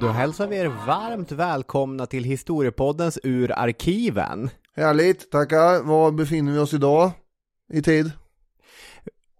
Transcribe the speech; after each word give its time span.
Då 0.00 0.08
hälsar 0.08 0.46
vi 0.46 0.56
er 0.56 0.66
varmt 0.86 1.32
välkomna 1.32 2.06
till 2.06 2.24
Historiepoddens 2.24 3.18
Ur 3.22 3.52
arkiven. 3.52 4.50
Härligt, 4.76 5.30
tackar. 5.30 5.82
Var 5.82 6.10
befinner 6.10 6.52
vi 6.52 6.58
oss 6.58 6.74
idag 6.74 7.10
i 7.72 7.82
tid? 7.82 8.10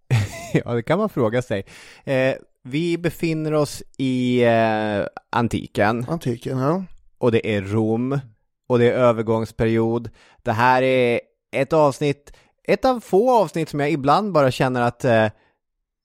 ja, 0.52 0.74
det 0.74 0.82
kan 0.82 0.98
man 0.98 1.08
fråga 1.08 1.42
sig. 1.42 1.64
Eh, 2.04 2.34
vi 2.62 2.98
befinner 2.98 3.52
oss 3.52 3.82
i 3.98 4.44
eh, 4.44 5.06
antiken. 5.30 6.06
Antiken, 6.08 6.58
ja. 6.58 6.84
Och 7.18 7.32
det 7.32 7.54
är 7.56 7.62
Rom. 7.62 8.20
Och 8.68 8.78
det 8.78 8.90
är 8.90 8.92
övergångsperiod. 8.92 10.10
Det 10.42 10.52
här 10.52 10.82
är 10.82 11.20
ett 11.52 11.72
avsnitt, 11.72 12.32
ett 12.64 12.84
av 12.84 13.00
få 13.00 13.30
avsnitt 13.30 13.68
som 13.68 13.80
jag 13.80 13.90
ibland 13.90 14.32
bara 14.32 14.50
känner 14.50 14.82
att 14.82 15.04
eh, 15.04 15.26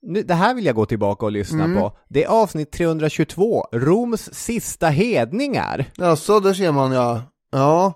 nu, 0.01 0.23
det 0.23 0.33
här 0.33 0.53
vill 0.55 0.65
jag 0.65 0.75
gå 0.75 0.85
tillbaka 0.85 1.25
och 1.25 1.31
lyssna 1.31 1.63
Mm. 1.63 1.77
på. 1.81 1.97
Det 2.09 2.23
är 2.23 2.27
avsnitt 2.27 2.71
322, 2.71 3.65
Roms 3.71 4.33
sista 4.33 4.87
hedningar. 4.87 5.85
Jaså, 5.97 6.39
där 6.39 6.53
ser 6.53 6.71
man 6.71 6.91
ja. 6.91 7.21
Ja. 7.51 7.93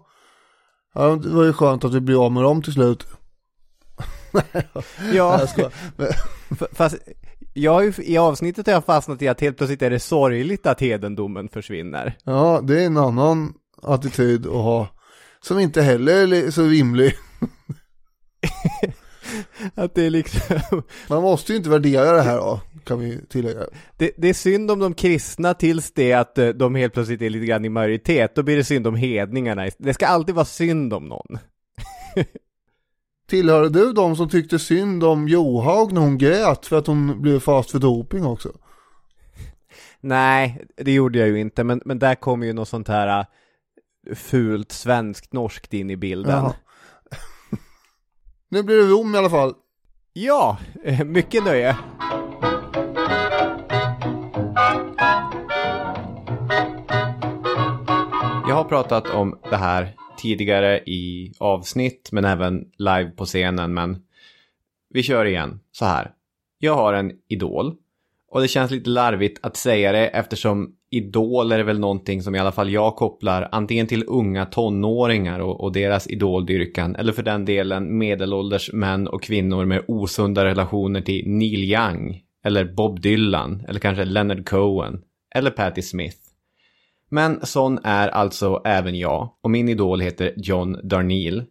Ja, 0.94 1.16
det 1.16 1.30
var 1.30 1.44
ju 1.44 1.54
skönt 1.54 1.84
att 1.84 1.94
vi 1.94 2.00
blev 2.02 2.20
av 2.22 2.32
med 2.32 2.44
dem 2.44 2.62
till 2.62 2.74
slut. 2.74 3.08
Ja, 5.14 5.42
Jag. 5.58 5.72
Men- 5.98 6.08
fast 6.74 6.96
jag 7.54 7.86
ju, 7.86 7.94
i 7.98 8.18
avsnittet 8.18 8.66
har 8.68 8.74
jag 8.74 8.86
fastnat 8.86 9.22
i 9.22 9.28
att 9.28 9.42
helt 9.42 9.58
plötsligt 9.58 9.82
är 9.82 9.90
det 9.90 10.00
sorgligt 10.00 10.66
att 10.66 10.82
hedendomen 10.82 11.50
försvinner. 11.50 12.18
Ja, 12.24 12.60
det 12.64 12.82
är 12.82 12.86
en 12.86 12.98
annan 12.98 13.54
attityd 13.84 14.46
att 14.48 14.52
ha. 14.54 14.88
Som 15.42 15.60
inte 15.60 15.82
heller 15.82 16.34
är 16.34 16.52
så 16.52 16.64
rimlig. 16.64 17.14
Att 19.76 19.96
det 19.96 20.04
är 20.04 20.10
liksom, 20.10 20.82
Man 21.10 21.22
måste 21.22 21.52
ju 21.52 21.58
inte 21.58 21.70
värdera 21.70 22.12
det 22.12 22.22
här 22.22 22.38
då, 22.38 22.62
kan 22.84 23.00
vi 23.00 23.26
tillägga. 23.30 23.60
det, 23.98 24.12
det 24.18 24.30
är 24.30 24.34
synd 24.34 24.72
om 24.72 24.80
de 24.80 24.94
kristna 24.94 25.54
tills 25.54 25.92
det 25.92 26.14
att 26.14 26.38
eh, 26.38 26.48
de 26.48 26.76
helt 26.76 26.94
plötsligt 26.94 27.22
är 27.22 27.30
lite 27.30 27.46
grann 27.46 27.66
i 27.66 27.70
majoritet, 27.70 28.36
då 28.36 28.44
blir 28.44 28.58
det 28.58 28.64
synd 28.64 28.88
om 28.88 28.96
hedningarna. 28.96 29.70
Det 29.78 29.94
ska 29.94 30.08
alltid 30.08 30.36
vara 30.36 30.46
synd 30.46 30.94
om 30.94 31.08
någon. 31.08 31.38
Tillhör 33.28 33.70
du 33.70 33.94
de 33.94 34.16
som 34.16 34.30
tyckte 34.30 34.60
synd 34.60 35.04
om 35.04 35.28
Johaug 35.28 35.92
när 35.92 36.02
hon 36.02 36.18
grät 36.18 36.66
för 36.66 36.78
att 36.78 36.88
hon 36.88 37.22
blev 37.22 37.40
fast 37.40 37.72
för 37.72 37.80
doping 37.80 38.26
också? 38.26 38.52
Nej, 40.02 40.66
det 40.78 40.92
gjorde 40.92 41.20
jag 41.20 41.28
ju 41.28 41.40
inte, 41.40 41.64
men, 41.64 41.82
men 41.86 42.00
där 42.00 42.16
kommer 42.16 42.48
ju 42.48 42.54
något 42.54 42.68
sånt 42.68 42.88
här 42.88 43.20
äh, 43.20 44.16
fult 44.16 44.72
svenskt 44.72 45.34
norskt 45.34 45.74
in 45.74 45.90
i 45.90 45.98
bilden. 45.98 46.32
Jaha. 46.32 46.54
Nu 48.56 48.64
blir 48.64 48.78
det 48.78 48.84
Rom 48.84 49.16
i 49.16 49.18
alla 49.18 49.30
fall. 49.30 49.54
Ja, 50.14 50.58
eh, 50.84 51.04
mycket 51.04 51.44
nöje. 51.44 51.78
Jag 58.48 58.56
har 58.56 58.64
pratat 58.64 59.10
om 59.10 59.40
det 59.50 59.56
här 59.56 59.96
tidigare 60.18 60.80
i 60.80 61.34
avsnitt, 61.40 62.10
men 62.12 62.26
även 62.26 62.66
live 62.78 63.10
på 63.10 63.26
scenen, 63.26 63.74
men 63.74 63.98
vi 64.90 65.04
kör 65.04 65.26
igen 65.26 65.60
så 65.72 65.86
här. 65.86 66.12
Jag 66.60 66.76
har 66.76 66.94
en 66.94 67.12
idol 67.28 67.76
och 68.30 68.42
det 68.42 68.48
känns 68.48 68.72
lite 68.72 68.90
larvigt 68.90 69.46
att 69.46 69.58
säga 69.58 69.92
det 69.92 70.08
eftersom 70.08 70.76
idol 70.96 71.52
är 71.52 71.64
väl 71.64 71.80
någonting 71.80 72.22
som 72.22 72.36
i 72.36 72.40
alla 72.40 72.52
fall 72.52 72.70
jag 72.70 72.96
kopplar 72.96 73.50
antingen 73.52 73.88
till 73.88 74.04
unga 74.08 74.46
tonåringar 74.46 75.40
och, 75.40 75.62
och 75.62 75.72
deras 75.72 76.08
idoldyrkan 76.08 76.96
eller 76.96 77.14
för 77.14 77.24
den 77.24 77.46
delen 77.46 77.98
medelålders 77.98 78.74
män 78.74 79.08
och 79.08 79.24
kvinnor 79.24 79.66
med 79.66 79.86
osunda 79.88 80.46
relationer 80.46 81.02
till 81.02 81.24
Neil 81.28 81.64
Young 81.64 82.22
eller 82.46 82.66
Bob 82.66 83.02
Dylan 83.02 83.64
eller 83.68 83.80
kanske 83.80 84.06
Leonard 84.06 84.50
Cohen 84.50 85.02
eller 85.36 85.52
Patti 85.52 85.82
Smith. 85.82 86.18
Men 87.10 87.46
sån 87.46 87.80
är 87.84 88.08
alltså 88.08 88.62
även 88.66 88.96
jag 88.96 89.30
och 89.44 89.52
min 89.52 89.70
idol 89.70 90.02
heter 90.02 90.34
John 90.38 90.78
Darnielle. 90.84 91.46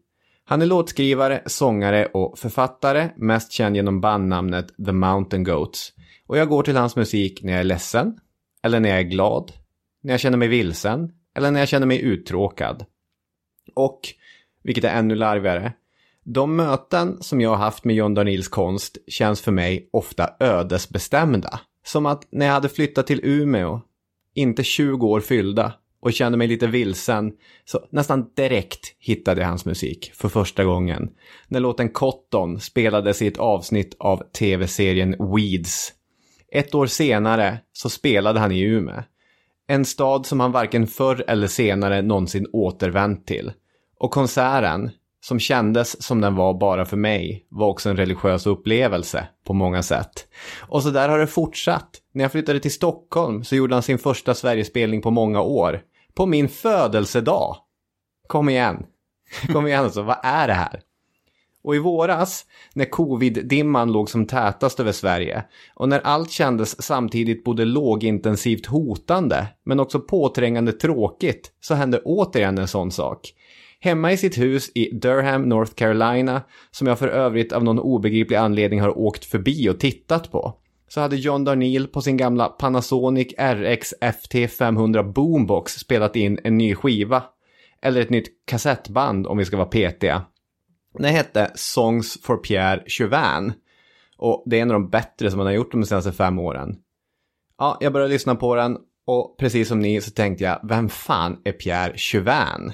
Han 0.45 0.63
är 0.63 0.67
låtskrivare, 0.67 1.43
sångare 1.47 2.07
och 2.07 2.39
författare, 2.39 3.09
mest 3.17 3.53
känd 3.53 3.77
genom 3.77 4.01
bandnamnet 4.01 4.67
The 4.87 4.93
Mountain 4.93 5.45
Goats. 5.45 5.93
Och 6.27 6.39
jag 6.39 6.49
går 6.49 6.63
till 6.63 6.77
hans 6.77 6.97
musik 6.97 7.43
när 7.43 7.53
jag 7.53 7.61
är 7.61 7.65
ledsen, 7.65 8.19
eller 8.65 8.81
när 8.81 8.89
jag 8.89 8.99
är 8.99 9.03
glad, 9.03 9.53
när 10.03 10.13
jag 10.13 10.21
känner 10.21 10.39
mig 10.39 10.49
vilsen, 10.49 11.13
eller 11.37 11.51
när 11.51 11.61
jag 11.61 11.69
känner 11.69 11.87
mig 11.87 12.01
uttråkad. 12.03 12.85
Och, 13.75 14.01
vilket 14.63 14.85
är 14.85 14.99
ännu 14.99 15.15
larvigare, 15.15 15.73
de 16.23 16.57
möten 16.57 17.23
som 17.23 17.41
jag 17.41 17.51
har 17.51 17.57
haft 17.57 17.85
med 17.85 17.97
John 17.97 18.15
Darnielles 18.15 18.49
konst 18.49 18.99
känns 19.09 19.41
för 19.41 19.53
mig 19.53 19.89
ofta 19.93 20.31
ödesbestämda. 20.41 21.61
Som 21.87 22.07
att 22.07 22.27
när 22.31 22.47
jag 22.47 22.53
hade 22.53 22.69
flyttat 22.69 23.07
till 23.07 23.21
Umeå, 23.25 23.81
inte 24.35 24.65
20 24.65 25.07
år 25.07 25.21
fyllda, 25.21 25.73
och 26.01 26.13
kände 26.13 26.39
mig 26.39 26.47
lite 26.49 26.67
vilsen, 26.67 27.33
så 27.65 27.87
nästan 27.91 28.31
direkt 28.37 28.97
hittade 28.99 29.41
jag 29.41 29.49
hans 29.49 29.65
musik 29.65 30.13
för 30.15 30.29
första 30.29 30.65
gången. 30.65 31.11
När 31.49 31.61
låten 31.61 31.89
Cotton 31.89 32.61
spelades 32.61 33.23
i 33.23 33.27
ett 33.27 33.39
avsnitt 33.39 33.97
av 33.99 34.23
tv-serien 34.33 35.17
Weeds. 35.19 35.93
Ett 36.55 36.75
år 36.75 36.87
senare 36.87 37.59
så 37.73 37.91
spelade 37.91 38.41
han 38.41 38.53
i 38.53 38.61
Umeå. 38.61 39.03
En 39.67 39.85
stad 39.85 40.27
som 40.27 40.41
han 40.41 40.53
varken 40.53 40.87
förr 40.87 41.25
eller 41.29 41.47
senare 41.47 42.03
någonsin 42.03 42.47
återvänt 42.53 43.27
till. 43.27 43.53
Och 43.99 44.11
konserten, 44.11 44.91
som 45.21 45.39
kändes 45.39 46.03
som 46.03 46.21
den 46.21 46.35
var 46.35 46.55
bara 46.55 46.85
för 46.85 46.97
mig, 46.97 47.47
var 47.49 47.69
också 47.69 47.91
en 47.91 47.97
religiös 47.97 48.47
upplevelse 48.47 49.29
på 49.47 49.53
många 49.55 49.83
sätt. 49.83 50.29
Och 50.61 50.83
så 50.83 50.91
där 50.91 51.09
har 51.09 51.19
det 51.19 51.27
fortsatt. 51.27 51.91
När 52.13 52.25
jag 52.25 52.33
flyttade 52.33 52.61
till 52.61 52.75
Stockholm 52.75 53.45
så 53.45 53.57
gjorde 53.57 53.75
han 53.75 53.83
sin 53.83 53.99
första 53.99 54.35
Sverigespelning 54.35 55.03
på 55.03 55.11
många 55.11 55.41
år. 55.41 55.81
På 56.15 56.27
min 56.27 56.49
födelsedag. 56.49 57.57
Kom 58.27 58.49
igen. 58.49 58.87
Kom 59.53 59.67
igen 59.67 59.85
alltså, 59.85 60.03
vad 60.03 60.19
är 60.23 60.49
det 60.49 60.55
här? 60.55 60.81
Och 61.65 61.77
i 61.77 61.79
våras, 61.79 62.45
när 62.75 62.85
covid-dimman 62.85 63.93
låg 63.93 64.11
som 64.11 64.27
tätast 64.27 64.81
över 64.81 64.93
Sverige 64.93 65.45
och 65.75 65.89
när 65.89 66.01
allt 66.01 66.31
kändes 66.31 66.83
samtidigt 66.83 67.45
både 67.45 67.65
lågintensivt 67.65 68.67
hotande 68.67 69.47
men 69.65 69.81
också 69.81 70.01
påträngande 70.01 70.73
tråkigt 70.73 71.51
så 71.61 71.75
hände 71.75 72.01
återigen 72.05 72.59
en 72.59 72.69
sån 72.69 72.91
sak. 72.91 73.33
Hemma 73.81 74.13
i 74.13 74.17
sitt 74.17 74.39
hus 74.39 74.71
i 74.75 74.91
Durham, 74.91 75.43
North 75.43 75.75
Carolina, 75.75 76.43
som 76.71 76.87
jag 76.87 76.99
för 76.99 77.09
övrigt 77.09 77.53
av 77.53 77.65
någon 77.65 77.79
obegriplig 77.79 78.37
anledning 78.37 78.81
har 78.81 78.99
åkt 78.99 79.25
förbi 79.25 79.69
och 79.69 79.81
tittat 79.81 80.33
på, 80.33 80.55
så 80.89 81.01
hade 81.01 81.17
John 81.17 81.45
Darnielle 81.45 81.87
på 81.87 82.01
sin 82.01 82.17
gamla 82.17 82.49
Panasonic 82.49 83.35
RX 83.39 83.95
FT500 84.01 85.13
Boombox 85.13 85.73
spelat 85.73 86.17
in 86.17 86.39
en 86.45 86.59
ny 86.59 86.75
skiva. 86.75 87.23
Eller 87.83 88.01
ett 88.01 88.11
nytt 88.11 88.29
kassettband 88.47 89.27
om 89.27 89.39
vi 89.39 89.45
ska 89.45 89.57
vara 89.57 89.69
petiga. 89.69 90.23
Den 90.99 91.15
hette 91.15 91.51
Songs 91.55 92.19
for 92.23 92.37
Pierre 92.37 92.83
Chauvin. 92.87 93.53
Och 94.17 94.43
det 94.47 94.59
är 94.59 94.63
en 94.63 94.71
av 94.71 94.81
de 94.81 94.91
bättre 94.91 95.31
som 95.31 95.39
han 95.41 95.47
har 95.47 95.55
gjort 95.55 95.73
de 95.73 95.85
senaste 95.85 96.13
fem 96.13 96.39
åren. 96.39 96.77
Ja, 97.59 97.79
jag 97.81 97.93
började 97.93 98.13
lyssna 98.13 98.35
på 98.35 98.55
den 98.55 98.79
och 99.07 99.37
precis 99.39 99.69
som 99.69 99.81
ni 99.81 100.01
så 100.01 100.11
tänkte 100.11 100.45
jag, 100.45 100.61
vem 100.63 100.89
fan 100.89 101.41
är 101.45 101.53
Pierre 101.53 101.99
Chauvin? 101.99 102.73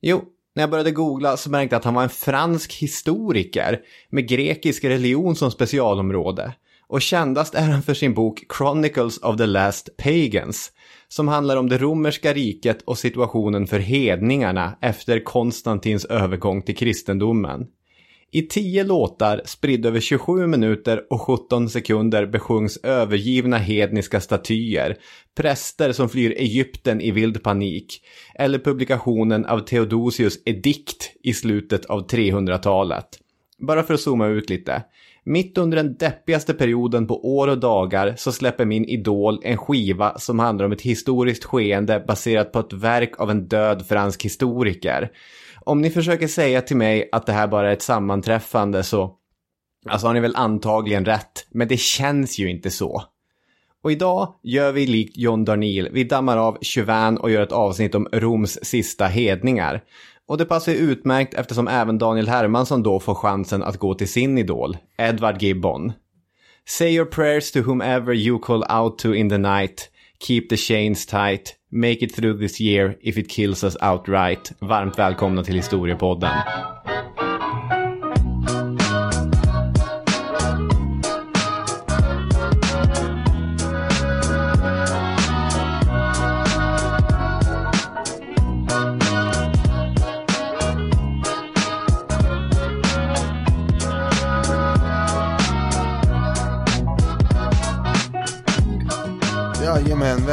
Jo, 0.00 0.24
när 0.54 0.62
jag 0.62 0.70
började 0.70 0.90
googla 0.90 1.36
så 1.36 1.50
märkte 1.50 1.74
jag 1.74 1.78
att 1.78 1.84
han 1.84 1.94
var 1.94 2.02
en 2.02 2.08
fransk 2.08 2.72
historiker 2.72 3.80
med 4.10 4.28
grekisk 4.28 4.84
religion 4.84 5.36
som 5.36 5.50
specialområde. 5.50 6.54
Och 6.86 7.02
kändast 7.02 7.54
är 7.54 7.68
han 7.68 7.82
för 7.82 7.94
sin 7.94 8.14
bok 8.14 8.44
Chronicles 8.56 9.18
of 9.18 9.36
the 9.36 9.46
Last 9.46 9.96
Pagans, 9.96 10.72
som 11.12 11.28
handlar 11.28 11.56
om 11.56 11.68
det 11.68 11.78
romerska 11.78 12.32
riket 12.32 12.82
och 12.82 12.98
situationen 12.98 13.66
för 13.66 13.78
hedningarna 13.78 14.78
efter 14.80 15.24
Konstantins 15.24 16.04
övergång 16.04 16.62
till 16.62 16.76
kristendomen. 16.76 17.66
I 18.30 18.42
tio 18.42 18.84
låtar, 18.84 19.42
spridda 19.44 19.88
över 19.88 20.00
27 20.00 20.46
minuter 20.46 21.02
och 21.10 21.20
17 21.20 21.68
sekunder 21.68 22.26
besjungs 22.26 22.76
övergivna 22.76 23.58
hedniska 23.58 24.20
statyer, 24.20 24.96
präster 25.36 25.92
som 25.92 26.08
flyr 26.08 26.30
Egypten 26.30 27.00
i 27.00 27.10
vild 27.10 27.42
panik, 27.42 28.00
eller 28.34 28.58
publikationen 28.58 29.46
av 29.46 29.58
Theodosius 29.58 30.38
edikt 30.44 31.12
i 31.22 31.34
slutet 31.34 31.84
av 31.84 32.08
300-talet. 32.08 33.08
Bara 33.58 33.82
för 33.82 33.94
att 33.94 34.00
zooma 34.00 34.26
ut 34.26 34.50
lite. 34.50 34.82
Mitt 35.24 35.58
under 35.58 35.76
den 35.76 35.96
deppigaste 35.96 36.54
perioden 36.54 37.06
på 37.06 37.36
år 37.36 37.48
och 37.48 37.58
dagar 37.58 38.14
så 38.16 38.32
släpper 38.32 38.64
min 38.64 38.84
idol 38.84 39.40
en 39.42 39.56
skiva 39.56 40.18
som 40.18 40.38
handlar 40.38 40.66
om 40.66 40.72
ett 40.72 40.82
historiskt 40.82 41.44
skeende 41.44 42.04
baserat 42.06 42.52
på 42.52 42.58
ett 42.58 42.72
verk 42.72 43.20
av 43.20 43.30
en 43.30 43.48
död 43.48 43.86
fransk 43.86 44.24
historiker. 44.24 45.10
Om 45.64 45.80
ni 45.80 45.90
försöker 45.90 46.28
säga 46.28 46.62
till 46.62 46.76
mig 46.76 47.08
att 47.12 47.26
det 47.26 47.32
här 47.32 47.48
bara 47.48 47.68
är 47.68 47.72
ett 47.72 47.82
sammanträffande 47.82 48.82
så 48.82 49.18
Alltså 49.88 50.06
har 50.06 50.14
ni 50.14 50.20
väl 50.20 50.36
antagligen 50.36 51.04
rätt, 51.04 51.46
men 51.50 51.68
det 51.68 51.80
känns 51.80 52.38
ju 52.38 52.50
inte 52.50 52.70
så. 52.70 53.02
Och 53.82 53.92
idag 53.92 54.34
gör 54.42 54.72
vi 54.72 54.86
likt 54.86 55.16
John 55.16 55.44
Darniel, 55.44 55.88
vi 55.92 56.04
dammar 56.04 56.36
av 56.36 56.58
Chauvin 56.62 57.16
och 57.16 57.30
gör 57.30 57.42
ett 57.42 57.52
avsnitt 57.52 57.94
om 57.94 58.08
Roms 58.12 58.64
sista 58.64 59.06
hedningar. 59.06 59.82
Och 60.28 60.38
det 60.38 60.44
passar 60.44 60.72
ju 60.72 60.78
utmärkt 60.78 61.34
eftersom 61.34 61.68
även 61.68 61.98
Daniel 61.98 62.28
Hermansson 62.28 62.82
då 62.82 63.00
får 63.00 63.14
chansen 63.14 63.62
att 63.62 63.76
gå 63.76 63.94
till 63.94 64.08
sin 64.08 64.38
idol, 64.38 64.76
Edward 64.98 65.42
Gibbon. 65.42 65.92
Say 66.68 66.94
your 66.94 67.06
prayers 67.06 67.52
to 67.52 67.60
whomever 67.60 68.14
you 68.14 68.38
call 68.38 68.64
out 68.70 68.98
to 68.98 69.14
in 69.14 69.28
the 69.28 69.38
night. 69.38 69.90
Keep 70.26 70.48
the 70.48 70.56
chains 70.56 71.06
tight. 71.06 71.56
Make 71.70 72.04
it 72.04 72.14
through 72.14 72.38
this 72.38 72.60
year 72.60 72.96
if 73.00 73.18
it 73.18 73.30
kills 73.30 73.64
us 73.64 73.76
outright. 73.80 74.52
Varmt 74.60 74.98
välkomna 74.98 75.44
till 75.44 75.54
Historiepodden. 75.54 76.30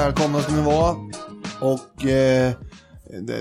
Välkomna 0.09 0.41
ska 0.41 0.53
ni 0.53 0.61
vara. 0.61 0.95
Och 1.61 2.05
eh, 2.05 2.53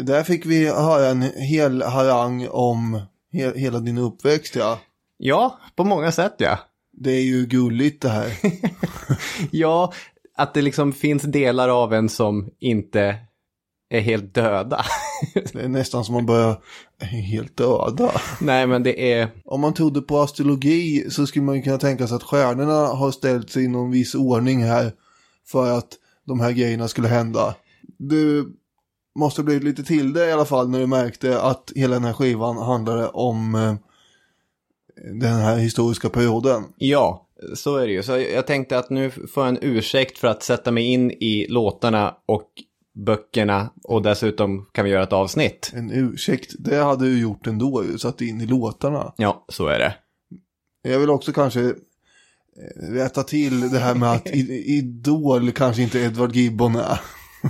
där 0.02 0.22
fick 0.22 0.46
vi 0.46 0.66
höra 0.66 1.06
en 1.06 1.22
hel 1.22 1.82
harang 1.82 2.48
om 2.50 3.00
he 3.32 3.58
hela 3.58 3.78
din 3.78 3.98
uppväxt 3.98 4.56
ja. 4.56 4.78
Ja, 5.16 5.58
på 5.76 5.84
många 5.84 6.12
sätt 6.12 6.34
ja. 6.38 6.58
Det 6.92 7.10
är 7.10 7.22
ju 7.22 7.46
gulligt 7.46 8.02
det 8.02 8.08
här. 8.08 8.32
Ja, 9.50 9.92
att 10.36 10.54
det 10.54 10.62
liksom 10.62 10.92
finns 10.92 11.22
delar 11.22 11.68
av 11.68 11.94
en 11.94 12.08
som 12.08 12.50
inte 12.58 13.16
är 13.90 14.00
helt 14.00 14.34
döda. 14.34 14.84
Det 15.52 15.60
är 15.60 15.68
nästan 15.68 16.04
som 16.04 16.14
man 16.14 16.26
börjar 16.26 16.60
helt 17.00 17.56
döda. 17.56 18.10
Nej, 18.40 18.66
men 18.66 18.82
det 18.82 19.12
är... 19.12 19.28
Om 19.44 19.60
man 19.60 19.74
trodde 19.74 20.00
på 20.00 20.18
astrologi 20.18 21.10
så 21.10 21.26
skulle 21.26 21.44
man 21.44 21.56
ju 21.56 21.62
kunna 21.62 21.78
tänka 21.78 22.06
sig 22.06 22.16
att 22.16 22.22
stjärnorna 22.22 22.86
har 22.86 23.10
ställt 23.10 23.50
sig 23.50 23.64
i 23.64 23.68
någon 23.68 23.90
viss 23.90 24.14
ordning 24.14 24.64
här 24.64 24.92
för 25.46 25.78
att 25.78 25.98
de 26.28 26.40
här 26.40 26.52
grejerna 26.52 26.88
skulle 26.88 27.08
hända. 27.08 27.54
Du 27.98 28.52
måste 29.18 29.42
bli 29.42 29.60
lite 29.60 29.84
till 29.84 30.12
det 30.12 30.28
i 30.28 30.32
alla 30.32 30.44
fall 30.44 30.68
när 30.68 30.78
du 30.78 30.86
märkte 30.86 31.40
att 31.40 31.72
hela 31.76 31.94
den 31.94 32.04
här 32.04 32.12
skivan 32.12 32.56
handlade 32.56 33.08
om 33.08 33.54
eh, 33.54 33.74
den 35.20 35.34
här 35.34 35.56
historiska 35.56 36.08
perioden. 36.08 36.64
Ja, 36.76 37.28
så 37.54 37.76
är 37.76 37.86
det 37.86 37.92
ju. 37.92 38.02
Så 38.02 38.18
jag 38.18 38.46
tänkte 38.46 38.78
att 38.78 38.90
nu 38.90 39.10
får 39.10 39.44
jag 39.44 39.48
en 39.48 39.58
ursäkt 39.62 40.18
för 40.18 40.28
att 40.28 40.42
sätta 40.42 40.70
mig 40.70 40.84
in 40.84 41.10
i 41.10 41.46
låtarna 41.48 42.14
och 42.26 42.48
böckerna 42.94 43.70
och 43.84 44.02
dessutom 44.02 44.68
kan 44.72 44.84
vi 44.84 44.90
göra 44.90 45.02
ett 45.02 45.12
avsnitt. 45.12 45.72
En 45.74 45.90
ursäkt, 45.90 46.54
det 46.58 46.76
hade 46.76 47.04
du 47.04 47.20
gjort 47.20 47.46
ändå, 47.46 47.84
ju, 47.84 47.98
satt 47.98 48.20
in 48.20 48.40
i 48.40 48.46
låtarna. 48.46 49.14
Ja, 49.16 49.44
så 49.48 49.66
är 49.66 49.78
det. 49.78 49.94
Jag 50.82 50.98
vill 50.98 51.10
också 51.10 51.32
kanske 51.32 51.74
rätta 52.76 53.22
till 53.22 53.60
det 53.70 53.78
här 53.78 53.94
med 53.94 54.12
att 54.12 54.26
Idol 54.50 55.52
kanske 55.52 55.82
inte 55.82 55.98
Edward 56.00 56.36
Gibbon 56.36 56.76
är. 56.76 57.00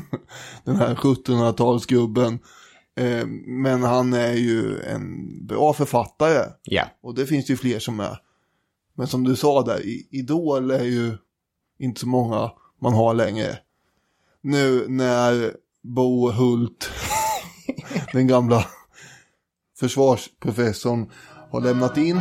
Den 0.64 0.76
här 0.76 0.94
1700-talsgubben. 0.94 2.38
Eh, 2.96 3.26
Men 3.46 3.82
han 3.82 4.12
är 4.12 4.32
ju 4.32 4.81
en 4.81 5.28
bra 5.46 5.72
författare. 5.72 6.44
Ja, 6.62 6.84
Och 7.02 7.14
det 7.14 7.26
finns 7.26 7.46
det 7.46 7.52
ju 7.52 7.56
fler 7.56 7.78
som 7.78 8.00
är. 8.00 8.19
Men 8.94 9.06
som 9.06 9.25
du 9.25 9.37
sa 9.37 9.62
där, 9.62 9.82
Idol 10.14 10.70
är 10.70 10.84
ju 10.84 11.16
inte 11.78 12.00
så 12.00 12.08
många 12.08 12.50
man 12.82 12.94
har 12.94 13.14
längre. 13.14 13.58
Nu 14.43 14.88
när 14.88 15.52
Bo 15.82 16.31
Hult, 16.31 16.90
den 18.12 18.26
gamla 18.26 18.64
försvarsprofessorn, 19.81 21.10
har 21.50 21.60
lämnat 21.60 21.96
in. 21.96 22.20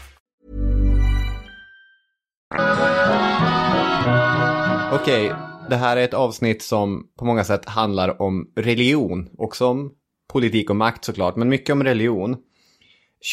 Okej. 5.01 5.33
Det 5.69 5.75
här 5.75 5.97
är 5.97 6.03
ett 6.03 6.13
avsnitt 6.13 6.61
som 6.61 7.07
på 7.19 7.25
många 7.25 7.43
sätt 7.43 7.65
handlar 7.65 8.21
om 8.21 8.51
religion. 8.55 9.29
Också 9.37 9.67
om 9.67 9.91
politik 10.33 10.69
och 10.69 10.75
makt 10.75 11.05
såklart, 11.05 11.35
men 11.35 11.49
mycket 11.49 11.73
om 11.73 11.83
religion. 11.83 12.37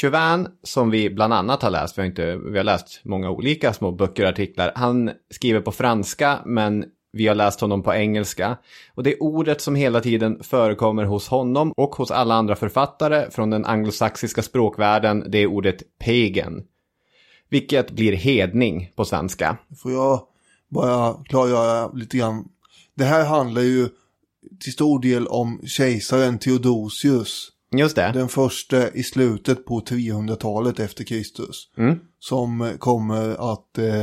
Chauvin, 0.00 0.48
som 0.62 0.90
vi 0.90 1.10
bland 1.10 1.34
annat 1.34 1.62
har 1.62 1.70
läst, 1.70 1.98
vi 1.98 2.02
har, 2.02 2.06
inte, 2.06 2.36
vi 2.36 2.56
har 2.56 2.64
läst 2.64 3.00
många 3.04 3.30
olika 3.30 3.72
små 3.72 3.92
böcker 3.92 4.22
och 4.22 4.28
artiklar, 4.28 4.72
han 4.74 5.10
skriver 5.30 5.60
på 5.60 5.72
franska, 5.72 6.38
men 6.46 6.84
vi 7.12 7.26
har 7.26 7.34
läst 7.34 7.60
honom 7.60 7.82
på 7.82 7.94
engelska. 7.94 8.56
Och 8.94 9.02
det 9.02 9.16
ordet 9.20 9.60
som 9.60 9.74
hela 9.74 10.00
tiden 10.00 10.42
förekommer 10.42 11.04
hos 11.04 11.28
honom 11.28 11.72
och 11.76 11.94
hos 11.94 12.10
alla 12.10 12.34
andra 12.34 12.56
författare 12.56 13.30
från 13.30 13.50
den 13.50 13.64
anglosaxiska 13.64 14.42
språkvärlden, 14.42 15.24
det 15.28 15.38
är 15.38 15.46
ordet 15.46 15.82
pagan. 16.04 16.62
Vilket 17.48 17.90
blir 17.90 18.12
hedning 18.12 18.92
på 18.96 19.04
svenska. 19.04 19.58
Får 19.76 19.92
jag 19.92 20.22
bara 20.68 21.24
klargöra 21.24 21.92
lite 21.92 22.16
grann. 22.16 22.48
Det 22.94 23.04
här 23.04 23.24
handlar 23.24 23.62
ju 23.62 23.88
till 24.60 24.72
stor 24.72 25.00
del 25.00 25.26
om 25.26 25.60
kejsaren 25.66 26.38
Theodosius. 26.38 27.52
Just 27.72 27.96
det. 27.96 28.10
Den 28.14 28.28
första 28.28 28.90
i 28.90 29.02
slutet 29.02 29.64
på 29.64 29.80
300-talet 29.80 30.80
efter 30.80 31.04
Kristus. 31.04 31.70
Mm. 31.76 31.98
Som 32.20 32.72
kommer 32.78 33.52
att 33.52 33.78
eh, 33.78 34.02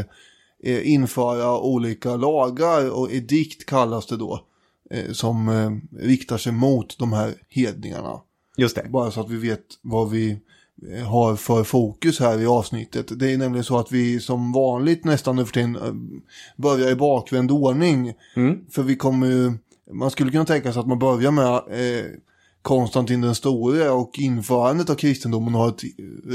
eh, 0.64 0.94
införa 0.94 1.60
olika 1.60 2.16
lagar 2.16 2.92
och 2.92 3.12
edikt 3.12 3.66
kallas 3.66 4.06
det 4.06 4.18
då. 4.18 4.46
Eh, 4.92 5.12
som 5.12 5.50
eh, 5.50 6.00
riktar 6.08 6.38
sig 6.38 6.52
mot 6.52 7.00
de 7.00 7.14
här 7.14 7.34
hedningarna. 7.50 8.22
Just 8.58 8.76
det. 8.76 8.90
Bara 8.90 9.12
så 9.12 9.22
att 9.22 9.30
vi 9.30 9.38
vet 9.38 9.66
vad 9.82 10.10
vi 10.10 10.40
har 11.08 11.36
för 11.36 11.64
fokus 11.64 12.20
här 12.20 12.40
i 12.42 12.46
avsnittet. 12.46 13.20
Det 13.20 13.34
är 13.34 13.38
nämligen 13.38 13.64
så 13.64 13.78
att 13.78 13.92
vi 13.92 14.20
som 14.20 14.52
vanligt 14.52 15.06
nästan 15.06 15.36
nu 15.36 15.46
för 15.46 15.54
tiden 15.54 15.76
eh, 15.76 15.82
börjar 16.58 16.92
i 16.92 16.96
bakvänd 16.96 17.52
ordning. 17.52 18.14
För 18.72 18.84
vi 18.84 18.96
kommer 18.96 19.28
ju, 19.28 19.54
man 19.94 20.12
skulle 20.12 20.32
kunna 20.32 20.46
tänka 20.46 20.74
sig 20.74 20.80
att 20.80 20.88
man 20.88 21.00
börjar 21.00 21.32
med 21.32 21.54
eh, 21.54 22.06
Konstantin 22.62 23.22
den 23.22 23.36
store 23.36 23.90
och 23.90 24.12
införandet 24.20 24.90
av 24.90 24.96
kristendomen 24.96 25.56
och 25.56 25.62
har 25.62 25.70
ett 25.70 25.82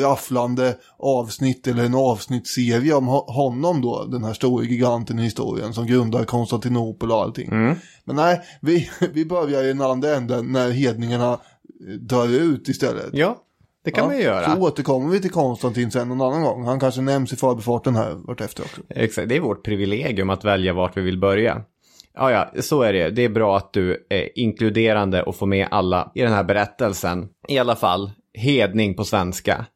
rafflande 0.02 0.76
avsnitt 0.98 1.66
eller 1.66 1.84
en 1.84 1.94
avsnittsserie 1.94 2.94
om 2.94 3.08
ho- 3.08 3.32
honom 3.32 3.80
då, 3.82 4.04
den 4.04 4.24
här 4.24 4.32
stora 4.32 4.64
giganten 4.64 5.18
i 5.18 5.22
historien 5.22 5.72
som 5.74 5.86
grundar 5.86 6.24
Konstantinopel 6.24 7.10
och 7.10 7.22
allting. 7.22 7.48
Men 8.04 8.16
nej, 8.16 8.40
vi, 8.60 8.90
vi 9.12 9.24
börjar 9.24 9.64
i 9.64 9.66
den 9.68 9.80
andra 9.82 10.14
änden 10.16 10.52
när 10.52 10.70
hedningarna 10.70 11.38
drar 12.00 12.28
ut 12.28 12.68
istället. 12.68 13.10
Ja, 13.12 13.38
det 13.84 13.90
kan 13.90 14.06
man 14.06 14.16
ju 14.16 14.22
göra. 14.22 14.54
Så 14.54 14.60
återkommer 14.60 15.10
vi 15.10 15.20
till 15.20 15.30
Konstantin 15.30 15.90
sen 15.90 16.08
någon 16.08 16.20
annan 16.20 16.42
gång. 16.42 16.64
Han 16.64 16.80
kanske 16.80 17.00
nämns 17.00 17.32
i 17.32 17.36
förbifarten 17.36 17.96
här 17.96 18.14
vartefter 18.14 18.62
också. 18.62 18.80
Exakt, 18.88 19.28
det 19.28 19.36
är 19.36 19.40
vårt 19.40 19.64
privilegium 19.64 20.30
att 20.30 20.44
välja 20.44 20.72
vart 20.72 20.96
vi 20.96 21.00
vill 21.00 21.18
börja. 21.18 21.62
Ja, 22.14 22.30
ja, 22.30 22.62
så 22.62 22.82
är 22.82 22.92
det. 22.92 23.10
Det 23.10 23.24
är 23.24 23.28
bra 23.28 23.56
att 23.56 23.72
du 23.72 24.06
är 24.10 24.38
inkluderande 24.38 25.22
och 25.22 25.36
får 25.36 25.46
med 25.46 25.68
alla 25.70 26.12
i 26.14 26.20
den 26.20 26.32
här 26.32 26.44
berättelsen. 26.44 27.28
I 27.48 27.58
alla 27.58 27.76
fall, 27.76 28.10
hedning 28.34 28.94
på 28.94 29.04
svenska. 29.04 29.66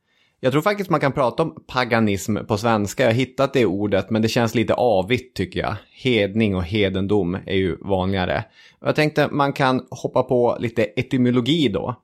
Jag 0.40 0.52
tror 0.52 0.62
faktiskt 0.62 0.90
man 0.90 1.00
kan 1.00 1.12
prata 1.12 1.42
om 1.42 1.64
paganism 1.66 2.36
på 2.48 2.56
svenska. 2.56 3.02
Jag 3.02 3.10
har 3.10 3.14
hittat 3.14 3.52
det 3.52 3.66
ordet, 3.66 4.10
men 4.10 4.22
det 4.22 4.28
känns 4.28 4.54
lite 4.54 4.74
avigt 4.74 5.36
tycker 5.36 5.60
jag. 5.60 5.74
Hedning 6.02 6.56
och 6.56 6.64
hedendom 6.64 7.34
är 7.34 7.56
ju 7.56 7.76
vanligare. 7.80 8.44
Jag 8.80 8.96
tänkte 8.96 9.28
man 9.30 9.52
kan 9.52 9.86
hoppa 9.90 10.22
på 10.22 10.56
lite 10.60 10.82
etymologi 10.84 11.68
då. 11.68 11.94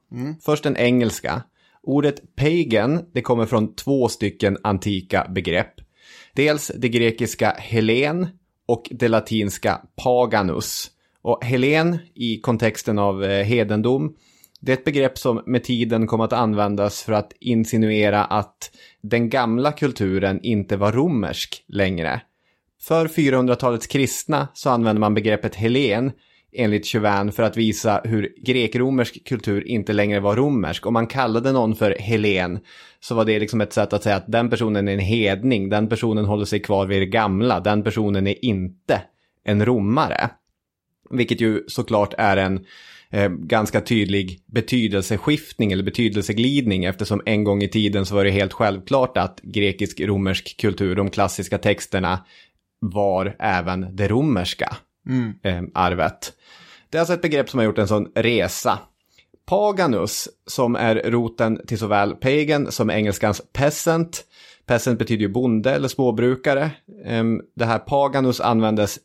Först 0.45 0.65
den 0.65 0.77
engelska. 0.77 1.43
Ordet 1.83 2.37
pagan, 2.37 3.05
det 3.13 3.23
kommer 3.23 3.47
från 3.47 3.75
två 3.75 4.09
stycken 4.09 4.59
antika 4.63 5.27
begrepp. 5.29 5.75
Dels 6.35 6.73
det 6.75 6.89
grekiska 6.89 7.51
helen 7.59 8.29
och 8.67 8.89
det 8.91 9.09
latinska 9.09 9.81
paganus. 10.05 10.91
Och 11.23 11.45
helen 11.45 11.99
i 12.15 12.41
kontexten 12.41 12.99
av 12.99 13.25
eh, 13.25 13.45
hedendom, 13.45 14.15
det 14.61 14.73
är 14.73 14.77
ett 14.77 14.85
begrepp 14.85 15.19
som 15.19 15.43
med 15.47 15.65
tiden 15.65 16.07
kom 16.07 16.21
att 16.21 16.33
användas 16.33 17.03
för 17.03 17.13
att 17.13 17.33
insinuera 17.41 18.25
att 18.25 18.71
den 19.03 19.31
gamla 19.31 19.73
kulturen 19.73 20.41
inte 20.43 20.77
var 20.77 20.93
romersk 20.93 21.65
längre. 21.69 22.23
För 22.83 23.09
400-talets 23.09 23.87
kristna 23.87 24.49
så 24.55 24.71
använde 24.71 25.01
man 25.01 25.15
begreppet 25.15 25.55
helen 25.55 26.13
enligt 26.53 26.87
Chauvin 26.87 27.33
för 27.33 27.43
att 27.43 27.57
visa 27.57 28.01
hur 28.05 28.35
grek-romersk 28.37 29.29
kultur 29.29 29.69
inte 29.69 29.93
längre 29.93 30.21
var 30.21 30.37
romersk. 30.37 30.87
Om 30.87 30.93
man 30.93 31.07
kallade 31.07 31.53
någon 31.53 31.77
för 31.77 31.97
helen 31.99 32.61
så 33.01 33.15
var 33.15 33.25
det 33.25 33.39
liksom 33.39 33.61
ett 33.61 33.73
sätt 33.73 33.93
att 33.93 34.03
säga 34.03 34.17
att 34.17 34.33
den 34.33 34.51
personen 34.51 34.89
är 34.89 34.93
en 34.93 34.99
hedning, 34.99 35.69
den 35.69 35.89
personen 35.89 36.25
håller 36.25 36.45
sig 36.45 36.61
kvar 36.61 36.87
vid 36.87 37.03
det 37.03 37.07
gamla, 37.07 37.61
den 37.61 37.83
personen 37.83 38.27
är 38.27 38.45
inte 38.45 39.03
en 39.45 39.65
romare. 39.65 40.31
Vilket 41.11 41.41
ju 41.41 41.65
såklart 41.67 42.15
är 42.19 42.37
en 42.37 42.65
eh, 43.11 43.29
ganska 43.29 43.81
tydlig 43.81 44.41
betydelseskiftning 44.47 45.73
eller 45.73 45.85
betydelseglidning 45.85 46.85
eftersom 46.85 47.23
en 47.27 47.45
gång 47.45 47.63
i 47.63 47.69
tiden 47.69 48.07
så 48.07 48.15
var 48.15 48.25
det 48.25 48.31
helt 48.31 48.53
självklart 48.53 49.17
att 49.17 49.41
grekisk-romersk 49.43 50.61
kultur, 50.61 50.97
de 50.97 51.11
klassiska 51.11 51.59
texterna, 51.59 52.25
var 52.81 53.37
även 53.39 53.97
det 53.97 54.09
romerska 54.09 54.77
Mm. 55.09 55.35
eh, 55.43 55.63
arvet. 55.75 56.33
Det 56.91 56.99
är 56.99 57.01
alltså 57.01 57.15
ett 57.15 57.23
begrepp 57.23 57.51
som 57.51 57.59
har 57.59 57.65
gjort 57.65 57.79
en 57.79 57.89
sån 57.89 58.13
resa. 58.15 58.79
Paganus, 59.47 60.29
som 60.47 60.77
är 60.77 60.95
roten 60.95 61.61
till 61.67 61.79
såväl 61.79 62.15
pagan 62.15 62.73
som 62.73 62.91
engelskans 62.91 63.43
peasant. 63.53 64.25
Peasant 64.67 64.99
betyder 64.99 65.23
ju 65.23 65.29
bonde 65.29 65.75
eller 65.75 65.89
småbrukare. 65.89 66.71
Det 67.57 67.65
här 67.65 67.79
paganus 67.79 68.41
användes 68.41 68.99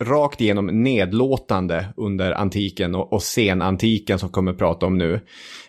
rakt 0.00 0.40
igenom 0.40 0.66
nedlåtande 0.66 1.88
under 1.96 2.32
antiken 2.32 2.94
och, 2.94 3.12
och 3.12 3.22
senantiken 3.22 4.18
som 4.18 4.28
vi 4.28 4.32
kommer 4.32 4.52
att 4.52 4.58
prata 4.58 4.86
om 4.86 4.98
nu. 4.98 5.20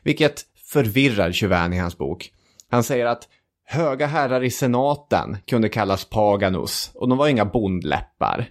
Vilket 0.04 0.42
förvirrar 0.74 1.32
Chauvin 1.32 1.74
i 1.74 1.78
hans 1.78 1.98
bok. 1.98 2.32
Han 2.70 2.84
säger 2.84 3.06
att 3.06 3.28
höga 3.66 4.08
herrar 4.08 4.44
i 4.44 4.52
senaten 4.52 5.38
kunde 5.48 5.70
kallas 5.70 6.06
paganus 6.06 6.92
och 6.94 7.10
de 7.10 7.18
var 7.18 7.28
inga 7.28 7.46
bondläppar. 7.46 8.50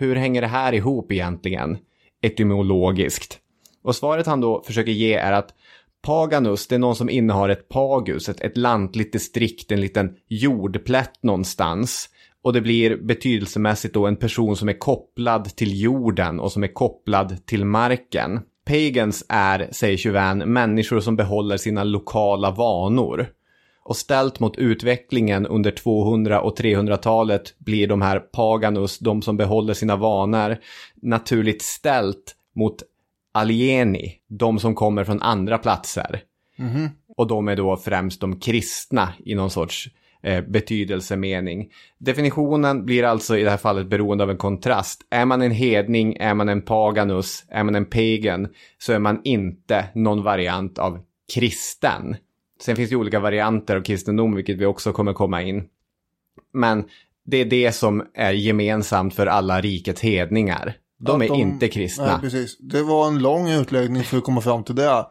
Hur 0.00 0.16
hänger 0.16 0.40
det 0.40 0.46
här 0.46 0.72
ihop 0.72 1.12
egentligen? 1.12 1.78
Etymologiskt. 2.22 3.38
Och 3.82 3.96
svaret 3.96 4.26
han 4.26 4.40
då 4.40 4.62
försöker 4.66 4.92
ge 4.92 5.14
är 5.14 5.32
att 5.32 5.54
Paganus, 6.02 6.66
det 6.66 6.74
är 6.74 6.78
någon 6.78 6.96
som 6.96 7.10
innehar 7.10 7.48
ett 7.48 7.68
pagus, 7.68 8.28
ett, 8.28 8.40
ett 8.40 8.56
lantligt 8.56 9.12
distrikt, 9.12 9.72
en 9.72 9.80
liten 9.80 10.14
jordplätt 10.28 11.22
någonstans. 11.22 12.08
Och 12.42 12.52
det 12.52 12.60
blir 12.60 12.96
betydelsemässigt 12.96 13.94
då 13.94 14.06
en 14.06 14.16
person 14.16 14.56
som 14.56 14.68
är 14.68 14.78
kopplad 14.78 15.44
till 15.56 15.80
jorden 15.80 16.40
och 16.40 16.52
som 16.52 16.62
är 16.62 16.72
kopplad 16.72 17.46
till 17.46 17.64
marken. 17.64 18.40
Pagans 18.66 19.24
är, 19.28 19.68
säger 19.70 19.96
Chauvin, 19.96 20.38
människor 20.38 21.00
som 21.00 21.16
behåller 21.16 21.56
sina 21.56 21.84
lokala 21.84 22.50
vanor. 22.50 23.26
Och 23.84 23.96
ställt 23.96 24.40
mot 24.40 24.56
utvecklingen 24.56 25.46
under 25.46 25.70
200 25.70 26.40
och 26.40 26.58
300-talet 26.58 27.54
blir 27.58 27.86
de 27.86 28.02
här 28.02 28.20
paganus, 28.20 28.98
de 28.98 29.22
som 29.22 29.36
behåller 29.36 29.74
sina 29.74 29.96
vanor, 29.96 30.56
naturligt 31.02 31.62
ställt 31.62 32.36
mot 32.56 32.82
alieni, 33.32 34.14
de 34.28 34.58
som 34.58 34.74
kommer 34.74 35.04
från 35.04 35.22
andra 35.22 35.58
platser. 35.58 36.22
Och 37.16 37.26
de 37.26 37.48
är 37.48 37.56
då 37.56 37.76
främst 37.76 38.20
de 38.20 38.40
kristna 38.40 39.12
i 39.24 39.34
någon 39.34 39.50
sorts 39.50 39.88
eh, 40.22 40.44
betydelsemening. 40.44 41.68
Definitionen 41.98 42.84
blir 42.84 43.04
alltså 43.04 43.38
i 43.38 43.42
det 43.42 43.50
här 43.50 43.56
fallet 43.56 43.86
beroende 43.86 44.24
av 44.24 44.30
en 44.30 44.36
kontrast. 44.36 45.06
Är 45.10 45.24
man 45.24 45.42
en 45.42 45.50
hedning, 45.50 46.16
är 46.20 46.34
man 46.34 46.48
en 46.48 46.62
paganus, 46.62 47.44
är 47.48 47.64
man 47.64 47.74
en 47.74 47.86
pagan, 47.86 48.48
så 48.78 48.92
är 48.92 48.98
man 48.98 49.20
inte 49.24 49.84
någon 49.94 50.22
variant 50.22 50.78
av 50.78 50.98
kristen. 51.34 52.16
Sen 52.60 52.76
finns 52.76 52.90
det 52.90 52.96
olika 52.96 53.20
varianter 53.20 53.76
av 53.76 53.82
kristendom, 53.82 54.34
vilket 54.34 54.58
vi 54.58 54.66
också 54.66 54.92
kommer 54.92 55.12
komma 55.12 55.42
in. 55.42 55.64
Men 56.52 56.84
det 57.26 57.36
är 57.36 57.44
det 57.44 57.72
som 57.72 58.06
är 58.14 58.32
gemensamt 58.32 59.14
för 59.14 59.26
alla 59.26 59.60
rikets 59.60 60.00
hedningar. 60.00 60.76
De 60.98 61.22
är 61.22 61.34
inte 61.34 61.68
kristna. 61.68 62.06
Nej, 62.06 62.20
precis. 62.20 62.58
Det 62.58 62.82
var 62.82 63.08
en 63.08 63.18
lång 63.18 63.50
utläggning 63.50 64.02
för 64.02 64.18
att 64.18 64.24
komma 64.24 64.40
fram 64.40 64.64
till 64.64 64.74
det. 64.74 65.06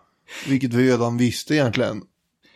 Vilket 0.48 0.74
vi 0.74 0.92
redan 0.92 1.18
visste 1.18 1.56
egentligen. 1.56 2.02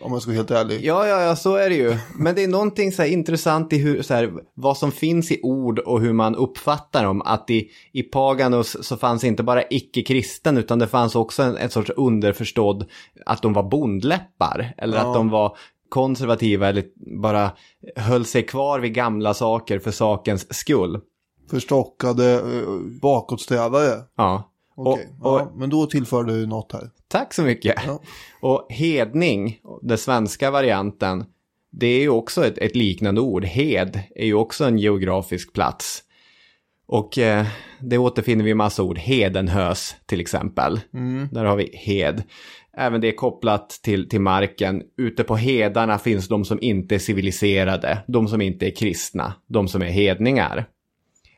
Om 0.03 0.11
jag 0.11 0.21
ska 0.21 0.31
vara 0.31 0.37
helt 0.37 0.51
ärlig. 0.51 0.85
Ja, 0.85 1.07
ja, 1.07 1.21
ja, 1.21 1.35
så 1.35 1.55
är 1.55 1.69
det 1.69 1.75
ju. 1.75 1.97
Men 2.15 2.35
det 2.35 2.43
är 2.43 2.47
någonting 2.47 2.91
så 2.91 3.01
här 3.01 3.09
intressant 3.09 3.73
i 3.73 3.77
hur, 3.77 4.01
så 4.01 4.13
här, 4.13 4.33
vad 4.53 4.77
som 4.77 4.91
finns 4.91 5.31
i 5.31 5.39
ord 5.43 5.79
och 5.79 6.01
hur 6.01 6.13
man 6.13 6.35
uppfattar 6.35 7.03
dem. 7.03 7.21
Att 7.21 7.49
i, 7.49 7.69
i 7.91 8.03
Paganus 8.03 8.77
så 8.87 8.97
fanns 8.97 9.23
inte 9.23 9.43
bara 9.43 9.63
icke-kristen 9.69 10.57
utan 10.57 10.79
det 10.79 10.87
fanns 10.87 11.15
också 11.15 11.43
en, 11.43 11.57
en 11.57 11.69
sorts 11.69 11.89
underförstådd 11.97 12.85
att 13.25 13.41
de 13.41 13.53
var 13.53 13.63
bondläppar. 13.63 14.73
Eller 14.77 14.97
Ja. 14.97 15.07
att 15.07 15.13
de 15.13 15.29
var 15.29 15.57
konservativa 15.89 16.69
eller 16.69 16.83
bara 17.21 17.51
höll 17.95 18.25
sig 18.25 18.45
kvar 18.45 18.79
vid 18.79 18.93
gamla 18.93 19.33
saker 19.33 19.79
för 19.79 19.91
sakens 19.91 20.53
skull. 20.57 20.99
Förstockade 21.49 22.41
uh, 22.41 22.79
bakåtsträvare. 23.01 23.89
Ja. 24.17 24.49
Okej, 24.75 25.07
Och, 25.19 25.33
och, 25.33 25.39
ja, 25.39 25.51
men 25.55 25.69
då 25.69 25.85
tillför 25.85 26.23
du 26.23 26.47
något 26.47 26.71
här. 26.71 26.89
Tack 27.07 27.33
så 27.33 27.43
mycket. 27.43 27.75
Ja. 27.85 28.01
Och 28.41 28.67
hedning, 28.69 29.59
den 29.81 29.97
svenska 29.97 30.51
varianten, 30.51 31.25
det 31.71 31.87
är 31.87 32.01
ju 32.01 32.09
också 32.09 32.45
ett, 32.45 32.57
ett 32.57 32.75
liknande 32.75 33.21
ord. 33.21 33.45
Hed 33.45 33.99
är 34.15 34.25
ju 34.25 34.33
också 34.33 34.65
en 34.65 34.77
geografisk 34.77 35.53
plats. 35.53 36.03
Och 36.85 37.17
eh, 37.17 37.45
det 37.79 37.97
återfinner 37.97 38.43
vi 38.43 38.49
i 38.49 38.55
massa 38.55 38.83
ord. 38.83 38.97
Hedenhös 38.97 39.95
till 40.05 40.21
exempel. 40.21 40.79
Där 41.31 41.45
har 41.45 41.55
vi 41.55 41.69
hed. 41.73 42.23
Även 42.77 43.01
det 43.01 43.07
är 43.07 43.15
kopplat 43.15 43.69
till, 43.69 44.09
till 44.09 44.21
marken. 44.21 44.83
Ute 44.97 45.23
på 45.23 45.35
hedarna 45.35 45.97
finns 45.97 46.27
de 46.27 46.45
som 46.45 46.61
inte 46.61 46.95
är 46.95 46.99
civiliserade. 46.99 48.03
De 48.07 48.27
som 48.27 48.41
inte 48.41 48.67
är 48.67 48.75
kristna. 48.75 49.33
De 49.47 49.67
som 49.67 49.81
är 49.81 49.89
hedningar. 49.89 50.65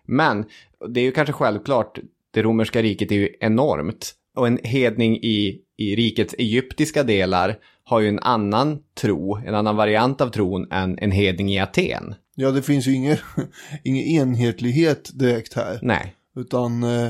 Men 0.05 0.45
det 0.89 0.99
är 0.99 1.03
ju 1.03 1.11
kanske 1.11 1.33
självklart, 1.33 1.99
det 2.35 2.41
romerska 2.43 2.81
riket 2.81 3.11
är 3.11 3.15
ju 3.15 3.29
enormt. 3.39 4.13
Och 4.35 4.47
en 4.47 4.59
hedning 4.63 5.15
i, 5.17 5.59
i 5.77 5.95
rikets 5.95 6.35
egyptiska 6.37 7.03
delar 7.03 7.55
har 7.83 7.99
ju 7.99 8.07
en 8.09 8.19
annan 8.19 8.79
tro, 9.01 9.35
en 9.35 9.55
annan 9.55 9.75
variant 9.75 10.21
av 10.21 10.29
tron 10.29 10.71
än 10.71 10.99
en 10.99 11.11
hedning 11.11 11.49
i 11.49 11.59
Aten. 11.59 12.15
Ja, 12.35 12.51
det 12.51 12.61
finns 12.61 12.87
ju 12.87 12.93
ingen, 12.93 13.17
ingen 13.83 14.05
enhetlighet 14.05 15.11
direkt 15.19 15.53
här. 15.53 15.79
Nej. 15.81 16.15
Utan 16.35 16.83
eh, 16.83 17.09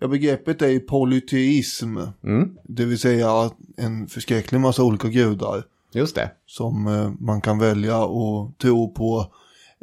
ja, 0.00 0.08
begreppet 0.08 0.62
är 0.62 0.68
ju 0.68 0.80
polyteism. 0.80 1.96
Mm, 2.24 2.56
Det 2.64 2.84
vill 2.84 2.98
säga 2.98 3.50
en 3.76 4.06
förskräcklig 4.06 4.60
massa 4.60 4.82
olika 4.84 5.08
gudar. 5.08 5.62
just 5.94 6.14
det. 6.14 6.30
Som 6.46 6.86
eh, 6.86 7.12
man 7.20 7.40
kan 7.40 7.58
välja 7.58 8.04
och 8.04 8.58
tro 8.58 8.94
på 8.94 9.26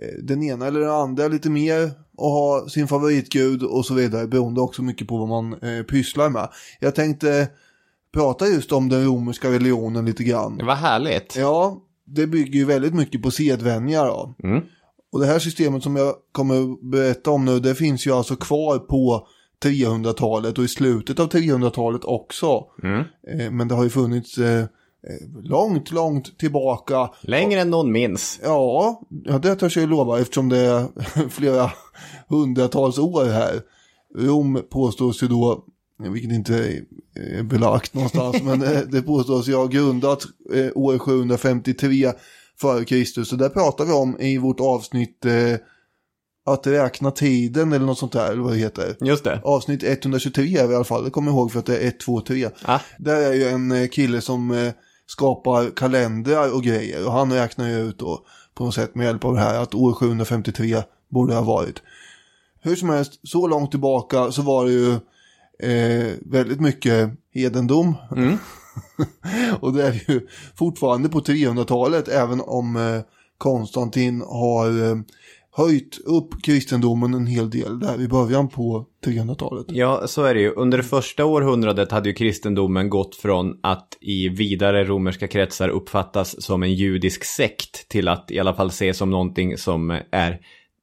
eh, 0.01 0.24
den 0.24 0.43
ena 0.43 0.67
eller 0.67 0.79
den 0.79 0.89
andra 0.89 1.27
lite 1.27 1.50
mer. 1.50 1.91
Och 2.18 2.30
ha 2.30 2.70
sin 2.70 2.88
favoritgud 2.88 3.64
och 3.64 3.86
så 3.86 3.94
vidare. 3.94 4.28
Beroende 4.28 4.62
också 4.62 4.84
mycket 4.84 5.08
på 5.08 5.18
vad 5.18 5.28
man 5.28 5.54
eh, 5.54 5.84
pysslar 5.84 6.30
med. 6.30 6.50
Jag 6.80 6.96
tänkte 6.96 7.48
prata 8.14 8.48
just 8.48 8.72
om 8.72 8.90
den 8.90 9.06
romerska 9.06 9.52
religionen 9.52 10.06
lite 10.06 10.24
grann. 10.24 10.58
Det 10.58 10.66
var 10.66 10.76
härligt. 10.76 11.36
Ja, 11.36 11.82
det 12.06 12.28
bygger 12.28 12.60
ju 12.60 12.66
väldigt 12.66 12.94
mycket 12.94 13.22
på 13.22 13.32
sedvänja 13.32 14.04
då. 14.04 14.36
Mm. 14.44 14.62
Och 15.12 15.20
det 15.20 15.26
här 15.26 15.40
systemet 15.40 15.84
som 15.84 15.96
jag 15.96 16.16
kommer 16.32 16.62
att 16.62 16.82
berätta 16.82 17.32
om 17.32 17.46
nu, 17.46 17.60
det 17.60 17.76
finns 17.76 18.08
ju 18.08 18.12
alltså 18.12 18.36
kvar 18.36 18.80
på 18.80 19.28
300-talet 19.64 20.58
och 20.58 20.64
i 20.64 20.68
slutet 20.68 21.20
av 21.20 21.30
300-talet 21.30 22.04
också. 22.04 22.66
Mm. 22.84 23.00
Eh, 23.28 23.52
men 23.52 23.68
det 23.68 23.76
har 23.76 23.84
ju 23.84 23.90
funnits 23.90 24.38
eh, 24.38 24.66
långt, 25.44 25.92
långt 25.92 26.39
tillbaka. 26.39 27.10
Längre 27.22 27.62
än 27.62 27.70
någon 27.70 27.92
minns. 27.92 28.39
Ja, 28.44 29.01
ja 29.25 29.39
det 29.39 29.56
törs 29.56 29.75
jag 29.75 29.82
ju 29.82 29.89
lova 29.89 30.20
eftersom 30.20 30.50
det 30.50 30.58
är 30.58 30.88
flera 31.30 31.72
hundratals 32.27 32.98
år 32.98 33.25
här. 33.25 33.62
Rom 34.16 34.62
påstås 34.70 35.24
ju 35.24 35.27
då 35.27 35.66
vilket 36.00 36.32
inte 36.32 36.84
är 37.16 37.44
belagt 37.44 37.94
någonstans, 37.94 38.38
men 38.44 38.60
det, 38.60 38.86
det 38.92 39.01
påstås 39.01 39.48
jag 39.48 39.58
har 39.58 39.68
grundat 39.68 40.24
eh, 40.54 40.70
år 40.75 41.00
753 41.00 42.12
före 42.62 42.86
Kristus. 42.86 43.30
Så 43.30 43.36
där 43.36 43.50
pratar 43.50 43.86
vi 43.86 43.92
om 43.92 44.20
i 44.20 44.38
vårt 44.38 44.60
avsnitt 44.60 45.25
eh, 45.25 45.56
att 46.46 46.68
räkna 46.68 47.12
tiden 47.12 47.74
eller 47.74 47.86
något 47.86 47.98
sånt 47.98 48.12
där, 48.12 48.32
eller 48.32 48.42
vad 48.42 48.51
det 48.51 48.58
heter. 48.58 48.96
Just 49.01 49.24
det. 49.24 49.42
Avsnitt 49.44 49.84
123 49.84 50.58
är 50.58 50.68
vi 50.68 50.74
i 50.74 50.75
alla 50.75 50.84
fall, 50.84 51.04
det 51.04 51.10
kommer 51.10 51.32
jag 51.32 51.36
ihåg 51.36 51.51
för 51.51 51.60
att 51.60 51.66
det 51.66 51.77
är 51.77 51.88
1, 51.88 52.00
2, 52.00 52.22
3. 52.22 52.50
Ah. 52.66 52.80
Där 52.98 53.22
är 53.22 53.34
ju 53.34 53.48
en 53.48 53.72
eh, 53.72 53.88
kille 53.88 54.22
som 54.22 54.51
eh, 54.51 54.74
skapar 55.08 55.76
kalendrar 55.76 56.56
och 56.56 56.64
grejer 56.64 57.06
och 57.06 57.12
han 57.12 57.34
räknar 57.34 57.70
ju 57.70 57.76
ut 57.76 58.00
då 58.00 58.26
på 58.54 58.66
något 58.66 58.76
sätt 58.76 58.96
med 58.96 59.06
hjälp 59.06 59.26
av 59.26 59.34
det 59.34 59.40
här 59.40 59.60
att 59.60 59.76
år 59.76 59.94
753 59.94 60.84
borde 61.10 61.34
ha 61.34 61.42
varit. 61.42 61.82
Hur 62.62 62.76
som 62.76 62.90
helst, 62.90 63.20
så 63.24 63.48
långt 63.48 63.72
tillbaka 63.72 64.32
så 64.32 64.42
var 64.42 64.66
det 64.66 64.72
ju 64.72 64.92
eh, 65.60 66.14
väldigt 66.22 66.62
mycket 66.62 67.12
hedendom. 67.34 67.96
och 69.60 69.74
det 69.74 69.88
är 69.88 70.04
ju 70.08 70.28
fortfarande 70.56 71.10
på 71.10 71.20
300-talet 71.20 72.08
även 72.08 72.42
om 72.42 72.76
eh, 72.76 73.02
Konstantin 73.38 74.22
har 74.22 74.90
eh, 74.90 74.98
höjt 75.58 76.00
upp 76.06 76.44
kristendomen 76.44 77.14
en 77.14 77.28
hel 77.28 77.50
del 77.50 77.80
där 77.80 78.02
i 78.02 78.08
början 78.08 78.50
på 78.50 78.86
300-talet. 79.06 79.66
Ja, 79.70 80.08
så 80.08 80.24
är 80.24 80.34
det 80.34 80.40
ju. 80.40 80.52
Under 80.52 80.78
det 80.78 80.84
första 80.84 81.26
århundradet 81.26 81.92
hade 81.92 82.10
ju 82.10 82.16
kristendomen 82.16 82.90
gått 82.90 83.16
från 83.16 83.60
att 83.64 83.98
i 84.02 84.30
vidare 84.30 84.84
romerska 84.84 85.28
kretsar 85.28 85.70
uppfattas 85.70 86.44
som 86.44 86.64
en 86.64 86.74
judisk 86.74 87.24
sekt 87.24 87.90
till 87.90 88.08
att 88.08 88.32
i 88.32 88.40
alla 88.40 88.54
fall 88.54 88.68
ses 88.68 88.98
som 88.98 89.12
någonting 89.12 89.58
som 89.58 90.00
är 90.12 90.40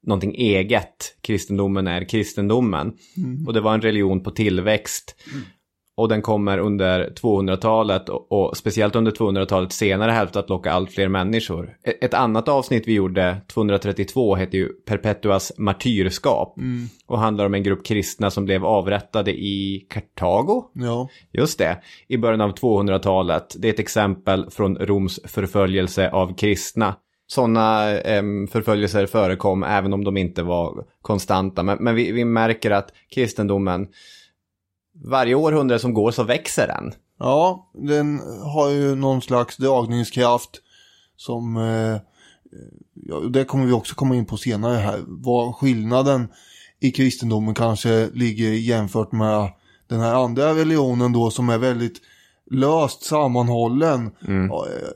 någonting 0.07 0.35
eget. 0.35 1.17
Kristendomen 1.21 1.87
är 1.87 2.09
kristendomen. 2.09 2.93
Och 3.47 3.53
det 3.53 3.61
var 3.61 3.75
en 3.75 3.83
religion 3.83 4.23
på 4.23 4.31
tillväxt. 4.31 5.17
Och 5.97 6.09
den 6.09 6.23
kommer 6.23 6.59
under 6.59 7.13
200-talet 7.23 8.09
och, 8.09 8.33
och 8.33 8.57
speciellt 8.57 8.97
under 8.97 9.13
200-talets 9.13 9.77
senare 9.77 10.11
hälft 10.11 10.37
att 10.37 10.49
locka 10.49 10.73
allt 10.73 10.93
fler 10.93 11.09
människor. 11.09 11.77
Ett, 11.83 12.05
ett 12.05 12.15
annat 12.15 12.49
avsnitt 12.49 12.89
vi 12.89 12.93
gjorde, 12.93 13.37
232, 13.53 14.37
heter 14.37 14.59
ju 14.59 14.69
Perpetuas 14.69 15.53
martyrskap. 15.59 16.55
Och 17.07 17.19
handlar 17.19 17.47
om 17.47 17.55
en 17.55 17.63
grupp 17.63 17.85
kristna 17.85 18.31
som 18.31 18.45
blev 18.45 18.65
avrättade 18.65 19.31
i 19.31 19.87
Kartago. 19.91 20.65
Ja, 20.73 21.09
Just 21.33 21.59
det, 21.59 21.83
i 22.09 22.17
början 22.17 22.41
av 22.41 22.55
200-talet. 22.55 23.57
Det 23.59 23.69
är 23.69 23.73
ett 23.73 23.79
exempel 23.79 24.51
från 24.51 24.77
Roms 24.77 25.21
förföljelse 25.25 26.11
av 26.11 26.35
kristna. 26.35 26.95
Sådana 27.27 27.99
em, 28.01 28.47
förföljelser 28.47 29.07
förekom 29.07 29.63
även 29.63 29.93
om 29.93 30.05
de 30.05 30.17
inte 30.17 30.43
var 30.43 30.85
konstanta. 31.03 31.63
Men, 31.63 31.79
men 31.81 31.95
vi, 31.95 32.13
vi 32.13 32.25
märker 32.25 32.71
att 32.71 32.93
kristendomen, 33.15 33.89
varje 34.95 35.35
århundrade 35.35 35.81
som 35.81 35.95
går 35.95 36.11
så 36.11 36.23
växer 36.23 36.67
den. 36.67 36.93
ja 37.19 37.71
den 37.75 38.21
har 38.55 38.71
ju 38.71 38.95
någon 38.95 39.23
slags 39.23 39.57
dragningskraft 39.57 40.51
som, 41.17 41.57
eh, 41.57 42.01
ja, 42.95 43.21
det 43.21 43.45
kommer 43.45 43.67
vi 43.67 43.73
också 43.73 43.95
komma 43.95 44.17
in 44.17 44.27
på 44.27 44.37
senare 44.37 44.77
här, 44.77 45.01
vad 45.07 45.55
skillnaden 45.55 46.29
i 46.81 46.91
kristendomen 46.91 47.55
kanske 47.55 48.11
ligger 48.15 48.51
jämfört 48.51 49.13
med 49.13 49.53
den 49.87 50.01
här 50.01 50.15
andra 50.15 50.55
religionen 50.55 51.13
då 51.13 51.31
som 51.31 51.49
är 51.49 51.59
väldigt 51.59 52.01
löst 52.51 53.03
sammanhållen 53.03 54.11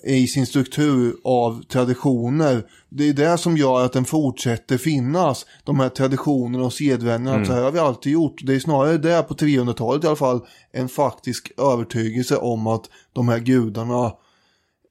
eh, 0.04 0.14
i 0.14 0.26
sin 0.26 0.46
struktur 0.46 1.14
av 1.24 1.62
traditioner. 1.62 2.62
Det 2.88 3.08
är 3.08 3.12
det 3.12 3.38
som 3.38 3.56
gör 3.56 3.84
att 3.84 3.92
den 3.92 4.04
fortsätter 4.04 4.78
finnas. 4.78 5.46
De 5.64 5.80
här 5.80 5.88
traditionerna 5.88 6.64
och 6.64 6.72
sedvänjorna, 6.72 7.44
så 7.44 7.52
här 7.52 7.62
har 7.62 7.72
vi 7.72 7.78
alltid 7.78 8.12
gjort. 8.12 8.40
Det 8.42 8.54
är 8.54 8.58
snarare 8.58 8.98
det 8.98 9.22
på 9.22 9.34
300-talet 9.34 10.04
i 10.04 10.06
alla 10.06 10.16
fall, 10.16 10.40
en 10.72 10.88
faktisk 10.88 11.52
övertygelse 11.58 12.36
om 12.36 12.66
att 12.66 12.84
de 13.12 13.28
här 13.28 13.38
gudarna 13.38 14.12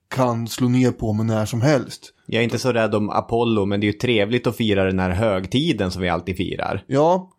kan 0.10 0.48
slå 0.48 0.68
ner 0.68 0.92
på 0.92 1.14
mig 1.14 1.26
när 1.26 1.46
som 1.46 1.62
helst. 1.62 2.14
Jag 2.26 2.40
är 2.40 2.44
inte 2.44 2.60
så 2.60 2.72
rädd 2.72 2.96
om 2.96 3.10
Apollo, 3.10 3.66
men 3.66 3.80
det 3.80 3.86
är 3.86 3.92
ju 3.92 3.98
trevligt 3.98 4.48
att 4.48 4.56
fira 4.56 4.84
den 4.84 5.00
här 5.00 5.10
högtiden 5.10 5.92
som 5.92 6.02
vi 6.02 6.10
alltid 6.10 6.38
firar. 6.38 6.84
Ja, 6.88 7.32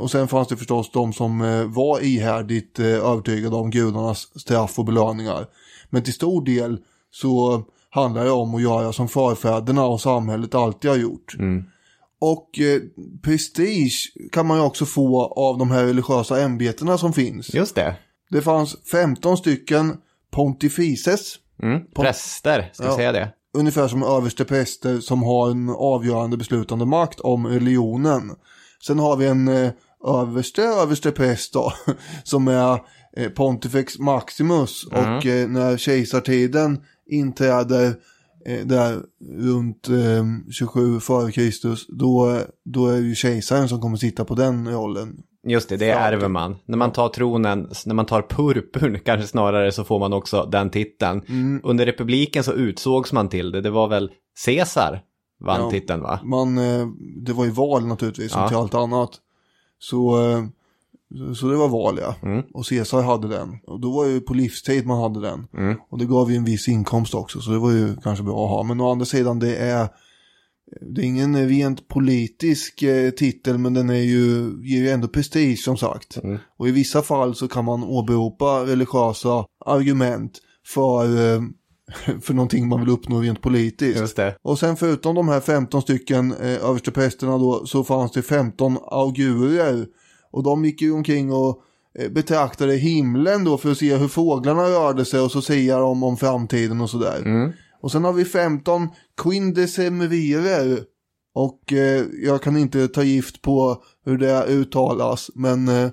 och 0.00 0.10
sen 0.10 0.28
fanns 0.28 0.48
det 0.48 0.56
förstås 0.56 0.90
de 0.92 1.12
som 1.12 1.40
eh, 1.42 1.64
var 1.64 2.00
ihärdigt 2.00 2.78
eh, 2.78 2.86
övertygade 2.86 3.56
om 3.56 3.70
gudarnas 3.70 4.40
straff 4.40 4.78
och 4.78 4.84
belöningar. 4.84 5.46
Men 5.90 6.02
till 6.02 6.12
stor 6.14 6.44
del 6.44 6.78
så 7.10 7.62
handlar 7.90 8.24
det 8.24 8.30
om 8.30 8.54
att 8.54 8.62
göra 8.62 8.92
som 8.92 9.08
förfäderna 9.08 9.84
och 9.86 10.00
samhället 10.00 10.54
alltid 10.54 10.90
har 10.90 10.98
gjort. 10.98 11.34
Och 12.20 12.58
eh, 12.60 12.80
prestige 13.22 14.12
kan 14.32 14.46
man 14.46 14.58
ju 14.58 14.64
också 14.64 14.84
få 14.86 15.24
av 15.24 15.58
de 15.58 15.70
här 15.70 15.84
religiösa 15.84 16.40
ämbetena 16.40 16.98
som 16.98 17.12
finns. 17.12 17.54
Just 17.54 17.74
det. 17.74 17.96
Det 18.30 18.42
fanns 18.42 18.76
15 18.90 19.36
stycken 19.36 19.96
pontifices, 20.30 21.34
Mm. 21.62 21.80
Präster, 21.94 22.70
ska 22.72 22.84
jag 22.84 22.92
Ja. 22.92 22.96
säga 22.96 23.12
det? 23.12 23.32
ungefär 23.54 23.88
som 23.88 24.02
överstepräster 24.02 25.00
som 25.00 25.22
har 25.22 25.50
en 25.50 25.70
avgörande 25.70 26.36
beslutande 26.36 26.86
makt 26.86 27.20
om 27.20 27.46
religionen. 27.46 28.30
Sen 28.86 28.98
har 28.98 29.16
vi 29.16 29.26
en 29.26 29.48
eh, 29.48 29.70
överste 30.06 30.62
överstepräst 30.62 31.52
då, 31.52 31.72
som 32.24 32.48
är 32.48 32.78
eh, 33.16 33.28
Pontifex 33.30 33.98
Maximus 33.98 34.84
och 34.84 35.26
eh, 35.26 35.48
när 35.48 35.76
kejsartiden 35.76 36.80
inträder 37.10 37.94
eh, 38.46 38.66
där 38.66 38.98
runt 39.38 39.88
eh, 39.88 40.24
27 40.50 41.00
före 41.00 41.32
Kristus, 41.32 41.86
då, 41.86 42.38
då 42.64 42.86
är 42.86 42.92
det 42.92 43.06
ju 43.06 43.14
kejsaren 43.14 43.68
som 43.68 43.80
kommer 43.80 43.96
sitta 43.96 44.24
på 44.24 44.34
den 44.34 44.68
rollen. 44.68 45.16
Just 45.46 45.68
det, 45.68 45.76
det 45.76 45.90
ärver 45.90 46.28
man. 46.28 46.56
När 46.66 46.76
man 46.76 46.92
tar 46.92 47.08
tronen, 47.08 47.70
när 47.86 47.94
man 47.94 48.06
tar 48.06 48.22
purpurn 48.22 48.98
kanske 49.04 49.26
snarare 49.26 49.72
så 49.72 49.84
får 49.84 49.98
man 49.98 50.12
också 50.12 50.48
den 50.52 50.70
titeln. 50.70 51.22
Mm. 51.28 51.60
Under 51.64 51.86
republiken 51.86 52.44
så 52.44 52.52
utsågs 52.52 53.12
man 53.12 53.28
till 53.28 53.52
det. 53.52 53.60
Det 53.60 53.70
var 53.70 53.88
väl 53.88 54.10
Caesar 54.44 55.02
vann 55.40 55.60
Ja. 55.60 55.70
titeln 55.70 56.02
va? 56.02 56.20
Man, 56.24 56.58
eh, 56.58 56.86
det 57.16 57.32
var 57.32 57.44
ju 57.44 57.50
val 57.50 57.86
naturligtvis, 57.86 58.32
som 58.32 58.40
Ja. 58.42 58.48
till 58.48 58.56
allt 58.56 58.74
annat. 58.74 59.10
Så, 59.78 60.30
eh, 60.30 60.44
så 61.34 61.46
det 61.46 61.56
var 61.56 61.68
val 61.68 61.98
ja. 62.02 62.14
Mm. 62.22 62.42
Och 62.54 62.66
Caesar 62.66 63.02
hade 63.02 63.28
den. 63.28 63.58
Och 63.66 63.80
då 63.80 63.92
var 63.92 64.04
det 64.04 64.10
ju 64.10 64.20
på 64.20 64.34
livstid 64.34 64.86
man 64.86 65.00
hade 65.02 65.20
den. 65.20 65.46
Mm. 65.56 65.76
Och 65.90 65.98
det 65.98 66.04
gav 66.04 66.30
ju 66.30 66.36
en 66.36 66.44
viss 66.44 66.68
inkomst 66.68 67.14
också, 67.14 67.40
så 67.40 67.50
det 67.50 67.58
var 67.58 67.70
ju 67.70 67.96
kanske 68.02 68.24
bra 68.24 68.44
att 68.44 68.50
ha. 68.50 68.62
Men 68.62 68.80
å 68.80 68.90
andra 68.90 69.04
sidan, 69.06 69.38
det 69.38 69.56
är, 69.56 69.88
det 70.80 71.00
är 71.00 71.04
ingen 71.04 71.48
rent 71.48 71.88
politisk 71.88 72.82
eh, 72.82 73.10
titel, 73.10 73.58
men 73.58 73.74
den 73.74 73.90
är 73.90 73.94
ju, 73.94 74.52
ger 74.62 74.78
ju 74.78 74.90
ändå 74.90 75.08
prestige 75.08 75.58
som 75.58 75.76
sagt. 75.76 76.16
Mm. 76.22 76.38
Och 76.56 76.68
i 76.68 76.70
vissa 76.70 77.02
fall 77.02 77.34
så 77.34 77.48
kan 77.48 77.64
man 77.64 77.84
åberopa 77.84 78.66
religiösa 78.66 79.44
argument 79.66 80.38
för, 80.66 81.06
för 82.22 82.34
någonting 82.34 82.68
man 82.68 82.80
vill 82.80 82.88
uppnå 82.88 83.20
rent 83.20 83.40
politiskt. 83.40 84.00
Just 84.00 84.16
det. 84.16 84.36
Och 84.42 84.58
sen 84.58 84.76
förutom 84.76 85.14
de 85.14 85.28
här 85.28 85.40
15 85.40 85.82
stycken 85.82 86.32
eh, 86.32 86.64
översteprästerna 86.64 87.38
då 87.38 87.66
så 87.66 87.84
fanns 87.84 88.12
det 88.12 88.22
15 88.22 88.78
augurier. 88.90 89.86
Och 90.32 90.42
de 90.42 90.64
gick 90.64 90.82
ju 90.82 90.92
omkring 90.92 91.32
och 91.32 91.62
eh, 91.98 92.10
betraktade 92.10 92.76
himlen 92.76 93.44
då 93.44 93.58
för 93.58 93.70
att 93.70 93.78
se 93.78 93.96
hur 93.96 94.08
fåglarna 94.08 94.62
rörde 94.62 95.04
sig 95.04 95.20
och 95.20 95.32
så 95.32 95.42
säga 95.42 95.78
de 95.78 96.02
om 96.02 96.16
framtiden 96.16 96.80
och 96.80 96.90
sådär. 96.90 97.22
Och 97.82 97.92
sen 97.92 98.04
har 98.04 98.12
vi 98.12 98.24
15 98.24 98.88
quindecemvirer. 99.22 100.84
Och 101.34 101.72
eh, 101.72 102.04
jag 102.22 102.42
kan 102.42 102.56
inte 102.56 102.88
ta 102.88 103.02
gift 103.02 103.42
på 103.42 103.82
hur 104.04 104.18
det 104.18 104.44
uttalas 104.46 105.30
men 105.34 105.68
eh, 105.68 105.90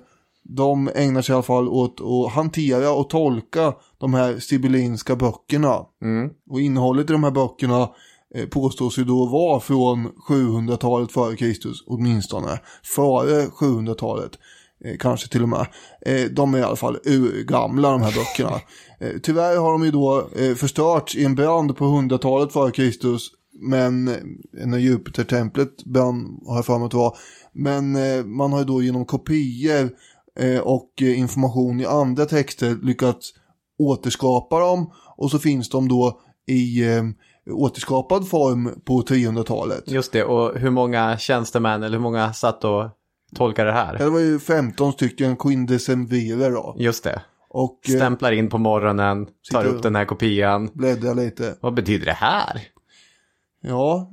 de 0.48 0.90
ägnar 0.94 1.22
sig 1.22 1.32
i 1.32 1.34
alla 1.34 1.42
fall 1.42 1.68
åt 1.68 2.00
att 2.00 2.32
hantera 2.32 2.90
och 2.90 3.10
tolka 3.10 3.74
de 3.98 4.14
här 4.14 4.38
sibyllinska 4.38 5.16
böckerna. 5.16 5.76
Och 6.50 6.60
innehållet 6.60 7.10
i 7.10 7.12
de 7.12 7.24
här 7.24 7.30
böckerna 7.30 7.90
eh, 8.34 8.46
påstås 8.46 8.98
ju 8.98 9.04
då 9.04 9.26
vara 9.26 9.60
från 9.60 10.08
700-talet 10.28 11.12
före 11.12 11.36
Kristus 11.36 11.84
åtminstone. 11.86 12.60
Före 12.82 13.46
700-talet. 13.46 14.30
Eh, 14.84 14.96
kanske 14.98 15.28
till 15.28 15.42
och 15.42 15.48
med. 15.48 15.66
Eh, 16.06 16.24
de 16.30 16.54
är 16.54 16.58
i 16.58 16.62
alla 16.62 16.76
fall 16.76 16.98
urgamla 17.04 17.90
de 17.90 18.02
här 18.02 18.14
böckerna. 18.14 18.60
Tyvärr 19.22 19.56
har 19.56 19.72
de 19.72 19.84
ju 19.84 19.90
då 19.90 20.28
förstörts 20.56 21.16
i 21.16 21.24
en 21.24 21.34
brand 21.34 21.76
på 21.76 21.84
100-talet 21.84 22.52
före 22.52 22.70
Kristus. 22.70 23.30
Men 23.60 24.04
när 24.52 24.78
Jupitertemplet 24.78 25.84
brann 25.84 26.40
har 26.46 26.56
jag 26.56 26.66
för 26.66 26.78
mig 26.78 26.84
att 26.84 26.90
det 26.90 26.96
var. 26.96 27.16
Men 27.52 27.92
man 28.36 28.52
har 28.52 28.58
ju 28.58 28.64
då 28.64 28.82
genom 28.82 29.04
kopior 29.04 29.90
och 30.62 30.92
eh, 31.02 31.18
information 31.18 31.80
i 31.80 31.86
andra 31.86 32.26
texter 32.26 32.76
lyckats 32.82 33.32
återskapa 33.78 34.58
dem. 34.58 34.92
Och 35.16 35.30
så 35.30 35.38
finns 35.38 35.68
de 35.68 35.88
då 35.88 36.20
i 36.46 36.94
eh, 36.96 37.02
återskapad 37.50 38.28
form 38.28 38.80
på 38.84 39.02
300-talet. 39.02 39.90
Just 39.90 40.12
det, 40.12 40.24
och 40.24 40.58
hur 40.58 40.70
många 40.70 41.18
tjänstemän 41.18 41.82
eller 41.82 41.96
hur 41.96 42.02
många 42.02 42.32
satt 42.32 42.64
och 42.64 42.84
tolkade 43.36 43.70
det 43.70 43.74
här? 43.74 43.98
Det 43.98 44.10
var 44.10 44.20
ju 44.20 44.38
15 44.38 44.92
stycken 44.92 45.36
quindecemvirer 45.36 46.50
då. 46.50 46.76
Just 46.78 47.04
det. 47.04 47.22
Och 47.50 47.80
eh, 47.88 47.94
Stämplar 47.96 48.32
in 48.32 48.48
på 48.48 48.58
morgonen, 48.58 49.26
tar 49.52 49.64
upp 49.64 49.82
den 49.82 49.96
här 49.96 50.04
kopian. 50.04 50.70
bläddrar 50.74 51.14
lite. 51.14 51.56
Vad 51.60 51.74
betyder 51.74 52.06
det 52.06 52.12
här? 52.12 52.62
Ja, 53.60 54.10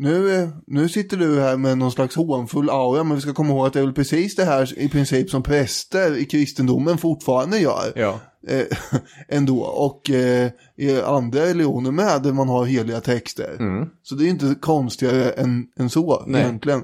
nu, 0.00 0.34
eh, 0.34 0.48
nu 0.66 0.88
sitter 0.88 1.16
du 1.16 1.40
här 1.40 1.56
med 1.56 1.78
någon 1.78 1.92
slags 1.92 2.16
hånfull 2.16 2.70
aura, 2.70 3.04
men 3.04 3.14
vi 3.14 3.20
ska 3.20 3.34
komma 3.34 3.50
ihåg 3.50 3.66
att 3.66 3.72
det 3.72 3.78
är 3.80 3.84
väl 3.84 3.94
precis 3.94 4.36
det 4.36 4.44
här 4.44 4.78
i 4.78 4.88
princip 4.88 5.30
som 5.30 5.42
präster 5.42 6.16
i 6.16 6.24
kristendomen 6.24 6.98
fortfarande 6.98 7.58
gör. 7.58 7.92
Ja. 7.96 8.20
Eh, 8.46 8.66
ändå, 9.28 9.60
och 9.60 10.10
eh, 10.10 10.50
i 10.76 11.00
andra 11.00 11.40
religioner 11.40 11.90
med, 11.90 12.22
där 12.22 12.32
man 12.32 12.48
har 12.48 12.64
heliga 12.64 13.00
texter. 13.00 13.56
Så 14.02 14.14
det 14.14 14.24
är 14.24 14.28
inte 14.28 14.54
konstigare 14.60 15.30
än, 15.30 15.66
än 15.78 15.90
så 15.90 16.24
Nej. 16.26 16.40
egentligen. 16.40 16.82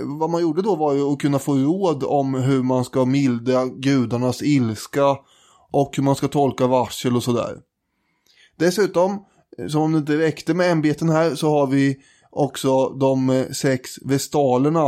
Vad 0.00 0.30
man 0.30 0.42
gjorde 0.42 0.62
då 0.62 0.76
var 0.76 0.94
ju 0.94 1.02
att 1.12 1.18
kunna 1.18 1.38
få 1.38 1.54
råd 1.54 2.04
om 2.04 2.34
hur 2.34 2.62
man 2.62 2.84
ska 2.84 3.04
mildra 3.04 3.66
gudarnas 3.66 4.42
ilska 4.42 5.16
och 5.72 5.96
hur 5.96 6.02
man 6.02 6.16
ska 6.16 6.28
tolka 6.28 6.66
varsel 6.66 7.16
och 7.16 7.22
sådär. 7.22 7.56
Dessutom, 8.58 9.12
eh, 9.12 9.18
som 9.68 9.82
om 9.82 9.92
det 9.92 9.98
inte 9.98 10.18
räckte 10.18 10.54
med 10.54 10.70
ämbeten 10.72 11.08
här, 11.08 11.34
så 11.34 11.50
har 11.50 11.66
vi 11.66 11.96
också 12.30 12.88
de 12.88 13.30
eh, 13.30 13.46
sex 13.50 13.90
vestalerna. 14.02 14.86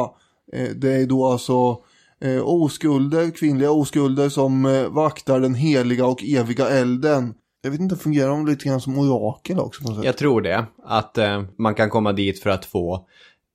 Eh, 0.52 0.68
Det 0.76 0.92
är 0.92 1.06
då 1.06 1.26
alltså 1.26 1.78
eh, 2.24 2.42
oskulder, 2.44 3.30
kvinnliga 3.30 3.70
oskulder 3.70 4.28
som 4.28 4.86
vaktar 4.90 5.40
den 5.40 5.54
heliga 5.54 6.06
och 6.06 6.22
eviga 6.24 6.68
elden. 6.68 7.34
Jag 7.62 7.70
vet 7.70 7.80
inte, 7.80 7.96
fungerar 7.96 8.28
de 8.28 8.46
lite 8.46 8.64
grann 8.68 8.80
som 8.80 8.98
orakel 8.98 9.58
också? 9.60 9.82
På 9.82 9.88
något 9.88 9.96
sätt? 9.96 10.04
Jag 10.04 10.16
tror 10.16 10.40
det. 10.40 10.64
Att 10.84 11.18
eh, 11.18 11.42
man 11.58 11.74
kan 11.74 11.90
komma 11.90 12.12
dit 12.12 12.40
för 12.42 12.50
att 12.50 12.64
få 12.64 13.06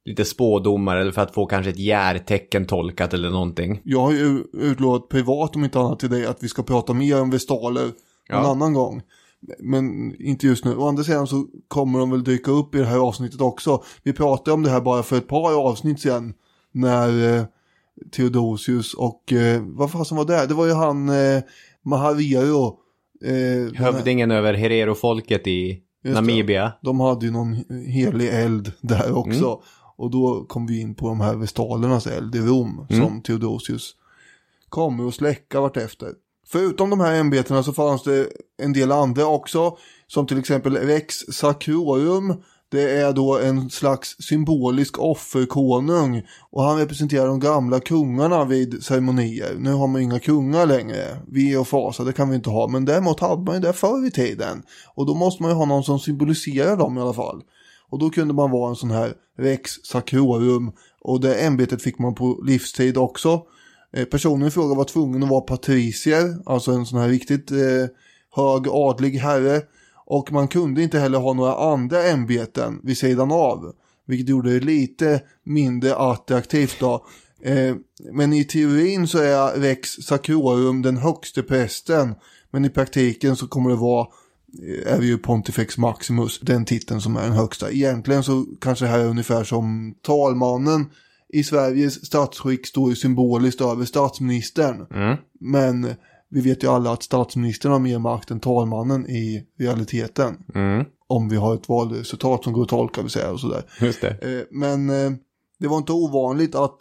lite 0.05 0.25
spådomar 0.25 0.97
eller 0.97 1.11
för 1.11 1.21
att 1.21 1.33
få 1.33 1.45
kanske 1.45 1.69
ett 1.69 1.79
järtecken 1.79 2.65
tolkat 2.65 3.13
eller 3.13 3.29
någonting. 3.29 3.81
Jag 3.83 3.99
har 4.01 4.11
ju 4.11 4.43
utlovat 4.53 5.09
privat 5.09 5.55
om 5.55 5.63
inte 5.63 5.79
annat 5.79 5.99
till 5.99 6.09
dig 6.09 6.25
att 6.25 6.43
vi 6.43 6.47
ska 6.47 6.63
prata 6.63 6.93
mer 6.93 7.21
om 7.21 7.29
vestaler 7.29 7.83
en 7.83 7.91
Ja. 8.29 8.51
annan 8.51 8.73
gång. 8.73 9.01
Men 9.59 10.15
inte 10.21 10.47
just 10.47 10.65
nu. 10.65 10.75
Å 10.75 10.87
andra 10.87 11.03
sidan 11.03 11.27
så 11.27 11.45
kommer 11.67 11.99
de 11.99 12.11
väl 12.11 12.23
dyka 12.23 12.51
upp 12.51 12.75
i 12.75 12.77
det 12.77 12.85
här 12.85 12.97
avsnittet 12.97 13.41
också. 13.41 13.83
Vi 14.03 14.13
pratade 14.13 14.51
om 14.53 14.63
det 14.63 14.69
här 14.69 14.81
bara 14.81 15.03
för 15.03 15.17
ett 15.17 15.27
par 15.27 15.53
avsnitt 15.53 15.99
sedan. 15.99 16.33
När 16.71 17.37
eh, 17.37 17.43
Theodosius 18.15 18.93
och, 18.93 19.33
eh, 19.33 19.61
vad 19.65 19.91
fasen 19.91 20.17
var 20.17 20.25
det? 20.25 20.45
Det 20.47 20.53
var 20.53 20.65
ju 20.65 20.73
han 20.73 21.09
eh, 21.09 21.41
Mahaviro. 21.85 22.79
Eh, 23.23 23.73
Hövdingen 23.73 24.31
över 24.31 24.53
Herero-folket 24.53 25.47
i 25.47 25.67
Just 25.69 25.81
det. 26.03 26.11
Namibia. 26.11 26.73
De 26.81 26.99
hade 26.99 27.25
ju 27.25 27.31
någon 27.31 27.53
helig 27.87 28.27
eld 28.29 28.71
där 28.81 29.17
också. 29.17 29.45
Mm. 29.45 29.59
Och 29.97 30.11
då 30.11 30.45
kom 30.45 30.67
vi 30.67 30.81
in 30.81 30.95
på 30.95 31.07
de 31.07 31.21
här 31.21 31.35
vestalernas 31.35 32.07
eld 32.07 32.35
i 32.35 32.39
Rom 32.39 32.87
Mm. 32.89 33.03
som 33.05 33.21
Theodosius 33.21 33.95
kommer 34.69 35.07
att 35.07 35.13
släcka 35.13 35.61
vartefter. 35.61 36.13
Förutom 36.49 36.89
de 36.89 36.99
här 36.99 37.13
ämbetena 37.13 37.63
så 37.63 37.73
fanns 37.73 38.03
det 38.03 38.27
en 38.61 38.73
del 38.73 38.91
andra 38.91 39.25
också. 39.25 39.77
Som 40.07 40.27
till 40.27 40.39
exempel 40.39 40.77
Rex 40.77 41.15
Sacrorum. 41.15 42.33
Det 42.69 42.99
är 42.99 43.13
då 43.13 43.39
en 43.39 43.69
slags 43.69 44.15
symbolisk 44.19 44.99
offerkonung. 44.99 46.21
Och 46.51 46.63
han 46.63 46.77
representerar 46.77 47.27
de 47.27 47.39
gamla 47.39 47.79
kungarna 47.79 48.45
vid 48.45 48.83
ceremonier. 48.83 49.55
Nu 49.59 49.71
har 49.73 49.87
man 49.87 50.01
inga 50.01 50.19
kungar 50.19 50.65
längre. 50.65 51.17
Vi 51.27 51.57
och 51.57 51.67
fasa, 51.67 52.03
det 52.03 52.13
kan 52.13 52.29
vi 52.29 52.35
inte 52.35 52.49
ha. 52.49 52.67
Men 52.67 52.85
däremot 52.85 53.19
hade 53.19 53.41
man 53.41 53.55
ju 53.55 53.61
det 53.61 53.73
förr 53.73 54.07
i 54.07 54.11
tiden. 54.11 54.63
Och 54.95 55.05
då 55.05 55.13
måste 55.13 55.43
man 55.43 55.51
ju 55.51 55.57
ha 55.57 55.65
någon 55.65 55.83
som 55.83 55.99
symboliserar 55.99 56.77
dem 56.77 56.97
i 56.97 57.01
alla 57.01 57.13
fall. 57.13 57.41
Och 57.89 57.99
då 57.99 58.09
kunde 58.09 58.33
man 58.33 58.51
vara 58.51 58.69
en 58.69 58.75
sån 58.75 58.91
här 58.91 59.13
Rex 59.37 59.71
Sacrorum. 59.71 60.71
Och 61.01 61.21
det 61.21 61.35
ämbetet 61.35 61.81
fick 61.81 61.99
man 61.99 62.15
på 62.15 62.39
livstid 62.45 62.97
också. 62.97 63.41
Eh, 63.93 64.05
personen 64.05 64.47
i 64.47 64.51
fråga 64.51 64.75
var 64.75 64.83
tvungen 64.83 65.23
att 65.23 65.29
vara 65.29 65.41
patricier, 65.41 66.37
alltså 66.45 66.71
en 66.71 66.85
sån 66.85 66.99
här 66.99 67.09
riktigt 67.09 67.51
eh, 67.51 67.57
hög 68.35 68.67
adlig 68.67 69.11
herre. 69.11 69.61
Och 70.05 70.31
man 70.31 70.47
kunde 70.47 70.83
inte 70.83 70.99
heller 70.99 71.19
ha 71.19 71.33
några 71.33 71.55
andra 71.55 72.03
ämbeten 72.03 72.79
vid 72.83 72.97
sidan 72.97 73.31
av. 73.31 73.73
Vilket 74.05 74.29
gjorde 74.29 74.59
det 74.59 74.65
lite 74.65 75.21
mindre 75.43 75.95
attraktivt 75.95 76.79
då. 76.79 77.05
Eh, 77.41 77.75
men 78.11 78.33
i 78.33 78.43
teorin 78.43 79.07
så 79.07 79.17
är 79.17 79.59
Rex 79.59 79.89
Sacrorum 79.89 80.81
den 80.81 80.97
högste 80.97 81.43
prästen. 81.43 82.15
Men 82.51 82.65
i 82.65 82.69
praktiken 82.69 83.35
så 83.35 83.47
kommer 83.47 83.69
det 83.69 83.75
vara 83.75 84.07
eh, 84.63 84.93
är 84.93 84.99
det 84.99 85.05
ju 85.05 85.17
Pontifex 85.17 85.77
Maximus, 85.77 86.39
den 86.39 86.65
titeln 86.65 87.01
som 87.01 87.17
är 87.17 87.23
den 87.23 87.31
högsta. 87.31 87.71
Egentligen 87.71 88.23
så 88.23 88.45
kanske 88.61 88.85
det 88.85 88.91
här 88.91 88.99
är 88.99 89.07
ungefär 89.07 89.43
som 89.43 89.95
talmannen 90.01 90.85
i 91.33 91.43
Sveriges 91.43 92.05
statsskick 92.05 92.67
står 92.67 92.89
ju 92.89 92.95
symboliskt 92.95 93.61
över 93.61 93.85
statsministern. 93.85 94.85
Men 95.39 95.95
vi 96.29 96.41
vet 96.41 96.63
ju 96.63 96.67
alla 96.67 96.91
att 96.91 97.03
statsministern 97.03 97.71
har 97.71 97.79
mer 97.79 97.99
makt 97.99 98.31
än 98.31 98.39
talmannen 98.39 99.09
i 99.09 99.43
realiteten. 99.59 100.37
Om 101.07 101.29
vi 101.29 101.35
har 101.35 101.55
ett 101.55 101.69
valresultat 101.69 102.43
som 102.43 102.53
går 102.53 102.63
att 102.63 102.69
tolka, 102.69 103.01
vill 103.01 103.11
säga, 103.11 103.31
och 103.31 103.39
sådär. 103.39 103.63
Just 103.81 104.01
det. 104.01 104.09
Eh, 104.09 104.43
Men 104.51 104.89
eh, 104.89 105.11
det 105.59 105.67
var 105.67 105.77
inte 105.77 105.91
ovanligt 105.91 106.55
att 106.55 106.75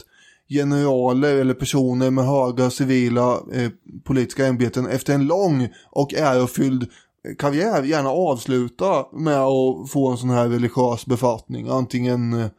generaler 0.49 1.37
eller 1.37 1.55
personer 1.55 2.11
med 2.11 2.25
höga 2.25 2.71
civila 2.71 3.33
eh, 3.53 3.71
politiska 4.05 4.47
ämbeten 4.47 4.87
efter 4.87 5.15
en 5.15 5.27
lång 5.27 5.69
och 5.91 6.15
ärofylld 6.15 6.91
karriär 7.39 7.83
gärna 7.83 8.11
avsluta 8.11 9.07
med 9.13 9.39
att 9.39 9.91
få 9.91 10.11
en 10.11 10.17
sån 10.17 10.31
här 10.31 10.49
religiös 10.49 11.07
befattning. 11.07 11.69
Antingen 11.69 12.51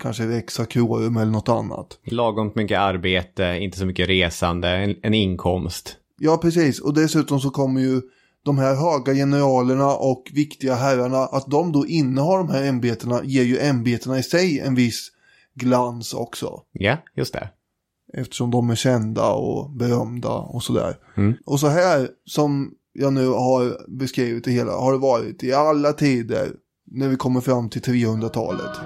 kanske 0.00 0.26
Rex 0.26 0.54
Sacrorum 0.54 1.16
eller 1.16 1.32
något 1.32 1.48
annat. 1.48 1.98
Lagom 2.04 2.52
mycket 2.54 2.78
arbete, 2.78 3.58
inte 3.60 3.78
så 3.78 3.86
mycket 3.86 4.08
resande, 4.08 4.68
en, 4.68 4.96
en 5.02 5.14
inkomst. 5.14 5.96
Ja, 6.18 6.36
precis. 6.36 6.80
Och 6.80 6.94
dessutom 6.94 7.40
så 7.40 7.50
kommer 7.50 7.80
ju 7.80 8.00
de 8.44 8.58
här 8.58 8.74
höga 8.74 9.14
generalerna 9.14 9.96
och 9.96 10.30
viktiga 10.34 10.74
herrarna, 10.74 11.18
att 11.18 11.46
de 11.46 11.72
då 11.72 11.86
innehar 11.86 12.38
de 12.38 12.48
här 12.48 12.62
ämbetena 12.62 13.20
ger 13.24 13.42
ju 13.42 13.58
ämbetena 13.58 14.18
i 14.18 14.22
sig 14.22 14.60
en 14.60 14.74
viss 14.74 15.08
glans 15.54 16.14
också. 16.14 16.62
Ja, 16.72 16.96
just 17.16 17.32
det. 17.32 17.48
Eftersom 18.12 18.50
de 18.50 18.70
är 18.70 18.74
kända 18.74 19.30
och 19.30 19.70
berömda 19.70 20.28
och 20.28 20.62
sådär. 20.62 20.96
Och 21.46 21.60
så 21.60 21.66
här 21.66 22.08
som 22.24 22.74
jag 22.92 23.12
nu 23.12 23.28
har 23.28 23.90
beskrivit 23.98 24.44
det 24.44 24.50
hela 24.50 24.72
har 24.72 24.92
det 24.92 24.98
varit 24.98 25.44
i 25.44 25.52
alla 25.52 25.92
tider 25.92 26.52
när 26.90 27.08
vi 27.08 27.16
kommer 27.16 27.40
fram 27.40 27.68
till 27.70 27.82
300-talet. 27.82 28.76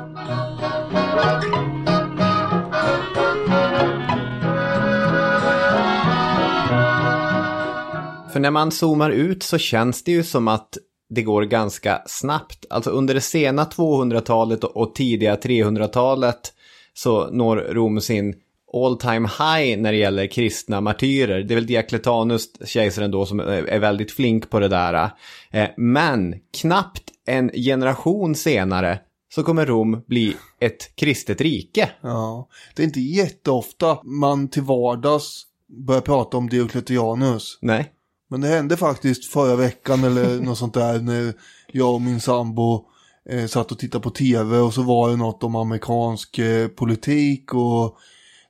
För 8.33 8.41
när 8.41 8.51
man 8.51 8.71
zoomar 8.71 9.11
ut 9.11 9.43
så 9.43 9.59
känns 9.59 10.05
det 10.05 10.13
ju 10.13 10.23
som 10.23 10.49
att 10.49 10.79
det 11.11 11.23
går 11.23 11.43
ganska 11.43 12.03
snabbt. 12.07 12.67
Alltså 12.71 12.91
under 12.91 13.15
det 13.15 13.21
sena 13.21 13.65
200-talet 13.65 14.65
och- 14.65 14.95
tidiga 14.95 15.37
300-talet 15.37 16.53
så 16.95 17.31
når 17.31 17.57
Rom 17.57 18.01
sin 18.01 18.35
all 18.75 18.99
time 18.99 19.29
high 19.29 19.81
när 19.81 19.93
det 19.93 19.99
gäller 19.99 20.27
kristna 20.27 20.81
martyrer. 20.81 21.43
Det 21.43 21.55
är 21.55 21.57
väl 21.57 21.67
Diocletianus, 21.67 22.49
kejsaren 22.65 23.11
då, 23.11 23.27
som 23.27 23.41
är 23.41 23.47
är 23.47 23.79
väldigt 23.79 24.13
flink 24.13 24.51
på 24.51 24.61
det 24.61 24.69
där. 24.69 25.11
Eh, 25.51 25.69
Men 25.77 26.35
knappt 26.61 27.03
en 27.27 27.51
generation 27.55 28.35
senare 28.35 28.99
så 29.35 29.43
kommer 29.43 29.67
Rom 29.67 30.03
bli 30.07 30.37
ett 30.61 30.97
kristet 30.97 31.41
rike. 31.41 31.91
Ja, 32.01 32.49
det 32.75 32.83
är 32.83 32.85
inte 32.85 33.01
jätteofta 33.01 33.99
man 34.05 34.49
till 34.49 34.63
vardags 34.63 35.47
börjar 35.87 36.01
prata 36.01 36.37
om 36.37 36.49
Diocletianus. 36.49 37.59
Nej. 37.63 37.91
Men 38.31 38.41
det 38.41 38.49
hände 38.49 38.77
faktiskt 38.77 39.33
förra 39.33 39.57
veckan 39.57 40.05
eller 40.05 40.41
något 40.41 40.59
sånt 40.59 40.75
där 40.75 41.01
när 41.01 41.35
jag 41.73 41.95
och 41.95 42.03
min 42.03 42.21
sambo 42.21 42.85
eh, 43.31 43.47
satt 43.47 43.73
och 43.73 43.79
tittade 43.79 44.03
på 44.03 44.11
tv 44.11 44.59
och 44.59 44.75
så 44.75 44.83
var 44.83 45.11
det 45.11 45.17
något 45.17 45.45
om 45.45 45.57
amerikansk 45.57 46.39
eh, 46.39 46.69
politik 46.69 47.55
och 47.55 47.99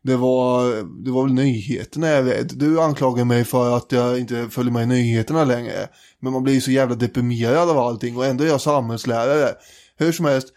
det 0.05 0.17
var, 0.17 0.65
det 1.05 1.11
var 1.11 1.23
väl 1.23 1.33
nyheterna 1.33 2.09
jag 2.09 2.23
vet. 2.23 2.59
Du 2.59 2.81
anklagar 2.81 3.25
mig 3.25 3.45
för 3.45 3.77
att 3.77 3.93
jag 3.93 4.19
inte 4.19 4.49
följer 4.51 4.73
med 4.73 4.83
i 4.83 4.87
nyheterna 4.87 5.45
längre. 5.45 5.89
Men 6.21 6.33
man 6.33 6.43
blir 6.43 6.55
ju 6.55 6.61
så 6.61 6.71
jävla 6.71 6.95
deprimerad 6.95 7.71
av 7.71 7.79
allting 7.79 8.17
och 8.17 8.27
ändå 8.27 8.45
är 8.45 8.49
jag 8.49 8.61
samhällslärare. 8.61 9.51
Hur 9.97 10.13
som 10.13 10.25
helst, 10.25 10.49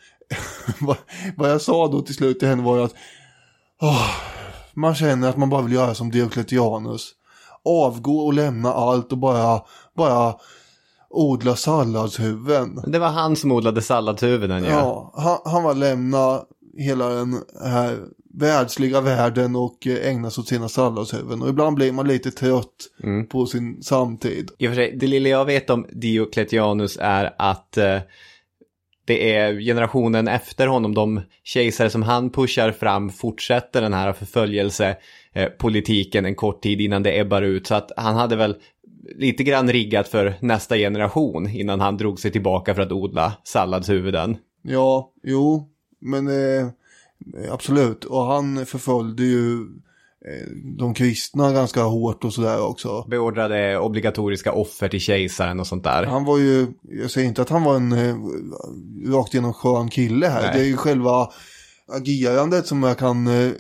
vad, 1.38 1.50
jag 1.50 1.62
sa 1.62 1.88
då 1.88 2.02
till 2.02 2.16
slut 2.16 2.40
till 2.40 2.48
henne 2.48 2.64
var 2.64 2.78
ju 2.78 2.84
att 2.84 2.94
åh, 3.82 4.10
man 4.74 4.96
känner 4.96 5.30
att 5.30 5.38
man 5.38 5.50
bara 5.50 5.62
vill 5.62 5.74
göra 5.74 5.96
som 5.96 6.12
Diocletianus. 6.12 7.12
Avgå 7.66 8.20
och 8.20 8.34
lämna 8.34 8.74
allt 8.74 9.12
och 9.12 9.18
bara, 9.18 9.62
bara 9.98 10.36
odla 11.10 11.56
salladshuvuden. 11.56 12.84
Det 12.88 13.00
var 13.00 13.10
han 13.10 13.36
som 13.36 13.52
odlade 13.52 13.82
salladshuvuden, 13.82 14.64
ja. 14.64 14.70
Ja, 14.70 15.14
han, 15.16 15.54
han 15.54 15.64
var 15.64 15.74
lämna 15.74 16.42
hela 16.78 17.10
den 17.10 17.44
här 17.64 18.00
världsliga 18.34 19.02
världen 19.02 19.56
och 19.56 19.88
eh, 19.88 20.10
ägna 20.10 20.30
sig 20.30 20.42
åt 20.42 20.48
sina 20.48 20.70
salladshuvuden. 20.70 21.42
Och 21.42 21.50
ibland 21.50 21.76
blir 21.76 21.92
man 21.92 22.08
lite 22.08 22.32
trött 22.32 22.88
på 23.30 23.46
sin 23.46 23.84
samtid. 23.84 24.50
I 24.58 24.68
och 24.68 24.72
för 24.72 24.76
sig, 24.76 24.98
det 25.00 25.08
lilla 25.08 25.30
jag 25.30 25.46
vet 25.46 25.70
om 25.70 25.88
Diocletianus 25.92 26.98
är 27.02 27.34
att 27.38 27.78
eh, 27.78 28.00
det 29.06 29.36
är 29.36 29.60
generationen 29.60 30.28
efter 30.28 30.68
honom, 30.68 30.94
de 30.94 31.22
kejsare 31.44 31.90
som 31.90 32.04
han 32.04 32.30
pushar 32.30 32.72
fram 32.72 33.10
fortsätter 33.10 33.82
den 33.82 33.94
här 33.94 34.13
förföljelsepolitiken 34.13 36.26
en 36.26 36.36
kort 36.36 36.63
tid 36.63 36.82
innan 36.82 37.04
det 37.04 37.20
ebbar 37.20 37.42
ut. 37.42 37.68
Så 37.68 37.76
att 37.76 37.92
han 37.98 38.16
hade 38.16 38.36
väl 38.36 38.56
lite 39.16 39.44
grann 39.44 39.72
riggat 39.72 40.08
för 40.08 40.34
nästa 40.40 40.78
generation 40.78 41.50
innan 41.50 41.80
han 41.80 41.98
drog 41.98 42.20
sig 42.20 42.32
tillbaka 42.32 42.76
för 42.76 42.82
att 42.82 42.92
odla 42.92 43.34
salladshuvuden. 43.44 44.38
Ja, 44.62 45.12
jo, 45.24 45.70
men 46.02 46.28
eh, 46.28 46.68
absolut. 47.52 48.06
Och 48.06 48.24
han 48.24 48.66
förföljde 48.66 49.24
ju 49.24 49.60
eh, 50.26 50.48
de 50.78 50.94
kristna 50.94 51.52
ganska 51.52 51.84
hårt 51.84 52.24
och 52.24 52.34
sådär 52.34 52.62
också. 52.62 53.06
Beordrade 53.10 53.80
obligatoriska 53.80 54.52
offer 54.52 54.90
till 54.90 55.00
kejsaren 55.00 55.60
och 55.60 55.68
sånt 55.68 55.84
där. 55.84 56.04
Han 56.04 56.26
var 56.26 56.38
ju, 56.38 56.68
jag 56.82 57.12
säger 57.12 57.28
inte 57.28 57.42
att 57.42 57.50
han 57.50 57.64
var 57.64 57.76
en 57.76 57.92
eh, 57.92 58.16
rakt 59.12 59.34
igenom 59.34 59.54
skön 59.54 59.90
kille 59.90 60.28
här. 60.28 60.42
Nej. 60.42 60.52
Det 60.54 60.60
är 60.60 60.68
ju 60.68 60.78
själva 60.78 61.30
agerandet 61.88 62.68
som 62.68 62.84
jag 62.84 62.98
kan 62.98 63.28
eh, 63.28 63.52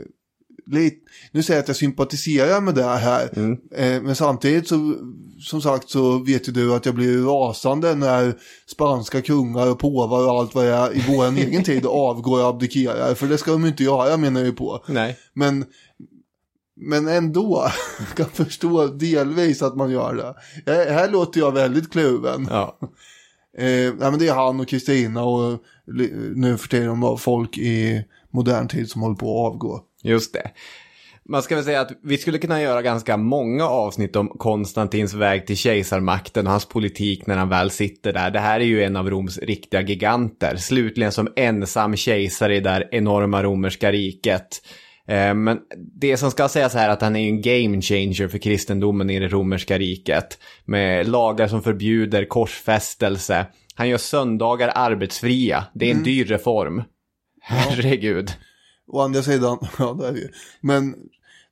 lite, 0.65 0.97
nu 1.31 1.43
säger 1.43 1.57
jag 1.57 1.63
att 1.63 1.67
jag 1.67 1.77
sympatiserar 1.77 2.61
med 2.61 2.75
det 2.75 2.83
här. 2.83 3.29
Mm. 3.35 4.03
Men 4.03 4.15
samtidigt 4.15 4.67
så, 4.67 4.95
som 5.39 5.61
sagt 5.61 5.89
så 5.89 6.23
vet 6.23 6.47
ju 6.47 6.51
du 6.51 6.73
att 6.73 6.85
jag 6.85 6.95
blir 6.95 7.21
rasande 7.21 7.95
när 7.95 8.37
spanska 8.67 9.21
kungar 9.21 9.71
och 9.71 9.79
påvar 9.79 10.27
och 10.27 10.39
allt 10.39 10.55
vad 10.55 10.65
det 10.65 10.73
är 10.73 10.95
i 10.97 11.03
vår 11.07 11.25
egen 11.37 11.63
tid 11.63 11.85
avgår 11.85 12.41
och 12.41 12.49
abdikerar. 12.49 13.13
För 13.13 13.27
det 13.27 13.37
ska 13.37 13.51
de 13.51 13.65
inte 13.65 13.83
göra 13.83 14.17
menar 14.17 14.39
jag 14.39 14.47
ju 14.47 14.53
på. 14.55 14.83
Nej. 14.87 15.17
Men, 15.33 15.65
men 16.75 17.07
ändå 17.07 17.71
kan 18.15 18.29
förstå 18.29 18.87
delvis 18.87 19.61
att 19.61 19.75
man 19.75 19.91
gör 19.91 20.15
det. 20.15 20.35
Här, 20.71 20.91
här 20.91 21.09
låter 21.09 21.39
jag 21.39 21.51
väldigt 21.51 21.91
kluven. 21.91 22.47
Ja. 22.49 22.79
Eh, 23.59 23.93
nej, 23.93 24.11
men 24.11 24.19
det 24.19 24.27
är 24.27 24.33
han 24.33 24.59
och 24.59 24.67
Kristina 24.67 25.23
och 25.23 25.59
nu 26.35 26.57
för 26.57 26.67
tiden 26.67 27.17
folk 27.17 27.57
i 27.57 28.05
modern 28.31 28.67
tid 28.67 28.89
som 28.89 29.01
håller 29.01 29.15
på 29.15 29.45
att 29.45 29.53
avgå. 29.53 29.83
Just 30.03 30.33
det. 30.33 30.51
Man 31.29 31.43
ska 31.43 31.55
väl 31.55 31.63
säga 31.63 31.81
att 31.81 31.91
vi 32.03 32.17
skulle 32.17 32.37
kunna 32.37 32.61
göra 32.61 32.81
ganska 32.81 33.17
många 33.17 33.65
avsnitt 33.67 34.15
om 34.15 34.27
Konstantins 34.27 35.13
väg 35.13 35.47
till 35.47 35.57
kejsarmakten 35.57 36.45
och 36.45 36.51
hans 36.51 36.65
politik 36.65 37.27
när 37.27 37.37
han 37.37 37.49
väl 37.49 37.71
sitter 37.71 38.13
där. 38.13 38.31
Det 38.31 38.39
här 38.39 38.59
är 38.59 38.65
ju 38.65 38.83
en 38.83 38.95
av 38.95 39.09
Roms 39.09 39.37
riktiga 39.37 39.81
giganter. 39.81 40.55
Slutligen 40.55 41.11
som 41.11 41.33
ensam 41.35 41.95
kejsare 41.95 42.55
i 42.55 42.59
det 42.59 42.69
där 42.69 42.89
enorma 42.91 43.43
romerska 43.43 43.91
riket. 43.91 44.61
Eh, 45.07 45.33
Men 45.33 45.59
det 46.01 46.17
som 46.17 46.31
ska 46.31 46.49
sägas 46.49 46.73
här 46.73 46.89
är 46.89 46.93
att 46.93 47.01
han 47.01 47.15
är 47.15 47.27
en 47.27 47.41
game 47.41 47.81
changer 47.81 48.27
för 48.27 48.37
kristendomen 48.37 49.09
i 49.09 49.19
det 49.19 49.27
romerska 49.27 49.77
riket. 49.77 50.39
Med 50.65 51.07
lagar 51.07 51.47
som 51.47 51.63
förbjuder 51.63 52.25
korsfästelse. 52.25 53.45
Han 53.75 53.89
gör 53.89 53.97
söndagar 53.97 54.71
arbetsfria. 54.75 55.63
Det 55.73 55.91
är 55.91 55.95
en 55.95 56.03
dyr 56.03 56.25
reform. 56.25 56.83
Herregud. 57.41 58.31
Å 58.87 59.01
andra 59.01 59.23
sidan, 59.23 59.57
ja 59.79 59.93
det 59.93 60.07
är 60.07 60.11
det 60.11 60.19
ju. 60.19 60.29
Men 60.61 60.95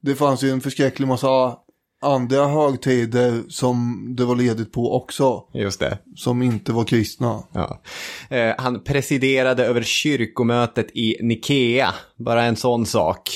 det 0.05 0.15
fanns 0.15 0.43
ju 0.43 0.49
en 0.49 0.61
förskräcklig 0.61 1.07
massa 1.07 1.57
andra 2.01 2.47
högtider 2.47 3.43
som 3.49 4.05
det 4.17 4.25
var 4.25 4.35
ledigt 4.35 4.71
på 4.71 4.95
också. 4.95 5.43
Just 5.53 5.79
det. 5.79 5.97
Som 6.15 6.41
inte 6.41 6.71
var 6.71 6.83
kristna. 6.83 7.43
Ja. 7.53 7.81
Eh, 8.29 8.55
han 8.57 8.83
presiderade 8.83 9.65
över 9.65 9.81
kyrkomötet 9.81 10.87
i 10.93 11.17
Nikea, 11.21 11.93
bara 12.17 12.43
en 12.43 12.55
sån 12.55 12.85
sak. 12.85 13.29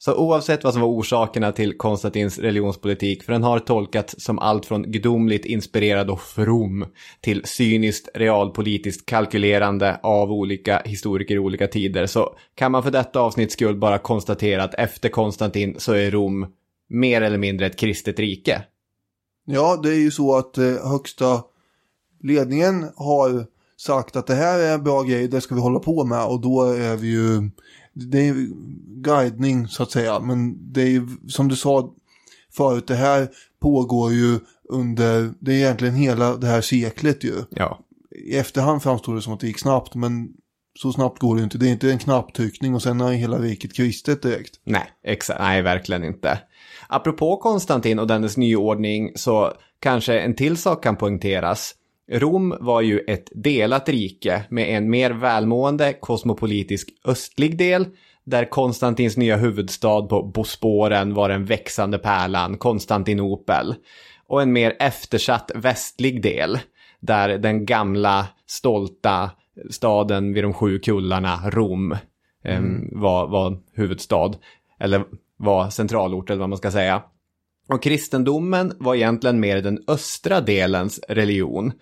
Så 0.00 0.14
oavsett 0.14 0.64
vad 0.64 0.72
som 0.72 0.82
var 0.82 0.88
orsakerna 0.88 1.52
till 1.52 1.78
Konstantins 1.78 2.38
religionspolitik, 2.38 3.22
för 3.22 3.32
den 3.32 3.42
har 3.42 3.58
tolkats 3.58 4.14
som 4.18 4.38
allt 4.38 4.66
från 4.66 4.92
gudomligt 4.92 5.44
inspirerad 5.44 6.10
och 6.10 6.20
from 6.20 6.86
till 7.20 7.42
cyniskt 7.44 8.08
realpolitiskt 8.14 9.06
kalkylerande 9.06 10.00
av 10.02 10.32
olika 10.32 10.82
historiker 10.84 11.34
i 11.34 11.38
olika 11.38 11.66
tider, 11.66 12.06
så 12.06 12.36
kan 12.54 12.72
man 12.72 12.82
för 12.82 12.90
detta 12.90 13.20
avsnitts 13.20 13.54
skull 13.54 13.76
bara 13.76 13.98
konstatera 13.98 14.64
att 14.64 14.74
efter 14.74 15.08
Konstantin 15.08 15.74
så 15.78 15.92
är 15.92 16.10
Rom 16.10 16.46
mer 16.88 17.22
eller 17.22 17.38
mindre 17.38 17.66
ett 17.66 17.78
kristet 17.78 18.18
rike. 18.18 18.62
Ja, 19.46 19.80
det 19.82 19.90
är 19.90 20.00
ju 20.00 20.10
så 20.10 20.36
att 20.36 20.58
eh, 20.58 20.90
högsta 20.90 21.42
ledningen 22.22 22.86
har 22.96 23.46
sagt 23.76 24.16
att 24.16 24.26
det 24.26 24.34
här 24.34 24.58
är 24.58 24.74
en 24.74 24.84
bra 24.84 25.02
grej, 25.02 25.28
det 25.28 25.40
ska 25.40 25.54
vi 25.54 25.60
hålla 25.60 25.78
på 25.78 26.04
med 26.04 26.24
och 26.24 26.40
då 26.40 26.62
är 26.62 26.96
vi 26.96 27.08
ju, 27.08 27.50
det 28.06 28.28
är 28.28 28.34
guidning 29.02 29.68
så 29.68 29.82
att 29.82 29.90
säga, 29.90 30.20
men 30.20 30.72
det 30.72 30.82
är 30.82 30.88
ju 30.88 31.06
som 31.28 31.48
du 31.48 31.56
sa 31.56 31.94
förut, 32.52 32.86
det 32.86 32.94
här 32.94 33.28
pågår 33.60 34.12
ju 34.12 34.38
under, 34.68 35.32
det 35.40 35.52
är 35.52 35.56
egentligen 35.56 35.94
hela 35.94 36.36
det 36.36 36.46
här 36.46 36.60
seklet 36.60 37.24
ju. 37.24 37.34
Ja, 37.50 37.78
I 38.26 38.36
efterhand 38.36 38.82
framstår 38.82 39.14
det 39.14 39.22
som 39.22 39.32
att 39.32 39.40
det 39.40 39.46
gick 39.46 39.58
snabbt, 39.58 39.94
men 39.94 40.28
så 40.78 40.92
snabbt 40.92 41.18
går 41.18 41.36
det 41.36 41.42
inte. 41.42 41.58
Det 41.58 41.66
är 41.66 41.72
inte 41.72 41.90
en 41.90 41.98
knapptryckning 41.98 42.74
och 42.74 42.82
sen 42.82 43.00
är 43.00 43.12
hela 43.12 43.38
riket 43.38 43.74
kristet 43.76 44.22
direkt. 44.22 44.60
Nej, 44.64 44.84
exakt. 45.04 45.40
Nej, 45.40 45.62
verkligen 45.62 46.04
inte. 46.04 46.38
Apropå 46.88 47.36
Konstantin 47.36 47.98
och 47.98 48.06
dennes 48.06 48.36
nyordning 48.36 49.12
så 49.14 49.52
kanske 49.80 50.20
en 50.20 50.34
till 50.34 50.56
sak 50.56 50.82
kan 50.82 50.96
poängteras. 50.96 51.74
Rom 52.10 52.54
var 52.60 52.80
ju 52.80 52.98
ett 52.98 53.28
delat 53.34 53.88
rike 53.88 54.44
med 54.50 54.76
en 54.76 54.90
mer 54.90 55.10
välmående 55.10 55.92
kosmopolitisk 55.92 56.88
östlig 57.04 57.58
del 57.58 57.86
där 58.24 58.44
Konstantins 58.44 59.16
nya 59.16 59.36
huvudstad 59.36 60.02
på 60.02 60.22
Bosporen 60.22 61.14
var 61.14 61.28
den 61.28 61.44
växande 61.44 61.98
pärlan, 61.98 62.56
Konstantinopel. 62.58 63.74
Och 64.26 64.42
en 64.42 64.52
mer 64.52 64.76
eftersatt 64.80 65.50
västlig 65.54 66.22
del 66.22 66.58
där 67.00 67.38
den 67.38 67.66
gamla 67.66 68.26
stolta 68.46 69.30
staden 69.70 70.32
vid 70.32 70.44
de 70.44 70.54
sju 70.54 70.78
kullarna, 70.78 71.50
Rom, 71.50 71.96
em, 72.44 72.88
var, 72.92 73.26
var 73.26 73.58
huvudstad. 73.74 74.30
Eller 74.80 75.04
var 75.36 75.70
centralort 75.70 76.30
eller 76.30 76.40
vad 76.40 76.48
man 76.48 76.58
ska 76.58 76.70
säga. 76.70 77.02
Och 77.68 77.82
kristendomen 77.82 78.72
var 78.78 78.94
egentligen 78.94 79.40
mer 79.40 79.62
den 79.62 79.84
östra 79.86 80.40
delens 80.40 81.00
religion. 81.08 81.72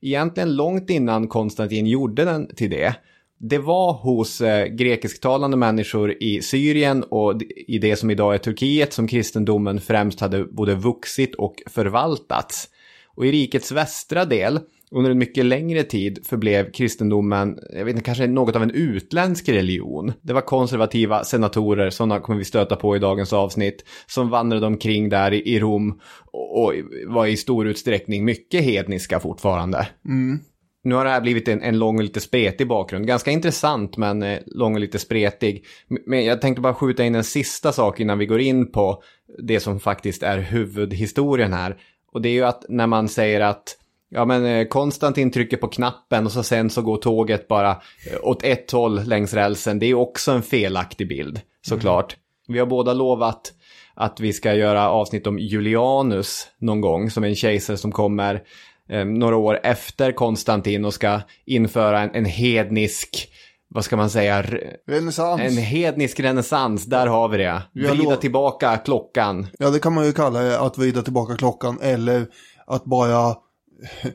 Egentligen 0.00 0.56
långt 0.56 0.90
innan 0.90 1.28
Konstantin 1.28 1.86
gjorde 1.86 2.24
den 2.24 2.54
till 2.54 2.70
det. 2.70 2.94
Det 3.38 3.58
var 3.58 3.92
hos 3.92 4.40
eh, 4.40 4.66
grekisktalande 4.66 5.56
människor 5.56 6.22
i 6.22 6.42
Syrien 6.42 7.02
och 7.02 7.42
i 7.66 7.78
det 7.78 7.96
som 7.96 8.10
idag 8.10 8.34
är 8.34 8.38
Turkiet 8.38 8.92
som 8.92 9.08
kristendomen 9.08 9.80
främst 9.80 10.20
hade 10.20 10.44
både 10.44 10.74
vuxit 10.74 11.34
och 11.34 11.54
förvaltats. 11.66 12.68
Och 13.16 13.26
i 13.26 13.32
rikets 13.32 13.72
västra 13.72 14.24
del, 14.24 14.60
under 14.90 15.10
en 15.10 15.18
mycket 15.18 15.44
längre 15.44 15.82
tid, 15.82 16.26
förblev 16.26 16.72
kristendomen, 16.72 17.58
jag 17.72 17.84
vet 17.84 17.92
inte, 17.92 18.04
kanske 18.04 18.26
något 18.26 18.56
av 18.56 18.62
en 18.62 18.70
utländsk 18.70 19.48
religion. 19.48 20.12
Det 20.22 20.32
var 20.32 20.40
konservativa 20.40 21.24
senatorer, 21.24 21.90
sådana 21.90 22.20
kommer 22.20 22.38
vi 22.38 22.44
stöta 22.44 22.76
på 22.76 22.96
i 22.96 22.98
dagens 22.98 23.32
avsnitt, 23.32 23.84
som 24.06 24.30
vandrade 24.30 24.66
omkring 24.66 25.08
där 25.08 25.32
i, 25.32 25.60
Rom 25.60 26.00
och, 26.32 26.72
var 27.06 27.26
i 27.26 27.36
stor 27.36 27.66
utsträckning 27.66 28.24
mycket 28.24 28.64
hedniska 28.64 29.20
fortfarande. 29.20 29.88
Nu 30.84 30.94
har 30.94 31.04
det 31.04 31.10
här 31.10 31.20
blivit 31.20 31.48
en, 31.48 31.62
en 31.62 31.78
lång 31.78 31.96
och 31.96 32.02
lite 32.02 32.20
spretig 32.20 32.68
bakgrund. 32.68 33.06
Ganska 33.06 33.30
intressant 33.30 33.96
men 33.96 34.22
eh, 34.22 34.38
lång 34.46 34.74
och 34.74 34.80
lite 34.80 34.98
spretig. 34.98 35.64
Men 36.06 36.24
jag 36.24 36.40
tänkte 36.40 36.60
bara 36.60 36.74
skjuta 36.74 37.04
in 37.04 37.14
en 37.14 37.24
sista 37.24 37.72
sak 37.72 38.00
innan 38.00 38.18
vi 38.18 38.26
går 38.26 38.40
in 38.40 38.72
på 38.72 39.02
det 39.38 39.60
som 39.60 39.80
faktiskt 39.80 40.22
är 40.22 40.38
huvudhistorien 40.38 41.52
här. 41.52 41.76
Och 42.12 42.22
det 42.22 42.28
är 42.28 42.32
ju 42.32 42.44
att 42.44 42.64
när 42.68 42.86
man 42.86 43.08
säger 43.08 43.40
att 43.40 43.76
ja 44.10 44.24
men 44.24 44.44
eh, 44.44 44.66
Konstantin 44.66 45.30
trycker 45.30 45.56
på 45.56 45.68
knappen 45.68 46.26
och 46.26 46.32
så 46.32 46.42
sen 46.42 46.70
så 46.70 46.82
går 46.82 46.96
tåget 46.96 47.48
bara 47.48 47.70
eh, 47.70 48.18
åt 48.22 48.44
ett 48.44 48.70
håll 48.70 49.04
längs 49.04 49.34
rälsen. 49.34 49.78
Det 49.78 49.86
är 49.86 49.94
också 49.94 50.32
en 50.32 50.42
felaktig 50.42 51.08
bild 51.08 51.40
såklart. 51.66 52.16
Vi 52.48 52.58
har 52.58 52.66
båda 52.66 52.92
lovat 52.92 53.52
att 53.94 54.20
vi 54.20 54.32
ska 54.32 54.54
göra 54.54 54.90
avsnitt 54.90 55.26
om 55.26 55.38
Julianus 55.38 56.46
någon 56.58 56.80
gång 56.80 57.10
som 57.10 57.24
en 57.24 57.34
kejsare 57.34 57.76
som 57.76 57.92
kommer 57.92 58.42
eh, 58.88 59.04
några 59.04 59.36
år 59.36 59.60
efter 59.62 60.12
Konstantin 60.12 60.84
och 60.84 60.94
ska 60.94 61.20
införa 61.46 62.00
en, 62.00 62.10
en 62.14 62.24
hednisk, 62.24 63.28
vad 63.68 63.84
ska 63.84 63.96
man 63.96 64.10
säga, 64.10 64.42
Renässans. 64.86 65.40
en 65.40 65.56
hednisk 65.56 66.20
renässans, 66.20 66.84
där 66.86 67.06
har 67.06 67.28
vi 67.28 67.38
det. 67.38 67.62
Vi 67.72 67.86
Vrida 67.86 68.02
lov- 68.10 68.16
tillbaka 68.16 68.76
klockan. 68.76 69.46
Ja, 69.58 69.70
det 69.70 69.78
kan 69.78 69.94
man 69.94 70.06
ju 70.06 70.12
kalla 70.12 70.40
det, 70.40 70.60
att 70.60 70.78
vrida 70.78 71.02
tillbaka 71.02 71.36
klockan 71.36 71.78
eller 71.82 72.26
att 72.66 72.84
bara, 72.84 73.34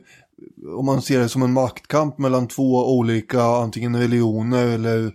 om 0.76 0.86
man 0.86 1.02
ser 1.02 1.18
det 1.18 1.28
som 1.28 1.42
en 1.42 1.52
maktkamp 1.52 2.18
mellan 2.18 2.48
två 2.48 2.96
olika, 2.96 3.42
antingen 3.42 3.96
religioner 3.96 4.66
eller 4.66 5.12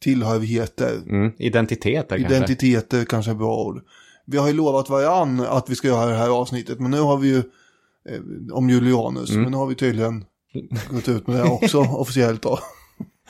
tillhörigheter. 0.00 0.96
Mm, 1.06 1.32
identiteter 1.38 2.16
kanske. 2.16 2.34
Identiteter 2.34 3.04
kanske 3.04 3.30
är 3.30 3.34
bra 3.34 3.56
ord. 3.56 3.82
Vi 4.24 4.38
har 4.38 4.48
ju 4.48 4.52
lovat 4.52 4.88
varann 4.88 5.40
att 5.40 5.70
vi 5.70 5.74
ska 5.74 5.88
göra 5.88 6.10
det 6.10 6.16
här 6.16 6.28
avsnittet, 6.28 6.80
men 6.80 6.90
nu 6.90 7.00
har 7.00 7.16
vi 7.16 7.28
ju 7.28 7.38
eh, 8.08 8.20
om 8.52 8.70
Julianus, 8.70 9.30
men 9.30 9.50
nu 9.50 9.56
har 9.56 9.66
vi 9.66 9.74
tydligen 9.74 10.24
gått 10.90 11.08
ut 11.08 11.26
med 11.26 11.36
det 11.36 11.42
också 11.42 11.78
officiellt 11.90 12.42
då. 12.42 12.58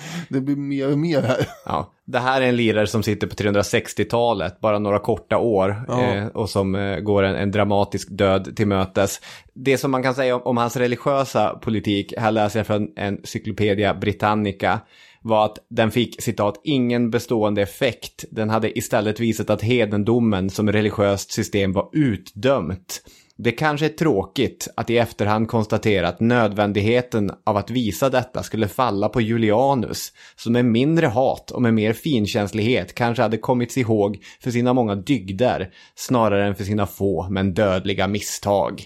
Det 0.29 0.41
blir 0.41 0.57
mer 0.57 0.93
och 0.93 0.99
mer 0.99 1.23
här. 1.23 1.49
Ja, 1.65 1.93
det 2.05 2.19
här 2.19 2.41
är 2.41 2.47
en 2.49 2.57
lirare 2.57 2.87
som 2.87 3.03
sitter 3.03 3.27
på 3.27 3.35
360-talet, 3.35 4.61
bara 4.61 4.79
några 4.79 4.99
korta 4.99 5.39
år, 5.39 5.85
Ja. 5.89 6.03
eh, 6.03 6.27
och 6.27 6.51
som 6.51 6.75
eh, 6.75 6.99
går 7.01 7.23
en, 7.23 7.35
en 7.37 7.51
dramatisk 7.51 8.09
död 8.11 8.57
till 8.57 8.67
mötes. 8.67 9.21
Det 9.55 9.79
som 9.79 9.91
man 9.91 10.03
kan 10.03 10.15
säga 10.15 10.37
om, 10.37 10.43
om 10.43 10.57
hans 10.57 10.77
religiösa 10.77 11.55
politik, 11.63 12.15
här 12.19 12.31
läser 12.31 12.59
jag 12.59 12.67
från 12.67 12.89
en 12.97 13.21
Cyclopedia 13.25 13.95
Britannica, 13.95 14.81
var 15.23 15.45
att 15.45 15.59
den 15.71 15.91
fick, 15.91 16.23
citat, 16.23 16.61
ingen 16.65 17.11
bestående 17.11 17.63
effekt. 17.63 18.25
Den 18.31 18.51
hade 18.51 18.79
istället 18.79 19.21
visat 19.21 19.51
att 19.51 19.63
hedendomen 19.63 20.51
som 20.51 20.73
religiöst 20.73 21.33
system 21.33 21.73
var 21.73 21.89
utdömt. 21.93 23.01
Det 23.41 23.53
kanske 23.53 23.87
är 23.87 23.91
tråkigt 23.91 24.69
att 24.77 24.91
i 24.91 24.99
efterhand 24.99 25.49
konstatera 25.49 26.09
att 26.09 26.21
nödvändigheten 26.21 27.31
av 27.47 27.57
att 27.57 27.71
visa 27.71 28.11
detta 28.11 28.43
skulle 28.43 28.69
falla 28.69 29.09
på 29.09 29.21
Julianus, 29.21 30.13
som 30.37 30.53
med 30.53 30.65
mindre 30.65 31.07
hat 31.07 31.51
och 31.51 31.63
med 31.63 31.75
mer 31.75 31.93
finkänslighet 31.93 32.95
kanske 32.95 33.23
hade 33.23 33.39
kommits 33.39 33.79
ihåg 33.79 34.19
för 34.41 34.51
sina 34.51 34.73
många 34.73 34.95
dygder, 34.95 35.71
snarare 35.95 36.47
än 36.47 36.55
för 36.55 36.65
sina 36.65 36.87
få 36.87 37.29
men 37.31 37.55
dödliga 37.55 38.07
misstag. 38.07 38.83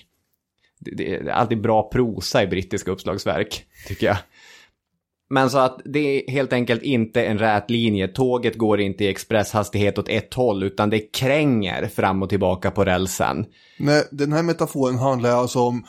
Det 0.81 1.15
är 1.15 1.29
alltid 1.29 1.61
bra 1.61 1.91
prosa 1.91 2.43
i 2.43 2.47
brittiska 2.47 2.91
uppslagsverk, 2.91 3.65
tycker 3.89 4.07
jag. 4.07 4.17
Men 5.33 5.51
så 5.51 5.59
att 5.59 5.81
det 5.85 5.99
är 5.99 6.31
helt 6.31 6.53
enkelt 6.53 6.83
inte 6.83 7.25
en 7.25 7.39
rät 7.39 7.71
linje. 7.71 8.09
Tåget 8.09 8.59
går 8.59 8.81
inte 8.81 9.05
i 9.05 9.09
expresshastighet 9.09 9.99
åt 9.99 10.09
ett 10.09 10.35
håll 10.35 10.63
utan 10.63 10.91
det 10.91 10.99
kränger 10.99 11.87
fram 11.87 12.23
och 12.23 12.29
tillbaka 12.29 12.71
på 12.71 12.85
rälsen. 12.85 13.45
Nej, 13.79 14.05
den 14.11 14.33
här 14.33 14.43
metaforen 14.43 14.99
handlar 14.99 15.31
alltså 15.31 15.61
om 15.61 15.85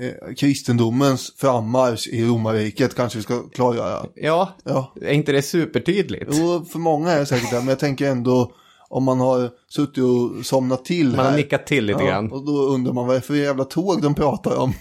eh, 0.00 0.34
kristendomens 0.34 1.32
frammarsch 1.36 2.08
i 2.08 2.24
romarriket 2.24 2.94
kanske 2.94 3.18
vi 3.18 3.22
ska 3.22 3.48
klargöra. 3.48 4.06
Ja, 4.14 4.56
Ja. 4.64 4.92
är 5.02 5.12
inte 5.12 5.32
det 5.32 5.42
supertydligt? 5.42 6.30
Jo, 6.32 6.64
för 6.72 6.78
många 6.78 7.10
är 7.10 7.18
det 7.18 7.26
säkert 7.26 7.50
det, 7.50 7.58
men 7.58 7.68
jag 7.68 7.78
tänker 7.78 8.10
ändå 8.10 8.52
om 8.88 9.04
man 9.04 9.20
har 9.20 9.50
suttit 9.68 10.04
och 10.04 10.46
somnat 10.46 10.84
till 10.84 11.16
Man 11.16 11.26
har 11.26 11.36
nickat 11.36 11.66
till 11.66 11.84
lite 11.84 12.02
ja, 12.02 12.06
grann. 12.06 12.32
Och 12.32 12.46
då 12.46 12.52
undrar 12.52 12.92
man 12.92 13.06
vad 13.06 13.16
är 13.16 13.20
det 13.20 13.26
för 13.26 13.34
jävla 13.34 13.64
tåg 13.64 14.02
de 14.02 14.14
pratar 14.14 14.56
om. 14.56 14.72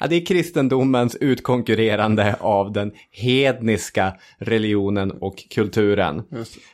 Ja, 0.00 0.06
det 0.06 0.16
är 0.16 0.26
kristendomens 0.26 1.16
utkonkurrerande 1.16 2.36
av 2.40 2.72
den 2.72 2.92
hedniska 3.10 4.14
religionen 4.38 5.10
och 5.10 5.44
kulturen. 5.50 6.22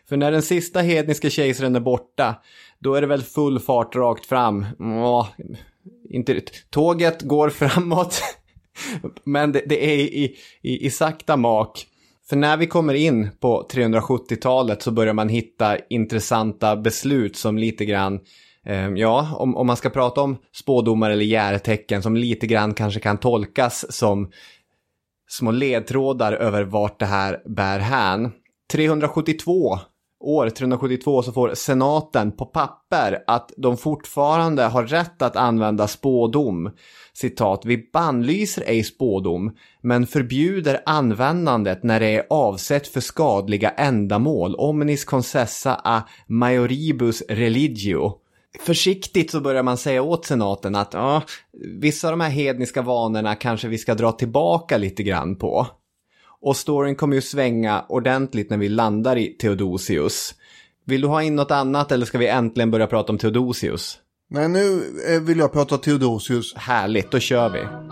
För 0.08 0.16
när 0.16 0.32
den 0.32 0.42
sista 0.42 0.80
hedniska 0.80 1.30
kejsaren 1.30 1.76
är 1.76 1.80
borta, 1.80 2.34
då 2.78 2.94
är 2.94 3.00
det 3.00 3.06
väl 3.06 3.22
full 3.22 3.60
fart 3.60 3.96
rakt 3.96 4.26
fram. 4.26 4.66
Åh, 4.78 5.28
inte, 6.10 6.40
tåget 6.70 7.22
går 7.22 7.50
framåt, 7.50 8.22
men 9.24 9.52
det, 9.52 9.62
det 9.66 9.84
är 9.84 9.98
i, 9.98 10.36
i, 10.62 10.86
i 10.86 10.90
sakta 10.90 11.36
mak. 11.36 11.86
För 12.28 12.36
när 12.36 12.56
vi 12.56 12.66
kommer 12.66 12.94
in 12.94 13.30
på 13.40 13.68
370-talet 13.72 14.82
så 14.82 14.90
börjar 14.90 15.14
man 15.14 15.28
hitta 15.28 15.78
intressanta 15.78 16.76
beslut 16.76 17.36
som 17.36 17.58
lite 17.58 17.84
grann 17.84 18.20
Ehm, 18.66 18.96
ja, 18.96 19.36
om, 19.38 19.56
om 19.56 19.66
man 19.66 19.76
ska 19.76 19.90
prata 19.90 20.20
om 20.20 20.36
spådomar 20.52 21.10
eller 21.10 21.24
järtecken 21.24 22.02
som 22.02 22.16
lite 22.16 22.46
grann 22.46 22.74
kanske 22.74 23.00
kan 23.00 23.18
tolkas 23.18 23.96
som 23.96 24.30
små 25.28 25.50
ledtrådar 25.50 26.32
över 26.32 26.64
vart 26.64 27.00
det 27.00 27.06
här 27.06 27.42
bär 27.44 27.78
hän. 27.78 28.32
372, 28.72 29.78
år 30.20 30.50
372 30.50 31.22
så 31.22 31.32
får 31.32 31.54
senaten 31.54 32.32
på 32.32 32.46
papper 32.46 33.24
att 33.26 33.52
de 33.56 33.76
fortfarande 33.76 34.62
har 34.62 34.84
rätt 34.86 35.22
att 35.22 35.36
använda 35.36 35.88
spådom. 35.88 36.70
Citat, 37.12 37.62
vi 37.64 37.90
bannlyser 37.92 38.62
ej 38.66 38.84
spådom, 38.84 39.56
men 39.80 40.06
förbjuder 40.06 40.82
användandet 40.86 41.82
när 41.82 42.00
det 42.00 42.16
är 42.16 42.26
avsett 42.30 42.88
för 42.88 43.00
skadliga 43.00 43.70
ändamål, 43.70 44.54
omnis 44.54 45.04
concessa 45.04 45.80
a 45.84 46.02
majoribus 46.26 47.22
religio. 47.28 48.21
Försiktigt 48.60 49.30
så 49.30 49.40
börjar 49.40 49.62
man 49.62 49.76
säga 49.76 50.02
åt 50.02 50.26
senaten 50.26 50.74
att 50.74 50.94
ja, 50.94 51.22
vissa 51.80 52.08
av 52.08 52.12
de 52.12 52.20
här 52.20 52.30
hedniska 52.30 52.82
vanorna 52.82 53.34
kanske 53.34 53.68
vi 53.68 53.78
ska 53.78 53.94
dra 53.94 54.12
tillbaka 54.12 54.76
lite 54.76 55.02
grann 55.02 55.36
på. 55.36 55.66
Och 56.40 56.56
storyn 56.56 56.96
kommer 56.96 57.14
ju 57.14 57.22
svänga 57.22 57.84
ordentligt 57.88 58.50
när 58.50 58.56
vi 58.56 58.68
landar 58.68 59.16
i 59.16 59.26
Theodosius. 59.26 60.34
Vill 60.84 61.00
du 61.00 61.08
ha 61.08 61.22
in 61.22 61.36
något 61.36 61.50
annat 61.50 61.92
eller 61.92 62.06
ska 62.06 62.18
vi 62.18 62.28
äntligen 62.28 62.70
börja 62.70 62.86
prata 62.86 63.12
om 63.12 63.18
Theodosius? 63.18 63.98
Nej, 64.30 64.48
nu 64.48 64.82
eh, 65.08 65.20
vill 65.20 65.38
jag 65.38 65.52
prata 65.52 65.78
Theodosius. 65.78 66.54
Härligt, 66.54 67.10
då 67.10 67.18
kör 67.18 67.48
vi. 67.48 67.91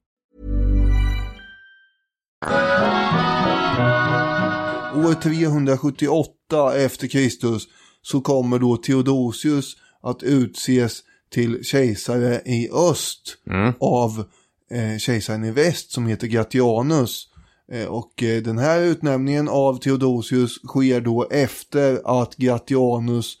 År 4.95 5.21
378 5.21 6.75
efter 6.75 7.07
Kristus 7.07 7.67
så 8.01 8.21
kommer 8.21 8.59
då 8.59 8.77
Theodosius 8.77 9.75
att 10.01 10.23
utses 10.23 10.99
till 11.33 11.63
kejsare 11.63 12.41
i 12.45 12.69
öst 12.73 13.37
av 13.79 14.23
eh, 14.71 14.97
kejsaren 14.99 15.43
i 15.43 15.51
väst 15.51 15.91
som 15.91 16.07
heter 16.07 16.27
Gratianus. 16.27 17.27
Eh, 17.71 17.85
och 17.87 18.23
eh, 18.23 18.41
den 18.43 18.57
här 18.57 18.81
utnämningen 18.81 19.49
av 19.49 19.77
Theodosius 19.79 20.51
sker 20.67 21.01
då 21.01 21.27
efter 21.31 22.21
att 22.21 22.35
Gratianus 22.35 23.37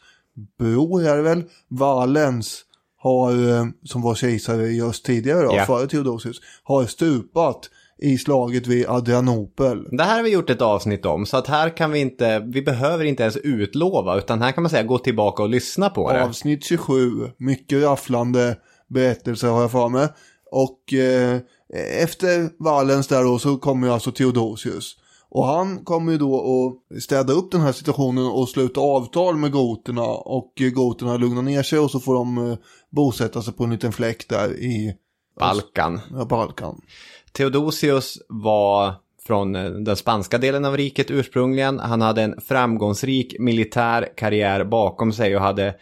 bror 0.59 1.05
är 1.05 1.21
väl, 1.21 1.43
Valens 1.67 2.65
har, 2.97 3.31
eh, 3.49 3.65
som 3.83 4.01
var 4.01 4.15
kejsare 4.15 4.67
i 4.67 4.81
öst 4.81 5.05
tidigare 5.05 5.45
då, 5.45 5.55
Ja. 5.55 5.65
före 5.65 5.87
Theodosius, 5.87 6.37
har 6.63 6.85
stupat 6.85 7.69
i 8.01 8.17
slaget 8.17 8.67
vid 8.67 8.85
Adrianopel. 8.87 9.87
Det 9.91 10.03
här 10.03 10.15
har 10.15 10.23
vi 10.23 10.29
gjort 10.29 10.49
ett 10.49 10.61
avsnitt 10.61 11.05
om, 11.05 11.25
så 11.25 11.37
att 11.37 11.47
här 11.47 11.77
kan 11.77 11.91
vi 11.91 11.99
inte, 11.99 12.39
vi 12.39 12.61
behöver 12.61 13.05
inte 13.05 13.23
ens 13.23 13.37
utlova, 13.37 14.17
utan 14.17 14.41
här 14.41 14.51
kan 14.51 14.63
man 14.63 14.69
säga 14.69 14.83
gå 14.83 14.97
tillbaka 14.97 15.43
och 15.43 15.49
lyssna 15.49 15.89
på 15.89 16.11
det. 16.11 16.23
Avsnitt 16.23 16.65
27, 16.65 17.11
mycket 17.37 17.83
rafflande 17.83 18.55
berättelser 18.87 19.47
har 19.47 19.61
jag 19.61 19.71
för 19.71 19.89
mig. 19.89 20.07
Och 20.51 20.93
eh, 20.93 21.39
efter 22.03 22.49
Valens 22.63 23.07
där 23.07 23.23
då 23.23 23.39
så 23.39 23.57
kommer 23.57 23.87
ju 23.87 23.93
alltså 23.93 24.11
Theodosius. 24.11 24.95
Och 25.29 25.45
han 25.45 25.85
kommer 25.85 26.11
ju 26.11 26.17
då 26.17 26.35
att 26.93 27.03
städa 27.03 27.33
upp 27.33 27.51
den 27.51 27.61
här 27.61 27.71
situationen 27.71 28.25
och 28.25 28.49
sluta 28.49 28.81
avtal 28.81 29.37
med 29.37 29.51
goterna. 29.51 30.03
Och 30.07 30.61
eh, 30.61 30.69
goterna 30.69 31.17
lugnar 31.17 31.41
ner 31.41 31.63
sig 31.63 31.79
och 31.79 31.91
så 31.91 31.99
får 31.99 32.13
de 32.13 32.51
eh, 32.51 32.57
bosätta 32.89 33.41
sig 33.41 33.53
på 33.53 33.63
en 33.63 33.69
liten 33.69 33.91
fläck 33.91 34.29
där 34.29 34.53
i 34.53 34.95
Balkan. 35.39 35.99
ja, 36.11 36.25
Balkan. 36.25 36.81
Theodosius 37.33 38.17
var 38.27 38.93
från 39.27 39.55
eh, 39.55 39.71
den 39.71 39.95
spanska 39.95 40.37
delen 40.37 40.65
av 40.65 40.77
riket 40.77 41.11
ursprungligen. 41.11 41.79
Han 41.79 42.01
hade 42.01 42.21
en 42.21 42.41
framgångsrik 42.41 43.35
militär 43.39 44.09
karriär 44.17 44.63
bakom 44.63 45.13
sig 45.13 45.35
och 45.35 45.41
hade 45.41 45.75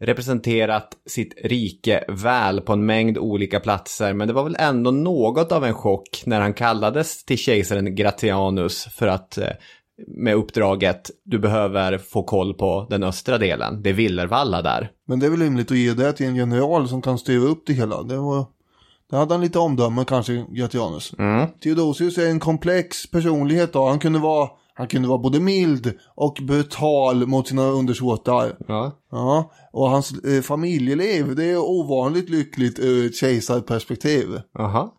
representerat 0.00 0.88
sitt 1.06 1.34
rike 1.44 2.04
väl 2.08 2.60
på 2.60 2.72
en 2.72 2.86
mängd 2.86 3.18
olika 3.18 3.60
platser. 3.60 4.12
Men 4.12 4.28
det 4.28 4.34
var 4.34 4.44
väl 4.44 4.56
ändå 4.58 4.90
något 4.90 5.52
av 5.52 5.64
en 5.64 5.74
chock 5.74 6.22
när 6.26 6.40
han 6.40 6.54
kallades 6.54 7.24
till 7.24 7.38
kejsaren 7.38 7.94
Gratianus 7.94 8.84
för 8.84 9.06
att 9.06 9.38
eh, 9.38 9.48
med 10.06 10.34
uppdraget 10.34 11.10
du 11.24 11.38
behöver 11.38 11.98
få 11.98 12.22
koll 12.22 12.54
på 12.54 12.86
den 12.90 13.02
östra 13.02 13.38
delen. 13.38 13.82
Det 13.82 13.90
är 13.90 13.94
Villervalla 13.94 14.62
där. 14.62 14.90
Men 15.06 15.20
det 15.20 15.26
är 15.26 15.30
väl 15.30 15.40
rimligt 15.40 15.70
att 15.70 15.76
ge 15.76 15.94
det 15.94 16.12
till 16.12 16.26
en 16.26 16.36
general 16.36 16.88
som 16.88 17.02
kan 17.02 17.18
styra 17.18 17.42
upp 17.42 17.62
det 17.66 17.72
hela. 17.72 18.02
Det 18.02 18.16
var... 18.16 18.55
Det 19.10 19.16
hade 19.16 19.34
han 19.34 19.40
lite 19.40 19.58
omdöme 19.58 20.04
kanske, 20.04 20.46
Gratianus. 20.50 21.14
Mm. 21.18 21.48
Theodosius 21.62 22.18
är 22.18 22.28
en 22.28 22.40
komplex 22.40 23.10
personlighet 23.10 23.72
då. 23.72 23.88
Han 23.88 23.98
kunde 23.98 24.18
vara, 24.18 24.48
han 24.74 24.88
kunde 24.88 25.08
vara 25.08 25.18
både 25.18 25.40
mild 25.40 25.92
och 26.14 26.38
brutal 26.42 27.26
mot 27.26 27.48
sina 27.48 27.62
undersåtar. 27.62 28.56
Ja. 28.68 28.92
Ja, 29.10 29.52
och 29.72 29.90
hans 29.90 30.24
eh, 30.24 30.42
familjeliv, 30.42 31.36
det 31.36 31.44
är 31.44 31.58
ovanligt 31.58 32.30
lyckligt 32.30 32.78
ur 32.78 33.06
ett 33.06 33.16
kejsarperspektiv. 33.16 34.26
Aha. 34.58 34.92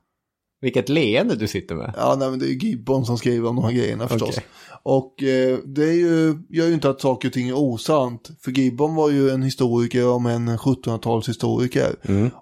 Vilket 0.61 0.89
leende 0.89 1.35
du 1.35 1.47
sitter 1.47 1.75
med. 1.75 1.93
Ja, 1.97 2.15
nej, 2.19 2.29
men 2.29 2.39
det 2.39 2.45
är 2.45 2.63
Gibbon 2.63 3.05
som 3.05 3.17
skriver 3.17 3.49
om 3.49 3.55
de 3.55 3.65
här 3.65 3.71
grejerna 3.71 4.07
förstås. 4.07 4.29
Okej. 4.29 4.43
Och 4.83 5.23
eh, 5.23 5.57
det 5.65 5.83
är 5.83 5.93
ju, 5.93 6.43
gör 6.49 6.67
ju 6.67 6.73
inte 6.73 6.89
att 6.89 7.01
saker 7.01 7.27
och 7.27 7.33
ting 7.33 7.49
är 7.49 7.57
osant. 7.57 8.29
För 8.41 8.51
Gibbon 8.51 8.95
var 8.95 9.09
ju 9.09 9.29
en 9.29 9.43
historiker 9.43 10.07
om 10.07 10.25
en 10.25 10.49
1700-talshistoriker. 10.49 11.95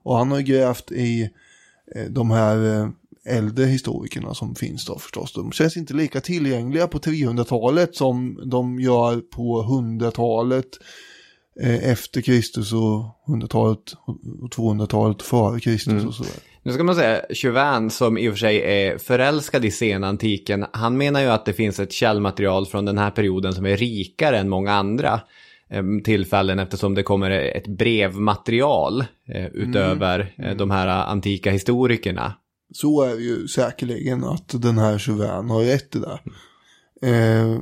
Och 0.04 0.18
han 0.18 0.32
har 0.32 0.38
ju 0.38 0.44
grävt 0.44 0.92
i 0.92 1.30
de 2.10 2.32
här 2.32 2.82
eh, 2.82 2.90
äldre 3.26 3.66
historikerna 3.66 4.34
som 4.34 4.56
finns 4.56 4.86
då 4.86 5.00
förstås. 5.00 5.34
De 5.34 5.52
känns 5.52 5.78
inte 5.78 5.94
lika 5.94 6.22
tillgängliga 6.22 6.88
på 6.88 7.00
300-talet 7.00 7.96
som 7.96 8.42
de 8.46 8.80
gör 8.80 9.22
på 9.22 9.64
100-talet 9.64 10.68
eh, 11.62 11.90
efter 11.92 12.22
Kristus 12.22 12.74
och 12.74 13.04
100-talet 13.28 13.94
och 14.42 14.50
200-talet 14.50 15.22
före 15.22 15.60
Kristus 15.60 16.06
och 16.06 16.14
sådär. 16.14 16.34
Nu 16.64 16.74
ska 16.74 16.84
man 16.84 16.96
säga, 16.96 17.22
Chauvin 17.34 17.90
som 17.90 18.18
i 18.18 18.30
och 18.30 18.34
för 18.34 18.40
sig 18.40 18.62
är 18.62 18.98
förälskad 18.98 19.66
i 19.66 19.72
senantiken, 19.72 20.66
han 20.72 20.98
menar 20.98 21.22
ju 21.22 21.28
att 21.28 21.46
det 21.46 21.54
finns 21.54 21.80
ett 21.80 21.92
källmaterial 21.92 22.66
från 22.66 22.86
den 22.86 22.98
här 22.98 23.12
perioden 23.12 23.54
som 23.54 23.66
är 23.66 23.78
rikare 23.78 24.38
än 24.40 24.50
många 24.50 24.74
andra 24.74 25.14
eh, 25.14 25.20
tillfällen 26.04 26.60
eftersom 26.60 26.96
det 26.96 27.04
kommer 27.04 27.32
ett 27.32 27.68
brevmaterial 27.68 29.02
eh, 29.28 29.46
utöver 29.46 30.34
eh, 30.38 30.56
de 30.58 30.72
här 30.72 30.88
antika 30.88 31.52
historikerna. 31.52 32.34
Så 32.74 33.02
är 33.02 33.16
det 33.16 33.22
ju 33.22 33.48
säkerligen 33.48 34.24
att 34.24 34.62
den 34.62 34.78
här 34.78 35.00
Chauvin 35.00 35.50
har 35.50 35.64
rätt 35.64 35.96
i 35.96 36.00
det. 36.00 36.20
Eh, 37.02 37.60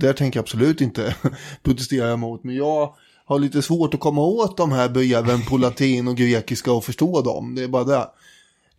där 0.00 0.12
tänker 0.12 0.38
jag 0.38 0.42
absolut 0.42 0.80
inte 0.80 1.14
protestera 1.62 2.12
emot. 2.12 2.44
Men 2.44 2.56
jag 2.56 2.94
har 3.24 3.38
lite 3.38 3.62
svårt 3.62 3.94
att 3.94 4.00
komma 4.00 4.22
åt 4.22 4.56
de 4.56 4.72
här 4.72 4.88
breven 4.88 5.42
på 5.42 5.56
latin 5.56 6.08
och 6.08 6.16
grekiska 6.16 6.72
och 6.72 6.84
förstå 6.84 7.20
dem. 7.20 7.54
Det 7.54 7.62
är 7.62 7.68
bara 7.68 7.84
det. 7.84 8.06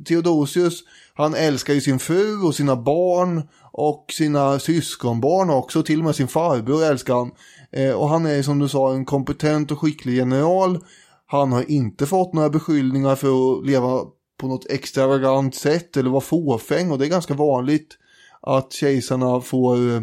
Theodosius, 0.08 0.84
han 1.14 1.34
älskar 1.34 1.74
ju 1.74 1.82
sin 1.82 2.00
fru 2.00 2.42
och 2.42 2.56
sina 2.56 2.76
barn 2.76 3.42
och 3.72 4.06
sina 4.12 4.60
syskonbarn 4.60 5.50
också. 5.50 5.84
Till 5.84 6.00
och 6.00 6.06
med 6.06 6.16
sin 6.16 6.28
farbror 6.28 6.84
älskar 6.84 7.14
han. 7.14 7.32
Eh, 7.76 7.92
och 7.92 8.10
han 8.10 8.26
är 8.26 8.42
som 8.42 8.60
du 8.60 8.68
sa 8.68 8.94
en 8.94 9.06
kompetent 9.06 9.72
och 9.72 9.80
skicklig 9.80 10.16
general. 10.16 10.80
Han 11.26 11.52
har 11.52 11.72
inte 11.72 12.06
fått 12.06 12.34
några 12.34 12.50
beskyllningar 12.50 13.16
för 13.16 13.28
att 13.28 13.66
leva 13.66 14.02
på 14.38 14.48
något 14.48 14.70
extravagant 14.70 15.56
sätt 15.56 15.98
eller 15.98 16.10
vara 16.10 16.22
fåfäng. 16.22 16.92
Och 16.92 17.00
det 17.00 17.06
är 17.06 17.10
ganska 17.10 17.34
vanligt 17.34 17.98
att 18.42 18.74
kejsarna 18.74 19.42
får, 19.42 19.76
eh, 19.76 20.02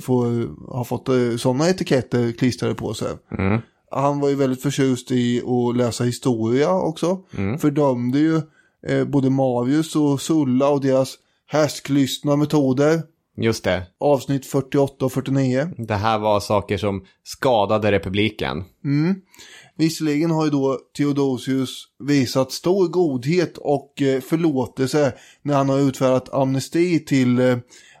får 0.00 0.26
har 0.76 0.84
fått 0.84 1.08
eh, 1.08 1.36
sådana 1.38 1.68
etiketter 1.68 2.32
klistrade 2.32 2.74
på 2.74 2.94
sig. 2.94 3.08
Han 3.90 4.20
var 4.20 4.28
ju 4.28 4.34
väldigt 4.34 4.62
förtjust 4.62 5.10
i 5.10 5.42
att 5.42 5.76
läsa 5.76 6.04
historia 6.04 6.72
också. 6.72 7.18
Fördömde 7.58 8.18
ju 8.18 8.40
eh, 8.86 9.04
både 9.04 9.30
Marius 9.30 9.96
och 9.96 10.20
Sulla 10.20 10.68
och 10.68 10.80
deras 10.80 11.14
härsklystna 11.46 12.36
metoder. 12.36 13.02
Just 13.36 13.64
det, 13.64 13.82
Avsnitt 14.00 14.46
48 14.46 15.04
och 15.04 15.12
49. 15.12 15.68
det 15.78 15.94
här 15.94 16.18
var 16.18 16.40
saker 16.40 16.78
som 16.78 17.04
skadade 17.24 17.92
republiken. 17.92 18.64
Visserligen 19.76 20.30
har 20.30 20.44
ju 20.44 20.50
då 20.50 20.78
Theodosius 20.96 21.84
visat 21.98 22.52
stor 22.52 22.88
godhet 22.88 23.58
och 23.58 24.02
eh, 24.02 24.20
förlåtelse 24.20 25.14
när 25.42 25.54
han 25.54 25.68
har 25.68 25.78
utfärdat 25.78 26.34
amnesti 26.34 27.04
till 27.04 27.38
eh, 27.38 27.56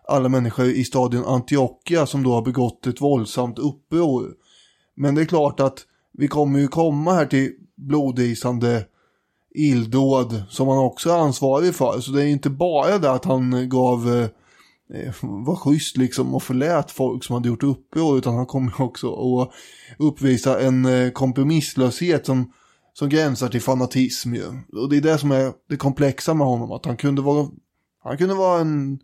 alla 0.08 0.28
människor 0.28 0.66
i 0.66 0.84
staden 0.84 1.24
Antiochia 1.24 2.06
som 2.06 2.22
då 2.22 2.32
har 2.32 2.42
begått 2.42 2.86
ett 2.86 3.00
våldsamt 3.00 3.58
uppror. 3.58 4.34
Men 4.96 5.14
det 5.14 5.20
är 5.20 5.26
klart 5.26 5.60
att 5.60 5.78
vi 6.12 6.28
kommer 6.28 6.58
ju 6.58 6.68
komma 6.68 7.12
här 7.12 7.26
till 7.26 7.52
blodisande 7.76 8.84
illdåd 9.54 10.42
som 10.50 10.68
han 10.68 10.78
också 10.78 11.10
är 11.10 11.18
ansvarig 11.18 11.74
för. 11.74 12.00
Så 12.00 12.12
det 12.12 12.22
är 12.22 12.26
inte 12.26 12.50
bara 12.50 12.98
det 12.98 13.10
att 13.10 13.24
han 13.24 13.68
gav 13.68 14.14
eh, 14.14 14.28
Eh, 14.94 15.14
var 15.22 15.56
schysst 15.56 15.96
liksom 15.96 16.34
och 16.34 16.42
förlät 16.42 16.90
folk 16.90 17.24
som 17.24 17.34
hade 17.34 17.48
gjort 17.48 17.62
uppror 17.62 18.18
utan 18.18 18.34
han 18.34 18.46
kommer 18.46 18.80
också 18.80 19.12
att 19.14 19.50
uppvisa 19.98 20.60
en 20.60 20.84
eh, 20.84 21.10
kompromisslöshet 21.10 22.26
som, 22.26 22.52
som 22.92 23.08
gränsar 23.08 23.48
till 23.48 23.62
fanatism 23.62 24.34
ju. 24.34 24.46
Och 24.72 24.90
det 24.90 24.96
är 24.96 25.00
det 25.00 25.18
som 25.18 25.30
är 25.30 25.52
det 25.68 25.76
komplexa 25.76 26.34
med 26.34 26.46
honom 26.46 26.72
att 26.72 26.86
han 26.86 26.96
kunde 26.96 27.22
vara 27.22 27.48
han 28.04 28.18
kunde 28.18 28.34
vara 28.34 28.60
en 28.60 28.98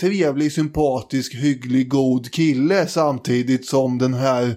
trevlig, 0.00 0.52
sympatisk, 0.52 1.34
hygglig, 1.34 1.88
god 1.88 2.30
kille 2.30 2.86
samtidigt 2.86 3.66
som 3.66 3.98
den 3.98 4.14
här 4.14 4.56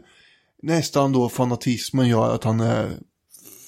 nästan 0.63 1.11
då 1.11 1.29
fanatismen 1.29 2.07
gör 2.07 2.35
att 2.35 2.43
han 2.43 2.59
är 2.59 2.89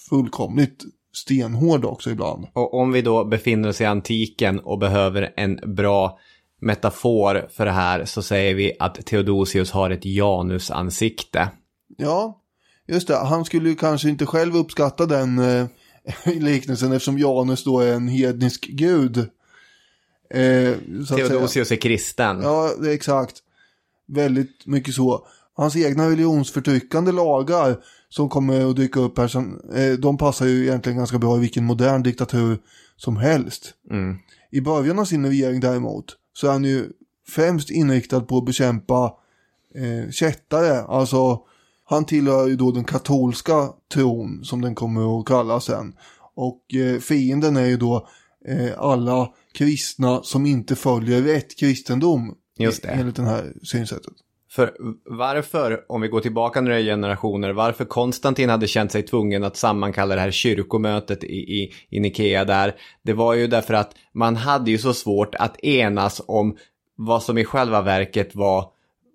fullkomligt 0.09 0.83
stenhård 1.13 1.85
också 1.85 2.11
ibland. 2.11 2.47
Och 2.53 2.73
om 2.73 2.91
vi 2.91 3.01
då 3.01 3.25
befinner 3.25 3.69
oss 3.69 3.81
i 3.81 3.85
antiken 3.85 4.59
och 4.59 4.79
behöver 4.79 5.33
en 5.37 5.75
bra 5.75 6.19
metafor 6.63 7.47
för 7.51 7.65
det 7.65 7.71
här 7.71 8.05
så 8.05 8.21
säger 8.21 8.55
vi 8.55 8.73
att 8.79 9.05
Theodosius 9.05 9.71
har 9.71 9.89
ett 9.89 10.05
janusansikte. 10.05 11.49
Ja, 11.97 12.41
just 12.87 13.07
det. 13.07 13.15
Han 13.15 13.45
skulle 13.45 13.69
ju 13.69 13.75
kanske 13.75 14.09
inte 14.09 14.25
själv 14.25 14.55
uppskatta 14.55 15.05
den 15.05 15.39
eh, 15.39 15.67
liknelsen 16.25 16.91
eftersom 16.91 17.19
Janus 17.19 17.63
då 17.63 17.79
är 17.79 17.93
en 17.93 18.07
hednisk 18.07 18.67
gud. 18.67 19.17
Eh. 20.29 20.73
Theodosius 21.07 21.71
är 21.71 21.75
kristen. 21.75 22.41
Ja, 22.41 22.71
det 22.81 22.89
är 22.89 22.93
exakt. 22.93 23.35
Väldigt 24.07 24.65
mycket 24.65 24.93
så. 24.93 25.27
Hans 25.55 25.75
egna 25.75 26.09
religionsförtryckande 26.09 27.11
lagar 27.11 27.77
som 28.09 28.29
kommer 28.29 28.69
att 28.69 28.75
dyka 28.75 28.99
upp 28.99 29.17
här, 29.17 29.27
som, 29.27 29.61
eh, 29.73 29.91
de 29.91 30.17
passar 30.17 30.45
ju 30.45 30.63
egentligen 30.63 30.97
ganska 30.97 31.17
bra 31.17 31.37
i 31.37 31.39
vilken 31.39 31.65
modern 31.65 32.03
diktatur 32.03 32.57
som 32.95 33.17
helst. 33.17 33.73
I 34.51 34.61
början 34.61 34.99
av 34.99 35.05
sin 35.05 35.25
regering 35.25 35.59
däremot 35.59 36.17
så 36.33 36.47
är 36.47 36.51
han 36.51 36.63
ju 36.63 36.89
främst 37.27 37.69
inriktad 37.69 38.21
på 38.21 38.37
att 38.37 38.45
bekämpa 38.45 39.13
eh, 39.75 40.11
kättare. 40.11 40.81
Alltså 40.81 41.41
han 41.83 42.05
tillhör 42.05 42.47
ju 42.47 42.55
då 42.55 42.71
den 42.71 42.83
katolska 42.83 43.69
tron 43.93 44.43
som 44.43 44.61
den 44.61 44.75
kommer 44.75 45.19
att 45.19 45.25
kallas 45.25 45.65
sen. 45.65 45.93
Och 46.35 46.73
eh, 46.73 46.99
fienden 46.99 47.57
är 47.57 47.65
ju 47.65 47.77
då 47.77 48.07
eh, 48.47 48.71
alla 48.77 49.33
kristna 49.53 50.23
som 50.23 50.45
inte 50.45 50.75
följer 50.75 51.21
rätt 51.21 51.59
kristendom. 51.59 52.35
Just 52.57 52.81
det. 52.81 52.89
Enligt 52.89 53.15
det 53.15 53.23
här 53.23 53.53
synsättet. 53.63 54.13
För 54.55 54.73
varför, 55.05 55.85
om 55.87 56.01
vi 56.01 56.07
går 56.07 56.19
tillbaka 56.21 56.61
några 56.61 56.79
generationer, 56.79 57.53
varför 57.53 57.85
Konstantin 57.85 58.49
hade 58.49 58.67
känt 58.67 58.91
sig 58.91 59.03
tvungen 59.03 59.43
att 59.43 59.57
sammankalla 59.57 60.15
det 60.15 60.21
här 60.21 60.31
kyrkomötet 60.31 61.23
i, 61.23 61.35
i, 61.35 61.73
i 61.89 61.99
Nikea 61.99 62.45
där, 62.45 62.75
det 63.03 63.13
var 63.13 63.33
ju 63.33 63.47
därför 63.47 63.73
att 63.73 63.95
man 64.13 64.35
hade 64.35 64.71
ju 64.71 64.77
så 64.77 64.93
svårt 64.93 65.35
att 65.35 65.63
enas 65.63 66.21
om 66.27 66.57
vad 66.95 67.23
som 67.23 67.37
i 67.37 67.45
själva 67.45 67.81
verket 67.81 68.35
var, 68.35 68.65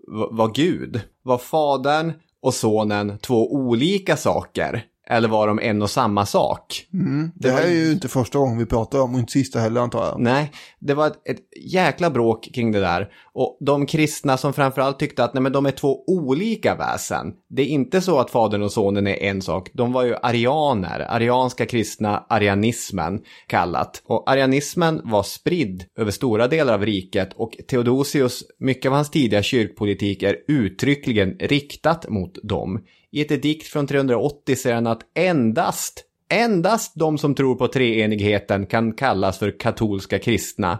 var, 0.07 0.29
var 0.33 0.55
Gud. 0.55 1.01
Var 1.23 1.39
fadern 1.39 2.13
och 2.43 2.55
sonen 2.55 3.19
två 3.19 3.53
olika 3.53 4.17
saker? 4.17 4.85
Eller 5.11 5.29
var 5.29 5.47
de 5.47 5.59
en 5.59 5.83
och 5.83 5.91
samma 5.91 6.27
sak? 6.27 6.87
Det 7.35 7.51
här 7.51 7.63
är 7.63 7.71
ju 7.71 7.93
inte 7.93 8.09
första 8.09 8.39
gången 8.39 8.59
vi 8.59 8.67
pratar 8.67 9.01
om 9.01 9.15
och 9.15 9.21
inte 9.21 9.33
sista 9.33 9.61
heller 9.61 9.81
antar 9.81 10.07
jag. 10.07 10.21
Nej, 10.21 10.53
det 10.81 10.95
var 10.95 11.07
ett, 11.07 11.29
ett 11.29 11.39
jäkla 11.73 12.11
bråk 12.11 12.49
kring 12.55 12.73
det 12.73 12.81
där. 12.81 13.09
Och 13.33 13.59
de 13.61 13.87
kristna 13.87 14.37
som 14.37 14.53
framförallt 14.53 14.99
tyckte 14.99 15.25
att 15.25 15.35
nej, 15.35 15.43
men 15.43 15.53
de 15.53 15.67
är 15.67 15.71
två 15.71 16.05
olika 16.07 16.75
väsen. 16.75 17.33
Det 17.49 17.63
är 17.63 17.67
inte 17.67 18.01
så 18.01 18.19
att 18.19 18.31
fadern 18.31 18.63
och 18.63 18.73
sonen 18.73 19.07
är 19.07 19.23
en 19.23 19.43
sak. 19.43 19.71
De 19.73 19.93
var 19.93 20.05
ju 20.05 20.15
arianer, 20.23 21.01
arianska 21.01 21.67
kristna, 21.67 22.25
arianismen 22.29 23.21
kallat. 23.47 24.03
Och 24.07 24.31
arianismen 24.31 25.01
var 25.05 25.23
spridd 25.23 25.85
över 25.99 26.11
stora 26.11 26.49
delar 26.49 26.75
av 26.75 26.87
riket 26.87 27.33
och 27.37 27.51
Theodosius, 27.71 28.45
mycket 28.59 28.89
av 28.89 28.95
hans 28.95 29.11
tidiga 29.11 29.43
kyrkpolitik 29.43 30.23
är 30.23 30.37
uttryckligen 30.49 31.37
riktat 31.41 32.09
mot 32.09 32.39
dem. 32.43 32.81
I 33.13 33.21
ett 33.21 33.31
edikt 33.33 33.67
från 33.67 33.87
380 33.87 34.57
säger 34.57 34.75
han 34.75 34.87
att 34.87 35.03
endast 35.15 36.05
Endast 36.31 36.93
de 36.95 37.19
som 37.19 37.35
tror 37.35 37.55
på 37.55 37.69
treenigheten 37.69 38.67
kan 38.67 38.93
kallas 38.93 39.39
för 39.39 39.61
katolska 39.61 40.19
kristna. 40.19 40.79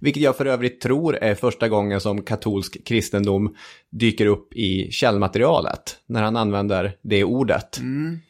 Vilket 0.00 0.22
jag 0.22 0.36
för 0.36 0.46
övrigt 0.46 0.80
tror 0.80 1.16
är 1.16 1.34
första 1.34 1.68
gången 1.68 2.00
som 2.00 2.22
katolsk 2.22 2.84
kristendom 2.84 3.54
dyker 3.90 4.26
upp 4.26 4.54
i 4.54 4.90
källmaterialet. 4.90 5.96
När 6.06 6.22
han 6.22 6.36
använder 6.36 6.96
det 7.02 7.24
ordet. 7.24 7.80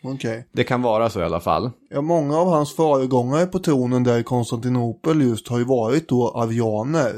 Okej. 0.03 0.49
Det 0.53 0.65
kan 0.65 0.83
vara 0.83 1.11
så 1.11 1.21
i 1.21 1.25
alla 1.25 1.41
fall. 1.41 1.71
Ja, 1.91 2.01
många 2.01 2.39
av 2.39 2.49
hans 2.49 2.77
föregångare 2.77 3.47
på 3.47 3.59
tronen 3.59 4.05
där 4.05 4.19
i 4.19 4.23
Konstantinopel 4.23 5.21
just 5.21 5.49
har 5.49 5.59
ju 5.59 5.65
varit 5.65 6.09
då 6.09 6.29
avianer. 6.29 7.13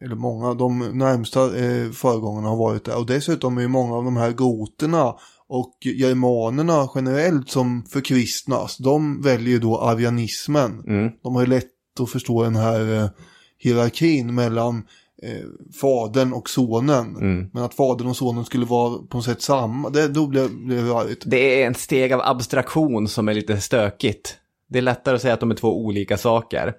Eller 0.00 0.14
många, 0.14 0.54
de 0.54 0.78
närmsta 0.78 1.56
eh, 1.58 1.90
föregångarna 1.90 2.48
har 2.48 2.56
varit 2.56 2.84
där. 2.84 2.98
Och 2.98 3.06
dessutom 3.06 3.58
är 3.58 3.62
ju 3.62 3.68
många 3.68 3.94
av 3.94 4.04
de 4.04 4.16
här 4.16 4.32
goterna 4.32 5.14
och 5.48 5.72
germanerna 5.82 6.88
generellt 6.94 7.50
som 7.50 7.84
förkristnas, 7.90 8.76
de 8.76 9.22
väljer 9.22 9.58
då 9.58 9.78
arianismen. 9.78 10.82
Mm. 10.86 11.12
De 11.22 11.34
har 11.34 11.42
ju 11.42 11.48
lätt 11.48 11.70
att 12.00 12.10
förstå 12.10 12.42
den 12.42 12.56
här 12.56 12.94
eh, 12.94 13.08
hierarkin 13.58 14.34
mellan 14.34 14.86
eh, 15.22 15.46
fadern 15.80 16.32
och 16.32 16.50
sonen. 16.50 17.16
Mm. 17.16 17.50
Men 17.52 17.62
att 17.62 17.74
fadern 17.74 18.08
och 18.08 18.16
sonen 18.16 18.44
skulle 18.44 18.66
vara 18.66 18.98
på 18.98 19.16
något 19.16 19.24
sätt 19.24 19.42
samma, 19.42 19.90
det, 19.90 20.08
då 20.08 20.26
blev 20.26 20.50
blev 20.50 20.84
det 20.84 20.90
rörigt. 20.90 21.22
Det 21.26 21.62
är 21.62 21.66
en 21.66 21.74
steg 21.74 22.12
av 22.12 22.20
abstraktion 22.20 23.08
som 23.08 23.28
är 23.28 23.34
lite 23.34 23.60
stökigt. 23.60 24.36
Det 24.68 24.78
är 24.78 24.82
lättare 24.82 25.14
att 25.14 25.22
säga 25.22 25.34
att 25.34 25.40
de 25.40 25.50
är 25.50 25.54
två 25.54 25.84
olika 25.84 26.16
saker. 26.16 26.74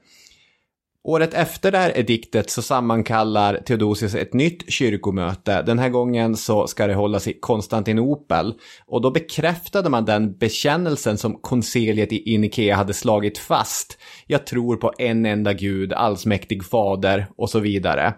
Året 1.08 1.34
efter 1.34 1.72
det 1.72 1.78
här 1.78 1.98
ediktet 1.98 2.50
så 2.50 2.62
sammankallar 2.62 3.58
Theodosius 3.58 4.16
ett 4.16 4.34
nytt 4.34 4.72
kyrkomöte. 4.72 5.62
Den 5.62 5.80
här 5.80 5.90
gången 5.90 6.38
så 6.38 6.68
ska 6.68 6.88
det 6.88 6.94
hållas 6.94 7.28
i 7.28 7.34
Konstantinopel. 7.34 8.54
Och 8.88 9.02
då 9.02 9.12
bekräftade 9.12 9.90
man 9.90 10.06
den 10.06 10.38
bekännelsen 10.38 11.18
som 11.18 11.36
konciliet 11.36 12.14
i 12.14 12.38
Nikea 12.38 12.76
hade 12.76 12.94
slagit 12.94 13.38
fast. 13.38 13.98
Jag 14.26 14.46
tror 14.46 14.76
på 14.76 14.94
en 14.98 15.26
enda 15.26 15.54
gud, 15.54 15.94
allsmäktig 15.94 16.66
fader 16.66 17.28
och 17.38 17.50
så 17.50 17.60
vidare. 17.60 18.14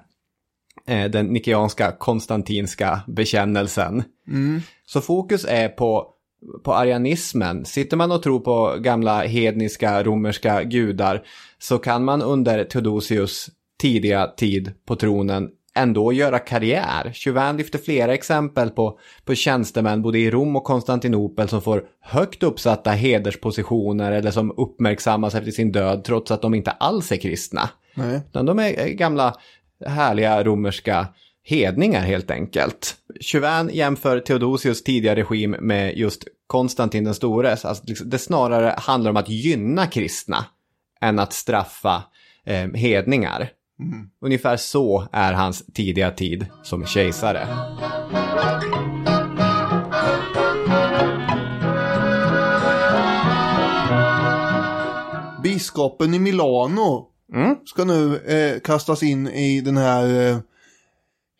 Eh, 0.87 1.09
Den 1.09 1.25
nikeanska 1.25 1.91
konstantinska 1.91 3.01
bekännelsen. 3.07 4.03
Så 4.85 5.01
fokus 5.01 5.45
är 5.45 5.69
på, 5.69 6.07
på 6.63 6.73
arianismen. 6.73 7.65
Sitter 7.65 7.97
man 7.97 8.11
och 8.11 8.23
tror 8.23 8.39
på 8.39 8.75
gamla 8.79 9.21
hedniska 9.21 10.03
romerska 10.03 10.63
gudar 10.63 11.21
så 11.59 11.77
kan 11.77 12.03
man 12.03 12.21
under 12.21 12.63
Theodosius 12.63 13.49
tidiga 13.81 14.27
tid 14.27 14.71
på 14.85 14.95
tronen 14.95 15.49
ändå 15.75 16.13
göra 16.13 16.39
karriär. 16.39 17.11
Chauvin 17.13 17.57
lyfter 17.57 17.79
flera 17.79 18.13
exempel 18.13 18.69
på, 18.69 18.99
på 19.25 19.35
tjänstemän 19.35 20.01
både 20.01 20.19
i 20.19 20.31
Rom 20.31 20.55
och 20.55 20.63
Konstantinopel 20.63 21.47
som 21.47 21.61
får 21.61 21.83
högt 22.01 22.43
uppsatta 22.43 22.91
hederspositioner 22.91 24.11
eller 24.11 24.31
som 24.31 24.51
uppmärksammas 24.57 25.35
efter 25.35 25.51
sin 25.51 25.71
död 25.71 26.03
trots 26.03 26.31
att 26.31 26.41
de 26.41 26.53
inte 26.53 26.71
alls 26.71 27.11
är 27.11 27.17
kristna. 27.17 27.69
Nej. 27.95 28.21
Utan 28.29 28.45
de 28.45 28.59
är 28.59 28.87
gamla 28.87 29.35
härliga 29.85 30.43
romerska 30.43 31.07
hedningar 31.49 32.01
helt 32.01 32.31
enkelt. 32.31 32.95
Chauvin 33.21 33.69
jämför 33.75 34.19
Theodosius 34.19 34.83
tidiga 34.83 35.15
regim 35.15 35.51
med 35.51 35.97
just 35.97 36.23
Konstantin 36.47 37.03
den 37.03 37.13
store. 37.13 37.51
Alltså, 37.51 37.75
liksom, 37.83 38.09
det 38.09 38.17
snarare 38.17 38.75
handlar 38.77 39.11
om 39.11 39.17
att 39.17 39.29
gynna 39.29 39.87
kristna 39.87 40.45
än 41.01 41.19
att 41.19 41.33
straffa 41.33 42.03
eh, 42.45 42.67
hedningar. 42.73 43.49
Ungefär 44.21 44.57
så 44.57 45.07
är 45.11 45.33
hans 45.33 45.65
tidiga 45.73 46.11
tid 46.11 46.45
som 46.63 46.85
kejsare. 46.85 47.47
Biskopen 55.43 56.13
i 56.13 56.19
Milano 56.19 57.05
Mm. 57.33 57.55
ska 57.65 57.83
nu 57.83 58.17
eh, 58.17 58.59
kastas 58.59 59.03
in 59.03 59.27
i 59.27 59.61
den 59.61 59.77
här 59.77 60.29
eh, 60.29 60.37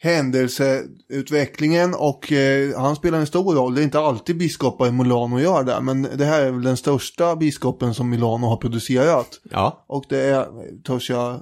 händelseutvecklingen 0.02 1.94
och 1.94 2.32
eh, 2.32 2.80
han 2.80 2.96
spelar 2.96 3.20
en 3.20 3.28
stor 3.28 3.56
roll. 3.56 3.76
Det 3.76 3.82
är 3.82 3.84
inte 3.84 4.00
alltid 4.00 4.38
biskopar 4.38 4.88
i 4.88 4.92
Milano 4.92 5.40
gör 5.40 5.64
det, 5.64 5.82
men 5.82 6.02
det 6.02 6.26
här 6.26 6.42
är 6.42 6.52
väl 6.52 6.62
den 6.62 6.78
största 6.78 7.36
biskopen 7.36 7.94
som 7.94 8.10
Milano 8.10 8.48
har 8.48 8.58
producerat. 8.58 9.40
Ja, 9.52 9.86
Och 9.88 10.06
det 10.10 10.22
är, 10.22 10.48
törs 10.84 11.10
jag 11.10 11.42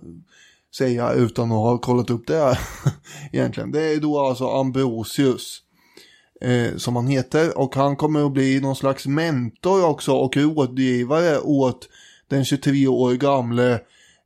säga 0.78 1.12
utan 1.14 1.52
att 1.52 1.58
ha 1.58 1.78
kollat 1.78 2.10
upp 2.10 2.28
det 2.28 2.36
här 2.36 2.60
egentligen. 3.32 3.72
Det 3.72 3.94
är 3.94 4.00
då 4.00 4.20
alltså 4.20 4.48
Ambrosius 4.48 5.62
eh, 6.42 6.78
som 6.78 6.96
han 6.96 7.08
heter 7.08 7.58
och 7.58 7.76
han 7.76 7.96
kommer 7.96 8.26
att 8.26 8.34
bli 8.34 8.60
någon 8.60 8.76
slags 8.76 9.08
mentor 9.08 9.86
också 9.86 10.14
och 10.14 10.38
rådgivare 10.38 11.40
åt 11.40 11.90
den 12.28 12.46
23 12.46 12.88
år 12.88 13.14
gamle 13.14 13.80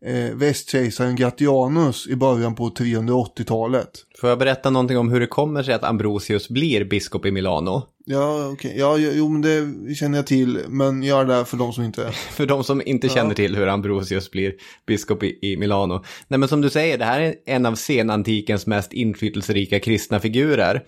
eh, 0.05 0.35
västkejsaren 0.35 1.15
Gratianus 1.15 2.07
i 2.07 2.15
början 2.15 2.55
på 2.55 2.69
380-talet. 2.69 3.89
får 4.21 4.29
jag 4.29 4.39
berätta 4.39 4.69
någonting 4.69 4.97
om 4.97 5.09
hur 5.11 5.19
det 5.19 5.27
kommer 5.27 5.63
sig 5.63 5.73
att 5.73 5.83
Ambrosius 5.83 6.49
blir 6.49 6.85
biskop 6.85 7.25
i 7.25 7.31
Milano? 7.31 7.83
Ja, 8.05 8.49
okej. 8.53 8.73
Ja, 8.77 8.97
jo, 8.97 9.29
men 9.29 9.41
det 9.41 9.95
känner 9.95 10.17
jag 10.17 10.27
till. 10.27 10.59
Men 10.67 11.03
gör 11.03 11.25
det 11.25 11.45
för 11.45 11.57
de 11.57 11.73
som 11.73 11.83
inte... 11.83 12.11
För 12.31 12.45
de 12.45 12.63
som 12.63 12.81
inte 12.85 13.09
känner 13.09 13.33
till 13.33 13.55
hur 13.55 13.67
Ambrosius 13.67 14.31
blir 14.31 14.53
biskop 14.87 15.23
i, 15.23 15.39
i 15.41 15.57
Milano. 15.57 16.03
Nej 16.27 16.39
men 16.39 16.49
som 16.49 16.61
du 16.61 16.69
säger, 16.69 16.97
det 16.97 17.05
här 17.05 17.19
är 17.21 17.35
en 17.45 17.65
av 17.65 17.75
senantikens 17.75 18.67
mest 18.67 18.93
inflytelserika 18.93 19.79
kristna 19.79 20.19
figurer. 20.19 20.83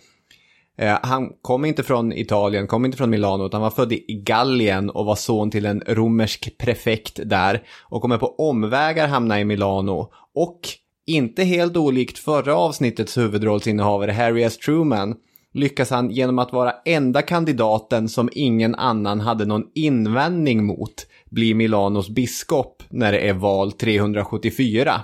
Eh, 0.77 0.97
han 1.03 1.29
kom 1.41 1.65
inte 1.65 1.83
från 1.83 2.13
Italien, 2.13 2.67
kom 2.67 2.85
inte 2.85 2.97
från 2.97 3.09
Milano, 3.09 3.45
utan 3.45 3.61
var 3.61 3.69
född 3.69 3.93
i 3.93 4.21
Gallien 4.25 4.89
och 4.89 5.05
var 5.05 5.15
son 5.15 5.51
till 5.51 5.65
en 5.65 5.83
romersk 5.87 6.57
prefekt 6.57 7.19
där. 7.25 7.63
Och 7.81 8.01
kommer 8.01 8.17
på 8.17 8.35
omvägar 8.35 9.07
hamna 9.07 9.39
i 9.39 9.45
Milano. 9.45 10.09
Och 10.35 10.59
inte 11.05 11.43
helt 11.43 11.77
olikt 11.77 12.17
förra 12.17 12.55
avsnittets 12.55 13.17
huvudrollsinnehavare 13.17 14.11
Harry 14.11 14.43
S. 14.43 14.57
Truman 14.57 15.15
lyckas 15.53 15.89
han 15.89 16.11
genom 16.11 16.39
att 16.39 16.53
vara 16.53 16.73
enda 16.85 17.21
kandidaten 17.21 18.09
som 18.09 18.29
ingen 18.31 18.75
annan 18.75 19.19
hade 19.19 19.45
någon 19.45 19.63
invändning 19.75 20.65
mot 20.65 21.07
bli 21.29 21.53
Milanos 21.53 22.09
biskop 22.09 22.83
när 22.89 23.11
det 23.11 23.19
är 23.19 23.33
val 23.33 23.71
374. 23.71 25.01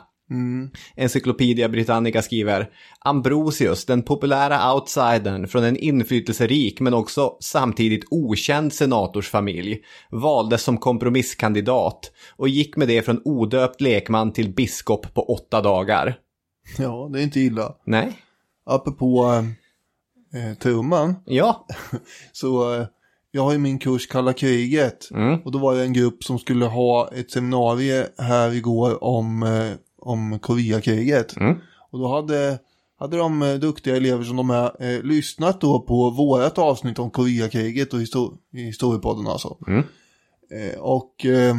Encyclopedia 0.95 1.69
Britannica 1.69 2.21
skriver 2.21 2.69
Ambrosius, 2.99 3.85
den 3.85 4.01
populära 4.01 4.73
outsidern 4.73 5.47
från 5.47 5.63
en 5.63 5.77
inflytelserik 5.77 6.79
men 6.79 6.93
också 6.93 7.37
samtidigt 7.39 8.05
okänd 8.11 8.73
senatorsfamilj, 8.73 9.79
valdes 10.11 10.63
som 10.63 10.77
kompromisskandidat 10.77 12.11
och 12.35 12.49
gick 12.49 12.77
med 12.77 12.87
det 12.87 13.01
från 13.01 13.21
odöpt 13.25 13.81
lekman 13.81 14.33
till 14.33 14.53
biskop 14.53 15.13
på 15.13 15.21
åtta 15.21 15.61
dagar. 15.61 16.17
Ja, 16.77 17.09
det 17.13 17.19
är 17.19 17.23
inte 17.23 17.39
illa. 17.39 17.75
Nej? 17.85 18.13
Apropå 18.65 19.43
eh, 20.33 20.57
Truman. 20.57 21.15
Ja. 21.25 21.67
Så 22.31 22.75
eh, 22.75 22.85
jag 23.31 23.43
har 23.43 23.51
ju 23.51 23.57
min 23.57 23.79
kurs 23.79 24.07
Kalla 24.07 24.33
kriget. 24.33 25.11
Mm. 25.11 25.39
Och 25.45 25.51
då 25.51 25.59
var 25.59 25.75
det 25.75 25.83
en 25.83 25.93
grupp 25.93 26.23
som 26.23 26.39
skulle 26.39 26.65
ha 26.65 27.09
ett 27.13 27.31
seminarium 27.31 28.05
här 28.17 28.53
igår 28.53 29.03
om, 29.03 29.43
eh, 29.43 29.71
om 30.01 30.39
Koreakriget. 30.39 31.37
Mm. 31.37 31.57
Och 31.91 31.99
då 31.99 32.07
hade, 32.07 32.59
hade 32.99 33.17
de 33.17 33.41
eh, 33.41 33.55
duktiga 33.55 33.95
elever 33.95 34.23
som 34.23 34.35
de 34.35 34.49
är 34.49 34.83
eh, 34.83 35.03
lyssnat 35.03 35.61
då 35.61 35.79
på 35.79 36.09
vårat 36.09 36.57
avsnitt 36.57 36.99
om 36.99 37.11
Koreakriget 37.11 37.93
och 37.93 38.01
histor 38.01 38.37
historiepodden 38.51 39.27
alltså. 39.27 39.57
Mm. 39.67 39.83
Eh, 40.51 40.79
och 40.79 41.25
eh, 41.25 41.55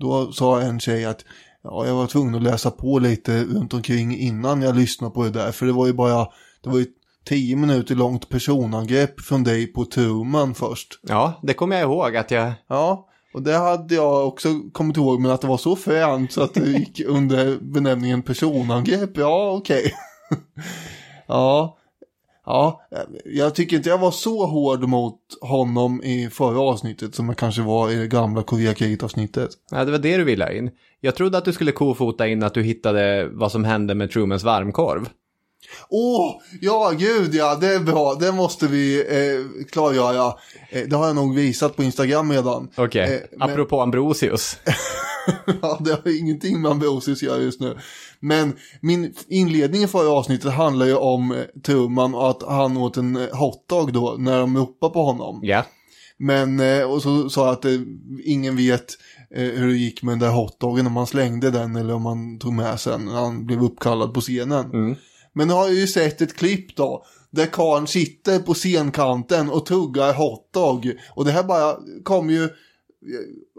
då 0.00 0.32
sa 0.32 0.60
en 0.60 0.80
tjej 0.80 1.04
att 1.04 1.24
ja, 1.62 1.86
jag 1.86 1.94
var 1.94 2.06
tvungen 2.06 2.34
att 2.34 2.42
läsa 2.42 2.70
på 2.70 2.98
lite 2.98 3.44
runt 3.44 3.74
omkring 3.74 4.18
innan 4.18 4.62
jag 4.62 4.76
lyssnade 4.76 5.14
på 5.14 5.24
det 5.24 5.30
där. 5.30 5.52
För 5.52 5.66
det 5.66 5.72
var 5.72 5.86
ju 5.86 5.92
bara, 5.92 6.28
det 6.62 6.70
var 6.70 6.78
ju 6.78 6.86
tio 7.24 7.56
minuter 7.56 7.94
långt 7.94 8.28
personangrepp 8.28 9.20
från 9.20 9.44
dig 9.44 9.66
på 9.66 9.84
Truman 9.84 10.54
först. 10.54 11.00
Ja, 11.02 11.40
det 11.42 11.54
kommer 11.54 11.76
jag 11.76 11.82
ihåg 11.82 12.16
att 12.16 12.30
jag... 12.30 12.52
Ja, 12.66 13.09
och 13.34 13.42
det 13.42 13.56
hade 13.56 13.94
jag 13.94 14.28
också 14.28 14.48
kommit 14.72 14.96
ihåg, 14.96 15.20
men 15.20 15.30
att 15.30 15.40
det 15.40 15.46
var 15.46 15.58
så 15.58 15.76
fränt 15.76 16.32
så 16.32 16.42
att 16.42 16.54
det 16.54 16.60
gick 16.78 17.00
under 17.06 17.58
benämningen 17.60 18.22
personangrepp, 18.22 19.16
ja 19.16 19.50
okej. 19.50 19.92
ja, 21.26 21.76
ja, 22.46 22.80
jag 23.24 23.54
tycker 23.54 23.76
inte 23.76 23.88
jag 23.88 23.98
var 23.98 24.10
så 24.10 24.46
hård 24.46 24.88
mot 24.88 25.20
honom 25.40 26.02
i 26.02 26.30
förra 26.30 26.60
avsnittet 26.60 27.14
som 27.14 27.28
jag 27.28 27.36
kanske 27.36 27.62
var 27.62 27.90
i 27.90 27.94
det 27.94 28.06
gamla 28.06 28.42
Koreakriget-avsnittet. 28.42 29.50
Ja, 29.70 29.84
det 29.84 29.90
var 29.90 29.98
det 29.98 30.16
du 30.16 30.24
ville 30.24 30.56
in. 30.56 30.70
Jag 31.00 31.14
trodde 31.14 31.38
att 31.38 31.44
du 31.44 31.52
skulle 31.52 31.72
kofota 31.72 32.28
in 32.28 32.42
att 32.42 32.54
du 32.54 32.62
hittade 32.62 33.28
vad 33.32 33.52
som 33.52 33.64
hände 33.64 33.94
med 33.94 34.10
Trumans 34.10 34.44
varmkorv. 34.44 35.08
Åh, 35.88 36.34
ja 36.60 36.92
gud 36.98 37.34
ja, 37.34 37.54
det 37.54 37.74
är 37.74 37.80
bra, 37.80 38.14
det 38.14 38.32
måste 38.32 38.66
vi 38.66 38.98
eh, 39.00 39.64
klargöra. 39.70 40.34
Eh, 40.70 40.82
det 40.88 40.96
har 40.96 41.06
jag 41.06 41.16
nog 41.16 41.34
visat 41.34 41.76
på 41.76 41.82
Instagram 41.82 42.32
redan. 42.32 42.68
Okej, 42.76 43.14
Eh, 43.14 43.38
men- 43.38 43.50
apropå 43.50 43.80
Ambrosius. 43.80 44.56
ja, 45.62 45.78
det 45.80 45.90
har 45.90 46.18
ingenting 46.20 46.60
med 46.62 46.70
Ambrosius 46.70 47.18
att 47.18 47.22
göra 47.22 47.42
just 47.42 47.60
nu. 47.60 47.78
Men 48.20 48.56
min 48.80 49.14
inledning 49.28 49.82
i 49.82 49.86
förra 49.86 50.10
avsnittet 50.10 50.52
handlar 50.52 50.86
ju 50.86 50.94
om 50.96 51.32
eh, 51.32 51.38
Truman 51.66 52.14
och 52.14 52.30
att 52.30 52.42
han 52.42 52.76
åt 52.76 52.96
en 52.96 53.16
eh, 53.16 53.36
hotdog 53.36 53.92
då 53.92 54.16
när 54.18 54.38
de 54.40 54.56
ropade 54.56 54.92
på 54.92 55.02
honom. 55.04 55.40
Ja. 55.42 55.64
Men, 56.18 56.60
eh, 56.60 56.82
och 56.90 57.02
så 57.02 57.30
sa 57.30 57.46
jag 57.46 57.52
att 57.52 57.64
ingen 58.24 58.56
vet 58.56 58.84
hur 59.30 59.68
det 59.68 59.76
gick 59.76 60.02
med 60.02 60.12
den 60.12 60.18
där 60.18 60.28
hotdoggen, 60.30 60.86
om 60.86 60.92
man 60.92 61.06
slängde 61.06 61.50
den 61.50 61.76
eller 61.76 61.94
om 61.94 62.02
man 62.02 62.38
tog 62.38 62.52
med 62.52 62.80
sen 62.80 63.04
när 63.04 63.12
han 63.12 63.46
blev 63.46 63.62
uppkallad 63.64 64.14
på 64.14 64.20
scenen. 64.20 64.96
Men 65.32 65.48
nu 65.48 65.54
har 65.54 65.64
jag 65.64 65.74
ju 65.74 65.86
sett 65.86 66.20
ett 66.20 66.36
klipp 66.36 66.76
då, 66.76 67.04
där 67.30 67.46
karln 67.46 67.86
sitter 67.86 68.38
på 68.38 68.54
scenkanten 68.54 69.50
och 69.50 69.66
tuggar 69.66 70.14
hotdog. 70.14 70.92
Och 71.10 71.24
det 71.24 71.30
här 71.30 71.42
bara 71.42 71.76
kom 72.02 72.30
ju 72.30 72.44
eh, 72.44 72.50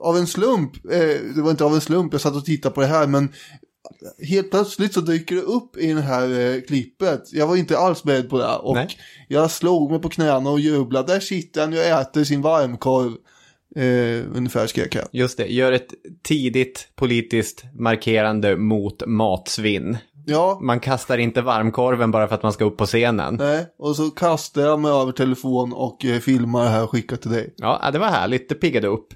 av 0.01 0.17
en 0.17 0.27
slump, 0.27 0.75
eh, 0.85 1.33
det 1.35 1.41
var 1.41 1.51
inte 1.51 1.65
av 1.65 1.73
en 1.73 1.81
slump, 1.81 2.13
jag 2.13 2.21
satt 2.21 2.35
och 2.35 2.45
tittade 2.45 2.75
på 2.75 2.81
det 2.81 2.87
här, 2.87 3.07
men 3.07 3.29
helt 4.29 4.51
plötsligt 4.51 4.93
så 4.93 5.01
dyker 5.01 5.35
det 5.35 5.41
upp 5.41 5.77
i 5.77 5.93
det 5.93 6.01
här 6.01 6.39
eh, 6.39 6.61
klippet. 6.61 7.33
Jag 7.33 7.47
var 7.47 7.55
inte 7.55 7.77
alls 7.77 8.03
beredd 8.03 8.29
på 8.29 8.37
det. 8.37 8.55
Och 8.55 8.75
Nej. 8.75 8.87
jag 9.27 9.51
slog 9.51 9.91
mig 9.91 9.99
på 9.99 10.09
knäna 10.09 10.49
och 10.49 10.59
jublade. 10.59 11.13
Där 11.13 11.19
sitter 11.19 11.61
han 11.61 11.73
och 11.73 11.79
äter 11.79 12.23
sin 12.23 12.41
varmkorv. 12.41 13.13
Eh, 13.75 14.37
ungefär 14.37 14.67
skrek 14.67 14.95
jag. 14.95 15.05
Just 15.11 15.37
det, 15.37 15.47
gör 15.47 15.71
ett 15.71 15.93
tidigt 16.21 16.87
politiskt 16.95 17.63
markerande 17.79 18.57
mot 18.57 19.03
matsvinn. 19.07 19.97
Ja, 20.25 20.59
Man 20.61 20.79
kastar 20.79 21.17
inte 21.17 21.41
varmkorven 21.41 22.11
bara 22.11 22.27
för 22.27 22.35
att 22.35 22.43
man 22.43 22.53
ska 22.53 22.65
upp 22.65 22.77
på 22.77 22.85
scenen. 22.85 23.35
nej. 23.35 23.65
Och 23.77 23.95
så 23.95 24.09
kastar 24.09 24.61
jag 24.61 24.79
mig 24.79 24.91
över 24.91 25.11
telefon 25.11 25.73
och 25.73 26.05
eh, 26.05 26.19
filmar 26.19 26.63
det 26.63 26.69
här 26.69 26.83
och 26.83 26.89
skickar 26.91 27.17
till 27.17 27.31
dig. 27.31 27.53
Ja, 27.57 27.89
det 27.93 27.99
var 27.99 28.07
härligt, 28.07 28.49
det 28.49 28.55
piggade 28.55 28.87
upp. 28.87 29.07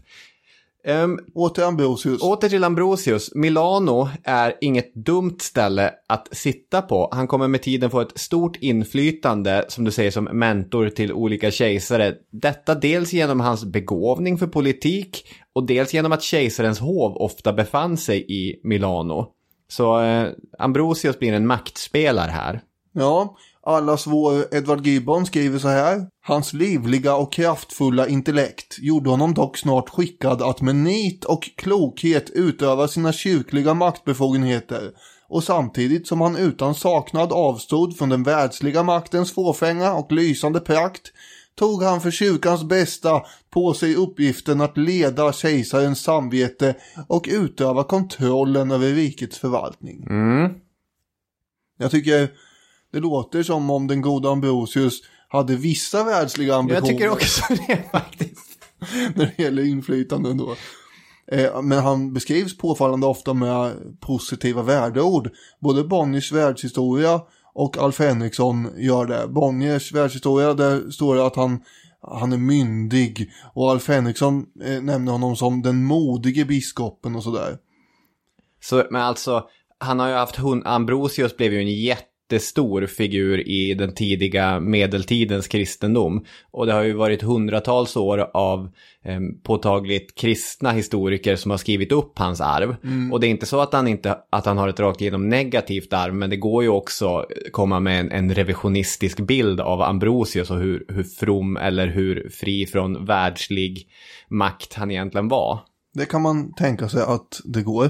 Um, 0.88 1.20
Åter 1.36 1.64
Ambrosius. 1.64 2.22
åter 2.22 2.50
till 2.50 2.64
Ambrosius. 2.64 3.36
Milano 3.36 4.10
är 4.24 4.54
inget 4.62 4.96
dumt 4.96 5.36
ställe 5.40 5.92
att 6.08 6.28
sitta 6.32 6.82
på. 6.82 7.10
Han 7.12 7.28
kommer 7.28 7.48
med 7.48 7.62
tiden 7.62 7.90
få 7.90 8.02
ett 8.02 8.20
stort 8.20 8.56
inflytande, 8.56 9.66
som 9.68 9.84
du 9.84 9.92
säger, 9.92 10.12
som 10.12 10.24
mentor 10.24 10.90
till 10.90 11.14
olika 11.14 11.52
kejsare. 11.52 12.14
Detta 12.32 12.76
dels 12.76 13.14
genom 13.14 13.40
hans 13.40 13.66
begåvning 13.66 14.38
för 14.38 14.48
politik 14.48 15.26
och 15.54 15.66
dels 15.68 15.94
genom 15.94 16.12
att 16.12 16.22
kejsarens 16.24 16.80
hov 16.80 17.18
ofta 17.18 17.54
befann 17.54 17.98
sig 17.98 18.26
i 18.30 18.60
Milano. 18.64 19.32
Så 19.76 20.02
eh, 20.02 20.30
Ambrosius 20.60 21.20
blir 21.20 21.34
en 21.34 21.48
maktspelare 21.48 22.32
här. 22.32 22.62
Ja, 22.94 23.38
allas 23.64 24.08
vår 24.08 24.56
Edward 24.56 24.88
Gibbon 24.88 25.26
skriver 25.26 25.60
så 25.60 25.68
här. 25.68 26.08
Hans 26.26 26.54
livliga 26.54 27.16
och 27.16 27.34
kraftfulla 27.34 28.08
intellekt 28.08 28.78
gjorde 28.80 29.10
honom 29.10 29.34
dock 29.34 29.58
snart 29.58 29.90
skickad 29.90 30.42
att 30.42 30.62
med 30.62 30.76
nit 30.76 31.26
och 31.26 31.50
klokhet 31.58 32.30
utöva 32.30 32.88
sina 32.88 33.14
kyrkliga 33.14 33.74
maktbefogenheter 33.74 34.92
och 35.30 35.44
samtidigt 35.44 36.08
som 36.08 36.22
han 36.22 36.38
utan 36.38 36.76
saknad 36.76 37.32
avstod 37.32 37.98
från 37.98 38.10
den 38.10 38.24
världsliga 38.24 38.84
maktens 38.84 39.34
fåfänga 39.34 39.94
och 39.94 40.12
lysande 40.12 40.60
prakt 40.60 41.12
tog 41.56 41.84
han 41.84 42.02
för 42.02 42.12
kyrkans 42.12 42.64
bästa 42.64 43.22
på 43.50 43.74
sig 43.74 43.96
uppgiften 43.96 44.62
att 44.62 44.78
leda 44.78 45.34
kejsarens 45.34 46.04
samvete 46.04 46.76
och 47.08 47.26
utöva 47.32 47.84
kontrollen 47.84 48.72
över 48.72 48.88
rikets 48.88 49.38
förvaltning. 49.38 50.08
Jag 51.78 51.92
tycker 51.92 52.30
det 52.92 53.00
låter 53.00 53.44
som 53.44 53.70
om 53.70 53.88
den 53.88 54.02
goda 54.02 54.30
Ambrosius 54.30 55.02
hade 55.28 55.56
vissa 55.56 56.04
världsliga 56.04 56.56
ambitioner 56.56 56.88
Jag 56.88 56.98
tycker 56.98 57.10
också 57.10 57.44
det 57.68 57.92
faktiskt. 57.92 58.60
när 59.16 59.34
det 59.38 59.44
gäller 59.44 59.64
inflytande 59.64 60.34
då. 60.34 60.56
Eh, 61.32 61.62
Men 61.62 61.80
han 61.80 62.14
beskrivs 62.14 62.58
påfallande 62.58 63.08
ofta 63.08 63.34
med 63.34 63.74
positiva 64.00 64.62
värdeord. 64.62 65.30
Både 65.60 65.84
Bonniers 65.84 66.32
världshistoria 66.32 67.22
och 67.56 67.78
Alf 67.78 68.00
Henriksson 68.00 68.70
gör 68.78 69.06
det. 69.06 69.28
Bonniers 69.28 69.92
världshistoria, 69.92 70.54
där 70.54 70.90
står 70.90 71.16
det 71.16 71.26
att 71.26 71.36
han, 71.36 71.64
han 72.02 72.34
är 72.34 72.38
myndig. 72.38 73.32
Och 73.54 73.72
Alf 73.72 73.88
Henriksson 73.88 74.46
eh, 74.64 74.82
nämner 74.82 75.12
honom 75.12 75.36
som 75.36 75.62
den 75.62 75.84
modige 75.84 76.46
biskopen 76.46 77.16
och 77.16 77.24
sådär. 77.24 77.58
Så, 78.62 78.84
men 78.92 79.02
alltså, 79.02 79.48
han 79.78 80.00
har 80.00 80.08
ju 80.08 80.14
haft 80.14 80.36
hund... 80.36 80.64
Ambrosius 80.66 81.38
blev 81.38 81.54
ju 81.54 81.60
en 81.60 81.82
jätte 81.82 82.04
jättestor 82.32 82.86
figur 82.86 83.48
i 83.48 83.74
den 83.74 83.94
tidiga 83.94 84.60
medeltidens 84.60 85.48
kristendom. 85.48 86.26
Och 86.52 86.66
det 86.66 86.74
har 86.74 86.84
ju 86.84 86.94
varit 86.94 87.22
hundratals 87.22 87.96
år 87.96 88.30
av 88.34 88.70
eh, 89.04 89.20
påtagligt 89.44 90.16
kristna 90.16 90.72
historiker 90.72 91.36
som 91.36 91.52
har 91.52 91.58
skrivit 91.58 91.92
upp 91.92 92.20
hans 92.20 92.42
arv. 92.42 92.76
Och 93.12 93.20
det 93.20 93.28
är 93.28 93.30
inte 93.30 93.46
så 93.46 93.62
att 93.62 93.74
han, 93.74 93.88
inte, 93.88 94.18
att 94.30 94.46
han 94.46 94.58
har 94.58 94.68
ett 94.68 94.80
rakt 94.80 95.02
igenom 95.02 95.30
negativt 95.30 95.94
arv, 95.94 96.14
men 96.14 96.30
det 96.30 96.38
går 96.38 96.64
ju 96.64 96.70
också 96.70 97.26
komma 97.52 97.80
med 97.80 98.00
en, 98.00 98.12
en 98.12 98.34
revisionistisk 98.34 99.20
bild 99.20 99.62
av 99.62 99.82
Ambrosius 99.82 100.52
och 100.52 100.60
hur, 100.60 100.86
hur 100.88 101.04
from 101.04 101.58
eller 101.58 101.88
hur 101.88 102.30
fri 102.30 102.66
från 102.66 103.06
världslig 103.06 103.88
makt 104.30 104.74
han 104.74 104.92
egentligen 104.92 105.28
var. 105.28 105.60
Det 105.94 106.06
kan 106.06 106.22
man 106.22 106.54
tänka 106.54 106.90
sig 106.90 107.02
att 107.02 107.42
det 107.46 107.62
går. 107.62 107.90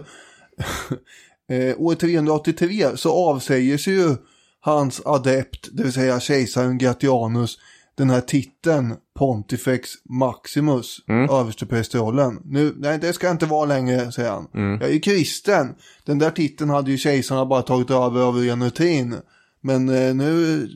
eh, 1.50 1.82
år 1.82 1.96
383 1.96 2.98
så 2.98 3.12
avsäger 3.30 3.78
sig 3.78 3.94
ju 3.94 4.16
hans 4.60 5.02
adept, 5.06 5.70
det 5.72 5.84
vill 5.84 5.94
säga 5.94 6.20
kejsaren 6.20 6.78
Gratianus, 6.78 7.58
den 7.96 8.10
här 8.10 8.22
titeln 8.22 8.96
Pontifex 9.20 9.90
Maximus, 10.10 11.00
översteprästrollen. 11.32 12.40
Nu, 12.46 12.74
nej 12.78 13.00
det 13.00 13.14
ska 13.14 13.28
jag 13.28 13.34
inte 13.34 13.46
vara 13.46 13.66
längre, 13.66 14.12
säger 14.12 14.30
han. 14.30 14.48
Jag 14.82 14.92
är 14.92 15.00
kristen. 15.00 15.76
Den 16.06 16.20
där 16.20 16.32
titeln 16.32 16.70
hade 16.70 16.92
ju 16.92 16.98
kejsarna 16.98 17.46
bara 17.46 17.62
tagit 17.62 17.92
över 17.92 18.22
av 18.22 18.36
ren 18.36 18.64
rutin. 18.64 19.16
Men 19.62 19.90
eh, 19.90 20.16
nu, 20.16 20.68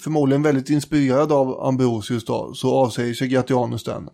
förmodligen 0.00 0.42
väldigt 0.42 0.70
inspirerad 0.70 1.32
av 1.32 1.64
Ambrosius 1.64 2.24
då, 2.24 2.54
så 2.54 2.74
avsäger 2.74 3.14
sig 3.14 3.28
Gratianus 3.28 3.84
den. 3.84 4.08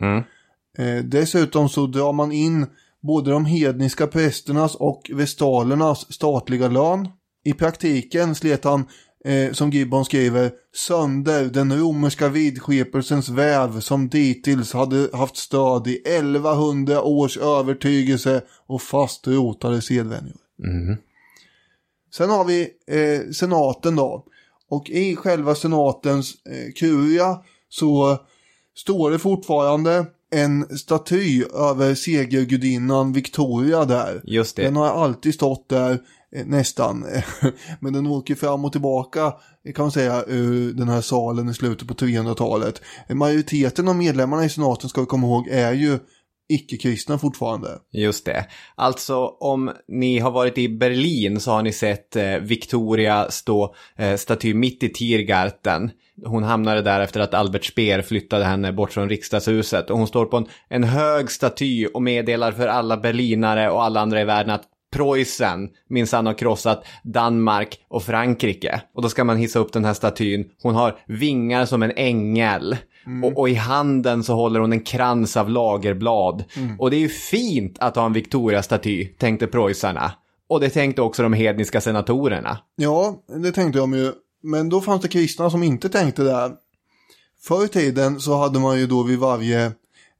Eh, 0.78 1.04
dessutom 1.04 1.68
så 1.68 1.86
drar 1.86 2.12
man 2.12 2.32
in 2.32 2.66
både 3.02 3.30
de 3.30 3.44
hedniska 3.44 4.06
prästernas 4.06 4.74
och 4.74 5.10
vestalernas 5.14 6.12
statliga 6.12 6.68
lön. 6.68 7.08
I 7.44 7.52
praktiken 7.52 8.34
slet 8.34 8.64
han, 8.64 8.84
eh, 9.24 9.52
som 9.52 9.70
Gibbon 9.70 10.04
skriver, 10.04 10.50
sönder 10.76 11.44
den 11.44 11.80
romerska 11.80 12.28
vidskepelsens 12.28 13.28
väv 13.28 13.80
som 13.80 14.08
dittills 14.08 14.72
hade 14.72 15.08
haft 15.12 15.36
stöd 15.36 15.86
i 15.86 16.02
1100 16.04 17.02
års 17.02 17.36
övertygelse 17.36 18.42
och 18.66 18.82
fast 18.82 19.26
rotade 19.26 19.82
sedvänjor. 19.82 20.36
Sen 22.14 22.30
har 22.30 22.44
vi 22.44 22.68
eh, 22.86 23.30
senaten 23.32 23.96
då. 23.96 24.26
Och 24.70 24.90
i 24.90 25.16
själva 25.16 25.54
senatens 25.54 26.34
eh, 26.34 26.72
kuria 26.72 27.38
så 27.68 28.18
står 28.76 29.10
det 29.10 29.18
fortfarande 29.18 30.06
en 30.30 30.78
staty 30.78 31.44
över 31.44 31.94
segergudinnan 31.94 33.12
Victoria 33.12 33.84
där. 33.84 34.20
Just 34.24 34.56
det. 34.56 34.62
Den 34.62 34.76
har 34.76 34.86
alltid 34.86 35.34
stått 35.34 35.68
där 35.68 35.98
eh, 36.36 36.46
nästan. 36.46 37.06
Men 37.80 37.92
den 37.92 38.06
åker 38.06 38.34
fram 38.34 38.64
och 38.64 38.72
tillbaka 38.72 39.34
eh, 39.64 39.72
kan 39.74 39.82
man 39.82 39.92
säga 39.92 40.24
ur 40.26 40.72
den 40.72 40.88
här 40.88 41.00
salen 41.00 41.48
i 41.48 41.54
slutet 41.54 41.88
på 41.88 41.94
300-talet. 41.94 42.82
Majoriteten 43.08 43.88
av 43.88 43.96
medlemmarna 43.96 44.44
i 44.44 44.48
senaten 44.48 44.88
ska 44.88 45.00
vi 45.00 45.06
komma 45.06 45.26
ihåg 45.26 45.48
är 45.48 45.72
ju 45.72 45.98
icke-kristna 46.50 47.18
fortfarande. 47.18 47.78
Just 47.92 48.24
det. 48.24 48.46
Alltså 48.74 49.26
om 49.26 49.70
ni 49.88 50.18
har 50.18 50.30
varit 50.30 50.58
i 50.58 50.68
Berlin 50.68 51.40
så 51.40 51.50
har 51.50 51.62
ni 51.62 51.72
sett 51.72 52.16
eh, 52.16 52.36
Victoria 52.36 53.30
stå 53.30 53.74
eh, 53.96 54.16
staty 54.16 54.54
mitt 54.54 54.82
i 54.82 54.88
Tiergarten. 54.88 55.90
Hon 56.24 56.42
hamnade 56.42 56.82
där 56.82 57.00
efter 57.00 57.20
att 57.20 57.34
Albert 57.34 57.64
Speer 57.64 58.02
flyttade 58.02 58.44
henne 58.44 58.72
bort 58.72 58.92
från 58.92 59.08
riksdagshuset. 59.08 59.90
Och 59.90 59.98
hon 59.98 60.06
står 60.06 60.26
på 60.26 60.36
en, 60.36 60.46
en 60.68 60.84
hög 60.84 61.30
staty 61.30 61.86
och 61.86 62.02
meddelar 62.02 62.52
för 62.52 62.66
alla 62.66 62.96
berlinare 62.96 63.70
och 63.70 63.84
alla 63.84 64.00
andra 64.00 64.20
i 64.20 64.24
världen 64.24 64.54
att 64.54 64.64
Preussen 64.92 65.68
minsann 65.88 66.26
har 66.26 66.34
krossat 66.34 66.84
Danmark 67.04 67.78
och 67.88 68.02
Frankrike. 68.02 68.82
Och 68.94 69.02
då 69.02 69.08
ska 69.08 69.24
man 69.24 69.36
hissa 69.36 69.58
upp 69.58 69.72
den 69.72 69.84
här 69.84 69.94
statyn. 69.94 70.44
Hon 70.62 70.74
har 70.74 70.98
vingar 71.06 71.64
som 71.64 71.82
en 71.82 71.92
ängel. 71.96 72.76
Och, 73.24 73.38
och 73.38 73.48
i 73.48 73.54
handen 73.54 74.24
så 74.24 74.34
håller 74.34 74.60
hon 74.60 74.72
en 74.72 74.80
krans 74.80 75.36
av 75.36 75.50
lagerblad. 75.50 76.44
Och 76.78 76.90
det 76.90 76.96
är 76.96 77.00
ju 77.00 77.08
fint 77.08 77.76
att 77.80 77.96
ha 77.96 78.06
en 78.06 78.12
Victoria-staty, 78.12 79.04
tänkte 79.18 79.46
preussarna. 79.46 80.12
Och 80.48 80.60
det 80.60 80.70
tänkte 80.70 81.02
också 81.02 81.22
de 81.22 81.32
hedniska 81.32 81.80
senatorerna. 81.80 82.58
Ja, 82.76 83.22
det 83.42 83.52
tänkte 83.52 83.78
jag 83.78 83.96
ju. 83.96 84.12
Men 84.42 84.68
då 84.68 84.80
fanns 84.80 85.02
det 85.02 85.08
kristna 85.08 85.50
som 85.50 85.62
inte 85.62 85.88
tänkte 85.88 86.22
det. 86.22 86.52
Förr 87.42 87.64
i 87.64 87.68
tiden 87.68 88.20
så 88.20 88.36
hade 88.36 88.58
man 88.58 88.78
ju 88.78 88.86
då 88.86 89.02
vid 89.02 89.18
varje, 89.18 89.72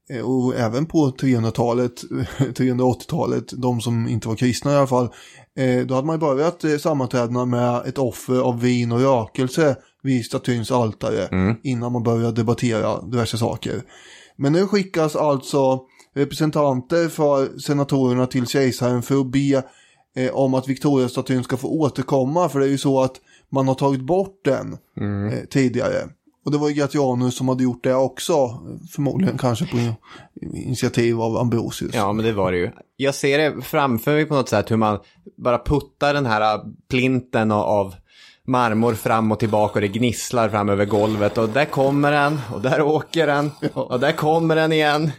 eh, 0.09 0.21
och 0.21 0.55
även 0.55 0.85
på 0.85 1.11
300-talet, 1.11 2.01
380-talet, 2.39 3.47
de 3.51 3.81
som 3.81 4.07
inte 4.07 4.27
var 4.27 4.35
kristna 4.35 4.71
i 4.71 4.75
alla 4.75 4.87
fall, 4.87 5.09
eh, 5.55 5.85
då 5.85 5.95
hade 5.95 6.07
man 6.07 6.19
börjat 6.19 6.63
eh, 6.63 6.77
sammanträdena 6.77 7.45
med 7.45 7.85
ett 7.85 7.97
offer 7.97 8.39
av 8.39 8.61
vin 8.61 8.91
och 8.91 8.99
rökelse 8.99 9.75
vid 10.03 10.25
statyns 10.25 10.71
altare 10.71 11.57
innan 11.63 11.91
man 11.91 12.03
började 12.03 12.31
debattera 12.31 13.01
diverse 13.01 13.37
saker. 13.37 13.83
Men 14.35 14.53
nu 14.53 14.67
skickas 14.67 15.15
alltså 15.15 15.81
representanter 16.15 17.09
för 17.09 17.59
senatorerna 17.59 18.27
till 18.27 18.47
kejsaren 18.47 19.01
för 19.01 19.21
att 19.21 19.31
be 19.31 19.63
om 20.31 20.53
att 20.53 20.67
Victoria-statyn 20.67 21.43
ska 21.43 21.57
få 21.57 21.67
återkomma. 21.67 22.49
För 22.49 22.59
det 22.59 22.65
är 22.65 22.69
ju 22.69 22.77
så 22.77 23.01
att 23.01 23.19
man 23.51 23.67
har 23.67 23.75
tagit 23.75 24.01
bort 24.01 24.41
den 24.45 24.73
eh, 24.73 25.39
tidigare. 25.49 26.07
Och 26.45 26.51
det 26.51 26.57
var 26.57 26.69
ju 26.69 26.75
Gratianus 26.75 27.35
som 27.37 27.49
hade 27.49 27.63
gjort 27.63 27.83
det 27.83 27.95
också. 27.95 28.59
Förmodligen 28.91 29.37
kanske 29.37 29.65
på 29.65 29.77
in- 29.77 29.93
initiativ 30.55 31.21
av 31.21 31.37
Ambrosius. 31.37 31.91
Ja, 31.95 32.13
men 32.13 32.25
det 32.25 32.31
var 32.33 32.51
det 32.51 32.57
ju. 32.57 32.71
Jag 32.97 33.15
ser 33.15 33.37
det 33.37 33.61
framför 33.61 34.11
mig 34.11 34.25
på 34.25 34.35
något 34.35 34.49
sätt 34.49 34.71
hur 34.71 34.77
man 34.77 34.99
bara 35.37 35.59
puttar 35.59 36.13
den 36.13 36.25
här 36.25 36.59
plinten 36.89 37.51
av- 37.51 37.95
marmor 38.47 38.93
fram 38.93 39.31
och 39.31 39.39
tillbaka 39.39 39.73
och 39.73 39.81
det 39.81 39.87
gnisslar 39.87 40.49
fram 40.49 40.69
över 40.69 40.85
golvet 40.85 41.37
och 41.37 41.49
där 41.49 41.65
kommer 41.65 42.11
den 42.11 42.39
och 42.53 42.61
där 42.61 42.81
åker 42.81 43.27
den 43.27 43.51
och 43.73 43.99
där 43.99 44.11
kommer 44.11 44.55
den 44.55 44.71
igen. 44.71 45.11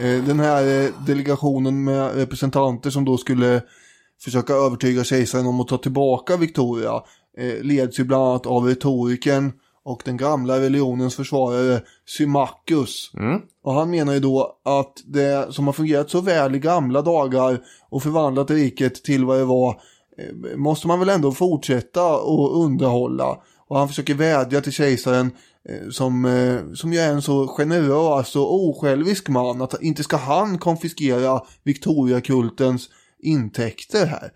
Eh, 0.00 0.24
Den 0.24 0.40
här 0.40 0.84
eh, 0.84 0.90
delegationen 1.06 1.84
med 1.84 2.14
representanter 2.14 2.90
som 2.90 3.04
då 3.04 3.16
skulle 3.16 3.62
försöka 4.24 4.52
övertyga 4.52 5.04
kejsaren 5.04 5.46
om 5.46 5.60
att 5.60 5.68
ta 5.68 5.78
tillbaka 5.78 6.36
Victoria 6.36 7.02
leds 7.62 8.00
ju 8.00 8.04
bland 8.04 8.24
annat 8.24 8.46
av 8.46 8.64
retoriken 8.64 9.52
och 9.84 10.02
den 10.04 10.16
gamla 10.16 10.60
religionens 10.60 11.16
försvarare 11.16 11.82
Symmachus. 12.06 13.10
Mm. 13.14 13.40
Och 13.64 13.72
han 13.72 13.90
menar 13.90 14.12
ju 14.12 14.20
då 14.20 14.60
att 14.64 14.92
det 15.04 15.54
som 15.54 15.66
har 15.66 15.72
fungerat 15.72 16.10
så 16.10 16.20
väl 16.20 16.54
i 16.54 16.58
gamla 16.58 17.02
dagar 17.02 17.60
och 17.90 18.02
förvandlat 18.02 18.50
riket 18.50 19.04
till 19.04 19.24
vad 19.24 19.38
det 19.38 19.44
var 19.44 19.80
eh, 20.18 20.56
måste 20.56 20.86
man 20.86 20.98
väl 20.98 21.08
ändå 21.08 21.32
fortsätta 21.32 22.16
och 22.16 22.64
underhålla. 22.64 23.38
Och 23.68 23.78
han 23.78 23.88
försöker 23.88 24.14
vädja 24.14 24.60
till 24.60 24.72
kejsaren 24.72 25.30
eh, 25.68 25.90
som, 25.90 26.24
eh, 26.24 26.74
som 26.74 26.92
ju 26.92 26.98
är 26.98 27.12
en 27.12 27.22
så 27.22 27.48
generös 27.48 28.36
och 28.36 28.68
osjälvisk 28.68 29.28
man 29.28 29.62
att 29.62 29.82
inte 29.82 30.02
ska 30.02 30.16
han 30.16 30.58
konfiskera 30.58 31.40
Victoriakultens 31.64 32.88
intäkter 33.22 34.06
här. 34.06 34.32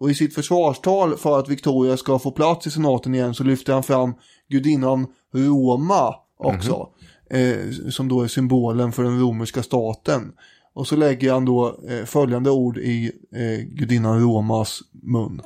Och 0.00 0.10
i 0.10 0.14
sitt 0.14 0.34
försvarstal 0.34 1.16
för 1.16 1.38
att 1.38 1.48
Victoria 1.48 1.96
ska 1.96 2.18
få 2.18 2.30
plats 2.30 2.66
i 2.66 2.70
senaten 2.70 3.14
igen 3.14 3.34
så 3.34 3.44
lyfter 3.44 3.72
han 3.72 3.82
fram 3.82 4.14
gudinnan 4.48 5.06
Roma 5.34 6.14
också. 6.38 6.88
eh, 7.30 7.90
som 7.90 8.08
då 8.08 8.22
är 8.22 8.28
symbolen 8.28 8.92
för 8.92 9.02
den 9.02 9.20
romerska 9.20 9.62
staten. 9.62 10.32
Och 10.74 10.86
så 10.86 10.96
lägger 10.96 11.32
han 11.32 11.44
då 11.44 11.78
eh, 11.88 12.04
följande 12.04 12.50
ord 12.50 12.78
i 12.78 13.12
eh, 13.34 13.66
gudinnan 13.66 14.20
Romas 14.20 14.80
mun. 14.92 15.40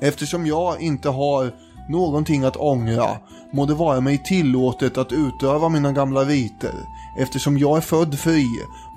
Eftersom 0.00 0.46
jag 0.46 0.80
inte 0.82 1.08
har 1.08 1.52
någonting 1.90 2.44
att 2.44 2.56
ångra 2.56 3.08
må 3.52 3.66
det 3.66 3.74
vara 3.74 4.00
mig 4.00 4.18
tillåtet 4.18 4.98
att 4.98 5.12
utöva 5.12 5.68
mina 5.68 5.92
gamla 5.92 6.20
riter. 6.20 6.74
Eftersom 7.18 7.58
jag 7.58 7.76
är 7.76 7.80
född 7.80 8.18
fri 8.18 8.46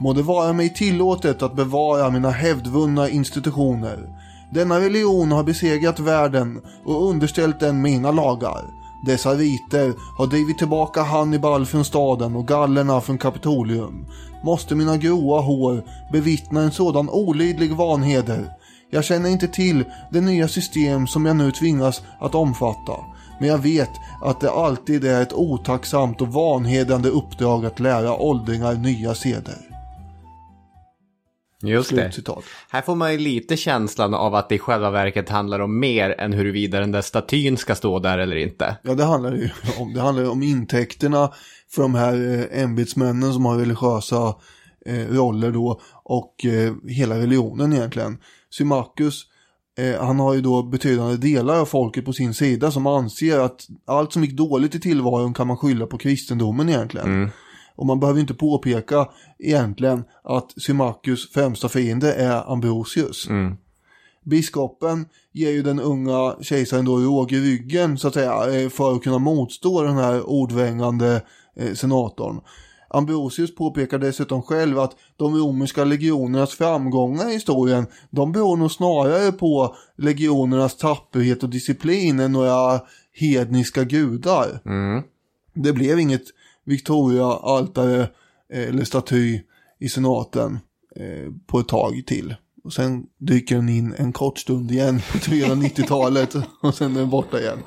må 0.01 0.13
det 0.13 0.21
vara 0.21 0.53
mig 0.53 0.73
tillåtet 0.73 1.41
att 1.41 1.55
bevara 1.55 2.09
mina 2.09 2.29
hävdvunna 2.29 3.09
institutioner. 3.09 4.09
Denna 4.53 4.79
religion 4.79 5.31
har 5.31 5.43
besegrat 5.43 5.99
världen 5.99 6.61
och 6.85 7.09
underställt 7.09 7.59
den 7.59 7.81
mina 7.81 8.11
lagar. 8.11 8.63
Dessa 9.05 9.33
riter 9.33 9.93
har 10.17 10.27
drivit 10.27 10.57
tillbaka 10.57 11.01
Hannibal 11.01 11.65
från 11.65 11.85
staden 11.85 12.35
och 12.35 12.47
gallerna 12.47 13.01
från 13.01 13.17
Kapitolium. 13.17 14.05
Måste 14.43 14.75
mina 14.75 14.97
gråa 14.97 15.41
hår 15.41 15.83
bevittna 16.11 16.61
en 16.61 16.71
sådan 16.71 17.09
olidlig 17.09 17.75
vanheder? 17.75 18.62
Jag 18.93 19.03
känner 19.03 19.29
inte 19.29 19.47
till 19.47 19.85
det 20.11 20.21
nya 20.21 20.47
system 20.47 21.07
som 21.07 21.25
jag 21.25 21.35
nu 21.35 21.51
tvingas 21.51 22.01
att 22.19 22.35
omfatta. 22.35 22.93
Men 23.39 23.49
jag 23.49 23.57
vet 23.57 23.89
att 24.21 24.39
det 24.39 24.51
alltid 24.51 25.05
är 25.05 25.21
ett 25.21 25.33
otacksamt 25.33 26.21
och 26.21 26.27
vanhedrande 26.27 27.09
uppdrag 27.09 27.65
att 27.65 27.79
lära 27.79 28.13
åldringar 28.13 28.73
nya 28.73 29.15
seder. 29.15 29.57
Just 31.61 31.95
det. 31.95 32.11
Här 32.69 32.81
får 32.81 32.95
man 32.95 33.11
ju 33.11 33.17
lite 33.17 33.57
känslan 33.57 34.13
av 34.13 34.35
att 34.35 34.49
det 34.49 34.55
i 34.55 34.59
själva 34.59 34.89
verket 34.89 35.29
handlar 35.29 35.59
om 35.59 35.79
mer 35.79 36.15
än 36.19 36.33
huruvida 36.33 36.79
den 36.79 36.91
där 36.91 37.01
statyn 37.01 37.57
ska 37.57 37.75
stå 37.75 37.99
där 37.99 38.17
eller 38.17 38.35
inte. 38.35 38.77
Ja, 38.83 38.93
det 38.93 39.03
handlar 39.03 39.31
ju 39.31 39.49
om. 39.79 39.93
Det 39.93 40.01
handlar 40.01 40.23
ju 40.23 40.29
om 40.29 40.43
intäkterna 40.43 41.31
för 41.69 41.81
de 41.81 41.95
här 41.95 42.13
eh, 42.53 42.63
ämbetsmännen 42.63 43.33
som 43.33 43.45
har 43.45 43.57
religiösa 43.57 44.35
eh, 44.85 45.07
roller 45.09 45.51
då 45.51 45.81
och 46.03 46.45
eh, 46.45 46.73
hela 46.87 47.17
religionen 47.17 47.73
egentligen. 47.73 48.17
Symmachus, 48.57 49.23
eh, 49.77 50.05
han 50.05 50.19
har 50.19 50.33
ju 50.33 50.41
då 50.41 50.63
betydande 50.63 51.17
delar 51.17 51.59
av 51.59 51.65
folket 51.65 52.05
på 52.05 52.13
sin 52.13 52.33
sida 52.33 52.71
som 52.71 52.87
anser 52.87 53.39
att 53.39 53.67
allt 53.85 54.13
som 54.13 54.23
gick 54.23 54.37
dåligt 54.37 54.75
i 54.75 54.79
tillvaron 54.79 55.33
kan 55.33 55.47
man 55.47 55.57
skylla 55.57 55.85
på 55.85 55.97
kristendomen 55.97 56.69
egentligen. 56.69 57.29
Och 57.75 57.85
man 57.85 57.99
behöver 57.99 58.19
inte 58.19 58.33
påpeka 58.33 59.07
egentligen 59.39 60.03
att 60.23 60.61
Symmachus 60.61 61.31
främsta 61.31 61.69
fiende 61.69 62.13
är 62.13 62.51
Ambrosius. 62.51 63.27
Biskopen 64.25 65.05
ger 65.31 65.51
ju 65.51 65.61
den 65.61 65.79
unga 65.79 66.35
kejsaren 66.41 66.85
då 66.85 66.97
råg 66.97 67.31
i 67.31 67.39
ryggen 67.39 67.97
så 67.97 68.07
att 68.07 68.13
säga 68.13 68.61
eh, 68.61 68.69
för 68.69 68.95
att 68.95 69.03
kunna 69.03 69.17
motstå 69.17 69.83
den 69.83 69.97
här 69.97 70.29
ordvängande 70.29 71.21
eh, 71.55 71.73
senatorn. 71.73 72.41
Ambrosius 72.93 73.55
påpekar 73.55 73.99
dessutom 73.99 74.41
själv 74.41 74.79
att 74.79 74.95
de 75.17 75.35
romerska 75.35 75.83
legionernas 75.83 76.53
framgångar 76.53 77.29
i 77.29 77.33
historien 77.33 77.85
de 78.09 78.31
beror 78.31 78.57
nog 78.57 78.71
snarare 78.71 79.31
på 79.31 79.75
legionernas 79.97 80.77
tapperhet 80.77 81.43
och 81.43 81.49
disciplin 81.49 82.19
än 82.19 82.31
några 82.31 82.81
hedniska 83.13 83.83
gudar. 83.83 84.59
Det 85.53 85.73
blev 85.73 85.99
inget 85.99 86.23
Victoria-altare 86.65 88.01
eh, 88.53 88.67
eller 88.69 88.83
staty 88.83 89.39
i 89.79 89.89
senaten 89.89 90.59
eh, 90.95 91.31
på 91.47 91.59
ett 91.59 91.67
tag 91.67 92.03
till. 92.07 92.35
Och 92.63 92.73
sen 92.73 93.05
dyker 93.17 93.55
den 93.55 93.69
in 93.69 93.93
en 93.97 94.13
kort 94.13 94.39
stund 94.39 94.71
igen 94.71 95.01
på 95.11 95.17
390-talet 95.17 96.35
och 96.61 96.75
sen 96.75 96.95
är 96.95 96.99
den 96.99 97.09
borta 97.09 97.39
igen. 97.39 97.59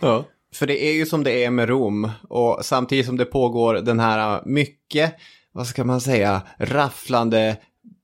Ja. 0.00 0.24
För 0.54 0.66
det 0.66 0.84
är 0.84 0.92
ju 0.92 1.06
som 1.06 1.24
det 1.24 1.44
är 1.44 1.50
med 1.50 1.68
Rom 1.68 2.10
och 2.28 2.58
samtidigt 2.62 3.06
som 3.06 3.16
det 3.16 3.24
pågår 3.24 3.74
den 3.74 4.00
här 4.00 4.42
mycket, 4.46 5.14
vad 5.52 5.66
ska 5.66 5.84
man 5.84 6.00
säga, 6.00 6.42
rafflande 6.58 7.56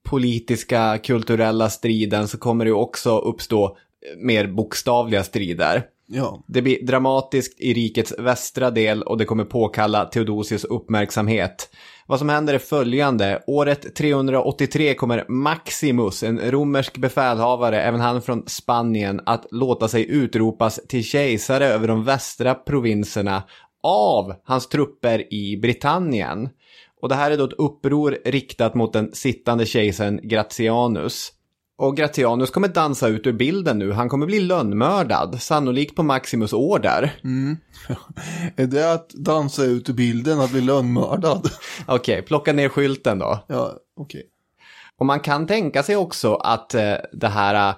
politiska, 0.09 0.99
kulturella 0.99 1.71
striden 1.71 2.29
så 2.29 2.39
kommer 2.39 2.65
det 2.65 2.69
ju 2.69 2.75
också 2.75 3.19
uppstå 3.19 3.77
mer 4.17 4.47
bokstavliga 4.47 5.25
strider. 5.25 5.83
Ja, 6.07 6.45
Det 6.49 6.63
blir 6.63 6.87
dramatiskt 6.87 7.61
i 7.61 7.75
rikets 7.75 8.15
västra 8.19 8.71
del 8.71 9.03
och 9.03 9.19
det 9.19 9.25
kommer 9.25 9.45
påkalla 9.45 10.05
Theodosius 10.05 10.65
uppmärksamhet. 10.65 11.71
Vad 12.11 12.19
som 12.19 12.29
händer 12.29 12.55
är 12.55 12.59
följande. 12.59 13.43
Året 13.47 13.95
383 13.95 14.95
kommer 14.95 15.25
Maximus, 15.29 16.23
en 16.23 16.51
romersk 16.51 16.99
befälhavare, 16.99 17.83
även 17.83 18.01
han 18.01 18.23
från 18.23 18.43
Spanien, 18.47 19.21
att 19.27 19.47
låta 19.51 19.89
sig 19.89 20.11
utropas 20.11 20.81
till 20.89 21.05
kejsare 21.05 21.67
över 21.67 21.89
de 21.89 22.05
västra 22.05 22.55
provinserna 22.55 23.43
av 23.83 24.35
hans 24.45 24.69
trupper 24.69 25.35
i 25.35 25.57
Britannien. 25.57 26.49
Och 27.01 27.09
det 27.09 27.15
här 27.15 27.31
är 27.31 27.37
då 27.37 27.45
ett 27.45 27.59
uppror 27.59 28.19
riktat 28.25 28.75
mot 28.75 28.93
den 28.93 29.13
sittande 29.13 29.67
kejsaren 29.67 30.21
Gratianus. 30.23 31.33
Och 31.81 31.97
Gratianus 31.97 32.51
kommer 32.51 32.69
dansa 32.69 33.09
ut 33.09 33.27
ur 33.27 33.33
bilden 33.33 33.79
nu. 33.79 33.93
Han 33.93 34.09
kommer 34.09 34.27
bli 34.27 34.41
lönnmördad, 34.41 35.43
sannolikt 35.43 35.97
på 35.97 36.03
Maximus 36.03 36.53
order. 36.53 37.13
är 38.57 38.67
det 38.67 38.93
att 38.93 39.09
dansa 39.09 39.65
ut 39.65 39.89
ur 39.89 39.93
bilden, 39.93 40.41
att 40.41 40.51
bli 40.51 40.61
lönnmördad? 40.61 41.51
Okej, 41.87 42.23
plocka 42.23 42.53
ner 42.53 42.69
skylten 42.69 43.19
då. 43.19 43.45
ja, 43.47 43.73
okej. 43.97 44.23
Och 44.99 45.07
man 45.07 45.21
kan 45.21 45.47
tänka 45.47 45.83
sig 45.83 45.97
också 45.97 46.35
att 46.35 46.75
eh, 46.75 46.95
det 47.13 47.29
här 47.29 47.69
eh, 47.69 47.75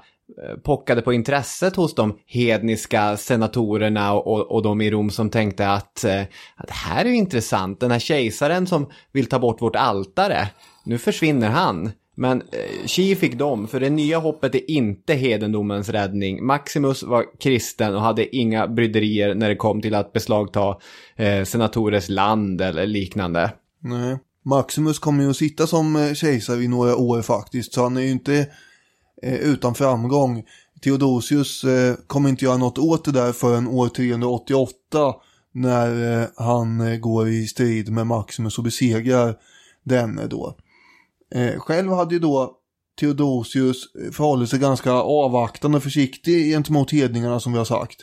pockade 0.65 1.03
på 1.03 1.13
intresset 1.13 1.77
hos 1.77 1.95
de 1.95 2.19
hedniska 2.27 3.17
senatorerna 3.17 4.13
och, 4.13 4.27
och, 4.27 4.53
och 4.53 4.63
de 4.63 4.81
i 4.81 4.91
Rom 4.91 5.11
som 5.11 5.31
tänkte 5.31 5.69
att, 5.69 6.05
eh, 6.05 6.23
att 6.57 6.67
det 6.67 6.75
här 6.75 7.05
är 7.05 7.11
intressant. 7.11 7.81
Den 7.81 7.91
här 7.91 7.99
kejsaren 7.99 8.67
som 8.67 8.91
vill 9.13 9.27
ta 9.27 9.39
bort 9.39 9.63
vårt 9.63 9.77
altare, 9.77 10.49
nu 10.85 10.99
försvinner 10.99 11.49
han. 11.49 11.93
Men 12.15 12.41
eh, 12.41 12.87
Chi 12.87 13.17
fick 13.17 13.39
dem, 13.39 13.69
för 13.69 13.81
det 13.81 13.91
nya 13.91 14.19
hoppet 14.19 14.55
är 14.55 14.71
inte 14.71 15.15
hedendomens 15.15 15.89
räddning. 15.89 16.47
Maximus 16.47 17.03
var 17.03 17.25
kristen 17.41 17.95
och 17.95 18.01
hade 18.01 18.37
inga 18.37 18.69
bryderier 18.69 19.35
när 19.35 19.49
det 19.49 19.57
kom 19.57 19.83
till 19.83 19.95
att 19.95 20.13
beslagta 20.13 20.77
eh, 21.17 21.45
senatorers 21.45 22.09
land 22.09 22.61
eller 22.61 22.87
liknande. 22.87 23.53
Nej. 23.81 24.19
Maximus 24.45 24.99
kommer 24.99 25.25
ju 25.25 25.31
att 25.31 25.37
sitta 25.37 25.67
som 25.67 25.97
eh, 25.97 26.15
kejsare 26.15 26.63
i 26.63 26.69
några 26.69 26.97
år 26.97 27.23
faktiskt, 27.23 27.73
så 27.73 27.83
han 27.83 27.97
är 27.97 28.01
ju 28.01 28.11
inte 28.11 28.47
eh, 29.23 29.35
utan 29.35 29.75
framgång. 29.75 30.45
Theodosius 30.85 31.65
eh, 31.65 31.95
kommer 32.07 32.29
inte 32.29 32.45
göra 32.45 32.57
något 32.57 32.79
åt 32.79 33.05
det 33.05 33.13
där 33.13 33.33
förrän 33.33 33.69
år 33.69 33.89
388 33.89 35.15
när 35.53 36.21
eh, 36.23 36.29
han 36.37 36.81
eh, 36.81 36.99
går 36.99 37.29
i 37.29 37.47
strid 37.47 37.93
med 37.93 38.07
Maximus 38.07 38.59
och 38.59 38.65
besegrar 38.65 39.37
denne 39.85 40.27
då. 40.27 40.57
Eh, 41.35 41.59
själv 41.59 41.93
hade 41.93 42.15
ju 42.15 42.19
då 42.21 42.53
Theodosius 43.01 43.95
eh, 43.95 44.11
förhållit 44.13 44.51
sig 44.51 44.59
ganska 44.59 44.93
avvaktande 44.93 45.77
och 45.77 45.83
försiktig 45.83 46.53
gentemot 46.53 46.91
hedningarna 46.91 47.41
som 47.41 47.53
vi 47.53 47.59
har 47.59 47.65
sagt. 47.65 47.97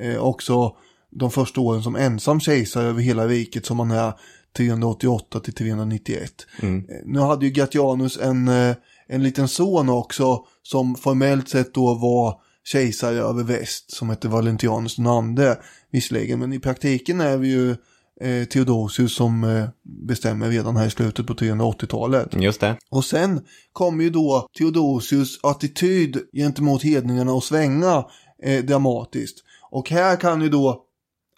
Eh, 0.00 0.16
också 0.18 0.76
de 1.10 1.30
första 1.30 1.60
åren 1.60 1.82
som 1.82 1.96
ensam 1.96 2.40
kejsare 2.40 2.86
över 2.86 3.00
hela 3.02 3.26
riket 3.26 3.66
som 3.66 3.78
han 3.78 3.90
är 3.90 4.12
388 4.56 5.40
till 5.40 5.54
391. 5.54 6.46
Eh, 6.88 6.96
Nu 7.04 7.18
hade 7.20 7.46
ju 7.46 7.52
Gratianus 7.52 8.18
en, 8.18 8.48
eh, 8.48 8.74
en 9.08 9.22
liten 9.22 9.48
son 9.48 9.88
också 9.88 10.44
som 10.62 10.94
formellt 10.94 11.48
sett 11.48 11.74
då 11.74 11.94
var 11.94 12.40
kejsare 12.64 13.18
över 13.18 13.42
väst 13.44 13.90
som 13.90 14.10
hette 14.10 14.28
Valentianus 14.28 14.96
den 14.96 15.06
andre 15.06 15.56
visserligen. 15.90 16.38
Men 16.38 16.52
i 16.52 16.58
praktiken 16.58 17.20
är 17.20 17.36
vi 17.36 17.48
ju 17.48 17.76
eh, 18.20 18.44
Theodosius 18.44 19.14
som 19.14 19.44
eh, 19.44 19.68
bestämmer 20.06 20.48
redan 20.50 20.76
här 20.76 20.86
i 20.86 20.90
slutet 20.90 21.26
på 21.26 21.34
380-talet. 21.34 22.28
Just 22.34 22.60
det. 22.60 22.76
Och 22.90 23.04
sen 23.04 23.40
kommer 23.72 24.04
ju 24.04 24.10
då 24.10 24.48
Theodosius 24.58 25.40
attityd 25.42 26.18
gentemot 26.32 26.82
hedningarna 26.82 27.32
att 27.32 27.44
svänga 27.44 28.04
eh, 28.42 28.64
dramatiskt. 28.64 29.38
Och 29.70 29.90
här 29.90 30.16
kan 30.16 30.42
ju 30.42 30.48
då 30.48 30.84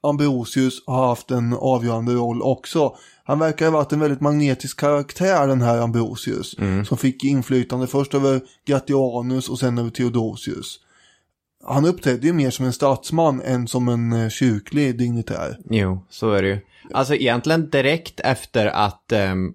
Ambrosius 0.02 0.82
har 0.86 1.06
haft 1.06 1.30
en 1.30 1.52
avgörande 1.52 2.12
roll 2.12 2.42
också. 2.42 2.96
Han 3.24 3.38
verkar 3.38 3.66
ha 3.66 3.72
varit 3.72 3.92
en 3.92 4.00
väldigt 4.00 4.20
magnetisk 4.20 4.80
karaktär 4.80 5.46
den 5.46 5.60
här 5.60 5.78
Ambrosius. 5.78 6.56
Som 6.88 6.98
fick 6.98 7.24
inflytande 7.24 7.86
först 7.86 8.14
över 8.14 8.40
Gratianus 8.66 9.48
och 9.48 9.58
sen 9.58 9.78
över 9.78 9.90
Theodosius. 9.90 10.78
Han 11.64 11.84
uppträdde 11.84 12.26
ju 12.26 12.32
mer 12.32 12.50
som 12.50 12.66
en 12.66 12.72
statsman 12.72 13.40
än 13.40 13.68
som 13.68 13.88
en 13.88 14.12
eh, 14.12 14.28
kyrklig 14.28 14.98
dignitär. 14.98 15.58
Jo, 15.70 16.06
så 16.10 16.32
är 16.32 16.42
det 16.42 16.48
ju. 16.48 16.58
Alltså 16.90 17.14
egentligen 17.14 17.70
direkt 17.70 18.20
efter 18.20 18.66
att 18.66 19.12
um, 19.32 19.54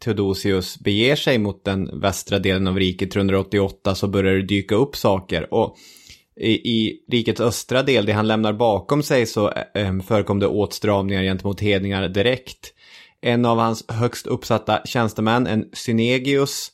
Theodosius 0.00 0.78
beger 0.78 1.16
sig 1.16 1.38
mot 1.38 1.64
den 1.64 2.00
västra 2.00 2.38
delen 2.38 2.66
av 2.66 2.78
riket 2.78 3.10
388 3.10 3.94
så 3.94 4.08
börjar 4.08 4.34
det 4.34 4.42
dyka 4.42 4.74
upp 4.74 4.96
saker. 4.96 5.54
Och 5.54 5.76
i, 6.40 6.50
i 6.50 7.04
rikets 7.12 7.40
östra 7.40 7.82
del, 7.82 8.06
det 8.06 8.12
han 8.12 8.28
lämnar 8.28 8.52
bakom 8.52 9.02
sig, 9.02 9.26
så 9.26 9.52
um, 9.74 10.00
förekom 10.00 10.38
det 10.38 10.46
åtstramningar 10.46 11.22
gentemot 11.22 11.60
hedningar 11.60 12.08
direkt. 12.08 12.72
En 13.20 13.44
av 13.44 13.58
hans 13.58 13.84
högst 13.88 14.26
uppsatta 14.26 14.80
tjänstemän, 14.84 15.46
en 15.46 15.64
Synegius, 15.72 16.72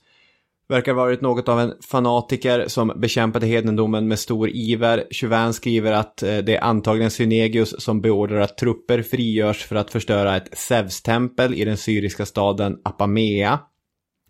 verkar 0.73 0.93
varit 0.93 1.21
något 1.21 1.49
av 1.49 1.61
en 1.61 1.75
fanatiker 1.91 2.65
som 2.69 2.93
bekämpade 2.97 3.47
hedendomen 3.47 4.09
med 4.09 4.19
stor 4.19 4.49
iver. 4.49 5.05
Chauvin 5.11 5.53
skriver 5.53 5.93
att 5.93 6.23
eh, 6.23 6.39
det 6.39 6.57
är 6.57 6.65
antagligen 6.65 7.11
Synegius 7.11 7.83
som 7.83 8.01
beordrar 8.01 8.41
att 8.41 8.59
trupper 8.59 9.03
frigörs 9.03 9.65
för 9.65 9.77
att 9.77 9.91
förstöra 9.91 10.37
ett 10.37 10.59
Zeus-tempel 10.59 11.55
i 11.55 11.65
den 11.65 11.77
syriska 11.77 12.27
staden 12.27 12.79
Apamea. 12.85 13.59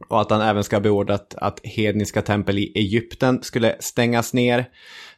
Och 0.08 0.20
att 0.20 0.30
han 0.30 0.40
även 0.40 0.64
ska 0.64 0.76
ha 0.76 0.80
beordrat 0.80 1.34
att 1.34 1.60
hedniska 1.64 2.22
tempel 2.22 2.58
i 2.58 2.72
Egypten 2.74 3.42
skulle 3.42 3.76
stängas 3.80 4.34
ner. 4.34 4.68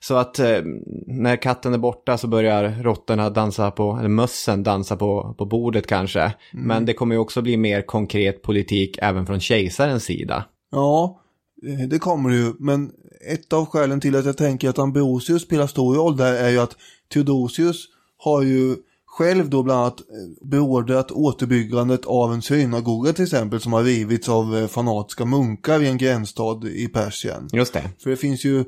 Så 0.00 0.14
att 0.14 0.38
eh, 0.38 0.58
när 1.06 1.36
katten 1.36 1.74
är 1.74 1.78
borta 1.78 2.18
så 2.18 2.28
börjar 2.28 2.82
råttorna 2.82 3.30
dansa 3.30 3.70
på, 3.70 3.96
eller 3.98 4.08
mössen 4.08 4.62
dansa 4.62 4.96
på, 4.96 5.34
på 5.38 5.46
bordet 5.46 5.86
kanske. 5.86 6.34
Men 6.52 6.86
det 6.86 6.92
kommer 6.92 7.14
ju 7.14 7.18
också 7.18 7.42
bli 7.42 7.56
mer 7.56 7.82
konkret 7.82 8.42
politik 8.42 8.98
även 9.02 9.26
från 9.26 9.40
kejsarens 9.40 10.04
sida. 10.04 10.44
Ja, 10.74 11.20
eh, 11.66 11.88
det 11.88 11.98
kommer 11.98 12.30
det 12.30 12.36
ju. 12.36 12.52
Men 12.58 12.92
ett 13.30 13.52
av 13.52 13.66
skälen 13.66 14.00
till 14.00 14.16
att 14.16 14.24
jag 14.24 14.36
tänker 14.36 14.68
att 14.68 14.78
Ambrosius 14.78 15.42
spelar 15.42 15.66
stor 15.66 15.94
roll 15.94 16.16
där 16.16 16.34
är 16.34 16.50
ju 16.50 16.58
att 16.58 16.76
Theodosius 17.12 17.86
har 18.18 18.42
ju 18.42 18.76
själv 19.06 19.50
då 19.50 19.62
bland 19.62 19.80
annat 19.80 20.00
eh, 20.00 20.48
beordrat 20.48 21.10
återbyggandet 21.10 22.06
av 22.06 22.32
en 22.32 22.42
synagoga 22.42 23.12
till 23.12 23.24
exempel 23.24 23.60
som 23.60 23.72
har 23.72 23.82
rivits 23.82 24.28
av 24.28 24.56
eh, 24.56 24.66
fanatiska 24.66 25.24
munkar 25.24 25.82
i 25.82 25.88
en 25.88 25.98
gränsstad 25.98 26.68
i 26.68 26.88
Persien. 26.88 27.48
Just 27.52 27.72
det. 27.72 27.90
För 28.02 28.10
det 28.10 28.16
finns 28.16 28.44
ju 28.44 28.64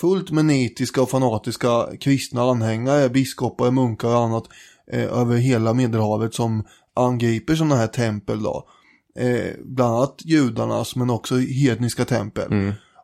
fullt 0.00 0.30
med 0.30 0.44
nitiska 0.44 1.02
och 1.02 1.10
fanatiska 1.10 1.86
kristna 2.00 2.42
anhängare, 2.42 3.08
biskopar, 3.08 3.70
munkar 3.70 4.08
och 4.08 4.20
annat 4.20 4.44
eh, 4.92 5.20
över 5.20 5.36
hela 5.36 5.74
Medelhavet 5.74 6.34
som 6.34 6.64
angriper 6.94 7.54
sådana 7.54 7.76
här 7.76 7.86
tempel 7.86 8.42
då. 8.42 8.68
Eh, 9.18 9.52
bland 9.64 9.94
annat 9.94 10.20
judarnas 10.24 10.96
men 10.96 11.10
också 11.10 11.36
hedniska 11.36 12.04
tempel. 12.04 12.48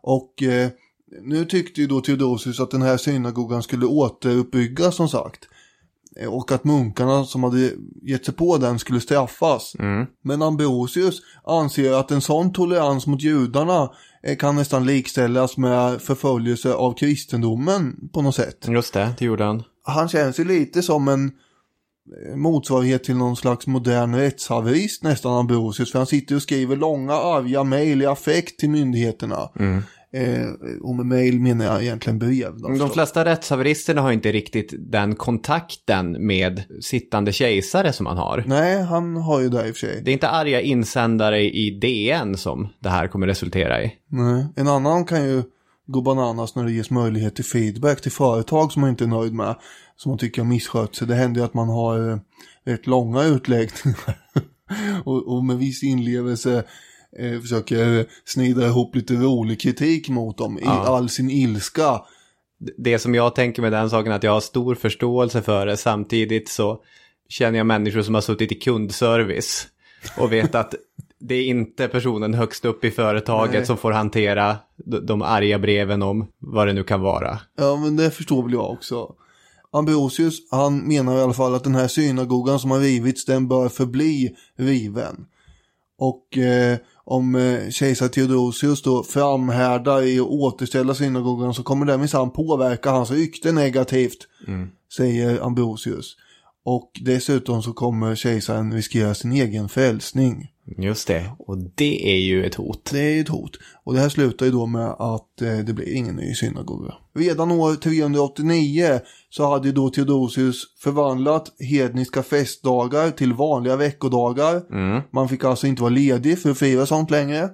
Och 0.02 0.42
eh, 0.42 0.68
nu 1.22 1.44
tyckte 1.44 1.80
ju 1.80 1.86
då 1.86 2.00
Theodosius 2.00 2.60
att 2.60 2.70
den 2.70 2.82
här 2.82 2.96
synagogan 2.96 3.62
skulle 3.62 3.86
återuppbyggas 3.86 4.94
som 4.96 5.08
sagt. 5.08 5.40
Eh, 6.20 6.28
Och 6.28 6.52
att 6.52 6.64
munkarna 6.64 7.24
som 7.24 7.44
hade 7.44 7.70
gett 8.02 8.24
sig 8.24 8.34
på 8.34 8.56
den 8.58 8.78
skulle 8.78 9.00
straffas. 9.00 9.72
Men 10.24 10.42
Ambrosius 10.42 11.20
anser 11.44 11.92
att 11.92 12.10
en 12.10 12.20
sån 12.20 12.52
tolerans 12.52 13.06
mot 13.06 13.22
judarna 13.22 13.90
eh, 14.22 14.36
kan 14.36 14.56
nästan 14.56 14.86
likställas 14.86 15.56
med 15.56 16.02
förföljelse 16.02 16.74
av 16.74 16.92
kristendomen 16.94 18.08
på 18.12 18.22
något 18.22 18.34
sätt. 18.34 18.68
Just 18.68 18.94
det, 18.94 19.14
det 19.18 19.24
gjorde 19.24 19.44
han. 19.44 19.62
Han 19.82 20.08
känns 20.08 20.40
ju 20.40 20.44
lite 20.44 20.82
som 20.82 21.08
en 21.08 21.30
motsvarighet 22.34 23.04
till 23.04 23.16
någon 23.16 23.36
slags 23.36 23.66
modern 23.66 24.14
rättshaverist 24.14 25.02
nästan 25.02 25.32
Ambrosius. 25.32 25.92
För 25.92 25.98
han 25.98 26.06
sitter 26.06 26.34
och 26.34 26.42
skriver 26.42 26.76
långa 26.76 27.12
arga 27.12 27.64
mejl 27.64 28.02
i 28.02 28.06
affekt 28.06 28.58
till 28.58 28.70
myndigheterna. 28.70 29.50
Eh, 30.12 30.48
och 30.82 30.94
med 30.94 31.06
mejl 31.06 31.40
menar 31.40 31.64
jag 31.64 31.82
egentligen 31.82 32.18
brev. 32.18 32.58
Då, 32.58 32.68
De 32.68 32.90
flesta 32.90 33.24
rättshaveristerna 33.24 34.00
har 34.00 34.12
inte 34.12 34.32
riktigt 34.32 34.74
den 34.78 35.14
kontakten 35.14 36.26
med 36.26 36.62
sittande 36.80 37.32
kejsare 37.32 37.92
som 37.92 38.06
han 38.06 38.16
har. 38.16 38.44
Nej, 38.46 38.82
han 38.82 39.16
har 39.16 39.40
ju 39.40 39.48
det 39.48 39.68
i 39.68 39.70
och 39.70 39.76
för 39.76 39.86
sig. 39.86 40.02
Det 40.04 40.10
är 40.10 40.12
inte 40.12 40.28
arga 40.28 40.60
insändare 40.60 41.40
i 41.40 41.70
DN 41.70 42.36
som 42.36 42.68
det 42.78 42.88
här 42.88 43.08
kommer 43.08 43.26
resultera 43.26 43.82
i. 43.82 43.92
Nej. 44.08 44.46
En 44.56 44.68
annan 44.68 45.04
kan 45.04 45.24
ju 45.24 45.42
gå 45.86 46.00
bananas 46.00 46.54
när 46.54 46.64
det 46.64 46.72
ges 46.72 46.90
möjlighet 46.90 47.34
till 47.34 47.44
feedback 47.44 48.00
till 48.00 48.12
företag 48.12 48.72
som 48.72 48.80
man 48.80 48.90
inte 48.90 49.04
är 49.04 49.08
nöjd 49.08 49.34
med. 49.34 49.56
Som 49.96 50.10
man 50.10 50.18
tycker 50.18 50.42
har 50.42 50.48
misskött 50.48 50.94
sig. 50.94 51.08
Det 51.08 51.14
händer 51.14 51.40
ju 51.40 51.44
att 51.44 51.54
man 51.54 51.68
har 51.68 52.10
eh, 52.10 52.18
rätt 52.64 52.86
långa 52.86 53.22
utläggningar. 53.22 54.18
och, 55.04 55.36
och 55.36 55.44
med 55.44 55.58
viss 55.58 55.82
inlevelse 55.82 56.64
eh, 57.18 57.40
försöker 57.40 58.06
snida 58.24 58.66
ihop 58.66 58.94
lite 58.94 59.14
rolig 59.14 59.60
kritik 59.60 60.08
mot 60.08 60.38
dem 60.38 60.58
i 60.58 60.64
all 60.64 61.08
sin 61.08 61.30
ilska. 61.30 62.00
Det 62.78 62.98
som 62.98 63.14
jag 63.14 63.34
tänker 63.34 63.62
med 63.62 63.72
den 63.72 63.90
saken 63.90 64.12
är 64.12 64.16
att 64.16 64.22
jag 64.22 64.32
har 64.32 64.40
stor 64.40 64.74
förståelse 64.74 65.42
för 65.42 65.66
det. 65.66 65.76
Samtidigt 65.76 66.48
så 66.48 66.82
känner 67.28 67.58
jag 67.58 67.66
människor 67.66 68.02
som 68.02 68.14
har 68.14 68.20
suttit 68.20 68.52
i 68.52 68.54
kundservice 68.54 69.68
och 70.18 70.32
vet 70.32 70.54
att 70.54 70.74
det 71.20 71.34
är 71.34 71.44
inte 71.44 71.88
personen 71.88 72.34
högst 72.34 72.64
upp 72.64 72.84
i 72.84 72.90
företaget 72.90 73.54
Nej. 73.54 73.66
som 73.66 73.76
får 73.76 73.92
hantera 73.92 74.56
de, 75.06 75.22
arga 75.22 75.58
breven 75.58 76.02
om 76.02 76.26
vad 76.38 76.66
det 76.66 76.72
nu 76.72 76.82
kan 76.84 77.00
vara. 77.00 77.38
Ja, 77.56 77.76
men 77.76 77.96
det 77.96 78.10
förstår 78.10 78.42
väl 78.42 78.52
jag 78.52 78.70
också. 78.70 79.14
Ambrosius, 79.72 80.50
han 80.50 80.78
menar 80.78 81.18
i 81.18 81.20
alla 81.20 81.32
fall 81.32 81.54
att 81.54 81.64
den 81.64 81.74
här 81.74 81.88
synagogan 81.88 82.58
som 82.58 82.70
har 82.70 82.78
rivits, 82.78 83.24
den 83.24 83.48
bör 83.48 83.68
förbli 83.68 84.36
riven. 84.56 85.26
Och 85.98 86.38
eh, 86.38 86.78
om 87.04 87.34
eh, 87.34 87.70
kejsar 87.70 88.08
Theodosius 88.08 88.82
då 88.82 89.02
framhärdar 89.02 90.02
i 90.02 90.20
att 90.20 90.26
återställa 90.26 90.94
synagogan 90.94 91.54
så 91.54 91.62
kommer 91.62 91.86
det 91.86 91.98
minsann 91.98 92.30
påverka 92.30 92.90
hans 92.90 93.10
rykte 93.10 93.52
negativt, 93.52 94.18
säger 94.96 95.40
Ambrosius. 95.40 96.16
Och 96.64 96.90
dessutom 97.00 97.62
så 97.62 97.72
kommer 97.72 98.14
kejsaren 98.14 98.72
riskera 98.72 99.14
sin 99.14 99.32
egen 99.32 99.68
frälsning. 99.68 100.50
Just 100.78 101.08
det, 101.08 101.30
och 101.38 101.58
det 101.58 102.12
är 102.12 102.18
ju 102.18 102.44
ett 102.44 102.54
hot. 102.54 102.90
Det 102.92 103.00
är 103.00 103.10
ju 103.10 103.20
ett 103.20 103.28
hot. 103.28 103.58
Och 103.84 103.94
det 103.94 104.00
här 104.00 104.08
slutar 104.08 104.46
ju 104.46 104.52
då 104.52 104.66
med 104.66 104.88
att 104.88 105.42
eh, 105.42 105.58
det 105.58 105.72
blir 105.72 105.94
ingen 105.94 106.16
ny 106.16 106.34
synagoga. 106.34 106.94
Redan 107.14 107.52
år 107.52 107.74
389 107.74 109.00
så 109.30 109.50
hade 109.50 109.68
ju 109.68 109.74
då 109.74 109.90
Theodosius 109.90 110.62
förvandlat 110.78 111.52
hedniska 111.58 112.22
festdagar 112.22 113.10
till 113.10 113.32
vanliga 113.32 113.76
veckodagar. 113.76 114.62
Man 115.14 115.28
fick 115.28 115.44
alltså 115.44 115.66
inte 115.66 115.82
vara 115.82 115.92
ledig 115.92 116.38
för 116.38 116.50
att 116.50 116.58
fira 116.58 116.86
sånt 116.86 117.10
längre. 117.10 117.50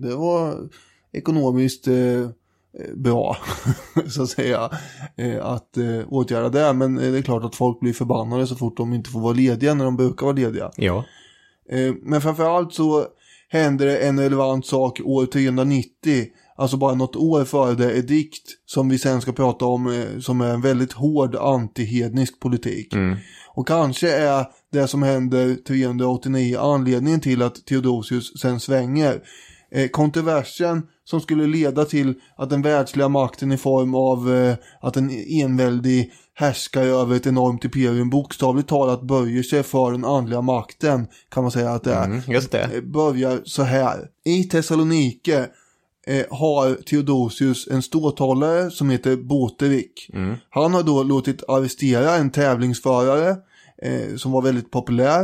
Det 0.00 0.14
var 0.14 0.54
ekonomiskt 1.12 1.88
eh, 1.88 2.28
bra, 2.94 3.36
så 4.08 4.22
att 4.22 4.28
säga, 4.28 4.70
eh, 5.16 5.46
att 5.46 5.76
eh, 5.76 6.00
åtgärda 6.08 6.48
det. 6.48 6.72
Men 6.72 6.98
eh, 6.98 7.12
det 7.12 7.18
är 7.18 7.22
klart 7.22 7.44
att 7.44 7.54
folk 7.54 7.80
blir 7.80 7.92
förbannade 7.92 8.46
så 8.46 8.56
fort 8.56 8.76
de 8.76 8.92
inte 8.92 9.10
får 9.10 9.20
vara 9.20 9.32
lediga 9.32 9.74
när 9.74 9.84
de 9.84 9.96
brukar 9.96 10.26
vara 10.26 10.36
lediga. 10.36 10.70
Ja. 10.76 11.04
Eh, 11.72 11.94
Men 12.02 12.20
framförallt 12.20 12.72
så 12.74 13.06
hände 13.48 13.84
det 13.84 13.98
en 13.98 14.20
relevant 14.20 14.66
sak 14.66 15.00
år 15.04 15.26
390. 15.26 16.26
Alltså 16.58 16.76
bara 16.76 16.94
något 16.94 17.16
år 17.16 17.44
före 17.44 17.74
det 17.74 17.96
edikt 17.98 18.42
som 18.66 18.88
vi 18.88 18.98
sen 18.98 19.20
ska 19.20 19.32
prata 19.32 19.64
om 19.64 19.86
eh, 19.86 20.18
som 20.20 20.40
är 20.40 20.54
en 20.54 20.60
väldigt 20.60 20.92
hård 20.92 21.36
antihednisk 21.36 22.40
politik. 22.40 22.94
Och 23.54 23.68
kanske 23.68 24.10
är 24.16 24.46
det 24.72 24.88
som 24.88 25.02
händer 25.02 25.54
389 25.54 26.58
anledningen 26.58 27.20
till 27.20 27.42
att 27.42 27.66
Theodosius 27.66 28.40
sen 28.40 28.60
svänger. 28.60 29.20
Eh, 29.72 29.88
kontroversen 29.88 30.82
som 31.04 31.20
skulle 31.20 31.46
leda 31.46 31.84
till 31.84 32.14
att 32.36 32.50
den 32.50 32.62
världsliga 32.62 33.08
makten 33.08 33.52
i 33.52 33.56
form 33.56 33.94
av 33.94 34.34
eh, 34.34 34.54
att 34.80 34.96
en 34.96 35.10
enväldig 35.42 36.12
härskare 36.38 36.86
över 36.86 37.16
ett 37.16 37.26
enormt 37.26 37.64
imperium 37.64 38.10
bokstavligt 38.10 38.68
talat 38.68 39.02
böjer 39.02 39.42
sig 39.42 39.62
för 39.62 39.92
den 39.92 40.04
andliga 40.04 40.40
makten 40.40 41.06
kan 41.28 41.42
man 41.42 41.52
säga 41.52 41.70
att 41.70 41.84
det 41.84 41.94
är. 41.94 42.04
Mm, 42.04 42.22
just 42.28 42.50
det. 42.50 42.70
Eh, 42.74 42.80
börjar 42.80 43.40
så 43.44 43.62
här. 43.62 44.08
I 44.24 44.44
Thessalonike 44.44 45.48
eh, 46.06 46.24
har 46.30 46.74
Theodosius 46.74 47.68
en 47.68 47.82
ståthållare 47.82 48.70
som 48.70 48.90
heter 48.90 49.16
Boterik. 49.16 50.10
Han 50.50 50.74
har 50.74 50.82
då 50.82 51.02
låtit 51.02 51.42
arrestera 51.48 52.14
en 52.14 52.30
tävlingsförare 52.30 53.36
eh, 53.82 54.16
som 54.16 54.32
var 54.32 54.42
väldigt 54.42 54.70
populär. 54.70 55.22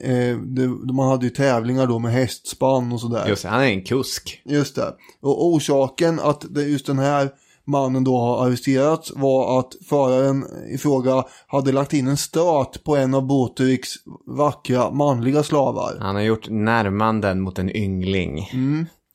Eh, 0.00 0.38
det, 0.38 0.68
man 0.92 1.08
hade 1.08 1.24
ju 1.26 1.30
tävlingar 1.30 1.86
då 1.86 1.98
med 1.98 2.12
hästspann 2.12 2.92
och 2.92 3.00
sådär. 3.00 3.28
Just 3.28 3.42
det, 3.42 3.48
han 3.48 3.62
är 3.62 3.66
en 3.66 3.84
kusk. 3.84 4.42
Just 4.44 4.76
det. 4.76 4.94
Och 5.20 5.46
orsaken 5.46 6.20
att 6.20 6.44
det, 6.50 6.62
just 6.62 6.86
den 6.86 6.98
här 6.98 7.30
mannen 7.70 8.04
då 8.04 8.18
har 8.18 8.46
arresterats 8.46 9.12
var 9.16 9.60
att 9.60 9.76
föraren 9.88 10.44
i 10.74 10.78
fråga 10.78 11.24
hade 11.46 11.72
lagt 11.72 11.92
in 11.92 12.06
en 12.06 12.16
stöt 12.16 12.84
på 12.84 12.96
en 12.96 13.14
av 13.14 13.26
Boteriks 13.26 13.94
vackra 14.26 14.90
manliga 14.90 15.42
slavar. 15.42 15.98
Han 16.00 16.14
har 16.14 16.22
gjort 16.22 16.48
närmanden 16.50 17.40
mot 17.40 17.58
en 17.58 17.76
yngling. 17.76 18.50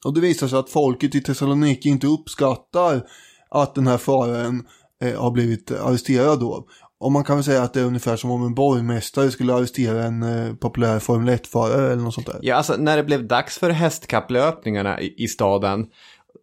Och 0.06 0.14
det 0.14 0.22
visar 0.22 0.48
sig 0.48 0.60
att 0.60 0.70
folket 0.70 1.16
i 1.16 1.22
Thessaloniki 1.22 1.90
inte 1.90 2.08
uppskattar 2.08 3.02
att 3.50 3.76
den 3.76 3.88
här 3.88 3.98
föraren 3.98 4.68
eh, 5.04 5.22
har 5.22 5.32
blivit 5.32 5.72
arresterad 5.72 6.40
då. 6.40 6.68
Och 7.00 7.12
man 7.12 7.24
kan 7.24 7.36
väl 7.38 7.44
säga 7.44 7.62
att 7.64 7.74
det 7.74 7.80
är 7.80 7.86
ungefär 7.86 8.16
som 8.16 8.32
om 8.32 8.46
en 8.46 8.56
borgmästare 8.56 9.32
skulle 9.32 9.54
arrestera 9.54 10.04
en 10.04 10.24
eh, 10.24 10.54
populär 10.54 11.00
Formel 11.00 11.36
1-förare 11.36 11.92
eller 11.92 12.04
något 12.04 12.14
sånt 12.14 12.28
där. 12.28 12.40
Ja, 12.42 12.56
alltså 12.56 12.76
när 12.78 12.98
det 12.98 13.04
blev 13.04 13.28
dags 13.28 13.58
för 13.58 13.70
hästkapplöpningarna 13.70 15.02
i, 15.02 15.24
i 15.24 15.28
staden 15.28 15.86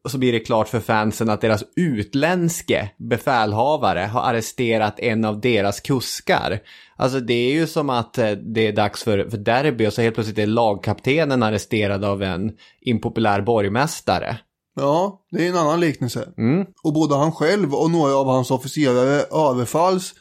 så 0.09 0.19
blir 0.19 0.33
det 0.33 0.41
klart 0.41 0.69
för 0.69 0.81
fansen 0.81 1.31
att 1.31 1.41
deras 1.41 1.65
utländske 1.77 2.91
befälhavare 2.97 4.01
har 4.01 4.21
arresterat 4.21 5.01
en 5.01 5.25
av 5.25 5.41
deras 5.41 5.81
kuskar. 5.81 6.61
Alltså 6.97 7.21
det 7.21 7.35
är 7.35 7.53
ju 7.53 7.67
som 7.67 7.91
att 7.91 8.19
eh, 8.19 8.31
det 8.31 8.67
är 8.67 8.73
dags 8.73 9.03
för, 9.03 9.31
för 9.31 9.39
derby 9.39 9.87
och 9.87 9.93
så 9.93 10.03
helt 10.03 10.15
plötsligt 10.15 10.39
är 10.39 10.47
lagkaptenen 10.47 11.43
arresterad 11.43 12.05
av 12.05 12.23
en 12.23 12.53
impopulär 12.81 13.41
borgmästare. 13.41 14.39
Ja, 14.75 15.21
det 15.31 15.47
är 15.47 15.51
en 15.51 15.57
annan 15.57 15.81
liknelse. 15.81 16.29
Mm. 16.39 16.67
Och 16.83 16.93
både 16.93 17.17
han 17.17 17.33
själv 17.33 17.75
och 17.75 17.91
några 17.91 18.15
av 18.15 18.27
hans 18.27 18.51
officerare 18.51 19.23
överfalls 19.51 20.15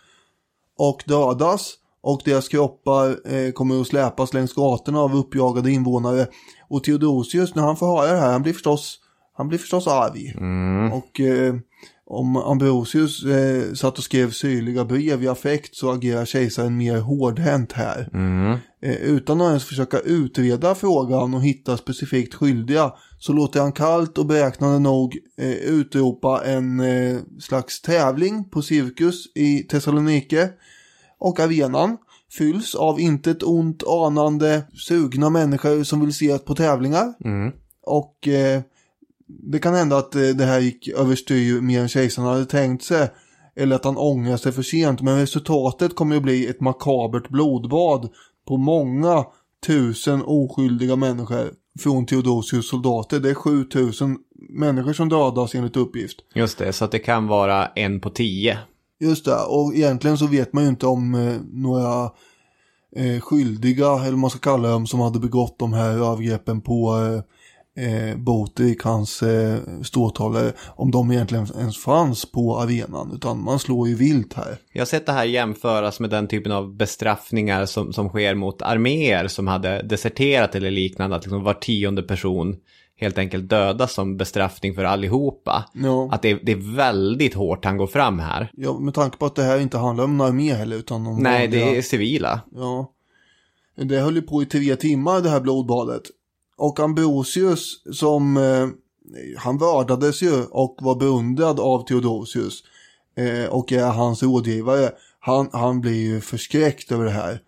och 0.78 1.04
dödas. 1.06 1.78
Och 2.04 2.22
deras 2.26 2.48
kroppar 2.48 3.34
eh, 3.34 3.52
kommer 3.52 3.82
att 3.82 3.88
släpas 3.88 4.34
längs 4.34 4.54
gatorna 4.54 5.00
av 5.00 5.16
uppjagade 5.16 5.72
invånare. 5.72 6.28
Och 6.70 6.84
Theodosius, 6.84 7.56
när 7.56 7.64
han 7.64 7.78
får 7.78 7.98
höra 7.98 8.12
det 8.12 8.20
här, 8.20 8.32
han 8.32 8.42
blir 8.42 8.54
förstås, 8.54 9.00
han 9.34 9.48
blir 9.48 9.60
förstås 9.60 9.88
arg. 9.88 10.34
Och 10.94 11.20
eh, 11.20 11.56
om 12.06 12.36
Ambrosius 12.38 13.26
eh, 13.26 13.74
satt 13.74 13.98
och 13.98 14.04
skrev 14.04 14.32
syrliga 14.32 14.86
brev 14.86 15.24
i 15.24 15.28
affekt 15.28 15.76
så 15.76 15.92
agerar 15.92 16.26
kejsaren 16.26 16.78
mer 16.78 16.98
hårdhänt 16.98 17.72
här. 17.74 18.10
Eh, 18.82 18.96
utan 18.96 19.42
att 19.42 19.48
ens 19.48 19.66
försöka 19.66 20.00
utreda 20.00 20.76
frågan 20.76 21.34
och 21.34 21.44
hitta 21.44 21.78
specifikt 21.78 22.34
skyldiga 22.34 22.94
så 23.20 23.34
låter 23.34 23.60
han 23.60 23.72
kallt 23.72 24.18
och 24.18 24.26
beräknande 24.26 24.80
nog 24.80 25.18
eh, 25.38 25.52
utropa 25.52 26.42
en 26.46 26.80
eh, 26.80 27.18
slags 27.40 27.82
tävling 27.82 28.50
på 28.50 28.62
cirkus 28.62 29.36
i 29.36 29.60
Thessalonike. 29.60 30.50
Och 31.20 31.40
arenan 31.40 31.98
fylls 32.38 32.76
av 32.76 33.00
intet 33.00 33.44
ont 33.44 33.84
anande 33.88 34.64
sugna 34.74 35.30
människor 35.30 35.84
som 35.84 36.02
vill 36.02 36.14
se 36.14 36.38
på 36.38 36.56
tävlingar. 36.56 37.14
Och 37.84 38.28
eh, 38.28 38.62
det 39.40 39.60
kan 39.60 39.74
hända 39.74 39.98
att 39.98 40.16
eh, 40.16 40.22
det 40.22 40.46
här 40.46 40.60
gick 40.60 40.88
överstyr 40.88 41.62
mer 41.62 41.82
än 41.82 41.90
kejsaren 41.90 42.28
hade 42.28 42.46
tänkt 42.46 42.84
sig. 42.84 43.10
Eller 43.56 43.76
att 43.76 43.86
han 43.86 43.98
ångrar 43.98 44.38
sig 44.38 44.52
för 44.52 44.62
sent. 44.62 45.02
Men 45.02 45.20
resultatet 45.20 45.96
kommer 45.96 46.16
att 46.16 46.24
bli 46.24 46.48
ett 46.48 46.62
makabert 46.62 47.30
blodbad 47.30 48.10
på 48.48 48.58
många 48.58 49.26
tusen 49.68 50.24
oskyldiga 50.26 50.96
människor 50.96 51.54
från 51.80 52.06
Theodosius 52.06 52.70
soldater. 52.70 53.20
Det 53.20 53.30
är 53.30 53.34
7000 53.34 54.18
människor 54.50 54.94
som 54.94 55.10
dödas 55.10 55.56
enligt 55.56 55.78
uppgift. 55.78 56.18
Just 56.36 56.58
det, 56.58 56.74
så 56.74 56.86
att 56.86 56.92
det 56.92 57.00
kan 57.00 57.28
vara 57.28 57.68
en 57.68 58.00
på 58.00 58.10
tio. 58.10 58.58
Just 59.00 59.26
det, 59.26 59.36
och 59.36 59.76
egentligen 59.76 60.18
så 60.18 60.28
vet 60.28 60.54
man 60.54 60.64
ju 60.64 60.70
inte 60.70 60.88
om 60.88 61.16
eh, 61.16 61.36
några 61.52 62.12
eh, 62.96 63.22
skyldiga, 63.22 63.92
eller 63.92 64.12
vad 64.12 64.20
man 64.20 64.30
ska 64.30 64.40
kalla 64.40 64.70
dem, 64.70 64.88
som 64.88 65.00
hade 65.00 65.20
begått 65.20 65.60
de 65.60 65.74
här 65.74 65.90
övergreppen 65.90 66.62
på 66.62 66.98
eh, 66.98 67.22
eh, 67.78 68.18
Botik, 68.18 68.84
hans 68.84 69.24
eh, 69.24 69.58
ståthållare, 69.84 70.52
om 70.76 70.92
de 70.92 71.12
egentligen 71.12 71.48
ens 71.58 71.78
fanns 71.78 72.32
på 72.32 72.58
arenan, 72.60 73.12
utan 73.16 73.44
man 73.44 73.60
slår 73.60 73.88
ju 73.88 73.96
vilt 73.96 74.34
här. 74.34 74.58
Jag 74.74 74.82
har 74.82 74.86
sett 74.86 75.06
det 75.06 75.12
här 75.12 75.26
jämföras 75.26 76.00
med 76.00 76.10
den 76.10 76.28
typen 76.28 76.52
av 76.52 76.76
bestraffningar 76.76 77.66
som, 77.66 77.94
som 77.94 78.10
sker 78.10 78.36
mot 78.36 78.62
arméer 78.62 79.28
som 79.28 79.48
hade 79.48 79.82
deserterat 79.82 80.56
eller 80.56 80.72
liknande. 80.72 81.16
Att 81.16 81.24
liksom 81.24 81.44
var 81.44 81.54
tionde 81.54 82.04
person 82.04 82.56
helt 82.98 83.18
enkelt 83.18 83.50
dödas 83.50 83.94
som 83.94 84.18
bestraffning 84.18 84.74
för 84.76 84.84
allihopa. 84.84 85.66
Ja. 85.74 86.10
Att 86.12 86.22
det, 86.22 86.34
det 86.34 86.52
är 86.52 86.76
väldigt 86.76 87.34
hårt 87.34 87.66
han 87.66 87.78
går 87.78 87.88
fram 87.88 88.20
här. 88.20 88.52
Ja, 88.54 88.80
med 88.80 88.94
tanke 88.94 89.18
på 89.18 89.26
att 89.26 89.36
det 89.36 89.44
här 89.44 89.60
inte 89.60 89.78
handlar 89.78 90.04
om 90.04 90.12
en 90.22 90.28
armé 90.28 90.54
heller, 90.54 90.76
utan 90.78 91.08
om 91.08 91.18
Nej, 91.18 91.48
vanliga- 91.48 91.66
det 91.66 91.78
är 91.78 91.82
civila. 91.82 92.42
Ja. 92.56 92.92
Det 93.76 94.00
höll 94.00 94.16
ju 94.16 94.22
på 94.22 94.42
i 94.42 94.46
tre 94.46 94.76
timmar 94.76 95.22
det 95.22 95.30
här 95.30 95.40
blodbadet. 95.40 96.02
Och 96.62 96.80
Ambrosius 96.80 97.84
som, 97.94 98.38
eh, 98.38 98.68
han 99.38 99.58
vördades 99.58 100.22
ju 100.22 100.44
och 100.44 100.78
var 100.82 100.96
beundrad 100.96 101.60
av 101.60 101.86
Theodosius. 101.86 102.64
Eh, 103.18 103.50
och 103.50 103.72
är 103.72 103.90
hans 103.90 104.24
rådgivare. 104.24 104.92
Han, 105.20 105.50
han 105.54 105.82
blir 105.82 105.94
ju 105.94 106.22
förskräckt 106.22 106.92
över 106.92 107.06
det 107.06 107.12
här. 107.12 107.42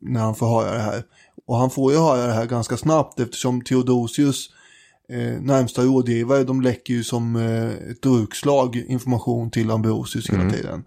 När 0.00 0.20
han 0.20 0.34
får 0.34 0.46
höra 0.46 0.72
det 0.72 0.82
här. 0.82 1.02
Och 1.46 1.56
han 1.56 1.70
får 1.70 1.92
ju 1.92 1.98
höra 1.98 2.26
det 2.26 2.32
här 2.32 2.46
ganska 2.46 2.76
snabbt 2.76 3.20
eftersom 3.20 3.60
Theodosius 3.60 4.50
eh, 5.08 5.40
närmsta 5.40 5.82
rådgivare, 5.82 6.44
de 6.44 6.60
läcker 6.60 6.94
ju 6.94 7.04
som 7.04 7.36
eh, 7.36 7.90
ett 7.90 8.02
durkslag 8.02 8.76
information 8.76 9.50
till 9.50 9.70
Ambrosius 9.70 10.30
hela 10.30 10.50
tiden. 10.50 10.84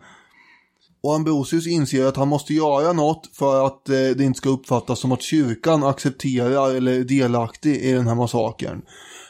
Och 1.08 1.16
Ambrosius 1.16 1.68
inser 1.68 2.06
att 2.06 2.18
han 2.18 2.28
måste 2.28 2.54
göra 2.54 2.94
något 2.94 3.30
för 3.34 3.66
att 3.66 3.90
eh, 3.90 3.96
det 3.96 4.24
inte 4.24 4.38
ska 4.38 4.50
uppfattas 4.50 5.00
som 5.00 5.12
att 5.12 5.22
kyrkan 5.22 5.84
accepterar 5.84 6.76
eller 6.76 7.00
är 7.00 7.04
delaktig 7.04 7.76
i 7.76 7.92
den 7.92 8.08
här 8.08 8.16
massakern. 8.16 8.82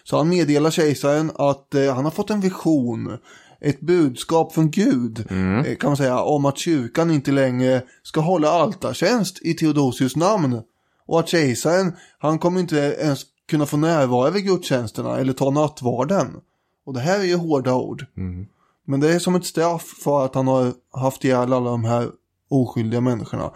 Så 0.03 0.17
han 0.17 0.29
meddelar 0.29 0.71
kejsaren 0.71 1.31
att 1.35 1.75
eh, 1.75 1.95
han 1.95 2.03
har 2.03 2.11
fått 2.11 2.29
en 2.29 2.41
vision, 2.41 3.17
ett 3.61 3.79
budskap 3.79 4.53
från 4.53 4.71
Gud, 4.71 5.19
eh, 5.65 5.75
kan 5.75 5.89
man 5.89 5.97
säga, 5.97 6.19
om 6.19 6.45
att 6.45 6.57
kyrkan 6.57 7.11
inte 7.11 7.31
längre 7.31 7.83
ska 8.03 8.21
hålla 8.21 8.49
altartjänst 8.49 9.41
i 9.41 9.53
Theodosius 9.53 10.15
namn. 10.15 10.61
Och 11.07 11.19
att 11.19 11.29
kejsaren, 11.29 11.93
han 12.19 12.39
kommer 12.39 12.59
inte 12.59 12.77
ens 12.99 13.21
kunna 13.49 13.65
få 13.65 13.77
närvara 13.77 14.29
vid 14.29 14.45
gudstjänsterna 14.45 15.17
eller 15.17 15.33
ta 15.33 15.49
nattvarden. 15.49 16.27
Och 16.85 16.93
det 16.93 16.99
här 16.99 17.19
är 17.19 17.23
ju 17.23 17.35
hårda 17.35 17.73
ord. 17.73 18.05
Men 18.87 18.99
det 18.99 19.13
är 19.13 19.19
som 19.19 19.35
ett 19.35 19.45
straff 19.45 19.95
för 20.03 20.25
att 20.25 20.35
han 20.35 20.47
har 20.47 20.73
haft 20.93 21.25
ihjäl 21.25 21.53
alla 21.53 21.69
de 21.69 21.85
här 21.85 22.09
oskyldiga 22.49 23.01
människorna. 23.01 23.51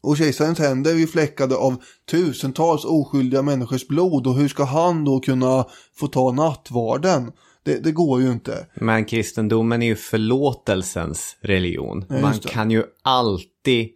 Och 0.00 0.16
kejsarens 0.16 0.58
händer 0.58 0.90
är 0.90 0.98
ju 0.98 1.06
fläckade 1.06 1.56
av 1.56 1.82
tusentals 2.10 2.84
oskyldiga 2.84 3.42
människors 3.42 3.88
blod 3.88 4.26
och 4.26 4.34
hur 4.34 4.48
ska 4.48 4.64
han 4.64 5.04
då 5.04 5.20
kunna 5.20 5.66
få 5.94 6.06
ta 6.06 6.32
nattvarden? 6.32 7.32
Det, 7.64 7.84
det 7.84 7.92
går 7.92 8.22
ju 8.22 8.32
inte. 8.32 8.66
Men 8.74 9.04
kristendomen 9.04 9.82
är 9.82 9.86
ju 9.86 9.96
förlåtelsens 9.96 11.36
religion. 11.40 12.04
Ja, 12.08 12.20
Man 12.20 12.38
kan 12.38 12.70
ju 12.70 12.84
alltid 13.02 13.88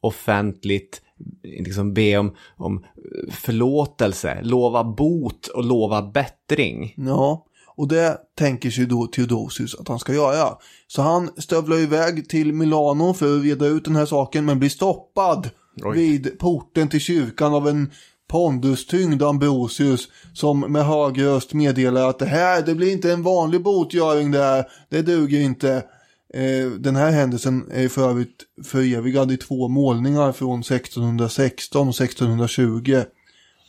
offentligt 0.00 1.02
liksom 1.42 1.94
be 1.94 2.18
om, 2.18 2.36
om 2.56 2.84
förlåtelse, 3.30 4.40
lova 4.42 4.84
bot 4.84 5.46
och 5.46 5.64
lova 5.64 6.02
bättring. 6.02 6.94
Ja, 6.96 7.46
och 7.80 7.88
det 7.88 8.18
tänker 8.38 8.70
sig 8.70 8.86
då 8.86 9.06
Theodosius 9.06 9.74
att 9.74 9.88
han 9.88 9.98
ska 9.98 10.14
göra. 10.14 10.56
Så 10.86 11.02
han 11.02 11.30
stövlar 11.38 11.76
iväg 11.76 12.28
till 12.28 12.52
Milano 12.52 13.14
för 13.14 13.36
att 13.36 13.44
reda 13.44 13.66
ut 13.66 13.84
den 13.84 13.96
här 13.96 14.06
saken 14.06 14.44
men 14.44 14.58
blir 14.58 14.68
stoppad 14.68 15.50
Oj. 15.82 15.98
vid 15.98 16.38
porten 16.38 16.88
till 16.88 17.00
kyrkan 17.00 17.54
av 17.54 17.68
en 17.68 17.90
pondustyngd 18.30 19.22
Ambrosius 19.22 20.08
som 20.34 20.60
med 20.60 20.86
hög 20.86 21.22
röst 21.22 21.52
meddelar 21.52 22.08
att 22.08 22.18
det 22.18 22.26
här, 22.26 22.62
det 22.62 22.74
blir 22.74 22.92
inte 22.92 23.12
en 23.12 23.22
vanlig 23.22 23.62
botgöring 23.62 24.30
det 24.30 24.38
här, 24.38 24.68
det 24.88 25.02
duger 25.02 25.40
inte. 25.40 25.84
Eh, 26.34 26.70
den 26.78 26.96
här 26.96 27.10
händelsen 27.10 27.70
är 27.72 27.88
för 27.88 28.10
övrigt 28.10 28.42
förevigad 28.64 29.32
i 29.32 29.36
två 29.36 29.68
målningar 29.68 30.32
från 30.32 30.60
1616 30.60 31.88
och 31.88 32.00
1620 32.00 33.02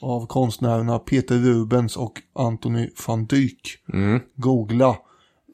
av 0.01 0.25
konstnärerna 0.25 0.99
Peter 0.99 1.35
Rubens 1.37 1.97
och 1.97 2.21
Anthony 2.33 2.89
van 3.07 3.25
Dyck. 3.25 3.61
Googla 4.35 4.97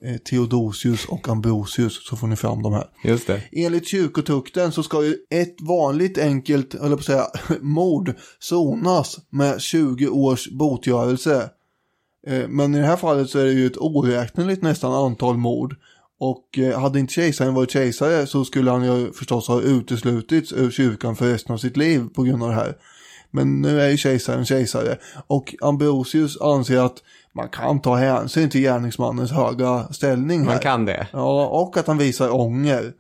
eh, 0.04 0.18
Theodosius 0.18 1.06
och 1.06 1.30
Ambrosius 1.30 2.08
så 2.08 2.16
får 2.16 2.28
ni 2.28 2.36
fram 2.36 2.64
de 2.64 2.74
här. 2.74 2.88
Just 3.04 3.28
det. 3.28 3.42
Enligt 3.52 3.88
kyrkotukten 3.88 4.72
så 4.72 4.84
ska 4.84 5.04
ju 5.06 5.16
ett 5.30 5.62
vanligt 5.62 6.18
enkelt, 6.18 6.74
eller 6.74 6.96
på 6.96 7.00
att 7.00 7.06
säga, 7.06 7.26
mord 7.62 8.16
sonas 8.40 9.20
med 9.30 9.62
20 9.62 10.08
års 10.08 10.50
botgörelse. 10.52 11.50
Eh, 12.28 12.48
Men 12.48 12.76
i 12.76 12.80
det 12.80 12.86
här 12.86 12.98
fallet 12.98 13.30
så 13.30 13.40
är 13.40 13.46
det 13.46 13.52
ju 13.52 13.68
ett 13.68 13.78
oräkneligt 13.78 14.64
nästan 14.64 14.94
antal 14.94 15.38
mord. 15.38 15.76
Och 16.20 16.58
eh, 16.58 16.80
hade 16.80 17.00
inte 17.00 17.14
kejsaren 17.14 17.54
varit 17.54 17.72
kejsare 17.72 18.28
så 18.28 18.46
skulle 18.46 18.72
han 18.72 18.86
ju 18.86 19.12
förstås 19.12 19.48
ha 19.48 19.62
uteslutits 19.62 20.54
ur 20.54 20.72
kyrkan 20.72 21.16
för 21.16 21.28
resten 21.32 21.54
av 21.54 21.58
sitt 21.58 21.78
liv 21.78 22.08
på 22.16 22.24
grund 22.24 22.44
av 22.44 22.50
det 22.50 22.56
här. 22.56 22.78
Men 23.32 23.62
nu 23.62 23.82
är 23.82 23.90
ju 23.90 23.98
kejsaren 23.98 24.46
kejsare. 24.46 24.98
Och 25.28 25.56
Ambrosius 25.62 26.42
anser 26.42 26.80
att 26.80 26.98
man 27.34 27.50
kan 27.50 27.82
ta 27.82 27.96
hänsyn 27.96 28.50
till 28.50 28.62
gärningsmannens 28.62 29.32
höga 29.32 29.88
ställning 29.92 30.40
här. 30.40 30.46
Man 30.46 30.60
kan 30.60 30.86
det. 30.86 31.08
Ja, 31.14 31.48
och 31.48 31.78
att 31.78 31.88
han 31.88 31.98
visar 31.98 32.36
ånger. 32.36 32.94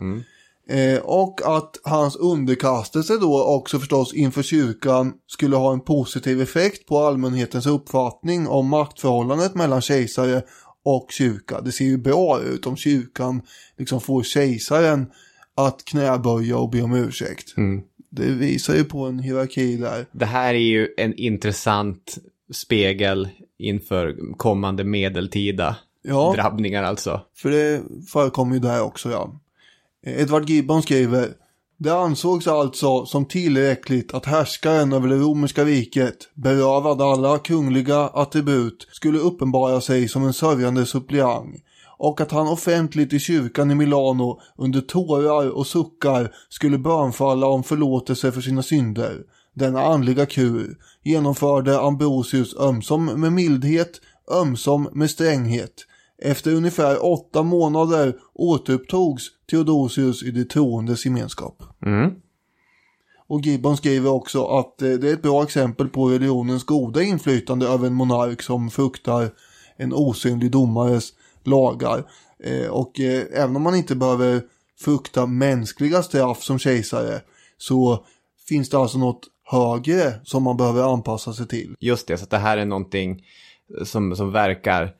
Eh, 0.69 0.99
och 0.99 1.41
att 1.57 1.79
hans 1.83 2.15
underkastelse 2.15 3.17
då 3.17 3.43
också 3.43 3.79
förstås 3.79 4.13
inför 4.13 4.43
kyrkan 4.43 5.13
skulle 5.27 5.55
ha 5.55 5.73
en 5.73 5.81
positiv 5.81 6.41
effekt 6.41 6.87
på 6.87 6.99
allmänhetens 6.99 7.65
uppfattning 7.65 8.47
om 8.47 8.67
maktförhållandet 8.67 9.55
mellan 9.55 9.81
kejsare 9.81 10.41
och 10.85 11.07
kyrka. 11.11 11.61
Det 11.61 11.71
ser 11.71 11.85
ju 11.85 11.97
bra 11.97 12.41
ut 12.41 12.67
om 12.67 12.75
kyrkan 12.75 13.41
liksom 13.77 14.01
får 14.01 14.23
kejsaren 14.23 15.07
att 15.55 15.85
knäböja 15.85 16.57
och 16.57 16.69
be 16.69 16.81
om 16.81 16.93
ursäkt. 16.93 17.53
Det 18.09 18.25
visar 18.25 18.75
ju 18.75 18.83
på 18.83 19.05
en 19.05 19.19
hierarki 19.19 19.77
där. 19.77 20.05
Det 20.11 20.25
här 20.25 20.53
är 20.53 20.57
ju 20.59 20.87
en 20.97 21.13
intressant 21.13 22.17
spegel 22.51 23.29
inför 23.57 24.17
kommande 24.37 24.83
medeltida 24.83 25.75
Ja. 26.01 26.33
drabbningar 26.35 26.83
alltså. 26.83 27.21
För 27.35 27.51
det 27.51 27.81
förekommer 28.11 28.53
ju 28.53 28.59
där 28.59 28.81
också 28.81 29.11
ja. 29.11 29.39
Edward 30.05 30.49
Gibbon 30.49 30.81
skriver 30.81 31.33
det 31.79 31.93
ansågs 31.93 32.47
alltså 32.47 33.05
som 33.05 33.25
tillräckligt 33.25 34.13
att 34.13 34.25
härskaren 34.25 34.93
över 34.93 35.07
det 35.07 35.15
romerska 35.15 35.65
riket, 35.65 36.29
berövad 36.33 37.01
alla 37.01 37.39
kungliga 37.39 37.99
attribut, 37.99 38.87
skulle 38.91 39.19
uppenbara 39.19 39.81
sig 39.81 40.07
som 40.07 40.23
en 40.23 40.33
sörjande 40.33 40.85
suppleant 40.85 41.63
och 41.97 42.21
att 42.21 42.31
han 42.31 42.47
offentligt 42.47 43.13
i 43.13 43.19
kyrkan 43.19 43.71
i 43.71 43.75
Milano 43.75 44.39
under 44.57 44.81
tårar 44.81 45.49
och 45.49 45.67
suckar 45.67 46.31
skulle 46.49 46.77
bönfalla 46.77 47.47
om 47.47 47.63
förlåtelse 47.63 48.31
för 48.31 48.41
sina 48.41 48.63
synder. 48.63 49.23
Denna 49.53 49.81
andliga 49.81 50.25
kur 50.25 50.77
genomförde 51.03 51.79
Ambrosius 51.79 52.55
ömsom 52.55 53.05
med 53.05 53.33
mildhet, 53.33 54.01
ömsom 54.31 54.89
med 54.93 55.09
stränghet. 55.09 55.73
Efter 56.21 56.53
ungefär 56.53 57.05
åtta 57.05 57.43
månader 57.43 58.15
återupptogs 58.33 59.23
Theodosius 59.49 60.23
i 60.23 60.31
de 60.31 60.45
troendes 60.45 61.05
gemenskap. 61.05 61.63
Mm. 61.85 62.11
Och 63.27 63.41
Gibbon 63.41 63.77
skriver 63.77 64.09
också 64.09 64.45
att 64.45 64.81
eh, 64.81 64.89
det 64.89 65.09
är 65.09 65.13
ett 65.13 65.21
bra 65.21 65.43
exempel 65.43 65.89
på 65.89 66.09
religionens 66.09 66.63
goda 66.63 67.01
inflytande 67.01 67.67
över 67.67 67.87
en 67.87 67.93
monark 67.93 68.41
som 68.41 68.69
fruktar 68.69 69.29
en 69.77 69.93
osynlig 69.93 70.51
domares 70.51 71.13
lagar. 71.47 72.03
Eh, 72.43 72.67
och 72.67 72.99
eh, 72.99 73.25
även 73.33 73.55
om 73.55 73.61
man 73.61 73.75
inte 73.75 73.95
behöver 73.95 74.41
frukta 74.79 75.25
mänskliga 75.25 76.03
straff 76.03 76.43
som 76.43 76.59
kejsare 76.59 77.21
så 77.57 78.05
finns 78.47 78.69
det 78.69 78.77
alltså 78.77 78.97
något 78.97 79.27
högre 79.43 80.13
som 80.23 80.43
man 80.43 80.57
behöver 80.57 80.93
anpassa 80.93 81.33
sig 81.33 81.47
till. 81.47 81.75
Just 81.79 82.07
det, 82.07 82.17
så 82.17 82.23
att 82.23 82.29
det 82.29 82.37
här 82.37 82.57
är 82.57 82.65
någonting 82.65 83.23
som, 83.85 84.15
som 84.15 84.31
verkar 84.31 84.93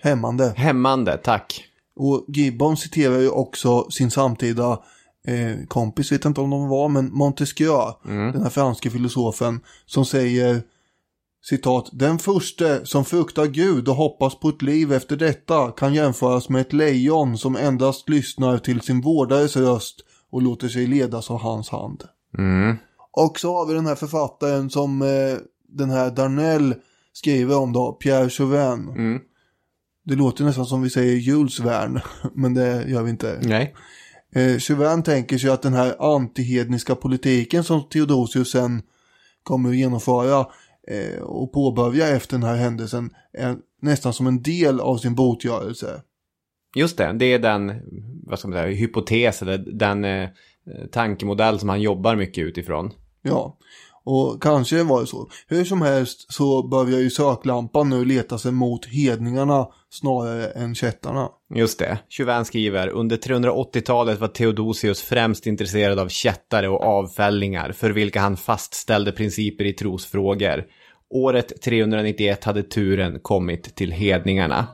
Hämmande. 0.00 0.54
hämmande, 0.56 1.16
tack. 1.16 1.64
Och 1.96 2.24
Gibbon 2.28 2.76
citerar 2.76 3.18
ju 3.18 3.28
också 3.28 3.90
sin 3.90 4.10
samtida 4.10 4.80
eh, 5.26 5.66
kompis, 5.68 6.12
vet 6.12 6.24
inte 6.24 6.40
om 6.40 6.50
de 6.50 6.68
var, 6.68 6.88
men 6.88 7.12
Montesquieu, 7.12 7.92
den 8.04 8.42
här 8.42 8.50
franske 8.50 8.90
filosofen, 8.90 9.60
som 9.86 10.04
säger 10.04 10.62
citat, 11.44 11.88
den 11.92 12.18
förste 12.18 12.86
som 12.86 13.04
fruktar 13.04 13.46
Gud 13.46 13.88
och 13.88 13.94
hoppas 13.94 14.40
på 14.40 14.48
ett 14.48 14.62
liv 14.62 14.92
efter 14.92 15.16
detta 15.16 15.70
kan 15.70 15.94
jämföras 15.94 16.48
med 16.48 16.60
ett 16.60 16.72
lejon 16.72 17.38
som 17.38 17.56
endast 17.56 18.08
lyssnar 18.08 18.58
till 18.58 18.80
sin 18.80 19.00
vårdares 19.00 19.56
röst 19.56 20.00
och 20.30 20.42
låter 20.42 20.68
sig 20.68 20.86
ledas 20.86 21.30
av 21.30 21.38
hans 21.40 21.68
hand. 21.68 22.04
Mm. 22.38 22.76
Och 23.10 23.40
så 23.40 23.54
har 23.54 23.66
vi 23.66 23.74
den 23.74 23.86
här 23.86 23.94
författaren 23.94 24.70
som 24.70 25.02
eh, 25.02 25.38
den 25.68 25.90
här 25.90 26.10
Darnell 26.10 26.74
skriver 27.12 27.58
om 27.58 27.72
då, 27.72 27.92
Pierre 27.92 28.30
Chauvin. 28.30 28.88
Mm. 28.88 29.20
Det 30.04 30.14
låter 30.14 30.44
nästan 30.44 30.66
som 30.66 30.82
vi 30.82 30.90
säger 30.90 31.16
Jules 31.16 31.60
Verne, 31.60 32.02
men 32.34 32.54
det 32.54 32.84
gör 32.88 33.02
vi 33.02 33.10
inte. 33.10 33.38
Nej. 33.42 33.74
Eh, 34.34 34.58
Chauvin 34.58 35.02
tänker 35.02 35.38
sig 35.38 35.50
att 35.50 35.62
den 35.62 35.74
här 35.74 36.14
antihedniska 36.14 36.94
politiken 36.94 37.64
som 37.64 37.88
Theodosius 37.88 38.50
sen 38.50 38.82
kommer 39.42 39.70
att 39.70 39.76
genomföra 39.76 40.46
eh, 40.88 41.22
och 41.22 41.52
påbörja 41.52 42.08
efter 42.08 42.36
den 42.36 42.48
här 42.48 42.56
händelsen 42.56 43.10
är 43.32 43.56
nästan 43.82 44.12
som 44.12 44.26
en 44.26 44.42
del 44.42 44.80
av 44.80 44.96
sin 44.96 45.14
botgörelse. 45.14 46.02
Just 46.76 46.98
det, 46.98 47.12
det 47.12 47.32
är 47.32 47.38
den, 47.38 47.72
vad 48.26 48.38
ska 48.38 48.48
man 48.48 48.58
säga, 48.58 48.74
hypotes 48.74 49.42
eller 49.42 49.58
den 49.58 50.04
eh, 50.04 50.28
tankemodell 50.92 51.58
som 51.58 51.68
han 51.68 51.80
jobbar 51.80 52.16
mycket 52.16 52.44
utifrån. 52.44 52.92
Ja, 53.22 53.58
och 54.04 54.42
kanske 54.42 54.82
var 54.82 55.00
det 55.00 55.06
så. 55.06 55.28
Hur 55.48 55.64
som 55.64 55.82
helst 55.82 56.32
så 56.32 56.68
börjar 56.68 56.98
ju 56.98 57.10
söklampan 57.10 57.90
nu 57.90 58.04
leta 58.04 58.38
sig 58.38 58.52
mot 58.52 58.86
hedningarna 58.86 59.68
snarare 59.90 60.46
än 60.46 60.74
kättarna. 60.74 61.28
Just 61.54 61.78
det. 61.78 61.98
Chauvin 62.10 62.44
skriver, 62.44 62.88
under 62.88 63.16
380-talet 63.16 64.20
var 64.20 64.28
Theodosius 64.28 65.02
främst 65.02 65.46
intresserad 65.46 65.98
av 65.98 66.08
kättare 66.08 66.68
och 66.68 66.84
avfällingar 66.84 67.72
för 67.72 67.90
vilka 67.90 68.20
han 68.20 68.36
fastställde 68.36 69.12
principer 69.12 69.64
i 69.64 69.72
trosfrågor. 69.72 70.64
Året 71.10 71.62
391 71.62 72.44
hade 72.44 72.62
turen 72.62 73.20
kommit 73.22 73.76
till 73.76 73.92
hedningarna. 73.92 74.66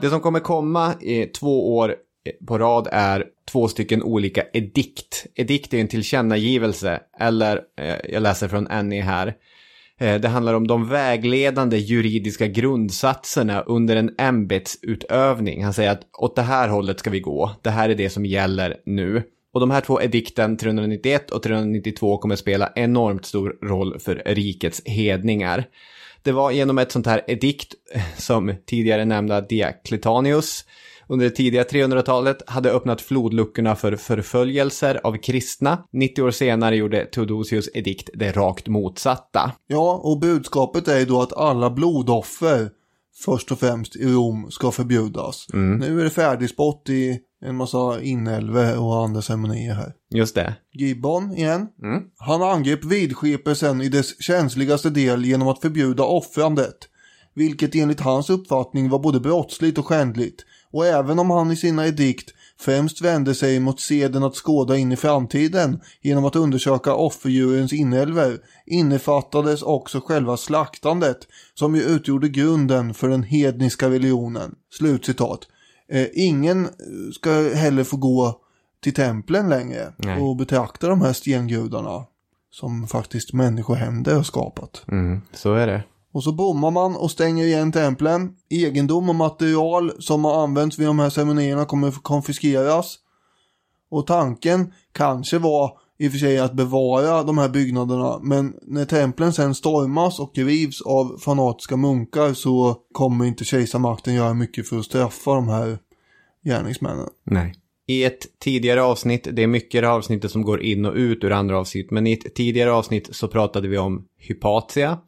Det 0.00 0.10
som 0.10 0.20
kommer 0.20 0.40
komma 0.40 0.94
i 1.00 1.26
två 1.26 1.76
år 1.76 1.90
eh, 1.90 2.46
på 2.46 2.58
rad 2.58 2.88
är 2.92 3.24
två 3.50 3.68
stycken 3.68 4.02
olika 4.02 4.44
edikt. 4.52 5.26
Edikt 5.34 5.74
är 5.74 5.78
en 5.78 5.88
tillkännagivelse, 5.88 7.00
eller 7.20 7.60
eh, 7.80 7.96
jag 8.08 8.22
läser 8.22 8.48
från 8.48 8.66
Annie 8.66 9.00
här. 9.00 9.34
Eh, 10.00 10.20
det 10.20 10.28
handlar 10.28 10.54
om 10.54 10.66
de 10.66 10.88
vägledande 10.88 11.76
juridiska 11.76 12.46
grundsatserna 12.46 13.60
under 13.60 13.96
en 13.96 14.14
ämbetsutövning. 14.18 15.64
Han 15.64 15.74
säger 15.74 15.90
att 15.90 16.06
åt 16.18 16.36
det 16.36 16.42
här 16.42 16.68
hållet 16.68 16.98
ska 16.98 17.10
vi 17.10 17.20
gå. 17.20 17.50
Det 17.62 17.70
här 17.70 17.88
är 17.88 17.94
det 17.94 18.10
som 18.10 18.26
gäller 18.26 18.76
nu. 18.86 19.22
Och 19.52 19.60
de 19.60 19.70
här 19.70 19.80
två 19.80 20.02
edikten, 20.02 20.56
391 20.56 21.30
och 21.30 21.42
392, 21.42 22.18
kommer 22.18 22.36
spela 22.36 22.72
enormt 22.74 23.24
stor 23.24 23.58
roll 23.62 23.98
för 23.98 24.22
rikets 24.26 24.82
hedningar. 24.84 25.64
Det 26.28 26.32
var 26.32 26.50
genom 26.50 26.78
ett 26.78 26.92
sånt 26.92 27.06
här 27.06 27.24
edikt 27.26 27.74
eh, 27.94 28.02
som 28.16 28.54
tidigare 28.66 29.04
nämnda 29.04 29.40
Diocletianus 29.40 30.64
under 31.06 31.26
det 31.26 31.30
tidiga 31.30 31.62
300-talet 31.62 32.42
hade 32.46 32.70
öppnat 32.70 33.00
flodluckorna 33.00 33.76
för 33.76 33.96
förföljelser 33.96 35.00
av 35.04 35.16
kristna. 35.16 35.84
90 35.92 36.22
år 36.22 36.30
senare 36.30 36.76
gjorde 36.76 37.04
Theodosius 37.04 37.68
edikt 37.74 38.10
det 38.14 38.32
rakt 38.32 38.68
motsatta. 38.68 39.52
Ja, 39.66 40.00
och 40.04 40.20
budskapet 40.20 40.88
är 40.88 40.98
ju 40.98 41.04
då 41.04 41.22
att 41.22 41.32
alla 41.32 41.70
blodoffer 41.70 42.70
först 43.24 43.52
och 43.52 43.60
främst 43.60 43.96
i 43.96 44.04
Rom 44.04 44.50
ska 44.50 44.70
förbjudas. 44.70 45.46
Nu 45.52 46.00
är 46.00 46.04
det 46.04 46.10
färdigspott 46.10 46.88
i 46.88 47.18
en 47.44 47.56
massa 47.56 48.02
inälve 48.02 48.76
och 48.76 49.04
andra 49.04 49.22
ceremonier 49.22 49.74
här. 49.74 49.92
Just 50.10 50.34
det. 50.34 50.54
Gibbon 50.72 51.32
igen. 51.32 51.68
Han 52.18 52.42
angrep 52.42 52.84
vidskepelsen 52.84 53.80
i 53.80 53.88
dess 53.88 54.22
känsligaste 54.22 54.90
del 54.90 55.24
genom 55.24 55.48
att 55.48 55.60
förbjuda 55.60 56.04
offrandet. 56.04 56.76
Vilket 57.34 57.74
enligt 57.74 58.00
hans 58.00 58.30
uppfattning 58.30 58.88
var 58.88 58.98
både 58.98 59.20
brottsligt 59.20 59.78
och 59.78 59.86
skändligt. 59.86 60.44
Och 60.70 60.86
även 60.86 61.18
om 61.18 61.30
han 61.30 61.50
i 61.50 61.56
sina 61.56 61.86
edikt 61.86 62.30
främst 62.60 63.00
vände 63.00 63.34
sig 63.34 63.60
mot 63.60 63.80
seden 63.80 64.22
att 64.22 64.34
skåda 64.36 64.76
in 64.76 64.92
i 64.92 64.96
framtiden 64.96 65.80
genom 66.00 66.24
att 66.24 66.36
undersöka 66.36 66.94
offerdjurens 66.94 67.72
inälvor 67.72 68.38
innefattades 68.66 69.62
också 69.62 70.00
själva 70.00 70.36
slaktandet 70.36 71.18
som 71.54 71.74
ju 71.74 71.82
utgjorde 71.82 72.28
grunden 72.28 72.94
för 72.94 73.08
den 73.08 73.22
hedniska 73.22 73.90
religionen. 73.90 74.54
Slutcitat. 74.72 75.40
Eh, 75.88 76.06
ingen 76.12 76.64
eh, 76.64 76.70
ska 77.12 77.54
heller 77.54 77.84
få 77.84 77.96
gå 77.96 78.40
till 78.82 78.94
templen 78.94 79.48
längre 79.48 79.92
Nej. 79.96 80.20
och 80.20 80.36
betrakta 80.36 80.88
de 80.88 81.00
här 81.00 81.12
stengudarna 81.12 82.04
som 82.50 82.86
faktiskt 82.86 83.32
människohänder 83.32 84.14
har 84.14 84.22
skapat. 84.22 84.84
Mm, 84.88 85.20
så 85.32 85.54
är 85.54 85.66
det. 85.66 85.82
Och 86.12 86.24
så 86.24 86.32
bommar 86.32 86.70
man 86.70 86.96
och 86.96 87.10
stänger 87.10 87.44
igen 87.44 87.72
templen. 87.72 88.34
Egendom 88.50 89.08
och 89.08 89.14
material 89.14 89.92
som 89.98 90.24
har 90.24 90.42
använts 90.42 90.78
vid 90.78 90.86
de 90.86 90.98
här 90.98 91.10
ceremonierna 91.10 91.64
kommer 91.64 91.90
konfiskeras. 91.90 92.98
Och 93.90 94.06
tanken 94.06 94.72
kanske 94.92 95.38
var 95.38 95.72
i 95.98 96.08
och 96.08 96.12
för 96.12 96.18
sig 96.18 96.38
att 96.38 96.52
bevara 96.52 97.22
de 97.22 97.38
här 97.38 97.48
byggnaderna. 97.48 98.18
Men 98.22 98.54
när 98.62 98.84
templen 98.84 99.32
sen 99.32 99.54
stormas 99.54 100.20
och 100.20 100.38
rivs 100.38 100.82
av 100.82 101.18
fanatiska 101.18 101.76
munkar 101.76 102.34
så 102.34 102.76
kommer 102.92 103.24
inte 103.24 103.44
kejsarmakten 103.44 104.14
göra 104.14 104.34
mycket 104.34 104.68
för 104.68 104.78
att 104.78 104.84
straffa 104.84 105.34
de 105.34 105.48
här 105.48 105.78
gärningsmännen. 106.44 107.08
Nej. 107.24 107.54
I 107.86 108.04
ett 108.04 108.38
tidigare 108.38 108.82
avsnitt, 108.82 109.28
det 109.32 109.42
är 109.42 109.46
mycket 109.46 109.74
i 109.74 109.80
det 109.80 109.90
avsnittet 109.90 110.30
som 110.30 110.42
går 110.42 110.62
in 110.62 110.86
och 110.86 110.94
ut 110.94 111.24
ur 111.24 111.32
andra 111.32 111.58
avsnitt, 111.58 111.90
men 111.90 112.06
i 112.06 112.12
ett 112.12 112.34
tidigare 112.34 112.72
avsnitt 112.72 113.08
så 113.16 113.28
pratade 113.28 113.68
vi 113.68 113.78
om 113.78 114.04
Hypatia, 114.18 114.98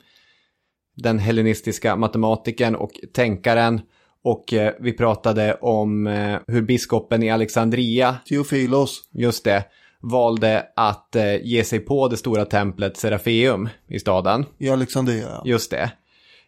den 1.03 1.19
hellenistiska 1.19 1.97
matematikern 1.97 2.75
och 2.75 2.91
tänkaren, 3.13 3.81
och 4.23 4.53
eh, 4.53 4.73
vi 4.81 4.93
pratade 4.93 5.55
om 5.55 6.07
eh, 6.07 6.37
hur 6.47 6.63
biskopen 6.63 7.23
i 7.23 7.31
Alexandria, 7.31 8.17
Theofilos. 8.29 9.03
just 9.13 9.45
det, 9.45 9.65
valde 10.03 10.67
att 10.77 11.17
eh, 11.17 11.37
ge 11.43 11.65
sig 11.65 11.81
på 11.81 12.09
det 12.09 12.17
stora 12.17 12.45
templet 12.45 12.97
Serafeum 12.97 13.69
i 13.89 13.99
staden. 13.99 14.45
i 14.59 14.71
Alexandria. 14.71 15.43
Just 15.45 15.71
det. 15.71 15.91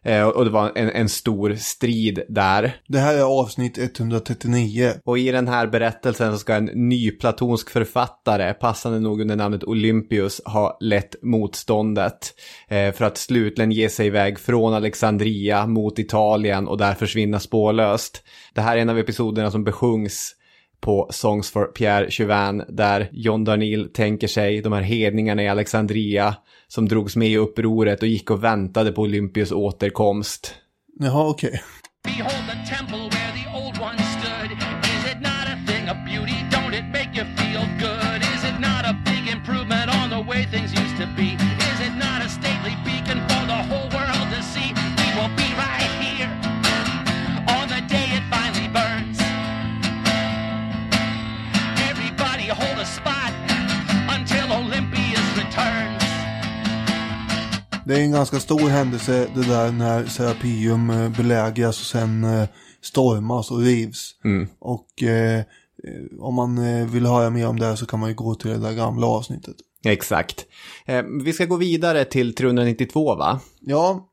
Eh, 0.04 0.28
och 0.28 0.44
det 0.44 0.50
var 0.50 0.72
en, 0.74 0.90
en 0.90 1.08
stor 1.08 1.54
strid 1.54 2.22
där. 2.28 2.76
Det 2.88 2.98
här 2.98 3.14
är 3.14 3.22
avsnitt 3.22 3.78
139. 3.78 4.92
Och 5.04 5.18
i 5.18 5.32
den 5.32 5.48
här 5.48 5.66
berättelsen 5.66 6.32
så 6.32 6.38
ska 6.38 6.54
en 6.54 6.64
nyplatonsk 6.64 7.70
författare, 7.70 8.54
passande 8.54 9.00
nog 9.00 9.20
under 9.20 9.36
namnet 9.36 9.64
Olympius, 9.64 10.40
ha 10.44 10.76
lett 10.80 11.14
motståndet. 11.22 12.34
Eh, 12.68 12.92
för 12.92 13.04
att 13.04 13.18
slutligen 13.18 13.72
ge 13.72 13.88
sig 13.88 14.06
iväg 14.06 14.38
från 14.38 14.74
Alexandria 14.74 15.66
mot 15.66 15.98
Italien 15.98 16.68
och 16.68 16.78
där 16.78 16.94
försvinna 16.94 17.40
spårlöst. 17.40 18.22
Det 18.54 18.60
här 18.60 18.76
är 18.76 18.80
en 18.80 18.90
av 18.90 18.98
episoderna 18.98 19.50
som 19.50 19.64
besjungs 19.64 20.36
på 20.82 21.08
Songs 21.10 21.50
for 21.50 21.64
Pierre 21.64 22.10
Chauvin 22.10 22.64
där 22.68 23.08
John 23.12 23.44
Darnielle 23.44 23.88
tänker 23.88 24.28
sig 24.28 24.60
de 24.60 24.72
här 24.72 24.82
hedningarna 24.82 25.42
i 25.42 25.48
Alexandria 25.48 26.36
som 26.68 26.88
drogs 26.88 27.16
med 27.16 27.28
i 27.28 27.36
upproret 27.36 28.02
och 28.02 28.08
gick 28.08 28.30
och 28.30 28.44
väntade 28.44 28.92
på 28.92 29.02
Olympius 29.02 29.52
återkomst. 29.52 30.54
Jaha, 31.00 31.28
okej. 31.28 31.62
Behold 32.04 33.11
Det 57.86 57.94
är 57.94 58.00
en 58.00 58.12
ganska 58.12 58.40
stor 58.40 58.68
händelse 58.68 59.28
det 59.34 59.48
där 59.48 59.72
när 59.72 60.04
Serapeum 60.04 60.90
eh, 60.90 61.16
belägras 61.16 61.80
och 61.80 61.86
sen 61.86 62.24
eh, 62.24 62.48
stormas 62.80 63.50
och 63.50 63.60
rivs. 63.60 64.14
Och 64.58 65.02
eh, 65.02 65.42
om 66.20 66.34
man 66.34 66.58
eh, 66.58 66.86
vill 66.86 67.06
höra 67.06 67.30
mer 67.30 67.48
om 67.48 67.58
det 67.58 67.76
så 67.76 67.86
kan 67.86 68.00
man 68.00 68.08
ju 68.08 68.14
gå 68.14 68.34
till 68.34 68.50
det 68.50 68.58
där 68.58 68.72
gamla 68.72 69.06
avsnittet. 69.06 69.56
Exakt. 69.84 70.46
Eh, 70.86 71.02
vi 71.24 71.32
ska 71.32 71.44
gå 71.44 71.56
vidare 71.56 72.04
till 72.04 72.34
392 72.34 73.14
va? 73.14 73.40
Ja, 73.60 74.08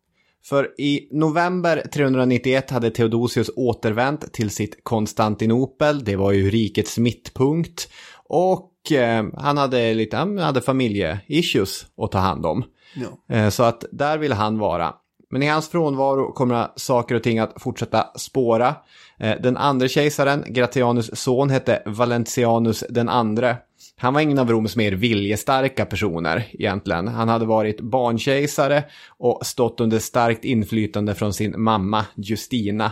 För 0.45 0.81
i 0.81 1.09
november 1.11 1.83
391 1.93 2.69
hade 2.69 2.91
Theodosius 2.91 3.49
återvänt 3.55 4.33
till 4.33 4.49
sitt 4.49 4.83
Konstantinopel. 4.83 6.03
Det 6.03 6.15
var 6.15 6.31
ju 6.31 6.49
rikets 6.49 6.97
mittpunkt. 6.97 7.89
Och 8.27 8.91
eh, 8.91 9.25
han 9.37 9.57
hade 9.57 9.93
lite 9.93 10.17
han 10.17 10.37
hade 10.37 10.61
familjeissues 10.61 11.85
att 11.97 12.11
ta 12.11 12.17
hand 12.17 12.45
om 12.45 12.63
ja. 12.95 13.35
Eh, 13.35 13.49
så 13.49 13.63
att 13.63 13.85
där 13.91 14.17
vill 14.17 14.33
han 14.33 14.57
vara. 14.57 14.93
Men 15.31 15.43
i 15.43 15.47
hans 15.47 15.69
frånvaro 15.69 16.33
kommer 16.33 16.67
saker 16.75 17.15
och 17.15 17.23
ting 17.23 17.39
att 17.39 17.61
fortsätta 17.61 18.07
spåra. 18.15 18.75
Eh, 19.19 19.35
den 19.41 19.57
andra 19.57 19.87
kejsaren, 19.87 20.43
Gratianus 20.47 21.19
son, 21.19 21.49
hette 21.49 21.83
Valentianus 21.85 22.83
den 22.89 23.09
andre. 23.09 23.57
Han 23.97 24.13
var 24.13 24.21
ingen 24.21 24.39
av 24.39 24.49
Roms 24.51 24.75
mer 24.75 24.91
viljestarka 24.91 25.85
personer 25.85 26.47
egentligen. 26.51 27.07
Han 27.07 27.29
hade 27.29 27.45
varit 27.45 27.81
barnkejsare 27.81 28.83
och 29.17 29.45
stått 29.45 29.79
under 29.79 29.99
starkt 29.99 30.45
inflytande 30.45 31.15
från 31.15 31.33
sin 31.33 31.61
mamma 31.61 32.05
Justina. 32.15 32.91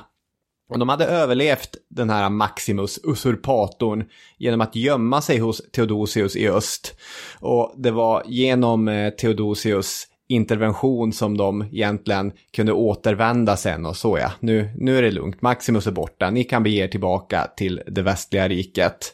Och 0.69 0.79
de 0.79 0.89
hade 0.89 1.05
överlevt 1.05 1.75
den 1.89 2.09
här 2.09 2.29
Maximus, 2.29 2.99
usurpatorn, 3.03 4.05
genom 4.37 4.61
att 4.61 4.75
gömma 4.75 5.21
sig 5.21 5.37
hos 5.37 5.61
Theodosius 5.71 6.35
i 6.35 6.49
öst. 6.49 6.95
Och 7.39 7.73
det 7.77 7.91
var 7.91 8.23
genom 8.25 8.87
eh, 8.87 9.09
Theodosius 9.09 10.07
intervention 10.27 11.13
som 11.13 11.37
de 11.37 11.61
egentligen 11.61 12.31
kunde 12.55 12.71
återvända 12.71 13.57
sen 13.57 13.85
och 13.85 13.95
så 13.97 14.17
ja, 14.17 14.31
nu, 14.39 14.69
nu 14.77 14.97
är 14.97 15.01
det 15.01 15.11
lugnt, 15.11 15.41
Maximus 15.41 15.87
är 15.87 15.91
borta, 15.91 16.29
ni 16.29 16.43
kan 16.43 16.63
bege 16.63 16.83
er 16.83 16.87
tillbaka 16.87 17.47
till 17.57 17.81
det 17.87 18.01
västliga 18.01 18.47
riket. 18.47 19.13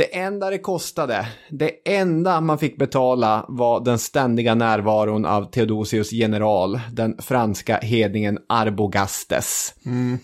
Det 0.00 0.16
enda 0.16 0.50
det 0.50 0.58
kostade, 0.58 1.26
det 1.48 1.70
enda 1.84 2.40
man 2.40 2.58
fick 2.58 2.76
betala 2.76 3.44
var 3.48 3.80
den 3.80 3.98
ständiga 3.98 4.54
närvaron 4.54 5.24
av 5.24 5.50
Theodosius 5.50 6.12
general, 6.12 6.80
den 6.92 7.16
franska 7.18 7.78
hedningen 7.78 8.38
Arbogastes. 8.48 9.74
Mm. 9.86 10.18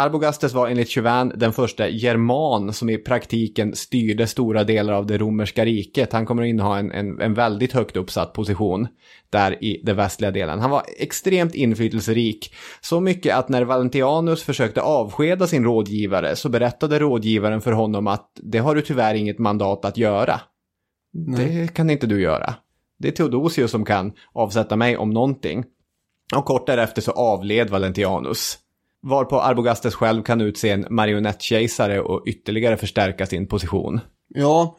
Arbogastes 0.00 0.52
var 0.52 0.68
enligt 0.68 0.88
Chauvin 0.88 1.32
den 1.34 1.52
första 1.52 1.88
german 1.88 2.72
som 2.72 2.90
i 2.90 2.98
praktiken 2.98 3.76
styrde 3.76 4.26
stora 4.26 4.64
delar 4.64 4.92
av 4.92 5.06
det 5.06 5.18
romerska 5.18 5.64
riket. 5.64 6.12
Han 6.12 6.26
kommer 6.26 6.42
att 6.42 6.48
inneha 6.48 6.78
en, 6.78 6.92
en, 6.92 7.20
en 7.20 7.34
väldigt 7.34 7.72
högt 7.72 7.96
uppsatt 7.96 8.32
position 8.32 8.88
där 9.30 9.64
i 9.64 9.82
den 9.84 9.96
västliga 9.96 10.30
delen. 10.30 10.58
Han 10.58 10.70
var 10.70 10.82
extremt 10.98 11.54
inflytelserik. 11.54 12.54
Så 12.80 13.00
mycket 13.00 13.36
att 13.36 13.48
när 13.48 13.62
Valentianus 13.62 14.42
försökte 14.42 14.82
avskeda 14.82 15.46
sin 15.46 15.64
rådgivare 15.64 16.36
så 16.36 16.48
berättade 16.48 16.98
rådgivaren 16.98 17.60
för 17.60 17.72
honom 17.72 18.06
att 18.06 18.30
det 18.42 18.58
har 18.58 18.74
du 18.74 18.82
tyvärr 18.82 19.14
inget 19.14 19.38
mandat 19.38 19.84
att 19.84 19.96
göra. 19.96 20.40
Det 21.36 21.74
kan 21.74 21.90
inte 21.90 22.06
du 22.06 22.20
göra. 22.20 22.54
Det 22.98 23.08
är 23.08 23.12
Theodosius 23.12 23.70
som 23.70 23.84
kan 23.84 24.12
avsätta 24.32 24.76
mig 24.76 24.96
om 24.96 25.10
någonting. 25.10 25.64
Och 26.36 26.44
kort 26.44 26.66
därefter 26.66 27.02
så 27.02 27.12
avled 27.12 27.70
Valentianus. 27.70 28.58
Varpå 29.02 29.40
Arbogastes 29.40 29.94
själv 29.94 30.22
kan 30.22 30.40
utse 30.40 30.70
en 30.70 30.86
marionettkejsare 30.90 32.00
och 32.00 32.22
ytterligare 32.26 32.76
förstärka 32.76 33.26
sin 33.26 33.46
position. 33.46 34.00
Ja, 34.28 34.76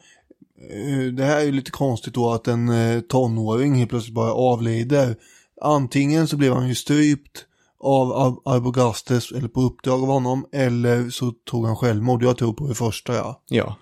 eh, 0.70 1.04
det 1.12 1.24
här 1.24 1.40
är 1.40 1.44
ju 1.44 1.52
lite 1.52 1.70
konstigt 1.70 2.14
då 2.14 2.30
att 2.30 2.48
en 2.48 2.68
eh, 2.68 3.00
tonåring 3.00 3.74
helt 3.74 3.90
plötsligt 3.90 4.14
bara 4.14 4.32
avlider. 4.32 5.16
Antingen 5.60 6.28
så 6.28 6.36
blev 6.36 6.52
han 6.52 6.68
ju 6.68 6.74
strypt 6.74 7.46
av 7.80 8.12
Ar- 8.12 8.54
Arbogastes 8.54 9.32
eller 9.32 9.48
på 9.48 9.60
uppdrag 9.60 10.02
av 10.02 10.08
honom 10.08 10.46
eller 10.52 11.10
så 11.10 11.32
tog 11.50 11.66
han 11.66 11.76
självmord. 11.76 12.22
Jag 12.22 12.38
tror 12.38 12.52
på 12.52 12.68
det 12.68 12.74
första 12.74 13.14
ja. 13.14 13.42
Ja, 13.48 13.76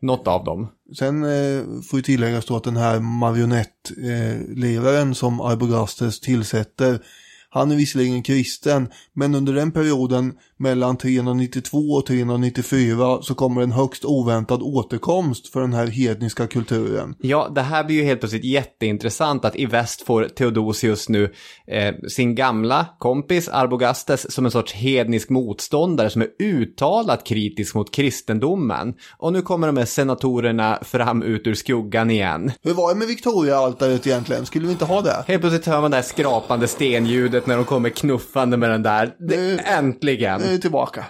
något 0.00 0.28
av 0.28 0.44
dem. 0.44 0.68
Sen 0.98 1.24
eh, 1.24 1.62
får 1.90 1.98
ju 1.98 2.02
tilläggas 2.02 2.46
då 2.46 2.56
att 2.56 2.64
den 2.64 2.76
här 2.76 3.00
marionettledaren 3.00 5.14
som 5.14 5.40
Arbogastes 5.40 6.20
tillsätter 6.20 7.00
han 7.58 7.70
är 7.70 7.76
visserligen 7.76 8.22
kristen, 8.22 8.88
men 9.12 9.34
under 9.34 9.52
den 9.52 9.72
perioden 9.72 10.38
mellan 10.58 10.96
392 10.96 11.78
och 11.78 12.06
394 12.06 13.18
så 13.22 13.34
kommer 13.34 13.62
en 13.62 13.72
högst 13.72 14.04
oväntad 14.04 14.62
återkomst 14.62 15.52
för 15.52 15.60
den 15.60 15.72
här 15.72 15.86
hedniska 15.86 16.46
kulturen. 16.46 17.14
Ja, 17.18 17.52
det 17.54 17.60
här 17.60 17.84
blir 17.84 17.96
ju 17.96 18.02
helt 18.02 18.20
plötsligt 18.20 18.44
jätteintressant 18.44 19.44
att 19.44 19.56
i 19.56 19.66
väst 19.66 20.02
får 20.02 20.24
Theodosius 20.24 21.08
nu 21.08 21.32
eh, 21.66 21.94
sin 22.08 22.34
gamla 22.34 22.86
kompis 22.98 23.48
Arbogastes 23.48 24.32
som 24.32 24.44
en 24.44 24.50
sorts 24.50 24.72
hednisk 24.72 25.28
motståndare 25.30 26.10
som 26.10 26.22
är 26.22 26.28
uttalat 26.38 27.26
kritisk 27.26 27.74
mot 27.74 27.94
kristendomen. 27.94 28.94
Och 29.18 29.32
nu 29.32 29.42
kommer 29.42 29.66
de 29.66 29.76
här 29.76 29.84
senatorerna 29.84 30.78
fram 30.82 31.22
ut 31.22 31.46
ur 31.46 31.54
skuggan 31.54 32.10
igen. 32.10 32.52
Hur 32.62 32.74
var 32.74 32.92
det 32.92 32.98
med 32.98 33.08
Victoria-altaret 33.08 34.06
egentligen? 34.06 34.46
Skulle 34.46 34.66
vi 34.66 34.72
inte 34.72 34.84
ha 34.84 35.02
det? 35.02 35.24
Helt 35.28 35.40
plötsligt 35.40 35.66
hör 35.66 35.80
man 35.80 35.90
det 35.90 35.96
här 35.96 36.04
skrapande 36.04 36.68
stenljudet 36.68 37.46
när 37.46 37.56
de 37.56 37.64
kommer 37.64 37.88
knuffande 37.88 38.56
med 38.56 38.70
den 38.70 38.82
där. 38.82 39.14
Det, 39.18 39.58
äntligen! 39.58 40.45
Nu 40.46 40.54
är 40.54 40.58
tillbaka. 40.58 41.04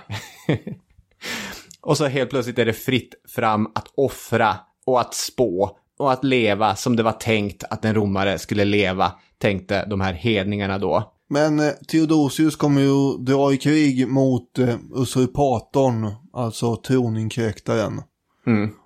Och 1.80 1.96
så 1.96 2.06
helt 2.06 2.30
plötsligt 2.30 2.58
är 2.58 2.64
det 2.64 2.72
fritt 2.72 3.14
fram 3.28 3.66
att 3.74 3.86
offra 3.94 4.56
och 4.86 5.00
att 5.00 5.14
spå 5.14 5.76
och 5.98 6.12
att 6.12 6.24
leva 6.24 6.76
som 6.76 6.96
det 6.96 7.02
var 7.02 7.12
tänkt 7.12 7.64
att 7.70 7.84
en 7.84 7.94
romare 7.94 8.38
skulle 8.38 8.64
leva, 8.64 9.12
tänkte 9.38 9.86
de 9.86 10.00
här 10.00 10.12
hedningarna 10.12 10.78
då. 10.78 11.12
Men 11.28 11.60
eh, 11.60 11.72
Theodosius 11.88 12.56
kommer 12.56 12.80
ju 12.80 13.16
dra 13.18 13.52
i 13.52 13.56
krig 13.56 14.08
mot 14.08 14.58
eh, 14.58 14.76
usurpatorn, 14.94 16.14
alltså 16.32 16.76
troninkräktaren. 16.76 18.02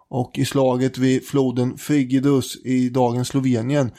Och 0.08 0.38
i 0.38 0.44
slaget 0.44 0.98
vid 0.98 1.26
floden 1.26 1.78
Frigidus 1.78 2.56
i 2.64 2.88
dagens 2.88 3.28
Slovenien 3.28 3.90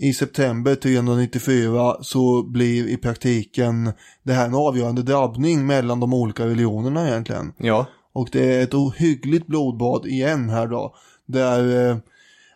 i 0.00 0.14
september 0.14 0.74
394 0.74 1.96
så 2.02 2.42
blir 2.42 2.88
i 2.88 2.96
praktiken 2.96 3.92
det 4.22 4.32
här 4.32 4.46
en 4.46 4.54
avgörande 4.54 5.02
drabbning 5.02 5.66
mellan 5.66 6.00
de 6.00 6.14
olika 6.14 6.46
religionerna 6.46 7.08
egentligen. 7.08 7.52
Ja. 7.56 7.86
Och 8.12 8.28
det 8.32 8.54
är 8.54 8.62
ett 8.62 8.74
ohyggligt 8.74 9.46
blodbad 9.46 10.06
igen 10.06 10.50
här 10.50 10.66
då. 10.66 10.94
Där 11.26 11.90
eh, 11.90 11.96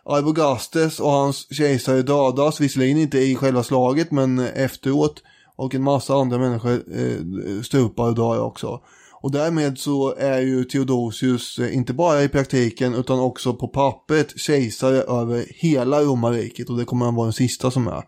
Arbogastes 0.05 0.99
och 0.99 1.11
hans 1.11 1.55
kejsare 1.55 2.01
dödas, 2.01 2.61
visserligen 2.61 2.97
inte 2.97 3.19
i 3.19 3.35
själva 3.35 3.63
slaget 3.63 4.11
men 4.11 4.39
efteråt. 4.39 5.23
Och 5.55 5.75
en 5.75 5.83
massa 5.83 6.13
andra 6.13 6.37
människor 6.37 6.71
eh, 6.71 7.61
stupar 7.63 8.07
och 8.07 8.15
dör 8.15 8.41
också. 8.41 8.81
Och 9.25 9.31
därmed 9.31 9.77
så 9.77 10.15
är 10.15 10.39
ju 10.39 10.63
Theodosius 10.63 11.59
eh, 11.59 11.75
inte 11.75 11.93
bara 11.93 12.23
i 12.23 12.29
praktiken 12.29 12.95
utan 12.95 13.19
också 13.19 13.53
på 13.53 13.67
pappret 13.67 14.39
kejsare 14.39 14.97
över 14.97 15.45
hela 15.49 16.01
romarriket. 16.01 16.69
Och 16.69 16.77
det 16.77 16.85
kommer 16.85 17.05
han 17.05 17.15
vara 17.15 17.25
den 17.25 17.33
sista 17.33 17.71
som 17.71 17.87
är. 17.87 18.03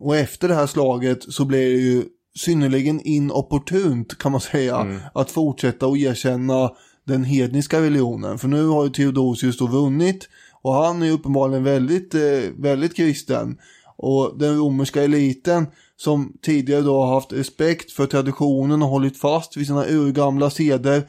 Och 0.00 0.16
efter 0.16 0.48
det 0.48 0.54
här 0.54 0.66
slaget 0.66 1.22
så 1.22 1.44
blir 1.44 1.70
det 1.70 1.82
ju 1.82 2.04
synnerligen 2.38 3.00
inopportunt 3.00 4.18
kan 4.18 4.32
man 4.32 4.40
säga 4.40 5.00
att 5.14 5.30
fortsätta 5.30 5.86
att 5.86 5.98
erkänna 5.98 6.70
den 7.06 7.24
hedniska 7.24 7.80
religionen. 7.80 8.38
För 8.38 8.48
nu 8.48 8.66
har 8.66 8.84
ju 8.84 8.90
Theodosius 8.90 9.58
då 9.58 9.66
vunnit 9.66 10.28
och 10.62 10.74
han 10.74 11.02
är 11.02 11.06
ju 11.06 11.12
uppenbarligen 11.12 11.64
väldigt, 11.64 12.14
eh, 12.14 12.20
väldigt 12.58 12.96
kristen. 12.96 13.58
Och 13.96 14.38
den 14.38 14.58
romerska 14.58 15.02
eliten 15.02 15.66
som 16.02 16.32
tidigare 16.42 16.82
då 16.82 17.02
har 17.02 17.14
haft 17.14 17.32
respekt 17.32 17.92
för 17.92 18.06
traditionen 18.06 18.82
och 18.82 18.88
hållit 18.88 19.18
fast 19.18 19.56
vid 19.56 19.66
sina 19.66 19.86
urgamla 19.86 20.50
seder, 20.50 21.02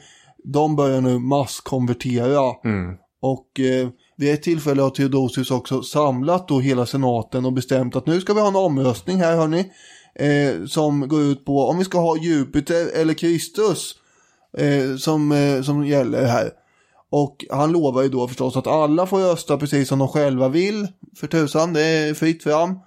de 0.44 0.76
börjar 0.76 1.00
nu 1.00 1.18
masskonvertera. 1.18 2.40
Och 3.22 3.60
eh, 3.60 3.88
vid 4.16 4.34
ett 4.34 4.42
tillfälle 4.42 4.82
har 4.82 4.90
Theodosius 4.90 5.50
också 5.50 5.82
samlat 5.82 6.48
då 6.48 6.60
hela 6.60 6.86
senaten 6.86 7.44
och 7.44 7.52
bestämt 7.52 7.96
att 7.96 8.06
nu 8.06 8.20
ska 8.20 8.34
vi 8.34 8.40
ha 8.40 8.48
en 8.48 8.56
omröstning 8.56 9.16
här 9.16 9.36
hörni. 9.36 9.72
Eh, 10.14 10.66
som 10.66 11.08
går 11.08 11.20
ut 11.20 11.44
på 11.44 11.68
om 11.68 11.78
vi 11.78 11.84
ska 11.84 11.98
ha 11.98 12.16
Jupiter 12.16 13.00
eller 13.00 13.14
Kristus 13.14 13.94
eh, 14.58 14.96
som, 14.96 15.32
eh, 15.32 15.62
som 15.62 15.86
gäller 15.86 16.24
här. 16.24 16.50
Och 17.10 17.44
han 17.50 17.72
lovar 17.72 18.02
ju 18.02 18.08
då 18.08 18.28
förstås 18.28 18.56
att 18.56 18.66
alla 18.66 19.06
får 19.06 19.18
rösta 19.18 19.58
precis 19.58 19.88
som 19.88 19.98
de 19.98 20.08
själva 20.08 20.48
vill. 20.48 20.88
För 21.16 21.26
tusan, 21.26 21.72
det 21.72 21.82
är 21.82 22.14
fritt 22.14 22.42
fram. 22.42 22.78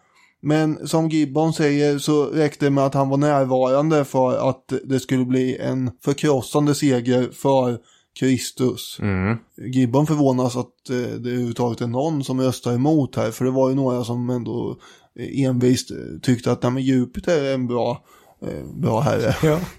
Men 0.41 0.87
som 0.87 1.09
Gibbon 1.09 1.53
säger 1.53 1.97
så 1.97 2.25
räckte 2.25 2.65
det 2.65 2.69
med 2.69 2.85
att 2.85 2.93
han 2.93 3.09
var 3.09 3.17
närvarande 3.17 4.05
för 4.05 4.49
att 4.49 4.73
det 4.83 4.99
skulle 4.99 5.25
bli 5.25 5.57
en 5.57 5.91
förkrossande 6.03 6.75
seger 6.75 7.29
för 7.31 7.77
Kristus. 8.19 8.97
Mm. 9.01 9.37
Gibbon 9.73 10.07
förvånas 10.07 10.55
att 10.55 10.89
eh, 10.89 10.95
det 10.95 11.29
överhuvudtaget 11.29 11.81
är 11.81 11.87
någon 11.87 12.23
som 12.23 12.41
röstar 12.41 12.73
emot 12.73 13.15
här. 13.15 13.31
För 13.31 13.45
det 13.45 13.51
var 13.51 13.69
ju 13.69 13.75
några 13.75 14.03
som 14.03 14.29
ändå 14.29 14.77
eh, 15.19 15.45
envist 15.45 15.91
eh, 15.91 15.97
tyckte 16.21 16.51
att 16.51 16.63
nej, 16.63 16.71
men 16.71 16.83
Jupiter 16.83 17.43
är 17.43 17.53
en 17.53 17.67
bra, 17.67 18.03
eh, 18.41 18.65
bra 18.75 18.99
herre. 18.99 19.35
Ja. 19.43 19.59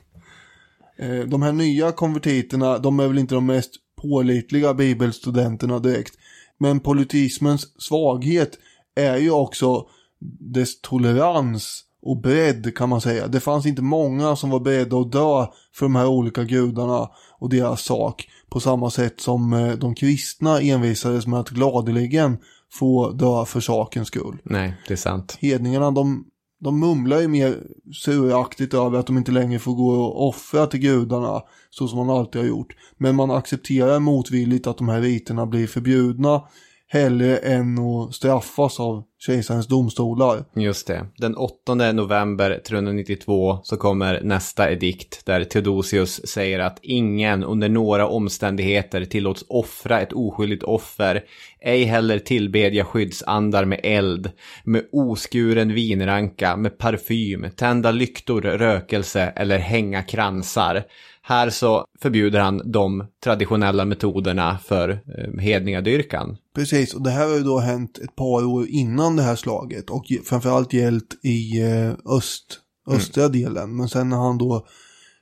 Eh, 1.00 1.20
De 1.20 1.42
här 1.42 1.52
nya 1.52 1.92
konvertiterna, 1.92 2.78
de 2.78 3.00
är 3.00 3.08
väl 3.08 3.18
inte 3.18 3.34
de 3.34 3.46
mest 3.46 3.70
pålitliga 4.02 4.74
bibelstudenterna 4.74 5.78
direkt. 5.78 6.14
Men 6.58 6.80
politismens 6.80 7.82
svaghet 7.82 8.58
är 8.96 9.16
ju 9.16 9.30
också 9.30 9.86
dess 10.54 10.80
tolerans 10.80 11.84
och 12.02 12.20
bredd 12.20 12.76
kan 12.76 12.88
man 12.88 13.00
säga. 13.00 13.28
Det 13.28 13.40
fanns 13.40 13.66
inte 13.66 13.82
många 13.82 14.36
som 14.36 14.50
var 14.50 14.60
beredda 14.60 14.96
att 14.96 15.12
dö 15.12 15.46
för 15.74 15.84
de 15.84 15.96
här 15.96 16.06
olika 16.06 16.44
gudarna 16.44 17.10
och 17.38 17.50
deras 17.50 17.82
sak. 17.82 18.28
På 18.50 18.60
samma 18.60 18.90
sätt 18.90 19.20
som 19.20 19.52
eh, 19.52 19.72
de 19.72 19.94
kristna 19.94 20.60
envisades 20.60 21.26
med 21.26 21.40
att 21.40 21.50
gladeligen 21.50 22.38
få 22.72 23.10
dö 23.10 23.44
för 23.44 23.60
sakens 23.60 24.08
skull. 24.08 24.38
Nej, 24.42 24.74
det 24.88 24.94
är 24.94 24.96
sant. 24.96 25.38
Hedningarna 25.40 25.90
de, 25.90 26.24
de 26.60 26.80
mumlar 26.80 27.20
ju 27.20 27.28
mer 27.28 27.56
suraktigt 27.92 28.74
över 28.74 28.98
att 28.98 29.06
de 29.06 29.18
inte 29.18 29.32
längre 29.32 29.58
får 29.58 29.74
gå 29.74 29.90
och 29.90 30.28
offra 30.28 30.66
till 30.66 30.80
gudarna 30.80 31.42
så 31.70 31.88
som 31.88 31.98
man 32.06 32.16
alltid 32.16 32.40
har 32.40 32.48
gjort. 32.48 32.76
Men 32.96 33.16
man 33.16 33.30
accepterar 33.30 33.98
motvilligt 33.98 34.66
att 34.66 34.78
de 34.78 34.88
här 34.88 35.00
riterna 35.00 35.46
blir 35.46 35.66
förbjudna 35.66 36.42
hellre 36.88 37.36
än 37.36 37.78
att 37.78 38.14
straffas 38.14 38.80
av 38.80 39.04
kejsarens 39.18 39.66
domstolar. 39.66 40.44
Just 40.56 40.86
det. 40.86 41.06
Den 41.16 41.36
8 41.36 41.74
november 41.74 42.60
392 42.66 43.58
så 43.62 43.76
kommer 43.76 44.20
nästa 44.22 44.70
edikt 44.70 45.26
där 45.26 45.44
Theodosius 45.44 46.26
säger 46.26 46.58
att 46.58 46.78
ingen 46.82 47.44
under 47.44 47.68
några 47.68 48.06
omständigheter 48.06 49.04
tillåts 49.04 49.44
offra 49.48 50.00
ett 50.00 50.12
oskyldigt 50.12 50.62
offer, 50.62 51.24
ej 51.60 51.84
heller 51.84 52.18
tillbedja 52.18 52.84
skyddsandar 52.84 53.64
med 53.64 53.80
eld, 53.82 54.30
med 54.64 54.84
oskuren 54.92 55.74
vinranka, 55.74 56.56
med 56.56 56.78
parfym, 56.78 57.46
tända 57.56 57.90
lyktor, 57.90 58.40
rökelse 58.40 59.32
eller 59.36 59.58
hänga 59.58 60.02
kransar. 60.02 60.84
Här 61.28 61.50
så 61.50 61.84
förbjuder 62.02 62.40
han 62.40 62.72
de 62.72 63.06
traditionella 63.24 63.84
metoderna 63.84 64.58
för 64.58 64.90
eh, 64.90 65.40
hedningadyrkan. 65.40 66.36
Precis, 66.54 66.94
och 66.94 67.02
det 67.02 67.10
här 67.10 67.28
har 67.28 67.34
ju 67.34 67.42
då 67.42 67.58
hänt 67.58 67.98
ett 67.98 68.16
par 68.16 68.44
år 68.44 68.66
innan 68.68 69.16
det 69.16 69.22
här 69.22 69.36
slaget 69.36 69.90
och 69.90 70.04
framförallt 70.24 70.72
gällt 70.72 71.24
i 71.24 71.60
eh, 71.62 72.16
öst, 72.16 72.60
östra 72.90 73.28
delen. 73.28 73.76
Men 73.76 73.88
sen 73.88 74.08
när 74.08 74.16
han 74.16 74.38
då 74.38 74.66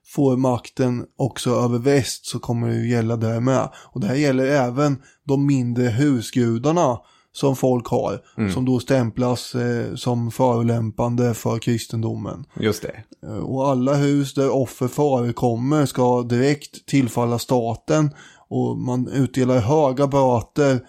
får 0.06 0.36
makten 0.36 1.04
också 1.16 1.50
över 1.50 1.78
väst 1.78 2.26
så 2.26 2.38
kommer 2.38 2.68
det 2.68 2.74
ju 2.74 2.90
gälla 2.90 3.16
där 3.16 3.40
med. 3.40 3.68
Och 3.74 4.00
det 4.00 4.06
här 4.06 4.14
gäller 4.14 4.44
även 4.44 5.02
de 5.24 5.46
mindre 5.46 5.84
husgudarna 5.84 6.98
som 7.36 7.56
folk 7.56 7.86
har. 7.88 8.20
Som 8.54 8.64
då 8.64 8.78
stämplas 8.80 9.54
eh, 9.54 9.94
som 9.94 10.30
förolämpande 10.30 11.34
för 11.34 11.58
kristendomen. 11.58 12.44
Just 12.60 12.82
det. 12.82 13.02
Eh, 13.28 13.36
Och 13.36 13.68
alla 13.68 13.94
hus 13.94 14.34
där 14.34 14.50
offer 14.50 14.88
förekommer 14.88 15.86
ska 15.86 16.22
direkt 16.22 16.86
tillfalla 16.86 17.38
staten 17.38 18.10
och 18.48 18.78
man 18.78 19.08
utdelar 19.08 19.58
höga 19.58 20.06
böter 20.06 20.80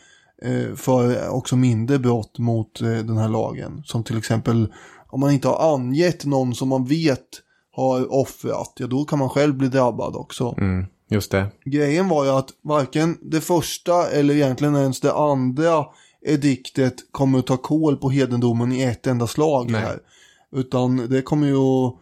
eh, 0.44 0.76
för 0.76 1.30
också 1.30 1.56
mindre 1.56 2.00
brott 2.00 2.40
mot 2.40 2.82
eh, 2.82 2.88
den 2.88 3.18
här 3.18 3.30
lagen. 3.30 3.82
Som 3.86 4.04
till 4.04 4.18
exempel 4.18 4.74
om 5.10 5.20
man 5.20 5.32
inte 5.32 5.48
har 5.48 5.74
angett 5.74 6.26
någon 6.26 6.56
som 6.56 6.70
man 6.70 6.86
vet 6.86 7.28
har 7.72 8.14
offrat, 8.14 8.74
ja 8.78 8.88
då 8.88 9.06
kan 9.06 9.20
man 9.20 9.30
själv 9.30 9.58
bli 9.58 9.68
drabbad 9.68 10.16
också. 10.16 10.56
Mm, 10.58 10.86
just 11.10 11.32
det. 11.32 11.48
Grejen 11.66 12.10
var 12.10 12.26
ju 12.26 12.32
att 12.32 12.50
varken 12.64 13.18
det 13.22 13.42
första 13.42 14.10
eller 14.10 14.34
egentligen 14.34 14.76
ens 14.76 15.02
det 15.02 15.14
andra 15.14 15.86
ediktet 16.26 16.96
kommer 17.12 17.40
att 17.40 17.48
ta 17.48 17.58
koll 17.58 17.98
på 17.98 18.10
hedendomen 18.10 18.72
i 18.72 18.82
ett 18.84 19.08
enda 19.08 19.28
slag 19.28 19.72
Nej. 19.72 19.82
här. 19.82 20.00
Utan 20.56 21.10
det 21.10 21.22
kommer 21.22 21.48
ju 21.48 21.58
att 21.58 21.94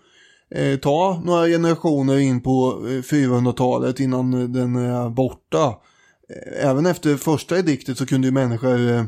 eh, 0.56 0.80
ta 0.80 1.22
några 1.26 1.48
generationer 1.48 2.18
in 2.18 2.42
på 2.42 2.84
eh, 2.88 2.90
400-talet 2.90 4.00
innan 4.00 4.34
eh, 4.34 4.50
den 4.50 4.76
är 4.76 5.10
borta. 5.10 5.66
Eh, 5.66 6.70
Även 6.70 6.86
efter 6.86 7.16
första 7.18 7.60
ediktet 7.60 7.98
så 7.98 8.06
kunde 8.06 8.28
ju 8.28 8.32
människor, 8.32 8.92
eh, 8.92 9.04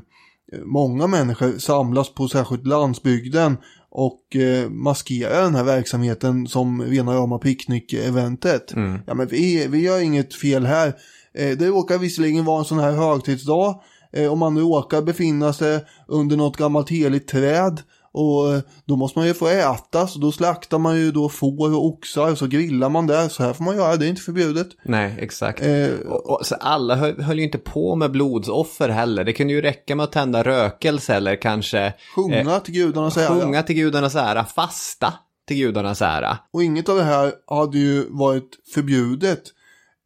många 0.66 1.08
människor 1.08 1.58
samlas 1.60 2.14
på 2.14 2.28
särskilt 2.28 2.68
landsbygden 2.68 3.58
och 3.90 4.36
eh, 4.36 4.70
maskera 4.70 5.42
den 5.42 5.56
här 5.56 5.64
verksamheten 5.64 6.48
som 6.48 6.82
rena 6.82 7.16
rama 7.16 7.38
picknick-eventet. 7.40 8.74
Ja 9.08 9.14
men 9.14 9.28
vi, 9.28 9.68
vi 9.68 9.82
gör 9.82 10.00
inget 10.00 10.36
fel 10.36 10.66
här. 10.66 10.88
Eh, 11.34 11.58
det 11.58 11.68
råkar 11.68 11.98
visserligen 11.98 12.46
vara 12.46 12.60
en 12.60 12.66
sån 12.66 12.80
här 12.80 12.92
högtidsdag. 12.92 13.82
Eh, 14.14 14.32
om 14.32 14.40
man 14.40 14.60
råkar 14.60 15.02
befinna 15.02 15.54
sig 15.54 15.86
under 16.08 16.38
något 16.38 16.58
gammalt 16.58 16.90
heligt 16.90 17.28
träd. 17.28 17.82
Och 18.12 18.54
eh, 18.54 18.62
då 18.86 18.96
måste 18.96 19.20
man 19.20 19.28
ju 19.28 19.34
få 19.34 19.48
äta, 19.48 20.08
så 20.08 20.20
då 20.20 20.32
slaktar 20.32 20.78
man 20.78 21.00
ju 21.00 21.12
då 21.12 21.30
får 21.30 21.76
och 21.76 21.86
oxar, 21.86 22.36
så 22.36 22.48
grillar 22.48 22.90
man 22.90 23.08
där. 23.08 23.30
Så 23.30 23.44
här 23.44 23.54
får 23.54 23.64
man 23.64 23.76
göra, 23.76 23.96
det 23.96 24.06
är 24.06 24.10
inte 24.10 24.22
förbjudet. 24.22 24.68
Nej, 24.86 25.16
exakt. 25.20 25.62
Eh, 25.62 25.90
Och, 26.06 26.30
och, 26.30 26.46
så 26.46 26.56
alla 26.56 26.96
höll, 26.96 27.22
höll 27.22 27.38
ju 27.38 27.44
inte 27.46 27.58
på 27.58 27.96
med 27.96 28.12
blodsoffer 28.12 28.90
heller. 28.90 29.24
Det 29.24 29.34
kunde 29.34 29.54
ju 29.54 29.62
räcka 29.62 29.96
med 29.96 30.04
att 30.04 30.12
tända 30.12 30.44
rökelse 30.44 31.16
eller 31.16 31.42
kanske 31.42 31.94
sjunga 32.16 32.60
till 32.60 32.74
gudarnas 32.74 33.18
ära. 33.18 33.40
sjunga 33.42 33.64
till 33.64 33.76
gudarnas 33.76 34.16
ära, 34.16 34.46
fasta 34.46 35.14
till 35.48 35.58
gudarnas 35.58 36.02
ära. 36.02 36.38
Och 36.54 36.64
inget 36.64 36.90
av 36.90 36.98
det 36.98 37.04
här 37.04 37.34
hade 37.48 37.78
ju 37.78 38.06
varit 38.10 38.50
förbjudet. 38.74 39.42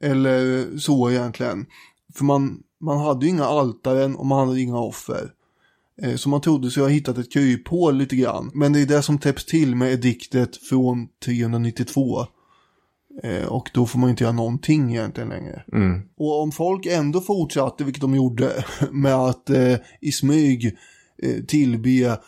Eller 0.04 0.68
så 0.80 1.12
egentligen. 1.12 1.66
För 2.16 2.24
man, 2.24 2.58
man 2.82 2.98
hade 2.98 3.26
ju 3.26 3.32
inga 3.32 3.46
altaren 3.46 4.16
och 4.16 4.26
man 4.26 4.48
hade 4.48 4.62
inga 4.62 4.80
offer. 4.80 5.32
Eh, 6.02 6.16
Så 6.16 6.30
man 6.30 6.42
trodde 6.42 6.72
sig 6.72 6.84
ha 6.84 6.90
hittat 6.90 7.18
ett 7.18 7.32
kryphål 7.34 7.96
lite 7.98 8.16
grann. 8.16 8.52
Men 8.54 8.74
det 8.74 8.82
är 8.82 8.86
det 8.86 9.02
som 9.02 9.18
täpps 9.18 9.46
till 9.46 9.76
med 9.76 9.94
ediktet 9.94 10.58
från 10.58 11.08
392. 11.26 12.26
Eh, 13.24 13.46
Och 13.46 13.70
då 13.74 13.86
får 13.86 14.00
man 14.00 14.10
inte 14.10 14.24
göra 14.24 14.34
någonting 14.34 14.92
egentligen 14.92 15.30
längre. 15.30 15.64
Och 16.18 16.42
om 16.42 16.52
folk 16.52 16.86
ändå 16.86 17.22
fortsatte, 17.22 17.84
vilket 17.84 18.02
de 18.02 18.16
gjorde, 18.16 18.66
med 18.92 19.16
att 19.16 19.50
eh, 19.50 19.76
i 20.02 20.12
smyg 20.12 20.78
eh, 21.24 21.44
tillbe 21.48 22.20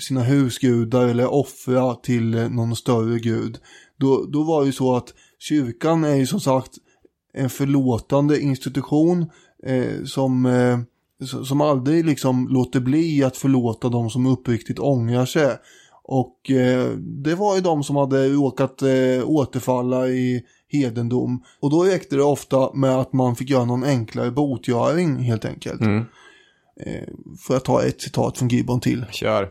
sina 0.00 0.22
husgudar 0.22 1.08
eller 1.08 1.32
offra 1.32 1.94
till 1.94 2.34
eh, 2.34 2.48
någon 2.48 2.76
större 2.76 3.18
gud. 3.18 3.58
Då, 3.96 4.24
då 4.32 4.42
var 4.42 4.60
det 4.60 4.66
ju 4.66 4.72
så 4.72 4.96
att 4.96 5.14
kyrkan 5.38 6.04
är 6.04 6.14
ju 6.14 6.26
som 6.26 6.40
sagt 6.40 6.70
en 7.34 7.50
förlåtande 7.50 8.40
institution 8.40 9.26
eh, 9.66 10.04
som, 10.04 10.46
eh, 10.46 10.78
som 11.44 11.60
aldrig 11.60 12.04
liksom 12.04 12.48
låter 12.48 12.80
bli 12.80 13.24
att 13.24 13.36
förlåta 13.36 13.88
de 13.88 14.10
som 14.10 14.26
uppriktigt 14.26 14.78
ångrar 14.78 15.26
sig. 15.26 15.56
Och 16.04 16.50
eh, 16.50 16.90
det 16.98 17.34
var 17.34 17.56
ju 17.56 17.60
de 17.60 17.84
som 17.84 17.96
hade 17.96 18.28
råkat 18.28 18.82
eh, 18.82 19.24
återfalla 19.24 20.08
i 20.08 20.42
hedendom. 20.68 21.44
Och 21.60 21.70
då 21.70 21.84
räckte 21.84 22.16
det 22.16 22.22
ofta 22.22 22.74
med 22.74 22.96
att 22.96 23.12
man 23.12 23.36
fick 23.36 23.50
göra 23.50 23.64
någon 23.64 23.84
enklare 23.84 24.30
botgöring 24.30 25.16
helt 25.16 25.44
enkelt. 25.44 25.80
Eh, 26.80 27.08
för 27.46 27.56
att 27.56 27.64
ta 27.64 27.82
ett 27.82 28.00
citat 28.00 28.38
från 28.38 28.48
Gibbon 28.48 28.80
till. 28.80 29.04
Kör. 29.10 29.48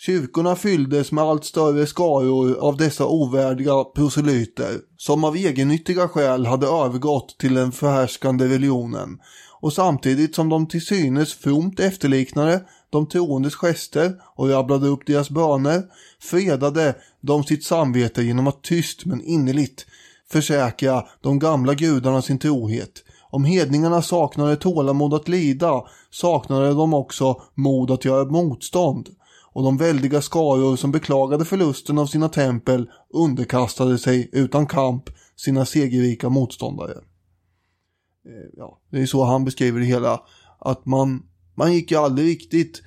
Kyrkorna 0.00 0.56
fylldes 0.56 1.12
med 1.12 1.24
allt 1.24 1.44
större 1.44 1.86
skaror 1.86 2.54
av 2.58 2.76
dessa 2.76 3.06
ovärdiga 3.06 3.84
proselyter, 3.84 4.80
som 4.96 5.24
av 5.24 5.36
egennyttiga 5.36 6.08
skäl 6.08 6.46
hade 6.46 6.66
övergått 6.66 7.38
till 7.38 7.54
den 7.54 7.72
förhärskande 7.72 8.48
religionen, 8.48 9.18
och 9.60 9.72
samtidigt 9.72 10.34
som 10.34 10.48
de 10.48 10.66
till 10.66 10.86
synes 10.86 11.34
fromt 11.34 11.80
efterliknade 11.80 12.64
de 12.90 13.06
troendes 13.06 13.54
gester 13.54 14.14
och 14.36 14.48
rabblade 14.48 14.88
upp 14.88 15.06
deras 15.06 15.30
böner, 15.30 15.82
fredade 16.20 16.94
de 17.20 17.44
sitt 17.44 17.64
samvete 17.64 18.22
genom 18.22 18.46
att 18.46 18.62
tyst 18.62 19.06
men 19.06 19.20
innerligt 19.22 19.86
försäkra 20.30 21.04
de 21.20 21.38
gamla 21.38 21.74
gudarna 21.74 22.22
sin 22.22 22.38
trohet. 22.38 23.04
Om 23.30 23.44
hedningarna 23.44 24.02
saknade 24.02 24.56
tålamod 24.56 25.14
att 25.14 25.28
lida, 25.28 25.82
saknade 26.10 26.68
de 26.68 26.94
också 26.94 27.42
mod 27.54 27.90
att 27.90 28.04
göra 28.04 28.24
motstånd 28.24 29.08
och 29.52 29.62
de 29.62 29.76
väldiga 29.76 30.22
skaror 30.22 30.76
som 30.76 30.92
beklagade 30.92 31.44
förlusten 31.44 31.98
av 31.98 32.06
sina 32.06 32.28
tempel 32.28 32.90
underkastade 33.14 33.98
sig 33.98 34.30
utan 34.32 34.66
kamp 34.66 35.04
sina 35.36 35.66
segerrika 35.66 36.28
motståndare. 36.28 36.92
Eh, 36.92 38.48
Ja, 38.56 38.78
det 38.90 39.00
är 39.00 39.06
så 39.06 39.24
han 39.24 39.44
beskriver 39.44 39.80
det 39.80 39.86
hela. 39.86 40.20
Att 40.58 40.86
man, 40.86 41.22
man 41.54 41.72
gick 41.72 41.90
ju 41.90 41.96
aldrig 41.96 42.26
riktigt 42.28 42.82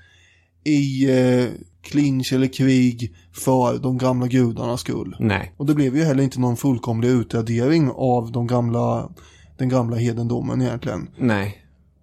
i 0.63 1.09
eh, 1.11 1.45
clinch 1.81 2.33
eller 2.33 2.47
krig 2.47 3.15
för 3.33 3.77
de 3.77 3.97
gamla 3.97 4.27
gudarnas 4.27 4.81
skull. 4.81 5.15
Nej. 5.19 5.53
Och 5.57 5.65
det 5.65 5.73
blev 5.73 5.97
ju 5.97 6.03
heller 6.03 6.23
inte 6.23 6.39
någon 6.39 6.57
fullkomlig 6.57 7.09
utradering 7.09 7.91
av 7.95 8.31
de 8.31 8.47
gamla, 8.47 9.11
den 9.57 9.69
gamla 9.69 9.95
hedendomen 9.95 10.61
egentligen. 10.61 11.09
Nej. 11.17 11.57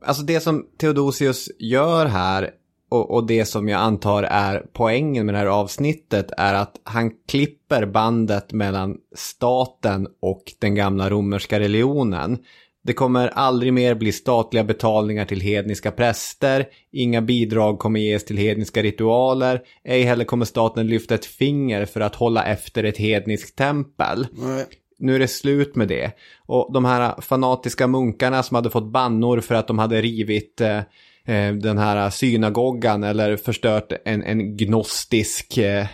Alltså 0.07 0.23
det 0.23 0.41
som 0.41 0.67
Theodosius 0.81 1.49
gör 1.59 2.07
här 2.07 2.51
och, 2.89 3.11
och 3.11 3.27
det 3.27 3.45
som 3.45 3.69
jag 3.69 3.81
antar 3.81 4.23
är 4.23 4.67
poängen 4.73 5.27
med 5.27 5.35
det 5.35 5.39
här 5.39 5.47
avsnittet 5.47 6.31
är 6.37 6.55
att 6.55 6.81
han 6.85 7.11
klipper 7.29 7.87
bandet 7.87 8.53
mellan 8.53 8.97
staten 9.17 10.09
och 10.21 10.43
den 10.59 10.75
gamla 10.75 11.11
romerska 11.11 11.61
religionen. 11.61 12.39
Det 12.83 12.93
kommer 12.93 13.29
aldrig 13.29 13.73
mer 13.73 13.95
bli 13.95 14.13
statliga 14.13 14.65
betalningar 14.65 15.25
till 15.25 15.41
hedniska 15.41 15.91
präster, 15.91 16.67
inga 16.93 17.23
bidrag 17.23 17.79
kommer 17.79 18.01
ges 18.01 18.25
till 18.25 18.37
hedniska 18.37 18.83
ritualer, 18.83 19.63
ej 19.85 20.03
heller 20.03 20.25
kommer 20.25 20.45
staten 20.45 20.87
lyfta 20.87 21.15
ett 21.15 21.27
finger 21.27 21.85
för 21.85 22.01
att 22.01 22.15
hålla 22.15 22.45
efter 22.45 22.85
ett 22.85 22.99
hedniskt 22.99 23.57
tempel. 23.57 24.27
Nej. 24.33 24.65
Nu 24.99 25.15
är 25.15 25.19
det 25.19 25.29
slut 25.29 25.77
med 25.77 25.89
det. 25.89 26.13
Och 26.47 26.73
de 26.73 26.85
här 26.85 27.21
fanatiska 27.21 27.87
munkarna 27.87 28.43
som 28.43 28.55
hade 28.55 28.71
fått 28.71 28.93
bannor 28.93 29.41
för 29.41 29.55
att 29.55 29.67
de 29.67 29.79
hade 29.79 30.03
rivit 30.03 30.61
eh, 30.61 30.81
Eh, 31.29 31.55
den 31.55 31.79
här 31.79 32.11
synagogan 32.11 33.05
eller 33.05 33.37
förstört 33.37 33.93
en, 34.05 34.23
en 34.23 34.57
gnostisk 34.57 35.59
eh, 35.59 35.87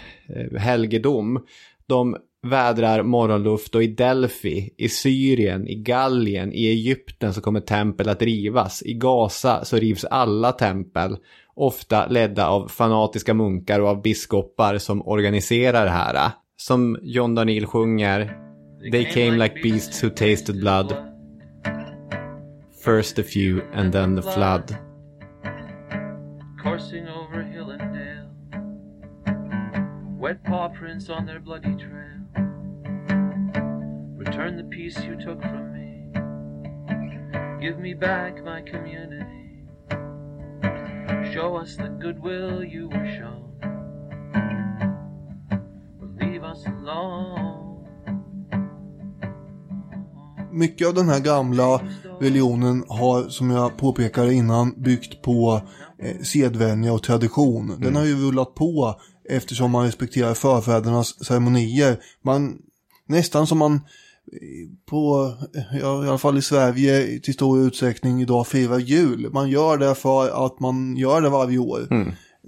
helgedom. 0.59 1.47
De 1.87 2.17
vädrar 2.43 3.03
morgonluft 3.03 3.75
och 3.75 3.83
i 3.83 3.87
Delphi, 3.87 4.71
i 4.79 4.89
Syrien, 4.89 5.69
i 5.69 5.75
Gallien, 5.75 6.53
i 6.53 6.67
Egypten 6.67 7.35
så 7.35 7.41
kommer 7.41 7.61
tempel 7.61 8.09
att 8.09 8.23
rivas. 8.23 8.83
I 8.83 8.95
Gaza 8.95 9.65
så 9.65 9.77
rivs 9.77 10.05
alla 10.05 10.53
tempel. 10.53 11.17
Ofta 11.55 12.07
ledda 12.07 12.49
av 12.49 12.69
fanatiska 12.69 13.35
munkar 13.35 13.81
och 13.81 13.89
av 13.89 14.03
biskopar 14.03 14.79
som 14.79 15.09
organiserar 15.09 15.85
det 15.85 15.91
här. 15.91 16.31
Som 16.57 16.99
John 17.03 17.35
Daniel 17.35 17.67
sjunger 17.67 18.41
They 18.93 19.05
came 19.05 19.39
like 19.39 19.63
beasts 19.63 20.05
who 20.05 20.11
tasted 20.11 20.61
blood. 20.61 20.95
First 22.85 23.19
a 23.19 23.23
few 23.23 23.63
and 23.75 23.93
then 23.93 24.17
the 24.17 24.23
flood 24.23 24.94
coursing 26.65 27.07
over 27.07 27.43
hill 27.43 27.71
and 27.73 27.93
dale. 27.93 28.31
Wet 30.19 30.43
paw 30.45 30.69
prints 30.69 31.11
on 31.11 31.27
their 31.27 31.39
bloody 31.39 31.75
trail. 31.77 32.23
Return 34.17 34.57
the 34.57 34.65
peace 34.71 34.99
you 35.05 35.15
took 35.17 35.43
from 35.43 35.73
me. 35.75 36.09
Give 37.61 37.79
me 37.79 37.93
back 37.93 38.43
my 38.43 38.63
community. 38.63 39.67
Show 41.35 41.57
us 41.57 41.77
the 41.77 41.91
goodwill 42.01 42.65
you 42.65 42.89
were 42.89 43.09
shown. 43.19 43.51
Or 46.01 46.09
leave 46.19 46.45
us 46.45 46.65
alone. 46.67 47.75
Mycket 50.51 50.89
av 50.89 50.95
den 50.95 51.09
här 51.09 51.21
gamla 51.21 51.81
religionen 52.21 52.85
har, 52.89 53.29
som 53.29 53.51
jag 53.51 53.77
påpekade 53.77 54.35
innan, 54.35 54.83
byggt 54.83 55.23
på 55.23 55.61
eh, 56.05 56.23
sedvänja 56.23 56.93
och 56.93 57.03
tradition. 57.03 57.77
Den 57.81 57.97
har 57.97 58.05
ju 58.05 58.15
rullat 58.15 58.55
på 58.55 59.01
eftersom 59.31 59.71
man 59.71 59.87
respekterar 59.87 60.35
förfädernas 60.35 61.25
ceremonier. 61.25 62.01
Man, 62.23 62.59
nästan 63.07 63.47
som 63.47 63.59
man 63.59 63.75
eh, 63.75 63.81
på, 64.91 65.35
ja, 65.81 66.05
i 66.05 66.09
alla 66.09 66.19
fall 66.19 66.39
i 66.39 66.43
Sverige 66.43 67.21
till 67.21 67.35
stor 67.35 67.61
utsträckning 67.61 68.23
idag 68.23 68.47
firar 68.47 68.79
jul. 68.79 69.31
Man 69.33 69.51
gör 69.51 69.79
det 69.79 69.95
för 69.95 70.47
att 70.47 70.61
man 70.61 70.97
gör 70.97 71.21
det 71.21 71.29
varje 71.29 71.59
år. 71.59 71.89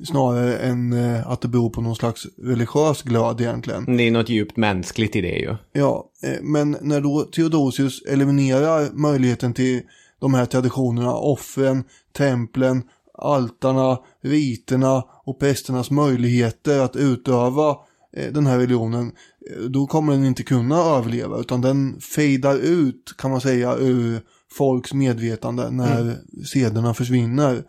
Snarare 0.04 0.56
än 0.56 0.92
eh, 0.92 1.28
att 1.28 1.40
det 1.40 1.48
beror 1.48 1.70
på 1.70 1.80
någon 1.80 1.96
slags 1.96 2.26
religiös 2.42 3.02
glöd 3.02 3.40
egentligen. 3.40 3.96
Det 3.96 4.02
är 4.02 4.10
något 4.10 4.28
djupt 4.28 4.56
mänskligt 4.56 5.16
i 5.16 5.20
det 5.20 5.38
ju. 5.38 5.56
Ja, 5.72 6.10
eh, 6.22 6.42
men 6.42 6.76
när 6.80 7.00
då 7.00 7.20
Theodosius 7.20 8.02
eliminerar 8.02 8.88
möjligheten 8.92 9.54
till 9.54 9.82
de 10.20 10.34
här 10.34 10.46
traditionerna, 10.46 11.14
offren, 11.14 11.84
templen, 12.16 12.82
altarna, 13.18 13.98
riterna 14.20 15.04
och 15.24 15.40
prästernas 15.40 15.90
möjligheter 15.90 16.80
att 16.80 16.96
utöva 16.96 17.76
eh, 18.16 18.32
den 18.32 18.46
här 18.46 18.58
religionen, 18.58 19.12
eh, 19.50 19.62
då 19.62 19.86
kommer 19.86 20.12
den 20.12 20.24
inte 20.24 20.42
kunna 20.42 20.76
överleva 20.76 21.38
utan 21.38 21.60
den 21.60 22.00
fejdar 22.00 22.56
ut 22.56 23.14
kan 23.18 23.30
man 23.30 23.40
säga 23.40 23.76
ur 23.76 24.20
folks 24.52 24.94
medvetande 24.94 25.70
när 25.70 26.16
sederna 26.44 26.94
försvinner. 26.94 27.64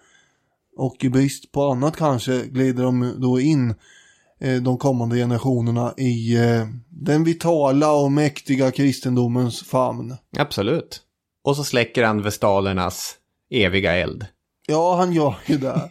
Och 0.77 1.03
i 1.03 1.09
brist 1.09 1.51
på 1.51 1.63
annat 1.71 1.95
kanske 1.95 2.45
glider 2.45 2.83
de 2.83 3.15
då 3.17 3.39
in 3.39 3.75
eh, 4.39 4.61
de 4.61 4.77
kommande 4.77 5.15
generationerna 5.15 5.93
i 5.97 6.37
den 6.89 7.23
vitala 7.23 7.93
och 7.93 8.11
mäktiga 8.11 8.71
kristendomens 8.71 9.63
famn. 9.63 10.15
Absolut. 10.37 11.01
Och 11.43 11.55
så 11.55 11.63
släcker 11.63 12.03
han 12.03 12.21
vestalernas 12.21 13.15
eviga 13.49 13.95
eld. 13.95 14.25
Ja, 14.69 14.95
han 14.95 15.13
gör 15.13 15.35
ju 15.45 15.57
det. 15.57 15.89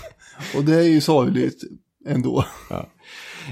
och 0.56 0.64
det 0.64 0.74
är 0.74 0.82
ju 0.82 1.00
sorgligt 1.00 1.64
ändå. 2.06 2.44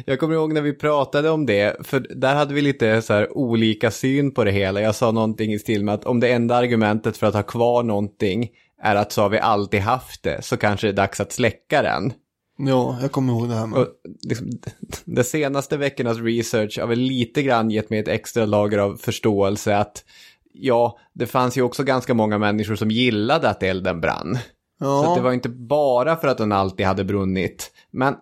Jag 0.04 0.20
kommer 0.20 0.34
ihåg 0.34 0.52
när 0.52 0.60
vi 0.60 0.72
pratade 0.72 1.30
om 1.30 1.46
det, 1.46 1.86
för 1.86 2.00
där 2.00 2.34
hade 2.34 2.54
vi 2.54 2.62
lite 2.62 3.02
så 3.02 3.12
här 3.12 3.38
olika 3.38 3.90
syn 3.90 4.30
på 4.34 4.44
det 4.44 4.50
hela. 4.50 4.80
Jag 4.80 4.94
sa 4.94 5.10
någonting 5.10 5.52
i 5.52 5.58
stil 5.58 5.84
med 5.84 5.94
att 5.94 6.04
om 6.04 6.20
det 6.20 6.32
enda 6.32 6.56
argumentet 6.56 7.16
för 7.16 7.26
att 7.26 7.34
ha 7.34 7.42
kvar 7.42 7.82
någonting 7.82 8.48
är 8.82 8.96
att 8.96 9.12
så 9.12 9.22
har 9.22 9.28
vi 9.28 9.38
alltid 9.38 9.80
haft 9.80 10.22
det, 10.22 10.44
så 10.44 10.56
kanske 10.56 10.86
det 10.86 10.90
är 10.90 10.96
dags 10.96 11.20
att 11.20 11.32
släcka 11.32 11.82
den. 11.82 12.12
Ja, 12.58 12.98
jag 13.02 13.12
kommer 13.12 13.32
ihåg 13.32 13.48
det 13.48 13.54
här 13.54 13.66
med. 13.66 13.78
Och 13.78 13.88
liksom, 14.22 14.50
de 15.04 15.24
senaste 15.24 15.76
veckornas 15.76 16.18
research 16.18 16.78
har 16.78 16.86
väl 16.86 16.98
lite 16.98 17.42
grann 17.42 17.70
gett 17.70 17.90
mig 17.90 17.98
ett 17.98 18.08
extra 18.08 18.46
lager 18.46 18.78
av 18.78 18.96
förståelse 18.96 19.76
att 19.76 20.04
ja, 20.52 20.98
det 21.12 21.26
fanns 21.26 21.56
ju 21.56 21.62
också 21.62 21.82
ganska 21.82 22.14
många 22.14 22.38
människor 22.38 22.74
som 22.74 22.90
gillade 22.90 23.48
att 23.48 23.62
elden 23.62 24.00
brann. 24.00 24.38
Ja. 24.84 25.04
Så 25.04 25.14
det 25.14 25.20
var 25.20 25.32
inte 25.32 25.48
bara 25.48 26.16
för 26.16 26.28
att 26.28 26.38
den 26.38 26.52
alltid 26.52 26.86
hade 26.86 27.04
brunnit. 27.04 27.70
Men 27.90 28.14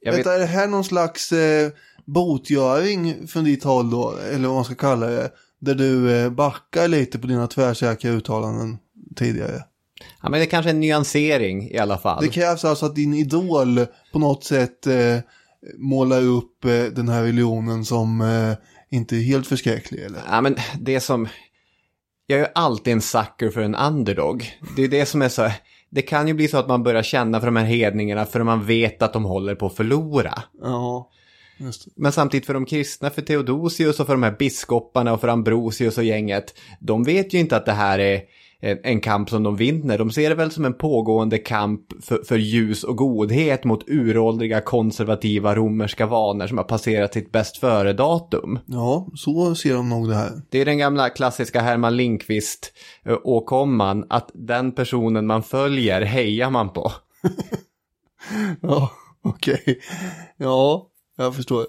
jag 0.00 0.12
vet, 0.12 0.18
Vänta, 0.18 0.34
är 0.34 0.38
det 0.38 0.46
här 0.46 0.68
någon 0.68 0.84
slags 0.84 1.32
eh, 1.32 1.70
botgöring 2.04 3.28
från 3.28 3.44
ditt 3.44 3.64
håll 3.64 3.90
då? 3.90 4.16
Eller 4.32 4.48
vad 4.48 4.56
man 4.56 4.64
ska 4.64 4.74
kalla 4.74 5.06
det. 5.06 5.30
Där 5.60 5.74
du 5.74 6.16
eh, 6.16 6.30
backar 6.30 6.88
lite 6.88 7.18
på 7.18 7.26
dina 7.26 7.46
tvärsäkra 7.46 8.10
uttalanden 8.10 8.78
tidigare. 9.16 9.62
ja, 10.22 10.28
men 10.28 10.32
det 10.32 10.46
är 10.46 10.50
kanske 10.50 10.70
är 10.70 10.74
en 10.74 10.80
nyansering 10.80 11.70
i 11.70 11.78
alla 11.78 11.98
fall. 11.98 12.22
Det 12.24 12.28
krävs 12.28 12.64
alltså 12.64 12.86
att 12.86 12.94
din 12.94 13.14
idol 13.14 13.86
på 14.12 14.18
något 14.18 14.44
sätt 14.44 14.86
eh, 14.86 15.18
målar 15.78 16.22
upp 16.22 16.64
eh, 16.64 16.70
den 16.70 17.08
här 17.08 17.22
religionen 17.22 17.84
som 17.84 18.20
eh, 18.20 18.52
inte 18.90 19.16
är 19.16 19.20
helt 19.20 19.46
förskräcklig 19.46 20.04
eller? 20.04 20.20
Ja, 20.30 20.40
men 20.40 20.56
det 20.80 21.00
som... 21.00 21.28
Jag 22.26 22.38
är 22.40 22.44
ju 22.44 22.50
alltid 22.54 22.92
en 22.92 23.00
sucker 23.00 23.50
för 23.50 23.60
en 23.60 23.74
underdog. 23.74 24.58
Det 24.76 24.84
är 24.84 24.88
det 24.88 25.06
som 25.06 25.22
är 25.22 25.28
så... 25.28 25.50
Det 25.94 26.02
kan 26.02 26.28
ju 26.28 26.34
bli 26.34 26.48
så 26.48 26.58
att 26.58 26.68
man 26.68 26.82
börjar 26.82 27.02
känna 27.02 27.40
för 27.40 27.46
de 27.46 27.56
här 27.56 27.64
hedningarna 27.64 28.26
för 28.26 28.42
man 28.42 28.66
vet 28.66 29.02
att 29.02 29.12
de 29.12 29.24
håller 29.24 29.54
på 29.54 29.66
att 29.66 29.76
förlora. 29.76 30.42
Ja. 30.62 31.10
Men 31.96 32.12
samtidigt 32.12 32.46
för 32.46 32.54
de 32.54 32.66
kristna, 32.66 33.10
för 33.10 33.22
Theodosius 33.22 34.00
och 34.00 34.06
för 34.06 34.14
de 34.14 34.22
här 34.22 34.36
biskoparna 34.38 35.12
och 35.12 35.20
för 35.20 35.28
Ambrosius 35.28 35.98
och 35.98 36.04
gänget, 36.04 36.54
de 36.80 37.04
vet 37.04 37.34
ju 37.34 37.38
inte 37.38 37.56
att 37.56 37.66
det 37.66 37.72
här 37.72 37.98
är 37.98 38.20
en, 38.64 38.78
en 38.82 39.00
kamp 39.00 39.30
som 39.30 39.42
de 39.42 39.56
vinner. 39.56 39.98
De 39.98 40.10
ser 40.10 40.28
det 40.28 40.34
väl 40.34 40.50
som 40.50 40.64
en 40.64 40.74
pågående 40.74 41.38
kamp 41.38 41.80
för, 42.02 42.22
för 42.24 42.36
ljus 42.36 42.84
och 42.84 42.96
godhet 42.96 43.64
mot 43.64 43.88
uråldriga 43.88 44.60
konservativa 44.60 45.54
romerska 45.54 46.06
vanor 46.06 46.46
som 46.46 46.58
har 46.58 46.64
passerat 46.64 47.12
sitt 47.12 47.32
bäst 47.32 47.56
före-datum. 47.56 48.58
Ja, 48.66 49.08
så 49.14 49.54
ser 49.54 49.74
de 49.74 49.88
nog 49.88 50.08
det 50.08 50.14
här. 50.14 50.30
Det 50.50 50.58
är 50.58 50.64
den 50.64 50.78
gamla 50.78 51.10
klassiska 51.10 51.60
Herman 51.60 51.96
Lindqvist 51.96 52.72
eh, 53.04 53.18
åkomman 53.24 54.06
att 54.08 54.30
den 54.34 54.72
personen 54.72 55.26
man 55.26 55.42
följer 55.42 56.02
hejar 56.02 56.50
man 56.50 56.72
på. 56.72 56.92
Ja, 58.60 58.90
okej. 59.24 59.80
Ja, 60.36 60.88
jag 61.16 61.34
förstår. 61.34 61.66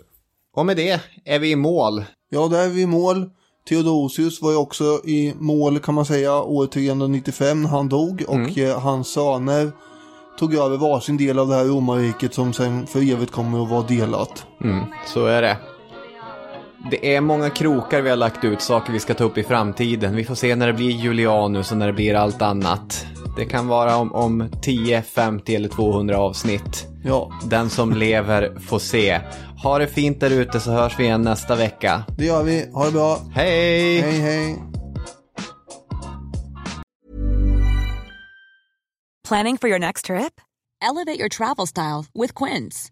Och 0.56 0.66
med 0.66 0.78
det 0.78 1.02
är 1.26 1.40
vi 1.40 1.52
i 1.52 1.56
mål. 1.56 2.04
Ja, 2.30 2.48
där 2.48 2.66
är 2.66 2.70
vi 2.70 2.82
i 2.82 2.88
mål. 2.88 3.30
Theodosius 3.70 4.42
var 4.42 4.52
ju 4.52 4.58
också 4.58 4.84
i 5.04 5.34
mål 5.40 5.80
kan 5.80 5.96
man 5.96 6.06
säga 6.06 6.42
år 6.42 6.68
395 6.68 7.62
när 7.62 7.70
han 7.70 7.90
dog 7.90 8.24
och 8.28 8.58
eh, 8.58 8.80
hans 8.80 9.08
söner 9.08 9.72
tog 10.40 10.54
över 10.54 10.78
varsin 10.78 11.18
del 11.18 11.40
av 11.40 11.48
det 11.48 11.56
här 11.56 11.66
romarriket 11.66 12.34
som 12.34 12.54
sen 12.54 12.88
för 12.88 13.12
evigt 13.12 13.32
kommer 13.32 13.64
att 13.64 13.70
vara 13.70 13.88
delat. 13.88 14.46
Mm, 14.64 14.86
så 15.08 15.26
är 15.26 15.42
det. 15.42 15.58
Det 16.92 17.16
är 17.16 17.22
många 17.22 17.50
krokar 17.50 18.02
vi 18.02 18.10
har 18.10 18.18
lagt 18.18 18.44
ut, 18.44 18.62
saker 18.62 18.94
vi 18.94 19.00
ska 19.00 19.14
ta 19.14 19.24
upp 19.24 19.38
i 19.38 19.44
framtiden. 19.44 20.16
Vi 20.16 20.24
får 20.24 20.36
se 20.36 20.56
när 20.56 20.68
det 20.68 20.74
blir 20.74 20.92
Julianus 20.92 21.72
och 21.72 21.78
när 21.78 21.88
det 21.88 21.94
blir 21.94 22.16
allt 22.16 22.42
annat. 22.42 23.06
Det 23.38 23.46
kan 23.46 23.68
vara 23.68 23.96
om, 23.98 24.14
om 24.14 24.50
10, 24.62 25.02
50 25.02 25.56
eller 25.56 25.70
200 25.70 26.18
avsnitt. 26.18 26.88
Ja, 27.04 27.32
Den 27.44 27.70
som 27.70 27.94
lever 27.94 28.60
får 28.60 28.80
se. 28.80 29.20
Ha 29.64 29.80
det 29.80 29.88
fint 29.88 30.20
där 30.20 30.30
ute 30.32 30.60
så 30.60 30.72
hörs 30.72 31.00
vi 31.00 31.04
igen 31.04 31.22
nästa 31.22 31.56
vecka. 31.56 32.04
det 32.18 32.26
gör 32.26 32.44
vi. 32.44 32.70
Ha 32.74 32.86
det 32.86 32.92
bra. 32.92 33.18
Hej! 33.34 34.02
Hej, 34.02 34.20
hej. 34.20 34.58
Planning 39.28 39.58
for 39.58 39.70
your 39.70 39.80
next 39.80 40.06
trip? 40.06 40.42
Elevate 40.82 41.20
your 41.20 41.30
travel 41.30 41.68
style 41.68 42.06
with 42.14 42.34
Quince. 42.44 42.92